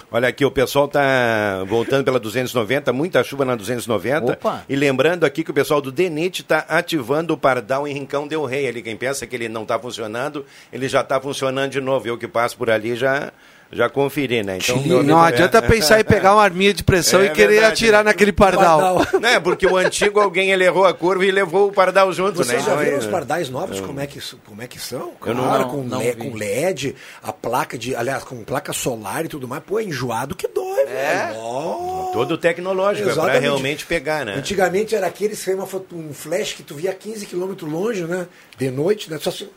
Olha 0.09 0.29
aqui, 0.29 0.45
o 0.45 0.51
pessoal 0.51 0.87
tá 0.87 1.65
voltando 1.67 2.05
pela 2.05 2.17
290, 2.17 2.93
muita 2.93 3.21
chuva 3.25 3.43
na 3.43 3.55
290. 3.55 4.33
Opa. 4.33 4.63
E 4.69 4.75
lembrando 4.75 5.25
aqui 5.25 5.43
que 5.43 5.51
o 5.51 5.53
pessoal 5.53 5.81
do 5.81 5.91
DENIT 5.91 6.43
está 6.43 6.59
ativando 6.69 7.33
o 7.33 7.37
pardal 7.37 7.85
em 7.85 7.93
Rincão 7.93 8.25
Del 8.25 8.45
Rei. 8.45 8.67
Ali, 8.67 8.81
quem 8.81 8.95
pensa 8.95 9.27
que 9.27 9.35
ele 9.35 9.49
não 9.49 9.63
está 9.63 9.77
funcionando, 9.77 10.45
ele 10.71 10.87
já 10.87 11.01
está 11.01 11.19
funcionando 11.19 11.71
de 11.71 11.81
novo. 11.81 12.07
Eu 12.07 12.17
que 12.17 12.27
passo 12.27 12.57
por 12.57 12.69
ali 12.69 12.95
já, 12.95 13.33
já 13.71 13.89
conferi, 13.89 14.43
né? 14.43 14.57
Então, 14.61 14.77
meu 14.81 15.03
não 15.03 15.17
amigo, 15.19 15.35
adianta 15.35 15.57
é- 15.57 15.61
pensar 15.61 15.99
em 15.99 16.03
pegar 16.03 16.33
uma 16.35 16.43
arminha 16.43 16.73
de 16.73 16.83
pressão 16.83 17.19
É 17.21 17.25
e 17.25 17.29
querer 17.29 17.53
verdade. 17.53 17.73
atirar 17.73 18.03
naquele 18.03 18.31
pardal. 18.31 19.01
Não, 19.19 19.29
é 19.29 19.39
porque 19.39 19.67
o 19.67 19.75
antigo 19.75 20.19
alguém 20.19 20.51
ele 20.51 20.63
errou 20.63 20.85
a 20.85 20.93
curva 20.93 21.25
e 21.25 21.31
levou 21.31 21.67
o 21.67 21.71
pardal 21.73 22.11
junto, 22.13 22.37
Vocês 22.37 22.59
né? 22.59 22.65
já 22.65 22.71
Então, 22.71 22.77
viram 22.83 22.95
é- 22.95 22.99
os 22.99 23.05
pardais 23.07 23.49
novos, 23.49 23.79
como 23.81 23.99
é 23.99 24.07
que, 24.07 24.19
como 24.45 24.61
é 24.61 24.67
que 24.67 24.79
são? 24.79 24.99
Não- 24.99 25.11
Claro, 25.19 25.37
não, 25.63 25.69
com, 25.69 25.83
não 25.83 25.99
le- 25.99 26.15
com 26.15 26.33
LED, 26.35 26.95
a 27.21 27.33
placa 27.33 27.77
de. 27.77 27.95
Aliás, 27.95 28.23
com 28.23 28.43
placa 28.43 28.71
solar 28.71 29.25
e 29.25 29.27
tudo 29.27 29.47
mais. 29.47 29.61
Pô, 29.63 29.79
é 29.79 29.83
enjoado 29.83 30.33
que 30.35 30.47
dói, 30.47 30.85
velho. 30.85 31.35
Ó. 31.37 32.11
Todo 32.13 32.37
tecnológico, 32.37 33.09
é 33.09 33.13
para 33.13 33.21
Exatamente. 33.23 33.41
realmente 33.43 33.85
pegar, 33.85 34.25
né? 34.25 34.35
Antigamente 34.35 34.95
era 34.95 35.07
aqueles 35.07 35.43
que 35.43 35.53
uma 35.53 35.67
foto, 35.67 35.95
um 35.95 36.13
flash 36.13 36.53
que 36.53 36.63
tu 36.63 36.75
via 36.75 36.93
15 36.93 37.25
km 37.25 37.53
longe, 37.63 38.03
né? 38.05 38.27
De 38.57 38.71
noite, 38.71 39.09
né? 39.11 39.17
Só 39.21 39.29
se- 39.31 39.49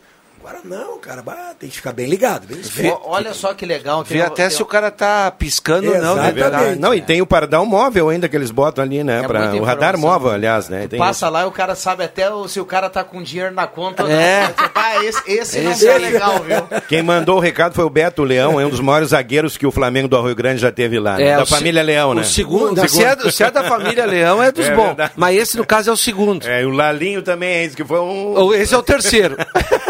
Agora 0.43 0.59
não, 0.63 0.97
cara, 0.97 1.21
bah, 1.21 1.51
tem 1.59 1.69
que 1.69 1.75
ficar 1.75 1.91
bem 1.93 2.07
ligado. 2.07 2.47
Bem. 2.47 2.89
Ó, 2.91 2.99
Olha 3.11 3.31
só 3.31 3.53
que 3.53 3.63
legal. 3.63 4.03
Vê 4.03 4.21
até 4.21 4.49
se 4.49 4.59
o 4.61 4.65
cara 4.65 4.89
tá 4.89 5.29
piscando 5.29 5.91
ou 5.93 6.01
não. 6.01 6.17
É 6.23 6.31
né? 6.31 6.75
Não, 6.79 6.93
e 6.95 7.01
tem 7.01 7.21
o 7.21 7.27
pardal 7.27 7.63
móvel 7.63 8.09
ainda 8.09 8.27
que 8.27 8.35
eles 8.35 8.49
botam 8.49 8.83
ali, 8.83 9.03
né? 9.03 9.21
É 9.23 9.27
pra, 9.27 9.53
o 9.53 9.63
radar 9.63 9.97
móvel, 9.99 10.31
aliás, 10.31 10.67
né? 10.67 10.87
Tem 10.87 10.97
Passa 10.97 11.29
lá 11.29 11.43
e 11.43 11.45
o 11.45 11.51
cara 11.51 11.75
sabe 11.75 12.03
até 12.03 12.27
o- 12.33 12.47
se 12.47 12.59
o 12.59 12.65
cara 12.65 12.89
tá 12.89 13.03
com 13.03 13.21
dinheiro 13.21 13.53
na 13.53 13.67
conta 13.67 14.01
ou 14.03 14.09
não. 14.09 14.15
É. 14.15 14.47
Tipo, 14.61 14.71
ah, 14.73 15.03
esse, 15.05 15.21
esse, 15.31 15.57
Esse 15.59 15.61
não 15.85 15.91
tá 15.93 15.93
é- 15.93 15.97
legal, 15.99 16.39
viu? 16.39 16.55
isso. 16.57 16.81
Quem 16.89 17.03
mandou 17.03 17.37
o 17.37 17.39
recado 17.39 17.75
foi 17.75 17.85
o 17.85 17.89
Beto 17.89 18.23
Leão, 18.23 18.59
é 18.59 18.65
um 18.65 18.69
dos 18.69 18.79
maiores 18.79 19.09
zagueiros 19.09 19.57
que 19.57 19.67
o 19.67 19.71
Flamengo 19.71 20.07
do 20.07 20.17
Arroio 20.17 20.35
Grande 20.35 20.59
já 20.59 20.71
teve 20.71 20.99
lá. 20.99 21.17
né? 21.17 21.23
É, 21.27 21.37
da 21.37 21.45
família 21.45 21.83
Leão, 21.83 22.13
né? 22.15 22.21
O 22.21 22.25
segundo, 22.25 22.87
se, 22.89 23.03
é, 23.03 23.15
se 23.29 23.43
é 23.43 23.51
da 23.51 23.63
família 23.63 24.05
Leão, 24.05 24.41
é 24.41 24.51
dos 24.51 24.65
É 24.67 24.75
bons. 24.75 24.87
verdade. 24.87 25.11
Mas 25.15 25.37
esse, 25.37 25.57
no 25.57 25.65
caso, 25.65 25.89
é 25.91 25.93
o 25.93 25.97
segundo. 25.97 26.47
É, 26.47 26.61
e 26.63 26.65
o 26.65 26.71
Lalinho 26.71 27.21
também 27.21 27.49
é 27.49 27.63
esse, 27.65 27.75
que 27.75 27.85
foi 27.85 27.99
um... 27.99 28.33
Ou 28.35 28.55
Esse 28.55 28.73
é 28.73 28.77
o 28.77 28.83
terceiro. 28.83 29.37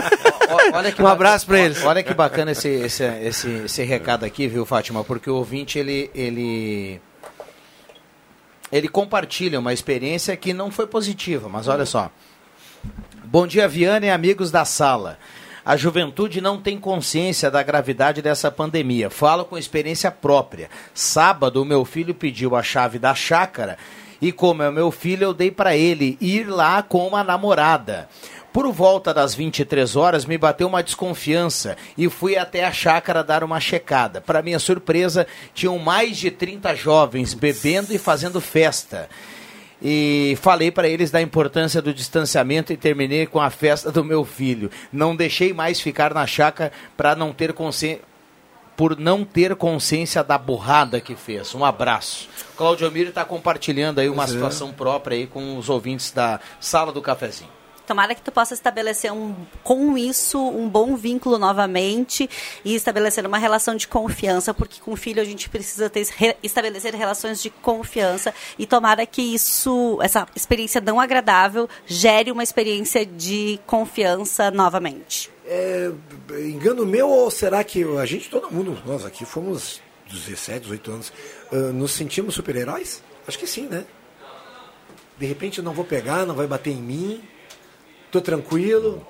Olha 0.73 0.91
que 0.91 1.01
Um 1.01 1.07
abraço 1.07 1.45
pra 1.45 1.59
eles. 1.59 1.83
Olha 1.83 2.03
que 2.03 2.13
bacana 2.13 2.51
esse, 2.51 2.69
esse, 2.69 3.03
esse, 3.03 3.49
esse 3.65 3.83
recado 3.83 4.25
aqui, 4.25 4.47
viu, 4.47 4.65
Fátima? 4.65 5.03
Porque 5.03 5.29
o 5.29 5.35
ouvinte, 5.35 5.77
ele, 5.79 6.09
ele, 6.13 7.01
ele 8.71 8.87
compartilha 8.87 9.59
uma 9.59 9.73
experiência 9.73 10.35
que 10.35 10.53
não 10.53 10.71
foi 10.71 10.87
positiva, 10.87 11.49
mas 11.49 11.67
olha 11.67 11.85
só. 11.85 12.11
Bom 13.23 13.47
dia, 13.47 13.67
Viana 13.67 14.05
e 14.05 14.09
amigos 14.09 14.51
da 14.51 14.65
sala. 14.65 15.17
A 15.63 15.77
juventude 15.77 16.41
não 16.41 16.59
tem 16.59 16.79
consciência 16.79 17.51
da 17.51 17.61
gravidade 17.61 18.21
dessa 18.21 18.49
pandemia. 18.49 19.09
Falo 19.09 19.45
com 19.45 19.57
experiência 19.57 20.09
própria. 20.09 20.69
Sábado, 20.93 21.61
o 21.61 21.65
meu 21.65 21.85
filho 21.85 22.15
pediu 22.15 22.55
a 22.55 22.63
chave 22.63 22.97
da 22.97 23.13
chácara 23.13 23.77
e, 24.21 24.31
como 24.31 24.61
é 24.63 24.69
o 24.69 24.73
meu 24.73 24.91
filho, 24.91 25.25
eu 25.25 25.33
dei 25.33 25.49
para 25.49 25.75
ele 25.75 26.17
ir 26.21 26.47
lá 26.47 26.83
com 26.83 27.07
uma 27.07 27.23
namorada. 27.23 28.07
Por 28.53 28.69
volta 28.71 29.13
das 29.13 29.33
23 29.33 29.95
horas, 29.95 30.25
me 30.25 30.37
bateu 30.37 30.67
uma 30.67 30.83
desconfiança 30.83 31.77
e 31.97 32.09
fui 32.09 32.37
até 32.37 32.65
a 32.65 32.71
chácara 32.71 33.23
dar 33.23 33.43
uma 33.43 33.61
checada. 33.61 34.19
Para 34.19 34.41
minha 34.41 34.59
surpresa, 34.59 35.25
tinham 35.53 35.79
mais 35.79 36.17
de 36.17 36.29
30 36.29 36.75
jovens 36.75 37.33
bebendo 37.33 37.93
e 37.93 37.97
fazendo 37.97 38.41
festa 38.41 39.07
e 39.81 40.37
falei 40.41 40.69
para 40.69 40.87
eles 40.87 41.09
da 41.09 41.21
importância 41.21 41.81
do 41.81 41.93
distanciamento 41.93 42.71
e 42.71 42.77
terminei 42.77 43.25
com 43.25 43.41
a 43.41 43.49
festa 43.49 43.91
do 43.91 44.03
meu 44.03 44.23
filho. 44.23 44.69
Não 44.91 45.15
deixei 45.15 45.53
mais 45.53 45.81
ficar 45.81 46.13
na 46.13 46.27
chácara 46.27 46.71
para 46.95 47.15
não 47.15 47.33
ter 47.33 47.53
consciência 47.53 48.11
por 48.77 48.97
não 48.97 49.23
ter 49.23 49.55
consciência 49.55 50.23
da 50.23 50.39
burrada 50.39 50.99
que 50.99 51.13
fez. 51.13 51.53
Um 51.53 51.63
abraço. 51.63 52.27
Claudio 52.57 52.87
Amiro 52.87 53.09
está 53.09 53.23
compartilhando 53.23 53.99
aí 53.99 54.09
uma 54.09 54.23
Pois 54.23 54.31
é. 54.31 54.33
situação 54.33 54.71
própria 54.73 55.17
aí 55.17 55.27
com 55.27 55.57
os 55.57 55.69
ouvintes 55.69 56.09
da 56.09 56.39
sala 56.59 56.91
do 56.91 56.99
cafezinho. 57.01 57.60
Tomara 57.91 58.15
que 58.15 58.21
tu 58.21 58.31
possa 58.31 58.53
estabelecer 58.53 59.11
um, 59.11 59.35
com 59.65 59.97
isso 59.97 60.39
um 60.39 60.69
bom 60.69 60.95
vínculo 60.95 61.37
novamente 61.37 62.29
e 62.63 62.73
estabelecer 62.73 63.25
uma 63.25 63.37
relação 63.37 63.75
de 63.75 63.85
confiança, 63.85 64.53
porque 64.53 64.79
com 64.79 64.93
o 64.93 64.95
filho 64.95 65.21
a 65.21 65.25
gente 65.25 65.49
precisa 65.49 65.89
ter, 65.89 66.07
re- 66.15 66.37
estabelecer 66.41 66.95
relações 66.95 67.41
de 67.41 67.49
confiança 67.49 68.33
e 68.57 68.65
tomara 68.65 69.05
que 69.05 69.21
isso, 69.21 69.99
essa 70.01 70.25
experiência 70.33 70.79
não 70.79 71.01
agradável, 71.01 71.67
gere 71.85 72.31
uma 72.31 72.43
experiência 72.43 73.05
de 73.05 73.59
confiança 73.67 74.49
novamente. 74.49 75.29
É, 75.45 75.91
engano 76.29 76.85
meu 76.85 77.09
ou 77.09 77.29
será 77.29 77.61
que 77.61 77.83
a 77.97 78.05
gente, 78.05 78.29
todo 78.29 78.49
mundo, 78.49 78.81
nós 78.85 79.05
aqui 79.05 79.25
fomos 79.25 79.81
17, 80.09 80.61
18 80.61 80.91
anos, 80.91 81.13
ah, 81.51 81.55
nos 81.73 81.91
sentimos 81.91 82.35
super-heróis? 82.35 83.03
Acho 83.27 83.37
que 83.37 83.45
sim, 83.45 83.67
né? 83.67 83.83
De 85.19 85.25
repente 85.25 85.57
eu 85.57 85.63
não 85.65 85.73
vou 85.73 85.83
pegar, 85.83 86.25
não 86.25 86.35
vai 86.35 86.47
bater 86.47 86.71
em 86.71 86.81
mim, 86.81 87.21
tô 88.11 88.21
tranquilo. 88.21 89.05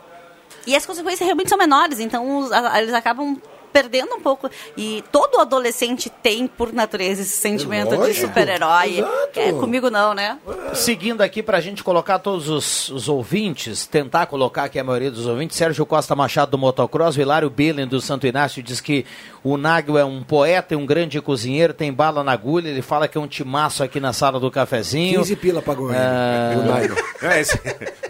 E 0.67 0.75
as 0.75 0.85
consequências 0.85 1.25
realmente 1.25 1.49
são 1.49 1.57
menores, 1.57 1.99
então 1.99 2.37
os- 2.39 2.51
a- 2.51 2.79
eles 2.81 2.93
acabam 2.93 3.41
perdendo 3.71 4.15
um 4.15 4.21
pouco. 4.21 4.49
E 4.77 5.03
todo 5.11 5.39
adolescente 5.39 6.09
tem, 6.09 6.47
por 6.47 6.73
natureza, 6.73 7.21
esse 7.21 7.37
sentimento 7.37 7.89
de 7.91 7.97
Lógico, 7.97 8.27
super-herói. 8.27 8.99
exato. 8.99 9.39
É, 9.39 9.51
comigo 9.53 9.89
não, 9.89 10.13
né? 10.13 10.37
Seguindo 10.73 11.21
aqui 11.21 11.41
para 11.41 11.57
a 11.57 11.61
gente 11.61 11.83
colocar 11.83 12.19
todos 12.19 12.49
os, 12.49 12.89
os 12.89 13.09
ouvintes, 13.09 13.85
tentar 13.85 14.25
colocar 14.25 14.65
aqui 14.65 14.79
a 14.79 14.83
maioria 14.83 15.11
dos 15.11 15.25
ouvintes, 15.25 15.57
Sérgio 15.57 15.85
Costa 15.85 16.15
Machado 16.15 16.51
do 16.51 16.57
Motocross, 16.57 17.15
o 17.15 17.21
Hilário 17.21 17.49
Billen 17.49 17.87
do 17.87 18.01
Santo 18.01 18.27
Inácio 18.27 18.61
diz 18.61 18.81
que 18.81 19.05
o 19.43 19.57
Nagel 19.57 19.97
é 19.97 20.05
um 20.05 20.21
poeta 20.21 20.73
e 20.73 20.77
um 20.77 20.85
grande 20.85 21.19
cozinheiro, 21.21 21.73
tem 21.73 21.91
bala 21.91 22.23
na 22.23 22.31
agulha, 22.31 22.69
ele 22.69 22.81
fala 22.81 23.07
que 23.07 23.17
é 23.17 23.21
um 23.21 23.27
timaço 23.27 23.83
aqui 23.83 23.99
na 23.99 24.13
sala 24.13 24.39
do 24.39 24.51
cafezinho. 24.51 25.19
15 25.19 25.35
pila 25.35 25.61
pagou 25.61 25.89
ele. 25.89 25.97
Ah, 25.97 26.53
o 26.57 26.73
Nigel. 26.73 26.95
É, 27.21 27.43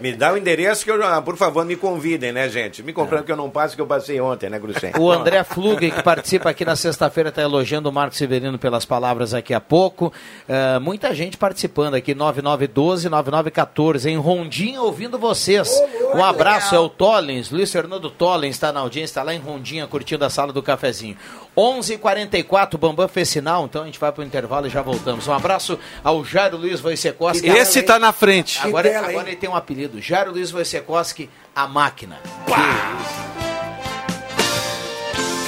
me 0.00 0.14
dá 0.14 0.32
o 0.32 0.38
endereço 0.38 0.86
que 0.86 0.90
eu, 0.90 0.98
por 1.22 1.36
favor, 1.36 1.66
me 1.66 1.76
convidem, 1.76 2.32
né, 2.32 2.48
gente? 2.48 2.82
Me 2.82 2.94
comprando 2.94 3.24
que 3.24 3.30
eu 3.30 3.36
não 3.36 3.50
passo, 3.50 3.76
que 3.76 3.82
eu 3.82 3.86
passei 3.86 4.18
ontem, 4.18 4.48
né, 4.48 4.58
Gruchem? 4.58 4.90
O 4.98 5.10
André 5.10 5.44
Flug, 5.54 5.90
que 5.90 6.02
participa 6.02 6.50
aqui 6.50 6.64
na 6.64 6.76
sexta-feira, 6.76 7.28
está 7.28 7.42
elogiando 7.42 7.88
o 7.88 7.92
Marco 7.92 8.14
Severino 8.14 8.58
pelas 8.58 8.84
palavras 8.84 9.34
aqui 9.34 9.52
a 9.52 9.60
pouco. 9.60 10.12
Ah, 10.48 10.80
muita 10.80 11.14
gente 11.14 11.36
participando 11.36 11.94
aqui, 11.94 12.14
9912-9914, 12.14 14.06
em 14.06 14.16
Rondinha, 14.16 14.80
ouvindo 14.80 15.18
vocês. 15.18 15.70
Um 16.14 16.24
abraço, 16.24 16.74
é 16.74 16.78
o 16.78 16.88
Tollins, 16.88 17.50
Luiz 17.50 17.70
Fernando 17.70 18.10
Tollins 18.10 18.54
está 18.56 18.72
na 18.72 18.80
audiência, 18.80 19.12
está 19.12 19.22
lá 19.22 19.34
em 19.34 19.38
Rondinha, 19.38 19.86
curtindo 19.86 20.24
a 20.24 20.30
sala 20.30 20.52
do 20.52 20.62
cafezinho. 20.62 21.16
11h44, 21.56 22.78
Bambam 22.78 23.08
fez 23.08 23.28
sinal, 23.28 23.66
então 23.66 23.82
a 23.82 23.86
gente 23.86 23.98
vai 23.98 24.10
para 24.10 24.22
o 24.22 24.24
intervalo 24.24 24.66
e 24.66 24.70
já 24.70 24.80
voltamos. 24.82 25.28
Um 25.28 25.32
abraço 25.32 25.78
ao 26.02 26.24
Jairo 26.24 26.56
Luiz 26.56 26.80
Wojciechowski. 26.80 27.48
Esse 27.48 27.82
tá 27.82 27.98
na 27.98 28.12
frente. 28.12 28.58
Agora, 28.62 28.88
dela, 28.88 29.08
agora 29.08 29.28
ele 29.28 29.36
tem 29.36 29.50
um 29.50 29.56
apelido, 29.56 30.00
Jairo 30.00 30.32
Luiz 30.32 30.50
Wojciechowski, 30.52 31.28
a 31.54 31.66
máquina. 31.66 32.18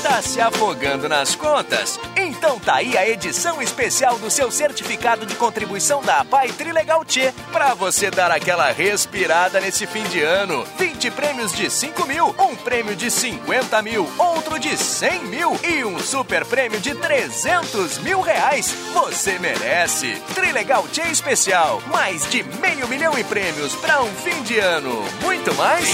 Tá 0.05 0.21
se 0.21 0.39
afogando 0.39 1.09
nas 1.09 1.35
contas? 1.35 1.99
Então 2.15 2.61
tá 2.61 2.75
aí 2.75 2.95
a 2.95 3.09
edição 3.09 3.63
especial 3.63 4.19
do 4.19 4.31
seu 4.31 4.51
certificado 4.51 5.25
de 5.25 5.35
contribuição 5.35 6.03
da 6.03 6.21
APAI 6.21 6.53
Trilegal 6.53 7.03
T, 7.07 7.33
pra 7.51 7.73
você 7.73 8.11
dar 8.11 8.31
aquela 8.31 8.71
respirada 8.71 9.59
nesse 9.61 9.87
fim 9.87 10.03
de 10.05 10.21
ano. 10.21 10.67
20 10.77 11.11
prêmios 11.13 11.55
de 11.55 11.71
5 11.71 12.07
mil, 12.07 12.37
um 12.39 12.55
prêmio 12.55 12.95
de 12.95 13.11
50 13.11 13.81
mil, 13.81 14.07
outro 14.19 14.59
de 14.59 14.77
100 14.77 15.25
mil 15.25 15.59
e 15.65 15.83
um 15.87 15.99
super 15.99 16.45
prêmio 16.45 16.79
de 16.81 16.95
300 16.95 17.97
mil 18.01 18.21
reais. 18.21 18.75
Você 18.93 19.39
merece! 19.39 20.21
Trilegal 20.35 20.83
T 20.83 21.01
especial, 21.01 21.83
mais 21.87 22.29
de 22.29 22.43
meio 22.61 22.87
milhão 22.89 23.19
em 23.19 23.25
prêmios 23.25 23.75
pra 23.77 24.03
um 24.03 24.15
fim 24.17 24.43
de 24.43 24.59
ano. 24.59 25.03
Muito 25.23 25.55
mais? 25.55 25.89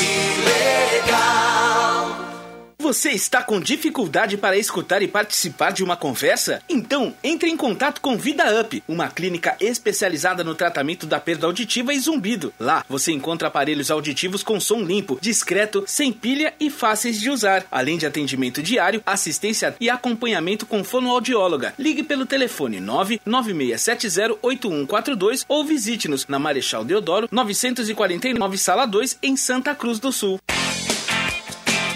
Você 2.81 3.11
está 3.11 3.43
com 3.43 3.61
dificuldade 3.61 4.39
para 4.39 4.57
escutar 4.57 5.03
e 5.03 5.07
participar 5.07 5.71
de 5.71 5.85
uma 5.85 5.99
conversa? 5.99 6.63
Então, 6.67 7.15
entre 7.23 7.51
em 7.51 7.57
contato 7.57 8.01
com 8.01 8.17
Vida 8.17 8.59
Up, 8.59 8.83
uma 8.89 9.11
clínica 9.11 9.55
especializada 9.61 10.43
no 10.43 10.55
tratamento 10.55 11.07
da 11.07 11.21
perda 11.21 11.47
auditiva 11.47 11.93
e 11.93 12.01
zumbido. 12.01 12.55
Lá, 12.59 12.83
você 12.89 13.13
encontra 13.13 13.49
aparelhos 13.49 13.91
auditivos 13.91 14.43
com 14.43 14.59
som 14.59 14.81
limpo, 14.81 15.19
discreto, 15.21 15.85
sem 15.87 16.11
pilha 16.11 16.55
e 16.59 16.71
fáceis 16.71 17.21
de 17.21 17.29
usar, 17.29 17.67
além 17.71 17.99
de 17.99 18.07
atendimento 18.07 18.63
diário, 18.63 19.03
assistência 19.05 19.77
e 19.79 19.91
acompanhamento 19.91 20.65
com 20.65 20.83
fonoaudióloga. 20.83 21.75
Ligue 21.79 22.03
pelo 22.03 22.25
telefone 22.25 22.81
996708142 22.81 25.45
ou 25.47 25.67
visite-nos 25.67 26.27
na 26.27 26.39
Marechal 26.39 26.83
Deodoro, 26.83 27.29
949, 27.31 28.57
Sala 28.57 28.87
2, 28.87 29.19
em 29.23 29.37
Santa 29.37 29.75
Cruz 29.75 29.99
do 29.99 30.11
Sul. 30.11 30.41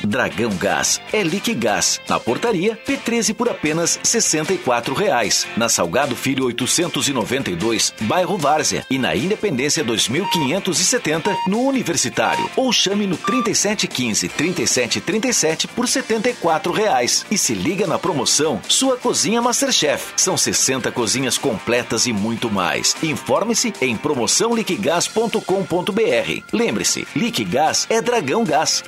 Dragão 0.06 0.50
Gás 0.56 1.00
é 1.12 1.22
Liquigás. 1.22 2.00
Na 2.08 2.18
portaria, 2.20 2.78
P13 2.86 3.34
por 3.34 3.48
apenas 3.48 3.98
64 4.02 4.94
reais. 4.94 5.46
Na 5.56 5.68
Salgado 5.68 6.16
Filho 6.16 6.44
892, 6.46 7.94
bairro 8.02 8.36
Várzea. 8.36 8.84
E 8.90 8.98
na 8.98 9.16
Independência 9.16 9.82
2570, 9.84 11.34
no 11.48 11.62
Universitário. 11.62 12.50
Ou 12.56 12.72
chame 12.72 13.06
no 13.06 13.16
3715 13.16 14.28
3737 14.28 15.68
por 15.68 15.88
74 15.88 16.72
reais. 16.72 17.24
E 17.30 17.38
se 17.38 17.54
liga 17.54 17.86
na 17.86 17.98
promoção 17.98 18.60
Sua 18.68 18.96
Cozinha 18.96 19.40
Masterchef. 19.40 20.12
São 20.16 20.36
60 20.36 20.90
cozinhas 20.92 21.38
completas 21.38 22.06
e 22.06 22.12
muito 22.12 22.50
mais. 22.50 22.96
Informe-se 23.02 23.72
em 23.80 23.96
promoçãoliquigás.com.br. 23.96 26.42
Lembre-se, 26.52 27.06
Liquigás 27.14 27.86
é 27.88 28.00
Dragão 28.00 28.44
Gás. 28.44 28.82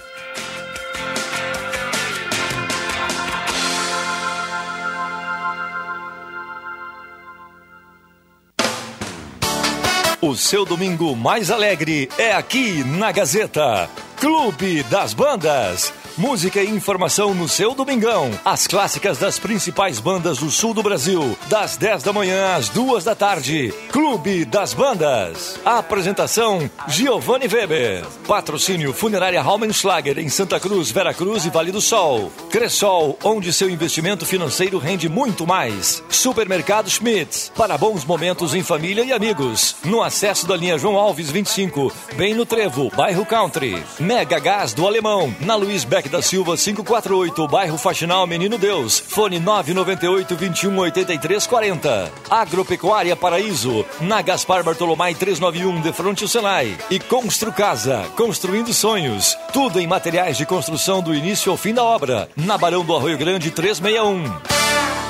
O 10.21 10.35
seu 10.35 10.65
domingo 10.65 11.15
mais 11.15 11.51
alegre 11.51 12.09
é 12.17 12.33
aqui 12.33 12.83
na 12.85 13.13
Gazeta. 13.13 13.89
Clube 14.19 14.83
das 14.85 15.13
Bandas. 15.13 15.93
Música 16.19 16.63
e 16.63 16.71
informação 16.71 17.35
no 17.35 17.47
seu 17.47 17.75
domingão. 17.75 18.31
As 18.43 18.67
clássicas 18.67 19.19
das 19.19 19.39
principais 19.39 20.01
bandas 20.01 20.39
do 20.39 20.51
sul 20.51 20.73
do 20.73 20.83
Brasil. 20.83 21.37
Das 21.47 21.77
10 21.77 22.03
da 22.03 22.11
manhã 22.11 22.55
às 22.57 22.71
2 22.71 23.05
da 23.05 23.15
tarde. 23.15 23.71
Clube 23.93 24.47
das 24.47 24.73
Bandas. 24.73 25.61
Apresentação: 25.63 26.71
Giovanni 26.89 27.47
Weber. 27.47 28.07
Patrocínio 28.27 28.95
Funerária 28.95 29.43
Raumenschlager 29.43 30.19
em 30.19 30.31
Santa 30.31 30.59
Cruz, 30.59 30.91
Vera 30.91 31.13
Cruz 31.13 31.45
e 31.45 31.51
Vale 31.51 31.71
do 31.71 31.83
Sol. 31.83 32.33
Cressol, 32.51 33.19
onde 33.23 33.53
seu 33.53 33.69
investimento 33.69 34.25
financeiro 34.25 34.79
rende 34.79 35.11
muito 35.11 35.47
mais. 35.47 36.03
Supermercado 36.09 36.89
Schmitz. 36.89 37.53
Para 37.55 37.77
bons 37.77 38.07
momentos 38.07 38.55
em 38.55 38.63
família 38.63 39.05
e 39.05 39.13
amigos. 39.13 39.77
No 39.85 40.03
acesso 40.03 40.47
da 40.47 40.57
linha 40.57 40.79
João 40.79 40.97
Alves 40.97 41.31
25, 41.31 41.93
bem 42.15 42.33
no 42.33 42.47
Trevo, 42.47 42.91
bairro 42.97 43.27
Country. 43.27 43.85
Mega 44.01 44.39
Gás 44.39 44.73
do 44.73 44.87
Alemão, 44.87 45.35
na 45.41 45.55
Luiz 45.57 45.85
Beck 45.85 46.06
da 46.09 46.23
Silva 46.23 46.57
548, 46.57 47.49
bairro 47.49 47.79
Faxinal 47.79 48.27
Menino 48.27 48.59
Deus. 48.59 48.99
Fone 48.99 49.39
998 49.39 50.37
21 50.37 50.79
83 50.79 51.47
40. 51.47 52.13
Agropecuária 52.31 53.17
Paraíso, 53.17 53.85
na 54.01 54.23
Gaspar 54.23 54.63
Bartolomai 54.65 55.15
391, 55.15 55.81
de 55.81 55.93
frente 55.93 56.23
ao 56.23 56.29
Senai. 56.29 56.77
E 56.91 56.99
Constru 56.99 57.53
Casa, 57.53 58.05
construindo 58.17 58.73
sonhos. 58.73 59.37
Tudo 59.53 59.81
em 59.81 59.87
materiais 59.87 60.37
de 60.37 60.47
construção 60.47 61.03
do 61.03 61.15
início 61.15 61.51
ao 61.51 61.57
fim 61.57 61.75
da 61.75 61.85
obra. 61.85 62.29
Na 62.37 62.59
Barão 62.59 62.85
do 62.85 62.95
Arroio 62.95 63.19
Grande 63.19 63.51
361. 63.51 65.06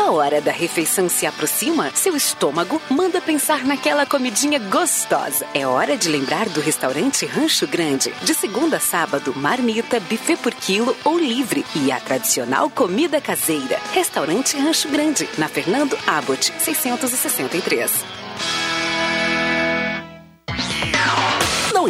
Quando 0.00 0.16
a 0.16 0.24
hora 0.24 0.40
da 0.40 0.50
refeição 0.50 1.10
se 1.10 1.26
aproxima, 1.26 1.90
seu 1.94 2.16
estômago 2.16 2.80
manda 2.88 3.20
pensar 3.20 3.66
naquela 3.66 4.06
comidinha 4.06 4.58
gostosa. 4.58 5.46
É 5.52 5.66
hora 5.66 5.94
de 5.94 6.08
lembrar 6.08 6.48
do 6.48 6.58
restaurante 6.58 7.26
Rancho 7.26 7.66
Grande. 7.66 8.10
De 8.22 8.34
segunda 8.34 8.78
a 8.78 8.80
sábado, 8.80 9.34
marmita, 9.36 10.00
buffet 10.00 10.38
por 10.38 10.54
quilo 10.54 10.96
ou 11.04 11.18
livre. 11.18 11.66
E 11.76 11.92
a 11.92 12.00
tradicional 12.00 12.70
comida 12.70 13.20
caseira. 13.20 13.78
Restaurante 13.92 14.56
Rancho 14.56 14.88
Grande, 14.88 15.28
na 15.36 15.48
Fernando 15.48 15.98
Abbott, 16.06 16.50
663. 16.58 18.19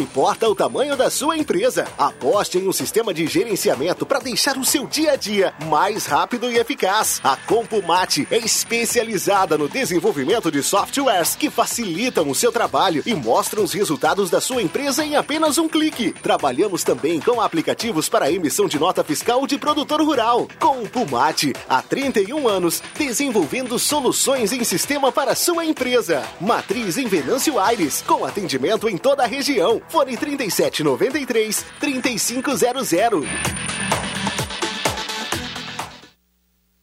Importa 0.01 0.49
o 0.49 0.55
tamanho 0.55 0.97
da 0.97 1.09
sua 1.11 1.37
empresa, 1.37 1.87
aposte 1.97 2.57
em 2.57 2.67
um 2.67 2.73
sistema 2.73 3.13
de 3.13 3.27
gerenciamento 3.27 4.05
para 4.05 4.19
deixar 4.19 4.57
o 4.57 4.65
seu 4.65 4.87
dia 4.87 5.11
a 5.11 5.15
dia 5.15 5.53
mais 5.67 6.05
rápido 6.05 6.51
e 6.51 6.57
eficaz. 6.57 7.21
A 7.23 7.37
Compumate 7.37 8.27
é 8.31 8.37
especializada 8.37 9.57
no 9.57 9.69
desenvolvimento 9.69 10.51
de 10.51 10.63
softwares 10.63 11.35
que 11.35 11.49
facilitam 11.49 12.29
o 12.29 12.35
seu 12.35 12.51
trabalho 12.51 13.03
e 13.05 13.13
mostram 13.13 13.63
os 13.63 13.73
resultados 13.73 14.29
da 14.29 14.41
sua 14.41 14.61
empresa 14.61 15.05
em 15.05 15.15
apenas 15.15 15.57
um 15.59 15.69
clique. 15.69 16.11
Trabalhamos 16.13 16.83
também 16.83 17.19
com 17.19 17.39
aplicativos 17.39 18.09
para 18.09 18.31
emissão 18.31 18.67
de 18.67 18.79
nota 18.79 19.03
fiscal 19.03 19.45
de 19.45 19.57
produtor 19.57 20.01
rural. 20.01 20.47
Compumate, 20.59 21.53
há 21.69 21.81
31 21.81 22.47
anos, 22.47 22.81
desenvolvendo 22.97 23.77
soluções 23.77 24.51
em 24.51 24.63
sistema 24.63 25.11
para 25.11 25.35
sua 25.35 25.63
empresa. 25.63 26.23
Matriz 26.39 26.97
em 26.97 27.05
Venâncio 27.05 27.59
Aires, 27.59 28.03
com 28.05 28.25
atendimento 28.25 28.89
em 28.89 28.97
toda 28.97 29.23
a 29.23 29.27
região. 29.27 29.79
Fone 29.91 30.15
3793 30.15 31.65
3500. 31.77 33.27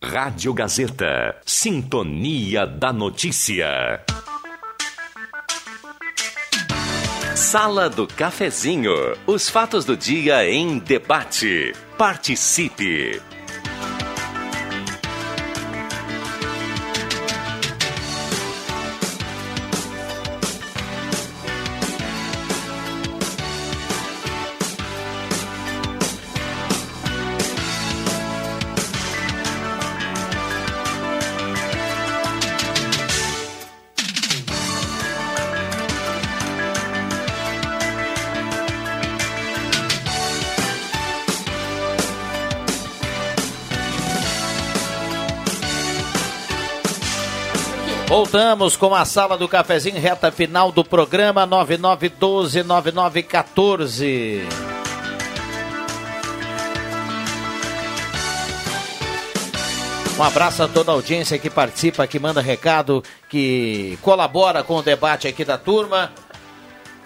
Rádio 0.04 0.52
Gazeta. 0.52 1.40
Sintonia 1.46 2.66
da 2.66 2.92
Notícia. 2.92 4.04
Sala 7.34 7.88
do 7.88 8.06
Cafezinho. 8.06 8.92
Os 9.26 9.48
fatos 9.48 9.86
do 9.86 9.96
dia 9.96 10.44
em 10.44 10.78
debate. 10.78 11.72
Participe. 11.96 13.22
Voltamos 48.30 48.76
com 48.76 48.94
a 48.94 49.06
sala 49.06 49.38
do 49.38 49.48
cafezinho, 49.48 49.98
reta 49.98 50.30
final 50.30 50.70
do 50.70 50.84
programa 50.84 51.46
9912-9914. 51.46 54.42
Um 60.18 60.22
abraço 60.22 60.62
a 60.62 60.68
toda 60.68 60.92
a 60.92 60.94
audiência 60.94 61.38
que 61.38 61.48
participa, 61.48 62.06
que 62.06 62.18
manda 62.18 62.42
recado, 62.42 63.02
que 63.30 63.98
colabora 64.02 64.62
com 64.62 64.76
o 64.76 64.82
debate 64.82 65.26
aqui 65.26 65.42
da 65.42 65.56
turma. 65.56 66.12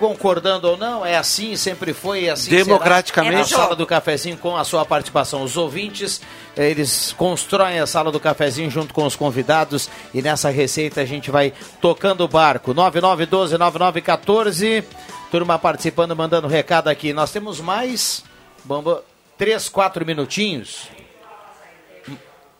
Concordando 0.03 0.69
ou 0.69 0.77
não, 0.77 1.07
é 1.07 1.17
assim, 1.17 1.55
sempre 1.55 1.95
foi, 1.95 2.25
é 2.25 2.31
assim 2.31 2.51
Democraticamente. 2.51 3.47
será. 3.47 3.61
A 3.61 3.63
sala 3.63 3.77
do 3.77 3.87
cafezinho 3.87 4.37
com 4.37 4.57
a 4.57 4.65
sua 4.65 4.85
participação. 4.85 5.45
Os 5.45 5.57
ouvintes, 5.57 6.21
eh, 6.57 6.69
eles 6.69 7.13
constroem 7.13 7.79
a 7.79 7.87
sala 7.87 8.11
do 8.11 8.19
cafezinho 8.19 8.69
junto 8.69 8.93
com 8.93 9.07
os 9.07 9.15
convidados 9.15 9.89
e 10.13 10.21
nessa 10.21 10.51
receita 10.51 11.01
a 11.01 11.05
gente 11.05 11.31
vai 11.31 11.53
tocando 11.81 12.25
o 12.25 12.29
barco. 12.29 12.75
9912-9914. 12.75 14.83
Turma 15.31 15.57
participando, 15.57 16.17
mandando 16.17 16.49
recado 16.49 16.89
aqui. 16.89 17.13
Nós 17.13 17.31
temos 17.31 17.61
mais, 17.61 18.25
bomba, 18.65 19.05
três, 19.39 19.69
quatro 19.69 20.05
minutinhos. 20.05 20.89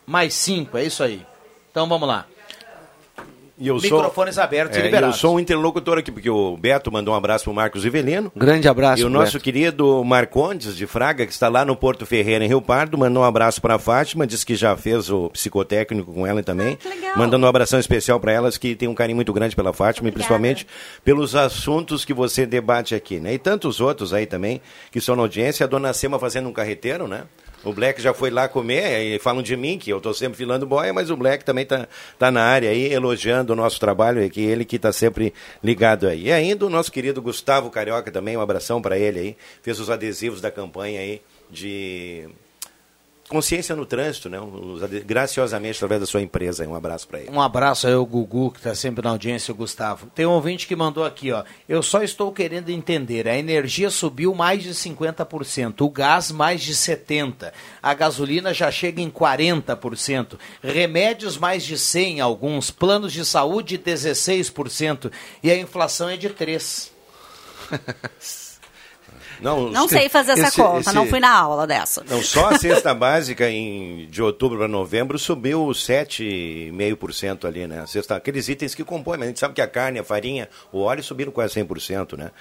Mais 0.05 0.33
cinco, 0.33 0.77
é 0.77 0.85
isso 0.85 1.03
aí. 1.03 1.21
Então 1.69 1.89
vamos 1.89 2.07
lá. 2.07 2.25
E 3.57 3.67
eu 3.67 3.75
Microfones 3.75 4.35
sou, 4.35 4.43
abertos 4.43 4.77
e 4.77 4.79
é, 4.79 4.83
liberados. 4.83 5.15
Eu 5.15 5.21
sou 5.21 5.35
um 5.35 5.39
interlocutor 5.39 5.99
aqui, 5.99 6.11
porque 6.11 6.29
o 6.29 6.57
Beto 6.57 6.91
mandou 6.91 7.13
um 7.13 7.17
abraço 7.17 7.43
pro 7.43 7.53
Marcos 7.53 7.83
Rivelino. 7.83 8.31
Grande 8.35 8.67
abraço, 8.67 9.01
E 9.01 9.05
o 9.05 9.09
nosso 9.09 9.33
Beto. 9.33 9.43
querido 9.43 10.03
Marcondes 10.03 10.75
de 10.75 10.87
Fraga, 10.87 11.25
que 11.25 11.31
está 11.31 11.49
lá 11.49 11.63
no 11.63 11.75
Porto 11.75 12.05
Ferreira, 12.05 12.43
em 12.43 12.47
Rio 12.47 12.61
Pardo, 12.61 12.97
mandou 12.97 13.21
um 13.21 13.25
abraço 13.25 13.61
para 13.61 13.75
a 13.75 13.79
Fátima, 13.79 14.25
disse 14.25 14.45
que 14.45 14.55
já 14.55 14.75
fez 14.75 15.09
o 15.09 15.29
psicotécnico 15.29 16.11
com 16.11 16.25
ela 16.25 16.41
também. 16.41 16.77
Mandando 17.15 17.45
um 17.45 17.49
abração 17.49 17.79
especial 17.79 18.19
para 18.19 18.31
elas, 18.31 18.57
que 18.57 18.75
tem 18.75 18.87
um 18.87 18.95
carinho 18.95 19.15
muito 19.15 19.31
grande 19.31 19.55
pela 19.55 19.71
Fátima, 19.71 20.09
e 20.09 20.11
principalmente 20.11 20.65
pelos 21.05 21.35
assuntos 21.35 22.03
que 22.03 22.13
você 22.13 22.47
debate 22.47 22.95
aqui, 22.95 23.19
né? 23.19 23.35
E 23.35 23.37
tantos 23.37 23.79
outros 23.79 24.13
aí 24.13 24.25
também, 24.25 24.61
que 24.91 24.97
estão 24.97 25.15
na 25.15 25.21
audiência. 25.21 25.63
A 25.63 25.67
dona 25.67 25.93
Sema 25.93 26.17
fazendo 26.17 26.49
um 26.49 26.53
carreteiro, 26.53 27.07
né? 27.07 27.23
O 27.63 27.71
Black 27.71 28.01
já 28.01 28.13
foi 28.13 28.29
lá 28.29 28.47
comer 28.47 29.15
e 29.15 29.19
falam 29.19 29.41
de 29.41 29.55
mim, 29.55 29.77
que 29.77 29.89
eu 29.89 29.97
estou 29.97 30.13
sempre 30.13 30.37
filando 30.37 30.65
boia, 30.65 30.91
mas 30.93 31.09
o 31.09 31.15
Black 31.15 31.45
também 31.45 31.63
está 31.63 31.87
tá 32.19 32.29
na 32.29 32.43
área 32.43 32.69
aí, 32.69 32.91
elogiando 32.91 33.53
o 33.53 33.55
nosso 33.55 33.79
trabalho, 33.79 34.21
e 34.21 34.29
que 34.29 34.41
ele 34.41 34.65
que 34.65 34.75
está 34.75 34.91
sempre 34.91 35.33
ligado 35.63 36.07
aí. 36.07 36.25
E 36.25 36.31
ainda 36.31 36.65
o 36.65 36.69
nosso 36.69 36.91
querido 36.91 37.21
Gustavo 37.21 37.69
Carioca 37.69 38.11
também, 38.11 38.35
um 38.35 38.41
abração 38.41 38.81
para 38.81 38.97
ele 38.97 39.19
aí, 39.19 39.37
fez 39.61 39.79
os 39.79 39.89
adesivos 39.89 40.41
da 40.41 40.51
campanha 40.51 40.99
aí 40.99 41.21
de 41.49 42.27
consciência 43.29 43.75
no 43.75 43.85
trânsito, 43.85 44.29
né? 44.29 44.37
Graciosamente, 45.05 45.77
através 45.77 46.01
da 46.01 46.07
sua 46.07 46.21
empresa. 46.21 46.67
Um 46.67 46.75
abraço 46.75 47.07
para 47.07 47.19
ele. 47.19 47.31
Um 47.31 47.41
abraço 47.41 47.87
aí 47.87 47.93
ao 47.93 48.05
Gugu, 48.05 48.51
que 48.51 48.57
está 48.57 48.75
sempre 48.75 49.03
na 49.03 49.11
audiência, 49.11 49.51
o 49.51 49.55
Gustavo. 49.55 50.07
Tem 50.13 50.25
um 50.25 50.31
ouvinte 50.31 50.67
que 50.67 50.75
mandou 50.75 51.05
aqui, 51.05 51.31
ó. 51.31 51.43
Eu 51.67 51.81
só 51.81 52.03
estou 52.03 52.31
querendo 52.31 52.69
entender. 52.69 53.27
A 53.27 53.37
energia 53.37 53.89
subiu 53.89 54.35
mais 54.35 54.61
de 54.63 54.71
50%, 54.71 55.81
o 55.81 55.89
gás 55.89 56.31
mais 56.31 56.61
de 56.61 56.73
70%, 56.73 57.51
a 57.81 57.93
gasolina 57.93 58.53
já 58.53 58.69
chega 58.71 59.01
em 59.01 59.09
40%, 59.09 60.37
remédios 60.61 61.37
mais 61.37 61.63
de 61.63 61.75
100%, 61.75 62.19
alguns, 62.19 62.71
planos 62.71 63.13
de 63.13 63.25
saúde 63.25 63.77
16%, 63.77 65.11
e 65.41 65.49
a 65.49 65.57
inflação 65.57 66.09
é 66.09 66.17
de 66.17 66.29
3%. 66.29 66.91
Não, 69.43 69.69
Não 69.69 69.87
sei 69.87 70.07
fazer 70.09 70.31
essa 70.31 70.47
esse- 70.47 70.55
conta, 70.61 70.79
esse- 70.79 70.93
não 70.95 71.05
fui 71.05 71.19
na 71.19 71.31
aula 71.31 71.67
dessa. 71.67 72.03
Não, 72.09 72.21
só 72.23 72.49
a 72.49 72.57
cesta 72.57 72.93
básica 72.95 73.49
em, 73.49 74.07
de 74.09 74.21
outubro 74.23 74.57
para 74.57 74.67
novembro 74.67 75.19
subiu 75.19 75.67
7,5% 75.67 77.45
ali, 77.45 77.67
né? 77.67 77.85
Cesta, 77.87 78.15
aqueles 78.15 78.47
itens 78.47 78.73
que 78.73 78.83
compõem, 78.83 79.17
mas 79.17 79.25
a 79.25 79.29
gente 79.29 79.39
sabe 79.39 79.53
que 79.53 79.61
a 79.61 79.67
carne, 79.67 79.99
a 79.99 80.03
farinha, 80.03 80.49
o 80.71 80.79
óleo 80.81 81.03
subiram 81.03 81.31
quase 81.31 81.53
100%, 81.61 82.17
né? 82.17 82.31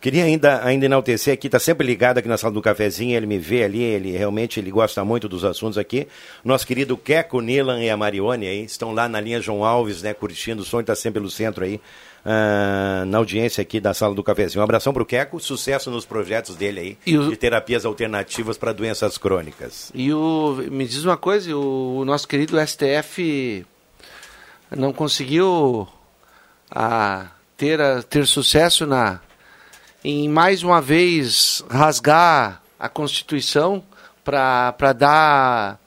Queria 0.00 0.24
ainda, 0.24 0.64
ainda 0.64 0.86
enaltecer 0.86 1.34
aqui, 1.34 1.46
está 1.46 1.58
sempre 1.58 1.86
ligado 1.86 2.18
aqui 2.18 2.28
na 2.28 2.38
sala 2.38 2.54
do 2.54 2.62
cafezinho, 2.62 3.14
ele 3.16 3.26
me 3.26 3.36
vê 3.38 3.64
ali, 3.64 3.82
ele 3.82 4.12
realmente 4.12 4.58
ele 4.58 4.70
gosta 4.70 5.04
muito 5.04 5.28
dos 5.28 5.44
assuntos 5.44 5.76
aqui. 5.76 6.08
Nosso 6.42 6.66
querido 6.66 6.96
Queco, 6.96 7.40
Nilan 7.40 7.82
e 7.82 7.90
a 7.90 7.96
Marione 7.96 8.46
aí, 8.46 8.64
estão 8.64 8.92
lá 8.94 9.08
na 9.08 9.20
linha 9.20 9.40
João 9.42 9.62
Alves, 9.64 10.02
né, 10.02 10.14
curtindo, 10.14 10.62
o 10.62 10.64
som 10.64 10.80
está 10.80 10.94
sempre 10.94 11.20
pelo 11.20 11.30
centro 11.30 11.64
aí, 11.64 11.78
ah, 12.24 13.04
na 13.06 13.18
audiência 13.18 13.62
aqui 13.62 13.80
da 13.80 13.92
sala 13.94 14.14
do 14.14 14.22
cafezinho. 14.22 14.60
Um 14.60 14.64
abração 14.64 14.92
pro 14.92 15.04
Queco, 15.06 15.40
sucesso 15.40 15.90
nos 15.90 16.04
projetos 16.04 16.54
dele 16.56 16.80
aí, 16.80 16.98
E 17.06 17.16
o- 17.18 17.28
de 17.30 17.36
terapias 17.36 17.84
alternativas 17.84 18.56
para 18.58 18.72
doenças 18.72 19.16
crônicas. 19.18 19.90
E 19.94 20.12
o, 20.12 20.54
me 20.70 20.86
diz 20.86 21.04
uma 21.04 21.16
coisa, 21.16 21.54
o, 21.56 21.98
o 21.98 22.04
nosso 22.04 22.26
querido 22.28 22.56
STF 22.66 23.64
não 24.76 24.92
conseguiu 24.92 25.88
a, 26.70 27.28
ter, 27.56 27.80
a- 27.80 28.02
ter 28.02 28.26
sucesso 28.26 28.86
na 28.86 29.20
em 30.02 30.28
mais 30.30 30.62
uma 30.62 30.80
vez 30.80 31.62
rasgar 31.70 32.62
a 32.78 32.88
Constituição 32.88 33.82
para 34.24 34.92
dar 34.96 35.78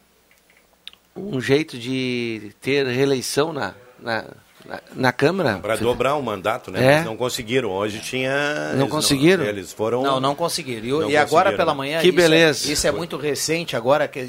um 1.16 1.42
jeito 1.42 1.78
de 1.80 2.52
ter 2.62 2.86
reeleição 2.86 3.52
na, 3.52 3.74
na, 4.00 4.26
na, 4.66 4.80
na 4.96 5.12
Câmara. 5.12 5.60
Para 5.60 5.76
dobrar 5.76 6.16
o 6.16 6.22
mandato, 6.22 6.72
né? 6.72 6.84
É. 6.86 6.94
Eles 6.96 7.06
não 7.06 7.18
conseguiram. 7.18 7.70
Hoje 7.70 8.00
tinha. 8.00 8.74
Não 8.74 8.82
eles 8.82 8.92
conseguiram? 8.92 9.44
eles 9.44 9.74
foram. 9.74 10.02
Não, 10.04 10.20
não 10.20 10.36
conseguiram. 10.36 10.86
E, 10.86 10.90
Não 10.92 11.10
e 11.10 11.18
agora 11.18 11.46
conseguiram. 11.52 11.58
pela 11.58 11.74
manhã. 11.76 12.00
Que 12.02 12.08
isso 12.10 12.18
é- 12.18 12.22
beleza. 12.22 12.72
Isso 12.72 12.88
é, 12.88 12.92
muito 12.92 13.18
recente. 13.18 13.76
Agora, 13.76 14.08
que 14.08 14.20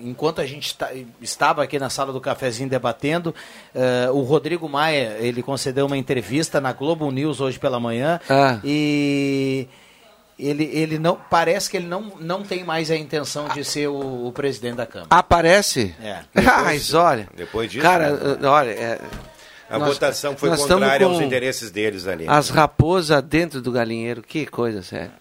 enquanto 0.00 0.40
a 0.40 0.46
gente 0.46 0.74
tá- 0.76 0.90
estava 1.20 1.62
aqui 1.62 1.78
na 1.78 1.88
sala 1.88 2.12
do 2.12 2.20
cafezinho 2.20 2.68
debatendo, 2.68 3.32
eh, 3.72 4.08
o 4.10 4.22
Rodrigo 4.22 4.68
Maia 4.68 5.16
ele 5.20 5.42
concedeu 5.44 5.86
uma 5.86 5.96
entrevista 5.96 6.60
na 6.60 6.72
Globo 6.72 7.08
News 7.12 7.40
hoje 7.40 7.56
pela 7.58 7.78
manhã 7.78 8.18
Ah. 8.28 8.58
e 8.64 9.68
ele, 10.36 10.64
ele 10.72 10.98
não 10.98 11.16
parece 11.30 11.70
que 11.70 11.76
ele 11.76 11.86
não, 11.86 12.12
não 12.18 12.42
tem 12.42 12.64
mais 12.64 12.90
a 12.90 12.96
intenção 12.96 13.46
de 13.50 13.64
ser 13.64 13.86
o, 13.86 14.26
o 14.26 14.32
presidente 14.32 14.74
da 14.74 14.86
Câmara. 14.86 15.08
Aparece? 15.10 15.94
É. 16.02 16.20
Mas 16.64 16.92
olha. 16.94 17.28
Depois 17.36 17.70
disso, 17.70 17.82
Cara, 17.84 18.10
né? 18.10 18.38
uh, 18.42 18.46
olha. 18.50 18.70
é, 18.70 19.00
A 19.74 19.78
nós- 19.78 19.94
votação 19.94 20.36
foi 20.36 20.50
contrária 20.56 21.06
aos 21.06 21.20
interesses 21.20 21.70
deles 21.70 22.06
ali. 22.06 22.26
As 22.28 22.48
raposas 22.50 23.22
dentro 23.22 23.60
do 23.60 23.72
galinheiro, 23.72 24.22
que 24.22 24.46
coisa 24.46 24.82
séria. 24.82 25.20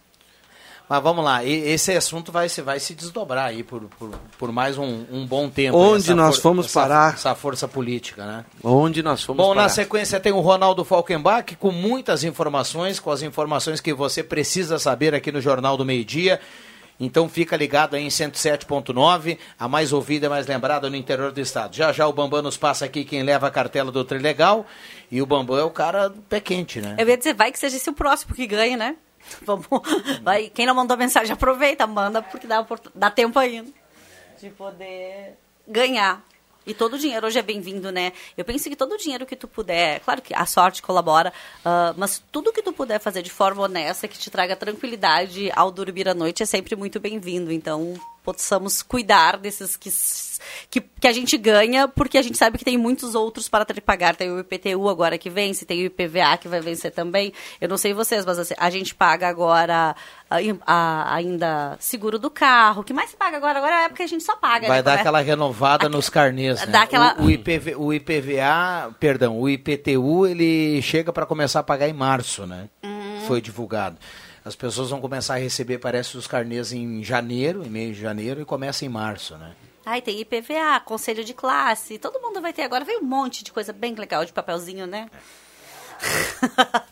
Mas 0.89 1.01
vamos 1.01 1.23
lá, 1.23 1.41
esse 1.45 1.93
assunto 1.93 2.33
vai 2.33 2.49
se, 2.49 2.61
vai 2.61 2.77
se 2.77 2.93
desdobrar 2.93 3.45
aí 3.45 3.63
por, 3.63 3.83
por, 3.97 4.09
por 4.37 4.51
mais 4.51 4.77
um, 4.77 5.05
um 5.09 5.25
bom 5.25 5.49
tempo. 5.49 5.77
Onde 5.77 6.03
Essa 6.03 6.15
nós 6.15 6.35
for- 6.35 6.41
fomos 6.41 6.65
essa- 6.65 6.81
parar? 6.81 7.13
Essa 7.13 7.33
força 7.33 7.65
política, 7.65 8.25
né? 8.25 8.43
Onde 8.61 9.01
nós 9.01 9.23
fomos 9.23 9.41
Bom, 9.41 9.51
na 9.51 9.61
parar? 9.61 9.69
sequência 9.69 10.19
tem 10.19 10.33
o 10.33 10.41
Ronaldo 10.41 10.83
Falkenbach 10.83 11.55
com 11.55 11.71
muitas 11.71 12.25
informações, 12.25 12.99
com 12.99 13.09
as 13.09 13.21
informações 13.21 13.79
que 13.79 13.93
você 13.93 14.21
precisa 14.21 14.77
saber 14.77 15.15
aqui 15.15 15.31
no 15.31 15.39
Jornal 15.39 15.77
do 15.77 15.85
Meio 15.85 16.03
Dia. 16.03 16.41
Então 17.03 17.27
fica 17.27 17.57
ligado 17.57 17.95
aí 17.95 18.03
em 18.03 18.09
107.9, 18.09 19.37
a 19.57 19.67
mais 19.67 19.91
ouvida 19.91 20.27
e 20.27 20.29
mais 20.29 20.45
lembrada 20.45 20.87
no 20.87 20.95
interior 20.95 21.31
do 21.31 21.41
estado. 21.41 21.75
Já 21.75 21.91
já 21.91 22.07
o 22.07 22.13
Bambam 22.13 22.43
nos 22.43 22.57
passa 22.57 22.85
aqui 22.85 23.03
quem 23.03 23.23
leva 23.23 23.47
a 23.47 23.51
cartela 23.51 23.91
do 23.91 24.05
Trilegal. 24.05 24.67
E 25.09 25.19
o 25.19 25.25
Bambam 25.25 25.57
é 25.57 25.63
o 25.63 25.71
cara 25.71 26.09
do 26.09 26.21
pé 26.21 26.39
quente, 26.39 26.79
né? 26.79 26.95
Eu 26.99 27.09
ia 27.09 27.17
dizer, 27.17 27.33
vai 27.33 27.51
que 27.51 27.57
seja 27.57 27.75
esse 27.75 27.89
o 27.89 27.93
próximo 27.93 28.35
que 28.35 28.45
ganhe, 28.45 28.77
né? 28.77 28.95
Vamos, 29.41 29.65
vai, 30.21 30.49
quem 30.49 30.65
não 30.65 30.75
mandou 30.75 30.95
mensagem, 30.95 31.33
aproveita, 31.33 31.85
manda, 31.87 32.21
porque 32.21 32.45
dá, 32.45 32.65
dá 32.93 33.09
tempo 33.09 33.37
ainda 33.37 33.81
de 34.41 34.49
poder 34.49 35.37
ganhar. 35.67 36.23
E 36.65 36.73
todo 36.73 36.93
o 36.93 36.97
dinheiro 36.99 37.25
hoje 37.25 37.39
é 37.39 37.41
bem-vindo, 37.41 37.91
né? 37.91 38.13
Eu 38.37 38.45
penso 38.45 38.69
que 38.69 38.75
todo 38.75 38.93
o 38.93 38.97
dinheiro 38.97 39.25
que 39.25 39.35
tu 39.35 39.47
puder, 39.47 39.99
claro 40.01 40.21
que 40.21 40.33
a 40.33 40.45
sorte 40.45 40.81
colabora, 40.81 41.33
ah, 41.65 41.93
mas 41.97 42.21
tudo 42.31 42.53
que 42.53 42.61
tu 42.61 42.71
puder 42.71 42.99
fazer 42.99 43.23
de 43.23 43.31
forma 43.31 43.63
honesta, 43.63 44.07
que 44.07 44.17
te 44.17 44.29
traga 44.29 44.55
tranquilidade 44.55 45.51
ao 45.55 45.71
dormir 45.71 46.07
à 46.07 46.13
noite, 46.13 46.43
é 46.43 46.45
sempre 46.45 46.75
muito 46.75 46.99
bem-vindo. 46.99 47.51
Então, 47.51 47.95
possamos 48.23 48.81
cuidar 48.83 49.37
desses 49.37 49.75
que, 49.75 49.89
que, 50.69 50.81
que 50.81 51.07
a 51.07 51.11
gente 51.11 51.37
ganha, 51.37 51.87
porque 51.87 52.17
a 52.17 52.21
gente 52.21 52.37
sabe 52.37 52.57
que 52.57 52.65
tem 52.65 52.77
muitos 52.77 53.15
outros 53.15 53.49
para 53.49 53.65
ter 53.65 53.73
que 53.73 53.81
pagar. 53.81 54.15
Tem 54.15 54.31
o 54.31 54.39
IPTU 54.39 54.87
agora 54.89 55.17
que 55.17 55.29
vence, 55.29 55.65
tem 55.65 55.81
o 55.81 55.85
IPVA 55.85 56.37
que 56.37 56.47
vai 56.47 56.61
vencer 56.61 56.91
também. 56.91 57.33
Eu 57.59 57.67
não 57.69 57.77
sei 57.77 57.93
vocês, 57.93 58.25
mas 58.25 58.37
assim, 58.39 58.53
a 58.57 58.69
gente 58.69 58.93
paga 58.95 59.27
agora 59.27 59.95
im- 60.41 60.59
a- 60.65 61.13
ainda 61.15 61.75
seguro 61.79 62.17
do 62.19 62.29
carro. 62.29 62.81
O 62.81 62.83
que 62.83 62.93
mais 62.93 63.09
se 63.09 63.17
paga 63.17 63.37
agora? 63.37 63.57
Agora 63.59 63.73
é 63.73 63.77
a 63.77 63.81
época 63.83 63.97
que 63.97 64.03
a 64.03 64.07
gente 64.07 64.23
só 64.23 64.35
paga. 64.35 64.67
Vai 64.67 64.77
né? 64.77 64.83
dar 64.83 64.93
aquela 64.95 65.21
renovada 65.21 65.89
nos 65.89 66.09
carnês, 66.09 66.59
né? 66.61 66.67
Dá 66.67 66.83
aquela- 66.83 67.15
O, 67.19 67.25
o 67.25 67.31
IPV 67.31 67.75
o 67.75 67.93
IPVA, 67.93 68.95
perdão, 68.99 69.39
o 69.39 69.49
IPTU, 69.49 70.27
ele 70.27 70.81
chega 70.81 71.11
para 71.11 71.25
começar 71.25 71.59
a 71.59 71.63
pagar 71.63 71.87
em 71.89 71.93
março, 71.93 72.45
né? 72.45 72.69
Uhum. 72.83 73.21
Foi 73.27 73.41
divulgado. 73.41 73.97
As 74.43 74.55
pessoas 74.55 74.89
vão 74.89 74.99
começar 74.99 75.35
a 75.35 75.37
receber, 75.37 75.77
parece, 75.77 76.17
os 76.17 76.25
carnês 76.25 76.71
em 76.73 77.03
janeiro, 77.03 77.63
em 77.63 77.69
meio 77.69 77.93
de 77.93 78.01
janeiro, 78.01 78.41
e 78.41 78.45
começa 78.45 78.83
em 78.83 78.89
março, 78.89 79.37
né? 79.37 79.53
Ai, 79.85 80.01
tem 80.01 80.19
IPVA, 80.19 80.79
conselho 80.83 81.23
de 81.23 81.33
classe, 81.33 81.97
todo 81.97 82.19
mundo 82.19 82.41
vai 82.41 82.53
ter 82.53 82.63
agora. 82.63 82.85
Veio 82.85 82.99
um 82.99 83.05
monte 83.05 83.43
de 83.43 83.51
coisa 83.51 83.71
bem 83.73 83.95
legal 83.95 84.25
de 84.25 84.33
papelzinho, 84.33 84.85
né? 84.87 85.09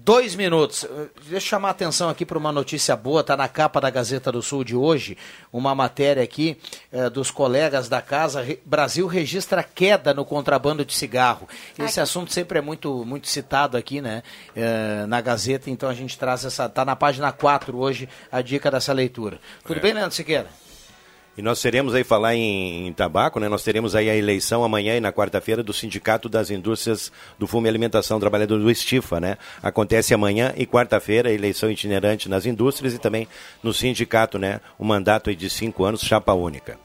Dois 0.00 0.34
minutos. 0.36 0.84
Uh, 0.84 1.08
Deixa 1.22 1.34
eu 1.36 1.40
chamar 1.40 1.68
a 1.68 1.70
atenção 1.72 2.08
aqui 2.08 2.24
para 2.24 2.38
uma 2.38 2.52
notícia 2.52 2.94
boa. 2.96 3.20
Está 3.20 3.36
na 3.36 3.48
capa 3.48 3.80
da 3.80 3.90
Gazeta 3.90 4.30
do 4.30 4.40
Sul 4.40 4.62
de 4.64 4.74
hoje. 4.76 5.18
Uma 5.52 5.74
matéria 5.74 6.22
aqui 6.22 6.56
eh, 6.92 7.10
dos 7.10 7.30
colegas 7.30 7.88
da 7.88 8.00
casa. 8.00 8.40
Re- 8.40 8.60
Brasil 8.64 9.06
registra 9.06 9.62
queda 9.62 10.14
no 10.14 10.24
contrabando 10.24 10.84
de 10.84 10.94
cigarro. 10.94 11.48
Esse 11.78 12.00
assunto 12.00 12.32
sempre 12.32 12.58
é 12.58 12.62
muito, 12.62 13.04
muito 13.04 13.28
citado 13.28 13.76
aqui, 13.76 14.00
né? 14.00 14.22
eh, 14.56 15.04
na 15.08 15.20
Gazeta. 15.20 15.68
Então 15.68 15.88
a 15.88 15.94
gente 15.94 16.16
traz 16.16 16.44
essa. 16.44 16.66
Está 16.66 16.84
na 16.84 16.94
página 16.96 17.30
4 17.32 17.76
hoje 17.76 18.08
a 18.30 18.40
dica 18.40 18.70
dessa 18.70 18.92
leitura. 18.92 19.38
Tudo 19.64 19.78
É. 19.78 19.80
bem, 19.80 19.92
Leandro 19.92 20.14
Siqueira? 20.14 20.46
E 21.38 21.42
nós 21.42 21.62
teremos 21.62 21.94
aí, 21.94 22.02
falar 22.02 22.34
em, 22.34 22.88
em 22.88 22.92
tabaco, 22.92 23.38
né? 23.38 23.48
Nós 23.48 23.62
teremos 23.62 23.94
aí 23.94 24.10
a 24.10 24.16
eleição 24.16 24.64
amanhã 24.64 24.96
e 24.96 25.00
na 25.00 25.12
quarta-feira 25.12 25.62
do 25.62 25.72
Sindicato 25.72 26.28
das 26.28 26.50
Indústrias 26.50 27.12
do 27.38 27.46
Fumo 27.46 27.64
e 27.64 27.70
Alimentação 27.70 28.18
Trabalhador 28.18 28.58
do 28.58 28.68
Estifa, 28.68 29.20
né? 29.20 29.38
Acontece 29.62 30.12
amanhã 30.12 30.52
e 30.56 30.66
quarta-feira 30.66 31.28
a 31.28 31.32
eleição 31.32 31.70
itinerante 31.70 32.28
nas 32.28 32.44
indústrias 32.44 32.92
e 32.92 32.98
também 32.98 33.28
no 33.62 33.72
sindicato, 33.72 34.36
né? 34.36 34.60
Um 34.80 34.84
mandato 34.84 35.32
de 35.32 35.48
cinco 35.48 35.84
anos, 35.84 36.00
chapa 36.00 36.32
única. 36.32 36.76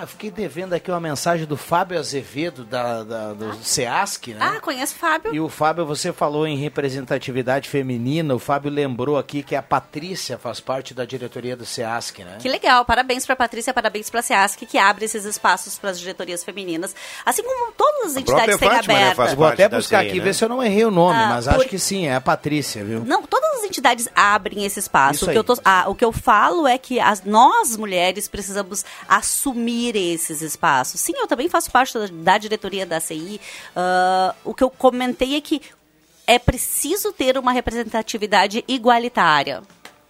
Ah, 0.00 0.06
fiquei 0.06 0.30
devendo 0.30 0.74
aqui 0.74 0.90
uma 0.92 1.00
mensagem 1.00 1.44
do 1.44 1.56
Fábio 1.56 1.98
Azevedo, 1.98 2.62
da, 2.64 3.02
da 3.02 3.32
do 3.32 3.52
SEASC, 3.64 4.28
né? 4.28 4.38
Ah, 4.40 4.60
conheço 4.60 4.94
o 4.94 4.98
Fábio. 4.98 5.34
E 5.34 5.40
o 5.40 5.48
Fábio, 5.48 5.84
você 5.84 6.12
falou 6.12 6.46
em 6.46 6.56
representatividade 6.56 7.68
feminina, 7.68 8.32
o 8.34 8.38
Fábio 8.38 8.70
lembrou 8.70 9.18
aqui 9.18 9.42
que 9.42 9.56
a 9.56 9.62
Patrícia 9.62 10.38
faz 10.38 10.60
parte 10.60 10.94
da 10.94 11.04
diretoria 11.04 11.56
do 11.56 11.66
SEASC, 11.66 12.20
né? 12.20 12.36
Que 12.40 12.48
legal, 12.48 12.84
parabéns 12.84 13.26
para 13.26 13.32
a 13.32 13.36
Patrícia, 13.36 13.74
parabéns 13.74 14.08
para 14.08 14.20
a 14.20 14.22
SEASC, 14.22 14.66
que 14.66 14.78
abre 14.78 15.04
esses 15.04 15.24
espaços 15.24 15.76
para 15.78 15.90
as 15.90 15.98
diretorias 15.98 16.44
femininas, 16.44 16.94
assim 17.26 17.42
como 17.42 17.72
todas 17.72 18.12
as 18.12 18.16
entidades 18.18 18.56
têm 18.56 18.68
Fátima, 18.68 18.94
né, 18.94 19.02
abertas. 19.10 19.34
Vou 19.34 19.46
até 19.46 19.68
buscar 19.68 20.00
aqui, 20.04 20.18
né? 20.18 20.24
ver 20.24 20.34
se 20.34 20.44
eu 20.44 20.48
não 20.48 20.62
errei 20.62 20.84
o 20.84 20.90
nome, 20.92 21.18
Ah, 21.20 21.28
mas 21.28 21.46
por- 21.48 21.56
acho 21.56 21.68
que 21.68 21.78
sim, 21.78 22.06
é 22.06 22.14
a 22.14 22.20
Patrícia, 22.20 22.84
viu? 22.84 23.04
Não, 23.04 23.22
todas 23.22 23.48
as 23.58 23.64
entidades 23.64 24.08
abrem 24.14 24.64
esse 24.64 24.78
espaço. 24.78 25.24
Isso 25.24 25.30
O 25.30 25.32
que, 25.34 25.42
tô- 25.42 25.60
ah, 25.64 25.86
o 25.88 25.94
que 25.96 26.04
eu 26.04 26.12
falo 26.12 26.68
é 26.68 26.78
que 26.78 27.00
as, 27.00 27.24
nós, 27.24 27.76
mulheres, 27.76 28.28
precisamos 28.28 28.84
assumir 29.08 29.87
esses 29.96 30.42
espaços. 30.42 31.00
Sim, 31.00 31.12
eu 31.16 31.26
também 31.26 31.48
faço 31.48 31.70
parte 31.70 31.98
da, 31.98 32.06
da 32.10 32.38
diretoria 32.38 32.84
da 32.84 33.00
CI. 33.00 33.40
Ah, 33.74 34.34
o 34.44 34.54
que 34.54 34.62
eu 34.62 34.70
comentei 34.70 35.36
é 35.36 35.40
que 35.40 35.60
é 36.26 36.38
preciso 36.38 37.12
ter 37.12 37.38
uma 37.38 37.52
representatividade 37.52 38.64
igualitária. 38.68 39.62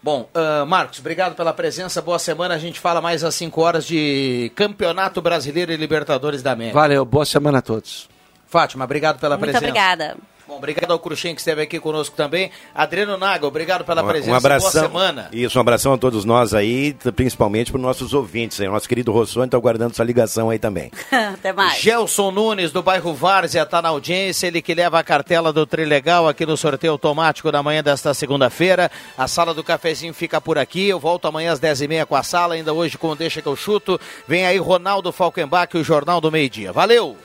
Bom, 0.02 0.28
ah, 0.34 0.64
Marcos, 0.66 0.98
obrigado 0.98 1.34
pela 1.34 1.52
presença, 1.52 2.00
boa 2.00 2.18
semana. 2.18 2.54
A 2.54 2.58
gente 2.58 2.80
fala 2.80 3.00
mais 3.00 3.24
às 3.24 3.34
5 3.34 3.60
horas 3.60 3.86
de 3.86 4.50
Campeonato 4.54 5.20
Brasileiro 5.20 5.72
e 5.72 5.76
Libertadores 5.76 6.42
da 6.42 6.52
América. 6.52 6.78
Valeu, 6.78 7.04
boa 7.04 7.24
semana 7.24 7.58
a 7.58 7.62
todos. 7.62 8.08
Fátima, 8.46 8.84
obrigado 8.84 9.20
pela 9.20 9.36
Muito 9.36 9.50
presença. 9.50 9.64
obrigada. 9.66 10.16
Bom, 10.48 10.56
obrigado 10.56 10.90
ao 10.90 10.98
Cruxem 10.98 11.34
que 11.34 11.42
esteve 11.42 11.60
aqui 11.60 11.78
conosco 11.78 12.16
também. 12.16 12.50
Adriano 12.74 13.18
Naga, 13.18 13.46
obrigado 13.46 13.84
pela 13.84 14.02
Um- 14.02 14.06
presença. 14.06 14.32
Um 14.32 14.34
abração. 14.34 14.70
Boa 14.88 14.88
semana. 14.88 15.28
Isso, 15.30 15.58
um 15.58 15.60
abração 15.60 15.92
a 15.92 15.98
todos 15.98 16.24
nós 16.24 16.54
aí, 16.54 16.94
principalmente 17.14 17.70
para 17.70 17.76
os 17.76 17.82
nossos 17.82 18.14
ouvintes. 18.14 18.58
Aí. 18.58 18.66
Nosso 18.66 18.88
querido 18.88 19.12
Rossoni 19.12 19.44
está 19.44 19.58
aguardando 19.58 19.94
sua 19.94 20.06
ligação 20.06 20.48
aí 20.48 20.58
também. 20.58 20.90
Até 21.34 21.52
mais. 21.52 21.78
Gelson 21.82 22.30
Nunes, 22.30 22.72
do 22.72 22.82
bairro 22.82 23.12
Várzea, 23.12 23.62
está 23.62 23.82
na 23.82 23.90
audiência. 23.90 24.46
Ele 24.46 24.62
que 24.62 24.74
leva 24.74 24.98
a 24.98 25.04
cartela 25.04 25.52
do 25.52 25.66
Trilegal 25.66 26.26
aqui 26.26 26.46
no 26.46 26.56
sorteio 26.56 26.94
automático 26.94 27.52
da 27.52 27.62
manhã 27.62 27.82
desta 27.82 28.14
segunda-feira. 28.14 28.90
A 29.18 29.28
sala 29.28 29.52
do 29.52 29.62
cafezinho 29.62 30.14
fica 30.14 30.40
por 30.40 30.56
aqui. 30.56 30.88
Eu 30.88 30.98
volto 30.98 31.28
amanhã 31.28 31.52
às 31.52 31.60
10h30 31.60 32.06
com 32.06 32.16
a 32.16 32.22
sala, 32.22 32.54
ainda 32.54 32.72
hoje 32.72 32.96
com 32.96 33.10
o 33.10 33.14
Deixa 33.14 33.42
que 33.42 33.48
eu 33.48 33.54
chuto. 33.54 34.00
Vem 34.26 34.46
aí 34.46 34.56
Ronaldo 34.56 35.12
Falkenbach, 35.12 35.76
o 35.76 35.84
Jornal 35.84 36.22
do 36.22 36.32
Meio 36.32 36.48
Dia. 36.48 36.72
Valeu! 36.72 37.18